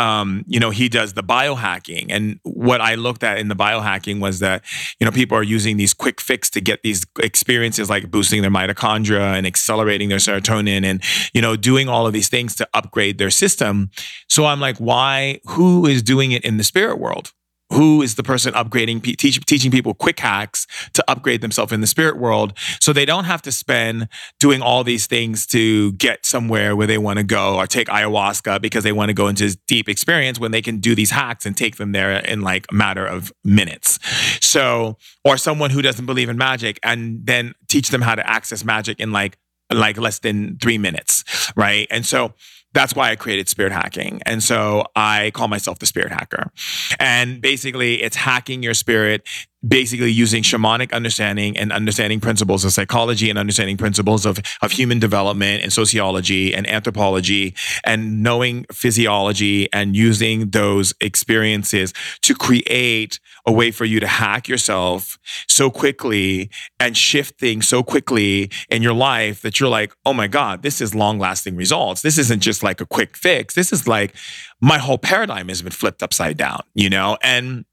um, 0.00 0.44
you 0.46 0.58
know, 0.58 0.70
he 0.70 0.88
does 0.88 1.12
the 1.12 1.22
biohacking. 1.22 2.06
And 2.08 2.40
what 2.42 2.80
I 2.80 2.94
looked 2.94 3.22
at 3.22 3.38
in 3.38 3.48
the 3.48 3.54
biohacking 3.54 4.18
was 4.18 4.38
that, 4.38 4.64
you 4.98 5.04
know, 5.04 5.10
people 5.10 5.36
are 5.36 5.42
using 5.42 5.76
these 5.76 5.92
quick 5.92 6.22
fix 6.22 6.48
to 6.50 6.60
get 6.62 6.82
these 6.82 7.04
experiences 7.22 7.90
like 7.90 8.10
boosting 8.10 8.40
their 8.40 8.50
mitochondria 8.50 9.36
and 9.36 9.46
accelerating 9.46 10.08
their 10.08 10.18
serotonin 10.18 10.84
and, 10.84 11.02
you 11.34 11.42
know, 11.42 11.54
doing 11.54 11.90
all 11.90 12.06
of 12.06 12.14
these 12.14 12.30
things 12.30 12.54
to 12.56 12.68
upgrade 12.72 13.18
their 13.18 13.28
system. 13.28 13.90
So 14.26 14.46
I'm 14.46 14.58
like, 14.58 14.78
why, 14.78 15.40
who 15.44 15.84
is 15.84 16.02
doing 16.02 16.32
it 16.32 16.44
in 16.46 16.56
the 16.56 16.64
spirit 16.64 16.98
world? 16.98 17.32
Who 17.72 18.02
is 18.02 18.16
the 18.16 18.22
person 18.22 18.52
upgrading, 18.54 19.02
teach, 19.16 19.44
teaching 19.46 19.70
people 19.70 19.94
quick 19.94 20.20
hacks 20.20 20.66
to 20.92 21.04
upgrade 21.08 21.40
themselves 21.40 21.72
in 21.72 21.80
the 21.80 21.86
spirit 21.86 22.18
world 22.18 22.52
so 22.80 22.92
they 22.92 23.04
don't 23.04 23.24
have 23.24 23.42
to 23.42 23.52
spend 23.52 24.08
doing 24.38 24.60
all 24.60 24.84
these 24.84 25.06
things 25.06 25.46
to 25.46 25.92
get 25.92 26.26
somewhere 26.26 26.74
where 26.74 26.86
they 26.86 26.98
want 26.98 27.18
to 27.18 27.24
go 27.24 27.56
or 27.56 27.66
take 27.66 27.88
ayahuasca 27.88 28.60
because 28.60 28.84
they 28.84 28.92
want 28.92 29.08
to 29.08 29.14
go 29.14 29.28
into 29.28 29.56
deep 29.66 29.88
experience 29.88 30.38
when 30.38 30.50
they 30.50 30.62
can 30.62 30.78
do 30.78 30.94
these 30.94 31.10
hacks 31.10 31.46
and 31.46 31.56
take 31.56 31.76
them 31.76 31.92
there 31.92 32.12
in 32.12 32.40
like 32.40 32.66
a 32.70 32.74
matter 32.74 33.06
of 33.06 33.32
minutes. 33.44 33.98
So, 34.40 34.96
or 35.24 35.36
someone 35.36 35.70
who 35.70 35.82
doesn't 35.82 36.06
believe 36.06 36.28
in 36.28 36.36
magic 36.36 36.78
and 36.82 37.24
then 37.24 37.54
teach 37.68 37.90
them 37.90 38.02
how 38.02 38.14
to 38.14 38.28
access 38.28 38.64
magic 38.64 39.00
in 39.00 39.12
like 39.12 39.38
like 39.72 39.96
less 39.98 40.18
than 40.18 40.58
three 40.58 40.78
minutes, 40.78 41.52
right? 41.56 41.86
And 41.90 42.04
so 42.04 42.34
that's 42.72 42.94
why 42.94 43.10
I 43.10 43.16
created 43.16 43.48
spirit 43.48 43.72
hacking. 43.72 44.20
And 44.26 44.42
so 44.42 44.84
I 44.94 45.30
call 45.34 45.48
myself 45.48 45.78
the 45.78 45.86
spirit 45.86 46.12
hacker. 46.12 46.50
And 46.98 47.40
basically, 47.40 48.02
it's 48.02 48.16
hacking 48.16 48.62
your 48.62 48.74
spirit 48.74 49.26
basically 49.66 50.10
using 50.10 50.42
shamanic 50.42 50.92
understanding 50.92 51.56
and 51.56 51.72
understanding 51.72 52.20
principles 52.20 52.64
of 52.64 52.72
psychology 52.72 53.28
and 53.28 53.38
understanding 53.38 53.76
principles 53.76 54.24
of, 54.24 54.38
of 54.62 54.72
human 54.72 54.98
development 54.98 55.62
and 55.62 55.72
sociology 55.72 56.54
and 56.54 56.68
anthropology 56.68 57.54
and 57.84 58.22
knowing 58.22 58.64
physiology 58.72 59.70
and 59.72 59.94
using 59.94 60.50
those 60.50 60.94
experiences 61.00 61.92
to 62.22 62.34
create 62.34 63.20
a 63.46 63.52
way 63.52 63.70
for 63.70 63.84
you 63.84 64.00
to 64.00 64.06
hack 64.06 64.48
yourself 64.48 65.18
so 65.48 65.70
quickly 65.70 66.50
and 66.78 66.96
shift 66.96 67.38
things 67.38 67.68
so 67.68 67.82
quickly 67.82 68.50
in 68.70 68.82
your 68.82 68.94
life 68.94 69.42
that 69.42 69.60
you're 69.60 69.68
like, 69.68 69.92
oh 70.06 70.14
my 70.14 70.26
God, 70.26 70.62
this 70.62 70.80
is 70.80 70.94
long 70.94 71.18
lasting 71.18 71.56
results. 71.56 72.02
This 72.02 72.16
isn't 72.16 72.40
just 72.40 72.62
like 72.62 72.80
a 72.80 72.86
quick 72.86 73.16
fix. 73.16 73.54
This 73.54 73.72
is 73.72 73.86
like 73.86 74.14
my 74.60 74.78
whole 74.78 74.98
paradigm 74.98 75.48
has 75.48 75.62
been 75.62 75.72
flipped 75.72 76.02
upside 76.02 76.36
down, 76.36 76.62
you 76.74 76.88
know? 76.88 77.18
And 77.22 77.64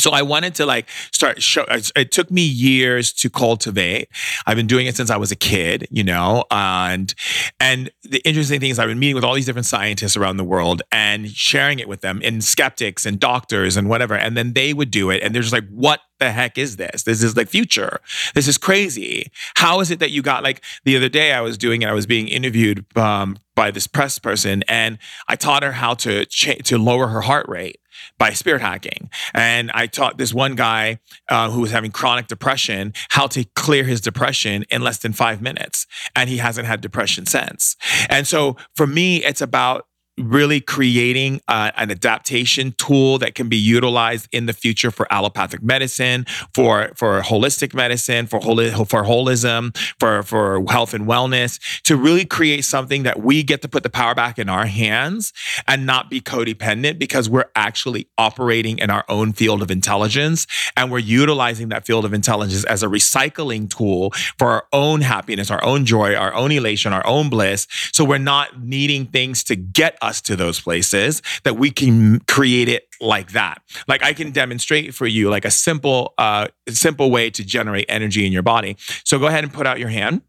so 0.00 0.10
I 0.10 0.22
wanted 0.22 0.54
to 0.56 0.66
like 0.66 0.88
start 1.12 1.42
show 1.42 1.64
it 1.68 2.10
took 2.10 2.30
me 2.30 2.42
years 2.42 3.12
to 3.14 3.30
cultivate. 3.30 4.08
I've 4.46 4.56
been 4.56 4.66
doing 4.66 4.86
it 4.86 4.96
since 4.96 5.10
I 5.10 5.16
was 5.16 5.30
a 5.30 5.36
kid, 5.36 5.86
you 5.90 6.04
know, 6.04 6.44
and 6.50 7.14
and 7.58 7.90
the 8.02 8.20
interesting 8.26 8.60
thing 8.60 8.70
is 8.70 8.78
I've 8.78 8.88
been 8.88 8.98
meeting 8.98 9.14
with 9.14 9.24
all 9.24 9.34
these 9.34 9.46
different 9.46 9.66
scientists 9.66 10.16
around 10.16 10.36
the 10.36 10.44
world 10.44 10.82
and 10.90 11.28
sharing 11.30 11.78
it 11.78 11.88
with 11.88 12.00
them 12.00 12.20
and 12.24 12.42
skeptics 12.42 13.04
and 13.04 13.20
doctors 13.20 13.76
and 13.76 13.88
whatever 13.88 14.14
and 14.14 14.36
then 14.36 14.54
they 14.54 14.72
would 14.72 14.90
do 14.90 15.10
it 15.10 15.22
and 15.22 15.34
they're 15.34 15.42
just 15.42 15.54
like 15.54 15.68
what 15.68 16.00
the 16.18 16.30
heck 16.30 16.58
is 16.58 16.76
this? 16.76 17.02
This 17.02 17.22
is 17.22 17.36
like 17.36 17.48
future. 17.48 18.00
This 18.34 18.46
is 18.46 18.58
crazy. 18.58 19.30
How 19.56 19.80
is 19.80 19.90
it 19.90 19.98
that 20.00 20.10
you 20.10 20.22
got 20.22 20.42
like 20.42 20.62
the 20.84 20.96
other 20.96 21.08
day 21.08 21.32
I 21.32 21.40
was 21.40 21.58
doing 21.58 21.82
it 21.82 21.88
I 21.88 21.92
was 21.92 22.06
being 22.06 22.28
interviewed 22.28 22.84
um, 22.96 23.38
by 23.54 23.70
this 23.70 23.86
press 23.86 24.18
person 24.18 24.62
and 24.68 24.98
I 25.28 25.36
taught 25.36 25.62
her 25.62 25.72
how 25.72 25.94
to 25.94 26.26
cha- 26.26 26.62
to 26.64 26.78
lower 26.78 27.08
her 27.08 27.22
heart 27.22 27.48
rate 27.48 27.80
by 28.18 28.30
spirit 28.32 28.62
hacking. 28.62 29.10
And 29.34 29.70
I 29.72 29.86
taught 29.86 30.18
this 30.18 30.32
one 30.32 30.54
guy 30.54 30.98
uh, 31.28 31.50
who 31.50 31.60
was 31.60 31.70
having 31.70 31.90
chronic 31.90 32.26
depression 32.26 32.92
how 33.10 33.26
to 33.28 33.44
clear 33.56 33.84
his 33.84 34.00
depression 34.00 34.64
in 34.70 34.82
less 34.82 34.98
than 34.98 35.12
five 35.12 35.40
minutes. 35.40 35.86
And 36.14 36.28
he 36.28 36.38
hasn't 36.38 36.66
had 36.66 36.80
depression 36.80 37.26
since. 37.26 37.76
And 38.08 38.26
so 38.26 38.56
for 38.74 38.86
me, 38.86 39.24
it's 39.24 39.40
about 39.40 39.86
really 40.20 40.60
creating 40.60 41.40
uh, 41.48 41.70
an 41.76 41.90
adaptation 41.90 42.74
tool 42.78 43.18
that 43.18 43.34
can 43.34 43.48
be 43.48 43.56
utilized 43.56 44.28
in 44.32 44.46
the 44.46 44.52
future 44.52 44.90
for 44.90 45.10
allopathic 45.12 45.62
medicine, 45.62 46.26
for 46.54 46.90
for 46.96 47.20
holistic 47.20 47.74
medicine, 47.74 48.26
for 48.26 48.40
holi- 48.40 48.70
for 48.70 49.04
holism, 49.04 49.76
for 49.98 50.22
for 50.22 50.64
health 50.68 50.94
and 50.94 51.06
wellness, 51.06 51.58
to 51.82 51.96
really 51.96 52.24
create 52.24 52.64
something 52.64 53.02
that 53.04 53.20
we 53.20 53.42
get 53.42 53.62
to 53.62 53.68
put 53.68 53.82
the 53.82 53.90
power 53.90 54.14
back 54.14 54.38
in 54.38 54.48
our 54.48 54.66
hands 54.66 55.32
and 55.66 55.86
not 55.86 56.10
be 56.10 56.20
codependent 56.20 56.98
because 56.98 57.28
we're 57.28 57.50
actually 57.56 58.08
operating 58.18 58.78
in 58.78 58.90
our 58.90 59.04
own 59.08 59.32
field 59.32 59.62
of 59.62 59.70
intelligence 59.70 60.46
and 60.76 60.90
we're 60.90 60.98
utilizing 60.98 61.68
that 61.68 61.86
field 61.86 62.04
of 62.04 62.12
intelligence 62.12 62.64
as 62.64 62.82
a 62.82 62.86
recycling 62.86 63.68
tool 63.68 64.10
for 64.38 64.48
our 64.48 64.64
own 64.72 65.00
happiness, 65.00 65.50
our 65.50 65.62
own 65.64 65.84
joy, 65.84 66.14
our 66.14 66.34
own 66.34 66.52
elation, 66.52 66.92
our 66.92 67.06
own 67.06 67.28
bliss. 67.30 67.66
So 67.92 68.04
we're 68.04 68.18
not 68.18 68.62
needing 68.62 69.06
things 69.06 69.44
to 69.44 69.56
get 69.56 69.96
us 70.02 70.09
us 70.10 70.20
to 70.22 70.36
those 70.36 70.60
places 70.60 71.22
that 71.44 71.56
we 71.56 71.70
can 71.70 72.20
create 72.20 72.68
it 72.68 72.82
like 73.00 73.32
that. 73.32 73.62
Like 73.88 74.02
I 74.02 74.12
can 74.12 74.30
demonstrate 74.32 74.94
for 74.94 75.06
you 75.06 75.30
like 75.30 75.44
a 75.44 75.50
simple, 75.50 76.14
uh, 76.18 76.48
simple 76.68 77.10
way 77.10 77.30
to 77.30 77.44
generate 77.44 77.86
energy 77.88 78.26
in 78.26 78.32
your 78.32 78.42
body. 78.42 78.76
So 79.04 79.18
go 79.18 79.26
ahead 79.26 79.44
and 79.44 79.52
put 79.52 79.66
out 79.66 79.78
your 79.78 79.88
hand. 79.88 80.22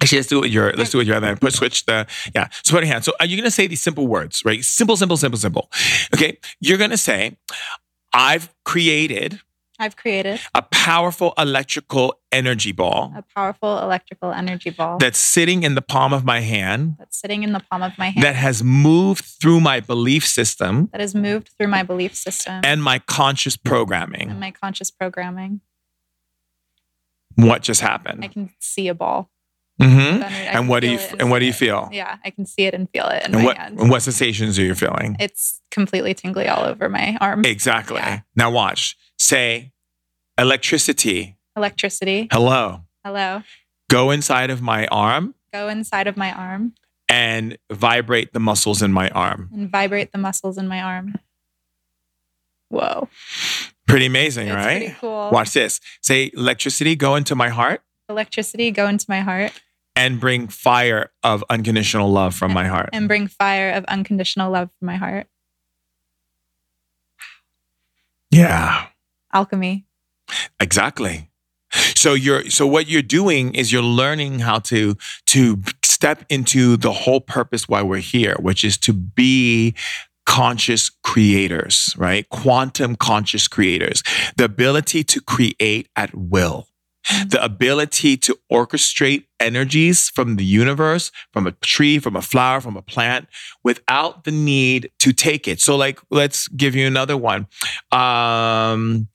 Actually, 0.00 0.18
let's 0.18 0.28
do 0.28 0.38
it 0.38 0.40
with 0.40 0.52
your 0.52 0.72
let's 0.72 0.90
do 0.90 0.98
it 0.98 1.02
with 1.02 1.06
your 1.06 1.16
other 1.16 1.28
hand. 1.28 1.40
Put 1.40 1.52
switch 1.52 1.86
the 1.86 2.08
yeah. 2.34 2.48
So 2.64 2.74
put 2.74 2.82
your 2.82 2.92
hand. 2.92 3.04
So 3.04 3.12
are 3.20 3.26
you 3.26 3.36
gonna 3.36 3.52
say 3.52 3.68
these 3.68 3.82
simple 3.82 4.08
words, 4.08 4.42
right? 4.44 4.64
Simple, 4.64 4.96
simple, 4.96 5.16
simple, 5.16 5.38
simple. 5.38 5.70
Okay. 6.12 6.38
You're 6.58 6.78
gonna 6.78 6.96
say, 6.96 7.36
I've 8.12 8.52
created 8.64 9.40
I've 9.82 9.96
created 9.96 10.38
a 10.54 10.62
powerful 10.62 11.34
electrical 11.36 12.14
energy 12.30 12.70
ball. 12.70 13.12
A 13.16 13.24
powerful 13.34 13.80
electrical 13.80 14.30
energy 14.30 14.70
ball 14.70 14.98
that's 14.98 15.18
sitting 15.18 15.64
in 15.64 15.74
the 15.74 15.82
palm 15.82 16.12
of 16.12 16.24
my 16.24 16.38
hand. 16.38 16.94
That's 17.00 17.18
sitting 17.18 17.42
in 17.42 17.52
the 17.52 17.58
palm 17.58 17.82
of 17.82 17.98
my 17.98 18.10
hand. 18.10 18.24
That 18.24 18.36
has 18.36 18.62
moved 18.62 19.24
through 19.24 19.58
my 19.58 19.80
belief 19.80 20.24
system. 20.24 20.88
That 20.92 21.00
has 21.00 21.16
moved 21.16 21.50
through 21.58 21.66
my 21.66 21.82
belief 21.82 22.14
system. 22.14 22.60
And 22.62 22.80
my 22.80 23.00
conscious 23.00 23.56
programming. 23.56 24.30
And 24.30 24.38
my 24.38 24.52
conscious 24.52 24.92
programming. 24.92 25.62
What 27.34 27.62
just 27.62 27.80
happened? 27.80 28.24
I 28.24 28.28
can 28.28 28.50
see 28.60 28.86
a 28.86 28.94
ball. 28.94 29.32
Mm-hmm. 29.80 30.22
And 30.22 30.68
what 30.68 30.80
do 30.80 30.90
you 30.90 30.98
and 31.18 31.28
what 31.28 31.40
do 31.40 31.46
you 31.46 31.52
feel? 31.52 31.88
Yeah, 31.90 32.18
I 32.24 32.30
can 32.30 32.46
see 32.46 32.66
it 32.66 32.74
and 32.74 32.88
feel 32.90 33.06
it 33.06 33.26
in 33.26 33.34
and 33.34 33.42
my 33.42 33.44
what, 33.46 33.56
hands. 33.56 33.80
And 33.80 33.90
what 33.90 34.02
sensations 34.02 34.56
are 34.60 34.62
you 34.62 34.76
feeling? 34.76 35.16
It's 35.18 35.60
completely 35.72 36.14
tingly 36.14 36.46
all 36.46 36.62
over 36.62 36.88
my 36.88 37.16
arm. 37.20 37.44
Exactly. 37.44 37.96
Yeah. 37.96 38.20
Now 38.36 38.52
watch. 38.52 38.96
Say 39.22 39.70
Electricity. 40.36 41.36
Electricity. 41.56 42.26
Hello. 42.32 42.80
Hello. 43.04 43.42
Go 43.88 44.10
inside 44.10 44.50
of 44.50 44.60
my 44.60 44.88
arm. 44.88 45.36
Go 45.52 45.68
inside 45.68 46.08
of 46.08 46.16
my 46.16 46.32
arm. 46.32 46.74
And 47.08 47.56
vibrate 47.70 48.32
the 48.32 48.40
muscles 48.40 48.82
in 48.82 48.92
my 48.92 49.10
arm. 49.10 49.48
And 49.52 49.70
vibrate 49.70 50.10
the 50.10 50.18
muscles 50.18 50.58
in 50.58 50.66
my 50.66 50.82
arm. 50.82 51.14
Whoa. 52.68 53.08
Pretty 53.86 54.06
amazing, 54.06 54.48
it's 54.48 54.56
right? 54.56 54.78
Pretty 54.78 54.96
cool. 54.98 55.30
Watch 55.30 55.52
this. 55.52 55.78
Say 56.00 56.32
electricity, 56.34 56.96
go 56.96 57.14
into 57.14 57.36
my 57.36 57.50
heart. 57.50 57.82
Electricity, 58.08 58.72
go 58.72 58.88
into 58.88 59.06
my 59.08 59.20
heart. 59.20 59.52
And 59.94 60.18
bring 60.18 60.48
fire 60.48 61.12
of 61.22 61.44
unconditional 61.48 62.10
love 62.10 62.34
from 62.34 62.50
and, 62.50 62.54
my 62.54 62.66
heart. 62.66 62.90
And 62.92 63.06
bring 63.06 63.28
fire 63.28 63.70
of 63.70 63.84
unconditional 63.84 64.50
love 64.50 64.70
from 64.80 64.86
my 64.86 64.96
heart. 64.96 65.28
Yeah. 68.32 68.86
Alchemy. 69.32 69.86
Exactly. 70.60 71.30
So 71.94 72.14
you're 72.14 72.50
so 72.50 72.66
what 72.66 72.88
you're 72.88 73.02
doing 73.02 73.54
is 73.54 73.72
you're 73.72 73.82
learning 73.82 74.40
how 74.40 74.58
to 74.60 74.96
to 75.26 75.62
step 75.84 76.24
into 76.28 76.76
the 76.76 76.92
whole 76.92 77.20
purpose 77.20 77.68
why 77.68 77.82
we're 77.82 77.98
here, 77.98 78.36
which 78.40 78.64
is 78.64 78.76
to 78.78 78.92
be 78.92 79.74
conscious 80.26 80.90
creators, 81.02 81.94
right? 81.96 82.28
Quantum 82.28 82.96
conscious 82.96 83.48
creators. 83.48 84.02
The 84.36 84.44
ability 84.44 85.04
to 85.04 85.20
create 85.20 85.88
at 85.96 86.14
will. 86.14 86.68
The 87.26 87.42
ability 87.42 88.16
to 88.18 88.38
orchestrate 88.50 89.24
energies 89.40 90.08
from 90.08 90.36
the 90.36 90.44
universe, 90.44 91.10
from 91.32 91.46
a 91.46 91.52
tree, 91.52 91.98
from 91.98 92.14
a 92.14 92.22
flower, 92.22 92.60
from 92.60 92.76
a 92.76 92.82
plant, 92.82 93.26
without 93.64 94.24
the 94.24 94.30
need 94.30 94.90
to 95.00 95.12
take 95.12 95.48
it. 95.48 95.60
So, 95.60 95.76
like, 95.76 95.98
let's 96.10 96.46
give 96.48 96.76
you 96.76 96.86
another 96.86 97.16
one. 97.16 97.48
Um, 97.90 99.08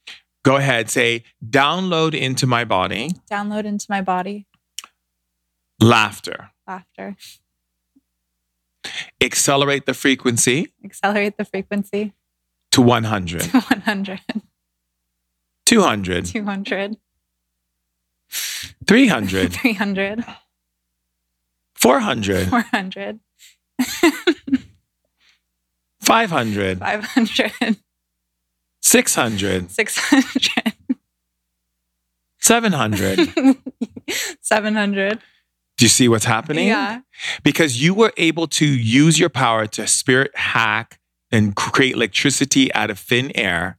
Go 0.47 0.55
ahead, 0.55 0.89
say 0.89 1.25
download 1.45 2.13
into 2.13 2.47
my 2.47 2.63
body. 2.63 3.09
Download 3.29 3.65
into 3.65 3.85
my 3.89 3.99
body. 3.99 4.47
Laughter. 5.81 6.51
Laughter. 6.65 7.17
Accelerate 9.21 9.85
the 9.85 9.93
frequency. 9.93 10.73
Accelerate 10.85 11.37
the 11.37 11.43
frequency. 11.43 12.13
To 12.71 12.81
100. 12.81 13.41
To 13.41 13.59
100. 13.59 14.21
200. 15.65 16.25
200. 16.25 16.97
300. 18.85 19.53
300. 19.53 20.25
400. 21.75 22.47
400. 22.47 23.19
500. 26.01 26.79
500. 26.79 27.77
600. 28.81 29.71
600. 29.71 30.73
700. 32.39 33.57
700. 34.41 35.19
Do 35.77 35.85
you 35.85 35.89
see 35.89 36.07
what's 36.07 36.25
happening? 36.25 36.67
Yeah. 36.69 37.01
Because 37.43 37.81
you 37.81 37.93
were 37.93 38.13
able 38.17 38.47
to 38.47 38.65
use 38.65 39.19
your 39.19 39.29
power 39.29 39.67
to 39.67 39.85
spirit 39.85 40.35
hack 40.35 40.99
and 41.31 41.55
create 41.55 41.93
electricity 41.93 42.73
out 42.73 42.89
of 42.89 42.97
thin 42.97 43.31
air. 43.35 43.77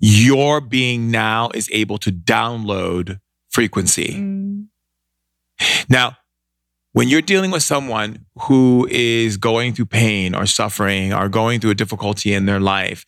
Your 0.00 0.60
being 0.60 1.10
now 1.10 1.50
is 1.54 1.68
able 1.70 1.98
to 1.98 2.10
download 2.10 3.20
frequency. 3.58 4.14
Mm. 4.14 4.68
Now, 5.88 6.16
when 6.92 7.08
you're 7.08 7.20
dealing 7.20 7.50
with 7.50 7.64
someone 7.64 8.24
who 8.42 8.86
is 8.88 9.36
going 9.36 9.74
through 9.74 9.86
pain 9.86 10.32
or 10.32 10.46
suffering 10.46 11.12
or 11.12 11.28
going 11.28 11.58
through 11.58 11.72
a 11.72 11.74
difficulty 11.74 12.32
in 12.32 12.46
their 12.46 12.60
life, 12.60 13.04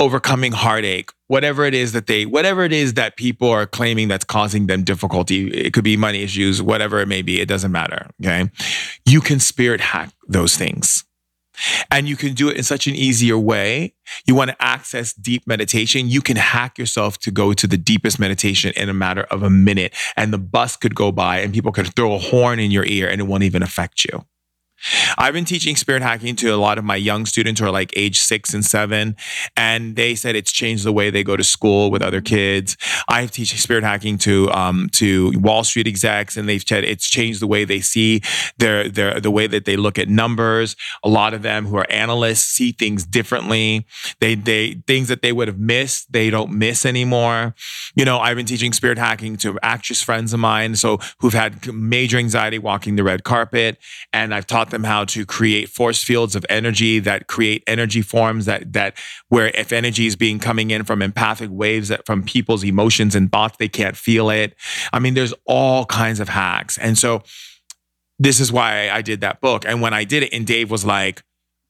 overcoming 0.00 0.50
heartache, 0.50 1.10
whatever 1.28 1.64
it 1.64 1.74
is 1.74 1.92
that 1.92 2.08
they, 2.08 2.26
whatever 2.26 2.64
it 2.64 2.72
is 2.72 2.94
that 2.94 3.16
people 3.16 3.48
are 3.48 3.66
claiming 3.66 4.08
that's 4.08 4.24
causing 4.24 4.66
them 4.66 4.82
difficulty, 4.82 5.46
it 5.52 5.72
could 5.72 5.84
be 5.84 5.96
money 5.96 6.24
issues, 6.24 6.60
whatever 6.60 6.98
it 6.98 7.06
may 7.06 7.22
be, 7.22 7.40
it 7.40 7.46
doesn't 7.46 7.70
matter. 7.70 8.10
Okay. 8.20 8.50
You 9.06 9.20
can 9.20 9.38
spirit 9.38 9.80
hack 9.80 10.10
those 10.26 10.56
things. 10.56 11.04
And 11.90 12.08
you 12.08 12.16
can 12.16 12.34
do 12.34 12.48
it 12.48 12.56
in 12.56 12.62
such 12.62 12.86
an 12.86 12.94
easier 12.94 13.38
way. 13.38 13.94
You 14.26 14.34
want 14.34 14.50
to 14.50 14.62
access 14.62 15.12
deep 15.12 15.46
meditation. 15.46 16.08
You 16.08 16.22
can 16.22 16.36
hack 16.36 16.78
yourself 16.78 17.18
to 17.18 17.30
go 17.30 17.52
to 17.52 17.66
the 17.66 17.76
deepest 17.76 18.18
meditation 18.18 18.72
in 18.76 18.88
a 18.88 18.94
matter 18.94 19.22
of 19.24 19.42
a 19.42 19.50
minute. 19.50 19.94
And 20.16 20.32
the 20.32 20.38
bus 20.38 20.76
could 20.76 20.94
go 20.94 21.12
by 21.12 21.38
and 21.40 21.52
people 21.52 21.72
could 21.72 21.94
throw 21.94 22.14
a 22.14 22.18
horn 22.18 22.58
in 22.58 22.70
your 22.70 22.84
ear 22.86 23.08
and 23.08 23.20
it 23.20 23.24
won't 23.24 23.44
even 23.44 23.62
affect 23.62 24.04
you. 24.04 24.24
I've 25.18 25.34
been 25.34 25.44
teaching 25.44 25.76
spirit 25.76 26.02
hacking 26.02 26.36
to 26.36 26.48
a 26.48 26.56
lot 26.56 26.78
of 26.78 26.84
my 26.84 26.96
young 26.96 27.26
students 27.26 27.60
who 27.60 27.66
are 27.66 27.70
like 27.70 27.92
age 27.96 28.18
six 28.18 28.54
and 28.54 28.64
seven, 28.64 29.16
and 29.56 29.96
they 29.96 30.14
said 30.14 30.36
it's 30.36 30.52
changed 30.52 30.84
the 30.84 30.92
way 30.92 31.10
they 31.10 31.22
go 31.22 31.36
to 31.36 31.44
school 31.44 31.90
with 31.90 32.02
other 32.02 32.20
kids. 32.20 32.76
I've 33.08 33.30
teaching 33.30 33.58
spirit 33.58 33.84
hacking 33.84 34.18
to 34.18 34.50
um, 34.50 34.88
to 34.92 35.32
Wall 35.38 35.64
Street 35.64 35.86
execs, 35.86 36.36
and 36.36 36.48
they've 36.48 36.64
said 36.66 36.84
it's 36.84 37.08
changed 37.08 37.40
the 37.40 37.46
way 37.46 37.64
they 37.64 37.80
see 37.80 38.22
their 38.58 38.88
their 38.88 39.20
the 39.20 39.30
way 39.30 39.46
that 39.46 39.64
they 39.64 39.76
look 39.76 39.98
at 39.98 40.08
numbers. 40.08 40.76
A 41.04 41.08
lot 41.08 41.34
of 41.34 41.42
them 41.42 41.66
who 41.66 41.76
are 41.76 41.90
analysts 41.90 42.42
see 42.42 42.72
things 42.72 43.04
differently. 43.04 43.86
They 44.20 44.34
they 44.34 44.74
things 44.86 45.08
that 45.08 45.22
they 45.22 45.32
would 45.32 45.48
have 45.48 45.58
missed, 45.58 46.12
they 46.12 46.30
don't 46.30 46.52
miss 46.52 46.84
anymore. 46.84 47.54
You 47.94 48.04
know, 48.04 48.18
I've 48.18 48.36
been 48.36 48.46
teaching 48.46 48.72
spirit 48.72 48.98
hacking 48.98 49.36
to 49.38 49.58
actress 49.62 50.02
friends 50.02 50.32
of 50.32 50.40
mine, 50.40 50.76
so 50.76 50.98
who've 51.20 51.32
had 51.32 51.72
major 51.72 52.18
anxiety 52.18 52.58
walking 52.58 52.96
the 52.96 53.04
red 53.04 53.24
carpet, 53.24 53.78
and 54.12 54.34
I've 54.34 54.46
taught 54.46 54.70
them 54.72 54.82
how 54.84 55.04
to 55.04 55.24
create 55.24 55.68
force 55.68 56.02
fields 56.02 56.34
of 56.34 56.44
energy 56.50 56.98
that 56.98 57.28
create 57.28 57.62
energy 57.66 58.02
forms 58.02 58.44
that 58.46 58.72
that 58.72 58.98
where 59.28 59.48
if 59.54 59.72
energy 59.72 60.06
is 60.06 60.16
being 60.16 60.40
coming 60.40 60.72
in 60.72 60.82
from 60.82 61.00
empathic 61.00 61.50
waves 61.52 61.88
that 61.88 62.04
from 62.04 62.24
people's 62.24 62.64
emotions 62.64 63.14
and 63.14 63.30
thoughts 63.30 63.56
they 63.58 63.68
can't 63.68 63.96
feel 63.96 64.28
it. 64.30 64.56
I 64.92 64.98
mean, 64.98 65.14
there's 65.14 65.34
all 65.46 65.86
kinds 65.86 66.18
of 66.18 66.28
hacks, 66.28 66.76
and 66.78 66.98
so 66.98 67.22
this 68.18 68.40
is 68.40 68.52
why 68.52 68.90
I 68.90 69.02
did 69.02 69.20
that 69.20 69.40
book. 69.40 69.64
And 69.66 69.80
when 69.80 69.94
I 69.94 70.04
did 70.04 70.24
it, 70.24 70.32
and 70.32 70.46
Dave 70.46 70.70
was 70.70 70.84
like, 70.84 71.22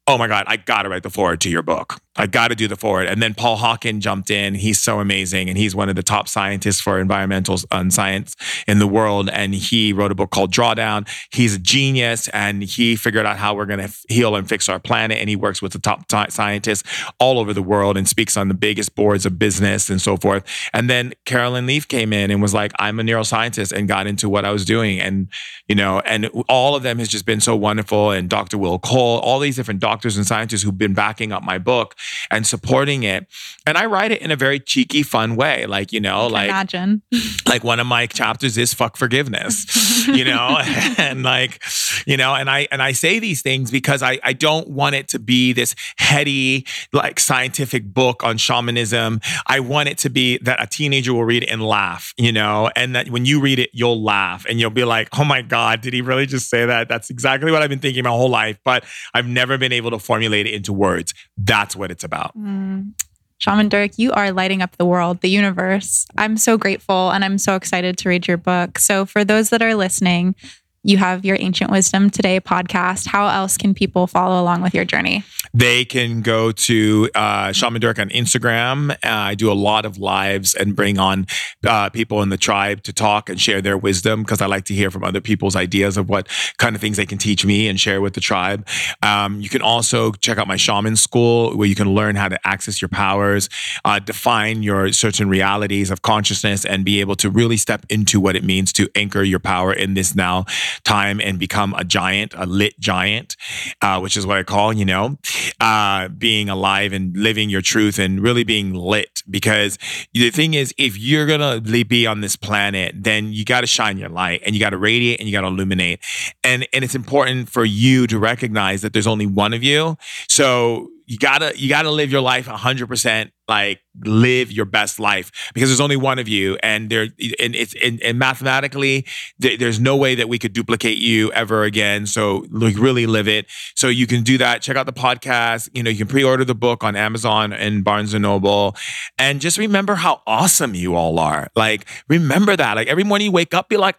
"Oh 0.06 0.18
my 0.18 0.28
god, 0.28 0.44
I 0.46 0.56
got 0.56 0.82
to 0.82 0.88
write 0.88 1.02
the 1.02 1.10
foreword 1.10 1.40
to 1.42 1.50
your 1.50 1.62
book." 1.62 2.00
I 2.16 2.26
got 2.26 2.48
to 2.48 2.54
do 2.54 2.68
the 2.68 2.76
foreword. 2.76 3.06
And 3.06 3.22
then 3.22 3.32
Paul 3.32 3.56
Hawken 3.56 4.00
jumped 4.00 4.28
in. 4.30 4.54
He's 4.54 4.78
so 4.78 5.00
amazing. 5.00 5.48
And 5.48 5.56
he's 5.56 5.74
one 5.74 5.88
of 5.88 5.96
the 5.96 6.02
top 6.02 6.28
scientists 6.28 6.78
for 6.78 7.00
environmental 7.00 7.58
um, 7.70 7.90
science 7.90 8.36
in 8.68 8.78
the 8.80 8.86
world. 8.86 9.30
And 9.30 9.54
he 9.54 9.94
wrote 9.94 10.12
a 10.12 10.14
book 10.14 10.30
called 10.30 10.52
Drawdown. 10.52 11.08
He's 11.32 11.54
a 11.54 11.58
genius 11.58 12.28
and 12.28 12.62
he 12.62 12.96
figured 12.96 13.24
out 13.24 13.38
how 13.38 13.54
we're 13.54 13.64
going 13.64 13.80
to 13.80 13.90
heal 14.10 14.36
and 14.36 14.46
fix 14.46 14.68
our 14.68 14.78
planet. 14.78 15.18
And 15.18 15.30
he 15.30 15.36
works 15.36 15.62
with 15.62 15.72
the 15.72 15.78
top 15.78 16.06
t- 16.06 16.24
scientists 16.28 16.82
all 17.18 17.38
over 17.38 17.54
the 17.54 17.62
world 17.62 17.96
and 17.96 18.06
speaks 18.06 18.36
on 18.36 18.48
the 18.48 18.54
biggest 18.54 18.94
boards 18.94 19.24
of 19.24 19.38
business 19.38 19.88
and 19.88 20.00
so 20.00 20.18
forth. 20.18 20.44
And 20.74 20.90
then 20.90 21.14
Caroline 21.24 21.66
Leaf 21.66 21.88
came 21.88 22.12
in 22.12 22.30
and 22.30 22.42
was 22.42 22.52
like, 22.52 22.72
I'm 22.78 23.00
a 23.00 23.02
neuroscientist 23.02 23.72
and 23.72 23.88
got 23.88 24.06
into 24.06 24.28
what 24.28 24.44
I 24.44 24.50
was 24.50 24.66
doing. 24.66 25.00
And, 25.00 25.28
you 25.66 25.74
know, 25.74 26.00
and 26.00 26.26
all 26.50 26.76
of 26.76 26.82
them 26.82 26.98
has 26.98 27.08
just 27.08 27.24
been 27.24 27.40
so 27.40 27.56
wonderful. 27.56 28.10
And 28.10 28.28
Dr. 28.28 28.58
Will 28.58 28.78
Cole, 28.78 29.18
all 29.20 29.38
these 29.38 29.56
different 29.56 29.80
doctors 29.80 29.91
and 29.93 30.27
scientists 30.27 30.62
who've 30.62 30.77
been 30.77 30.94
backing 30.94 31.32
up 31.32 31.43
my 31.43 31.59
book 31.59 31.94
and 32.31 32.47
supporting 32.47 33.02
it. 33.02 33.27
And 33.66 33.77
I 33.77 33.86
write 33.86 34.12
it 34.12 34.20
in 34.23 34.31
a 34.31 34.36
very 34.36 34.59
cheeky, 34.59 35.02
fun 35.02 35.36
way. 35.36 35.66
Like, 35.66 35.93
you 35.93 36.01
know, 36.01 36.27
like 36.27 36.48
imagine. 36.48 37.02
like 37.47 37.64
one 37.64 37.81
of 37.81 37.86
my 37.86 38.06
chapters 38.06 38.56
is 38.59 38.74
fuck 38.74 38.97
forgiveness, 38.97 40.06
you 40.09 40.24
know, 40.24 40.59
and 40.98 41.23
like, 41.23 41.62
you 42.06 42.16
know, 42.16 42.35
and 42.35 42.48
I 42.48 42.69
and 42.70 42.82
I 42.82 42.93
say 42.93 43.19
these 43.19 43.43
things 43.43 43.70
because 43.70 44.02
I, 44.02 44.19
I 44.23 44.32
don't 44.32 44.69
want 44.69 44.94
it 44.94 45.09
to 45.09 45.19
be 45.19 45.52
this 45.52 45.74
heady, 45.97 46.66
like 46.93 47.20
scientific 47.20 47.85
book 47.93 48.24
on 48.24 48.36
shamanism. 48.36 49.20
I 49.47 49.60
want 49.60 49.89
it 49.89 49.98
to 49.98 50.10
be 50.10 50.39
that 50.39 50.62
a 50.62 50.66
teenager 50.66 51.12
will 51.12 51.24
read 51.24 51.43
it 51.43 51.48
and 51.48 51.62
laugh, 51.62 52.14
you 52.16 52.32
know, 52.32 52.70
and 52.77 52.94
that 52.94 53.10
when 53.10 53.24
you 53.24 53.40
read 53.40 53.59
it, 53.59 53.70
you'll 53.73 54.02
laugh 54.02 54.47
and 54.48 54.60
you'll 54.60 54.70
be 54.70 54.85
like, 54.85 55.09
oh 55.19 55.24
my 55.24 55.43
God, 55.43 55.81
did 55.81 55.93
he 55.93 56.01
really 56.01 56.27
just 56.27 56.48
say 56.48 56.66
that? 56.66 56.89
That's 56.89 57.10
exactly 57.10 57.51
what 57.51 57.62
I've 57.62 57.70
been 57.70 57.78
thinking 57.78 58.05
my 58.05 58.10
whole 58.10 58.31
life, 58.31 58.59
but 58.64 58.85
I've 59.14 59.27
never 59.27 59.59
been 59.59 59.73
able 59.73 59.81
to 59.90 59.98
formulate 59.98 60.46
it 60.46 60.54
into 60.54 60.72
words. 60.72 61.14
That's 61.36 61.74
what 61.74 61.90
it's 61.90 62.04
about. 62.04 62.36
Mm. 62.36 62.92
Shaman 63.38 63.68
Durek, 63.68 63.98
you 63.98 64.12
are 64.12 64.30
lighting 64.30 64.62
up 64.62 64.76
the 64.76 64.86
world, 64.86 65.20
the 65.20 65.28
universe. 65.28 66.06
I'm 66.16 66.36
so 66.36 66.56
grateful 66.56 67.10
and 67.10 67.24
I'm 67.24 67.38
so 67.38 67.56
excited 67.56 67.98
to 67.98 68.09
read 68.09 68.28
your 68.28 68.36
book. 68.36 68.78
So, 68.78 69.04
for 69.04 69.24
those 69.24 69.50
that 69.50 69.60
are 69.60 69.74
listening, 69.74 70.36
you 70.84 70.98
have 70.98 71.24
your 71.24 71.36
Ancient 71.38 71.70
Wisdom 71.70 72.10
Today 72.10 72.40
podcast. 72.40 73.06
How 73.06 73.28
else 73.28 73.56
can 73.56 73.72
people 73.72 74.09
follow 74.09 74.42
along 74.42 74.62
with 74.62 74.74
your 74.74 74.84
journey? 74.84 75.22
They 75.54 75.84
can 75.84 76.22
go 76.22 76.50
to 76.50 77.09
uh, 77.14 77.52
Shaman 77.52 77.80
Durek 77.80 78.00
on 78.00 78.09
Instagram. 78.09 78.90
Uh, 78.90 78.96
I 79.02 79.34
do 79.36 79.50
a 79.50 79.54
lot 79.54 79.84
of 79.84 79.98
lives 79.98 80.54
and 80.54 80.74
bring 80.74 80.98
on 80.98 81.26
uh, 81.66 81.90
people 81.90 82.20
in 82.22 82.30
the 82.30 82.36
tribe 82.36 82.82
to 82.84 82.92
talk 82.92 83.28
and 83.28 83.40
share 83.40 83.60
their 83.60 83.78
wisdom 83.78 84.22
because 84.22 84.40
I 84.40 84.46
like 84.46 84.64
to 84.66 84.74
hear 84.74 84.90
from 84.90 85.04
other 85.04 85.20
people's 85.20 85.54
ideas 85.54 85.96
of 85.96 86.09
what 86.09 86.28
kind 86.59 86.74
of 86.74 86.80
things 86.80 86.96
they 86.96 87.06
can 87.06 87.18
teach 87.18 87.44
me 87.44 87.68
and 87.68 87.78
share 87.78 88.00
with 88.00 88.14
the 88.14 88.20
tribe. 88.20 88.66
Um, 89.02 89.40
you 89.40 89.48
can 89.48 89.62
also 89.62 90.12
check 90.12 90.38
out 90.38 90.48
my 90.48 90.56
shaman 90.56 90.96
school 90.96 91.56
where 91.56 91.68
you 91.68 91.76
can 91.76 91.94
learn 91.94 92.16
how 92.16 92.28
to 92.28 92.38
access 92.46 92.82
your 92.82 92.88
powers, 92.88 93.48
uh, 93.84 94.00
define 94.00 94.62
your 94.64 94.92
certain 94.92 95.28
realities 95.28 95.90
of 95.92 96.02
consciousness, 96.02 96.64
and 96.64 96.84
be 96.84 97.00
able 97.00 97.14
to 97.16 97.30
really 97.30 97.56
step 97.56 97.86
into 97.88 98.20
what 98.20 98.34
it 98.34 98.42
means 98.42 98.72
to 98.72 98.88
anchor 98.96 99.22
your 99.22 99.38
power 99.38 99.72
in 99.72 99.94
this 99.94 100.16
now 100.16 100.44
time 100.85 101.20
and 101.20 101.39
become 101.39 101.74
a 101.74 101.85
giant, 101.85 102.35
a 102.36 102.47
lit 102.47 102.78
giant, 102.78 103.36
uh, 103.81 103.99
which 104.01 104.16
is 104.16 104.27
what 104.27 104.39
I 104.39 104.43
call, 104.43 104.73
you 104.73 104.85
know, 104.85 105.19
uh, 105.61 106.09
being 106.09 106.49
alive 106.49 106.93
and 106.93 107.16
living 107.16 107.51
your 107.51 107.62
truth 107.62 107.99
and 107.99 108.20
really 108.20 108.44
being 108.44 108.74
lit. 108.74 109.23
Because 109.28 109.78
the 110.12 110.31
thing 110.31 110.55
is, 110.55 110.74
if 110.78 110.99
you're 110.99 111.27
going 111.27 111.40
to 111.40 111.85
be 111.85 112.07
on 112.07 112.20
this 112.20 112.36
planet, 112.36 112.94
then 112.97 113.32
you 113.32 113.44
got 113.44 113.62
to 113.62 113.66
shine 113.66 113.99
your 113.99 114.09
light 114.09 114.43
and 114.44 114.55
you 114.55 114.61
got 114.61 114.70
to 114.70 114.78
radiate 114.78 115.20
and 115.20 115.28
you 115.28 115.32
got 115.32 115.43
to 115.43 115.49
illuminate. 115.49 116.01
And, 116.44 116.66
and 116.73 116.85
it's 116.85 116.94
important 116.94 117.49
for 117.49 117.65
you 117.65 118.07
to 118.07 118.19
recognize 118.19 118.82
that 118.82 118.93
there's 118.93 119.07
only 119.07 119.27
one 119.27 119.53
of 119.53 119.62
you. 119.62 119.97
So 120.28 120.89
you 121.12 121.18
gotta 121.18 121.52
you 121.56 121.68
gotta 121.68 121.90
live 121.90 122.10
your 122.10 122.22
life 122.22 122.47
100% 122.47 123.30
like 123.47 123.80
live 124.02 124.51
your 124.51 124.64
best 124.64 124.98
life 124.98 125.30
because 125.52 125.68
there's 125.68 125.80
only 125.80 125.97
one 125.97 126.18
of 126.18 126.26
you 126.26 126.56
and 126.62 126.89
there 126.89 127.02
and 127.39 127.55
it's 127.55 127.74
and, 127.84 128.01
and 128.01 128.18
mathematically 128.18 129.06
there's 129.39 129.78
no 129.78 129.94
way 129.94 130.14
that 130.14 130.30
we 130.30 130.39
could 130.39 130.55
duplicate 130.55 130.97
you 130.97 131.30
ever 131.32 131.64
again. 131.64 132.06
So 132.06 132.47
like 132.51 132.78
really 132.78 133.05
live 133.05 133.28
it. 133.28 133.44
So 133.76 133.89
you 133.89 134.06
can 134.06 134.22
do 134.22 134.39
that. 134.39 134.62
Check 134.62 134.78
out 134.78 134.86
the 134.86 134.93
podcast. 134.94 135.68
You 135.74 135.82
know 135.82 135.90
you 135.90 135.98
can 135.98 136.09
pre-order 136.09 136.47
the 136.47 136.55
book 136.55 136.82
on 136.82 136.97
amazon 136.97 137.52
and 137.52 137.84
barnes 137.84 138.14
and 138.14 138.22
noble. 138.22 138.74
And 139.18 139.39
just 139.39 139.59
remember 139.59 139.97
how 139.97 140.22
awesome 140.26 140.74
you 140.74 140.94
all 140.94 141.18
are. 141.18 141.48
Like 141.55 141.86
remember 142.09 142.56
that. 142.56 142.74
Like 142.74 142.89
every 142.89 143.05
morning 143.05 143.26
you 143.26 143.32
wake 143.32 143.52
up 143.52 143.68
be 143.68 143.76
like 143.76 143.97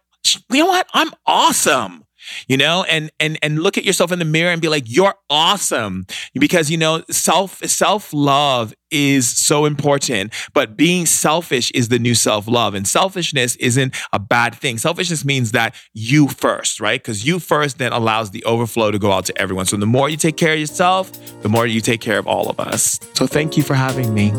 you 0.49 0.64
know 0.64 0.65
what? 0.65 0.88
I'm 0.95 1.11
awesome 1.27 2.02
you 2.48 2.58
know 2.58 2.84
and 2.90 3.12
and 3.20 3.38
and 3.41 3.60
look 3.60 3.78
at 3.78 3.86
yourself 3.86 4.12
in 4.12 4.20
the 4.20 4.26
mirror 4.26 4.52
and 4.52 4.62
be 4.62 4.70
like 4.70 4.84
you're 4.86 5.16
awesome. 5.30 6.06
Because 6.34 6.70
you 6.70 6.78
know 6.78 7.04
self 7.10 7.58
self 7.66 8.14
love 8.14 8.74
is 8.91 9.28
so 9.28 9.66
important 9.66 10.32
but 10.54 10.78
being 10.78 11.08
selfish 11.08 11.72
is 11.72 11.88
the 11.88 11.98
new 11.98 12.14
self 12.14 12.48
love 12.48 12.76
and 12.76 12.88
selfishness 12.88 13.56
isn't 13.58 13.95
a 14.12 14.20
bad 14.20 14.56
thing. 14.56 14.78
Selfishness 14.78 15.26
means 15.26 15.52
that 15.52 15.76
you 15.94 16.28
first 16.28 16.80
right? 16.80 17.02
Because 17.02 17.26
you 17.26 17.40
first 17.40 17.78
then 17.78 17.91
allows 17.91 18.32
the 18.32 18.44
overflow 18.45 18.91
to 18.91 19.00
go 19.00 19.12
out 19.12 19.26
to 19.26 19.38
everyone. 19.38 19.66
So 19.66 19.78
the 19.78 19.86
more 19.86 20.10
you 20.10 20.18
take 20.18 20.38
care 20.38 20.54
of 20.54 20.60
yourself 20.60 21.12
the 21.41 21.50
more 21.50 21.68
you 21.68 21.82
take 21.82 22.02
care 22.02 22.18
of 22.18 22.28
all 22.28 22.50
of 22.50 22.60
us. 22.60 23.00
So 23.14 23.28
thank 23.28 23.58
you 23.58 23.64
for 23.64 23.74
having 23.74 24.14
me 24.14 24.32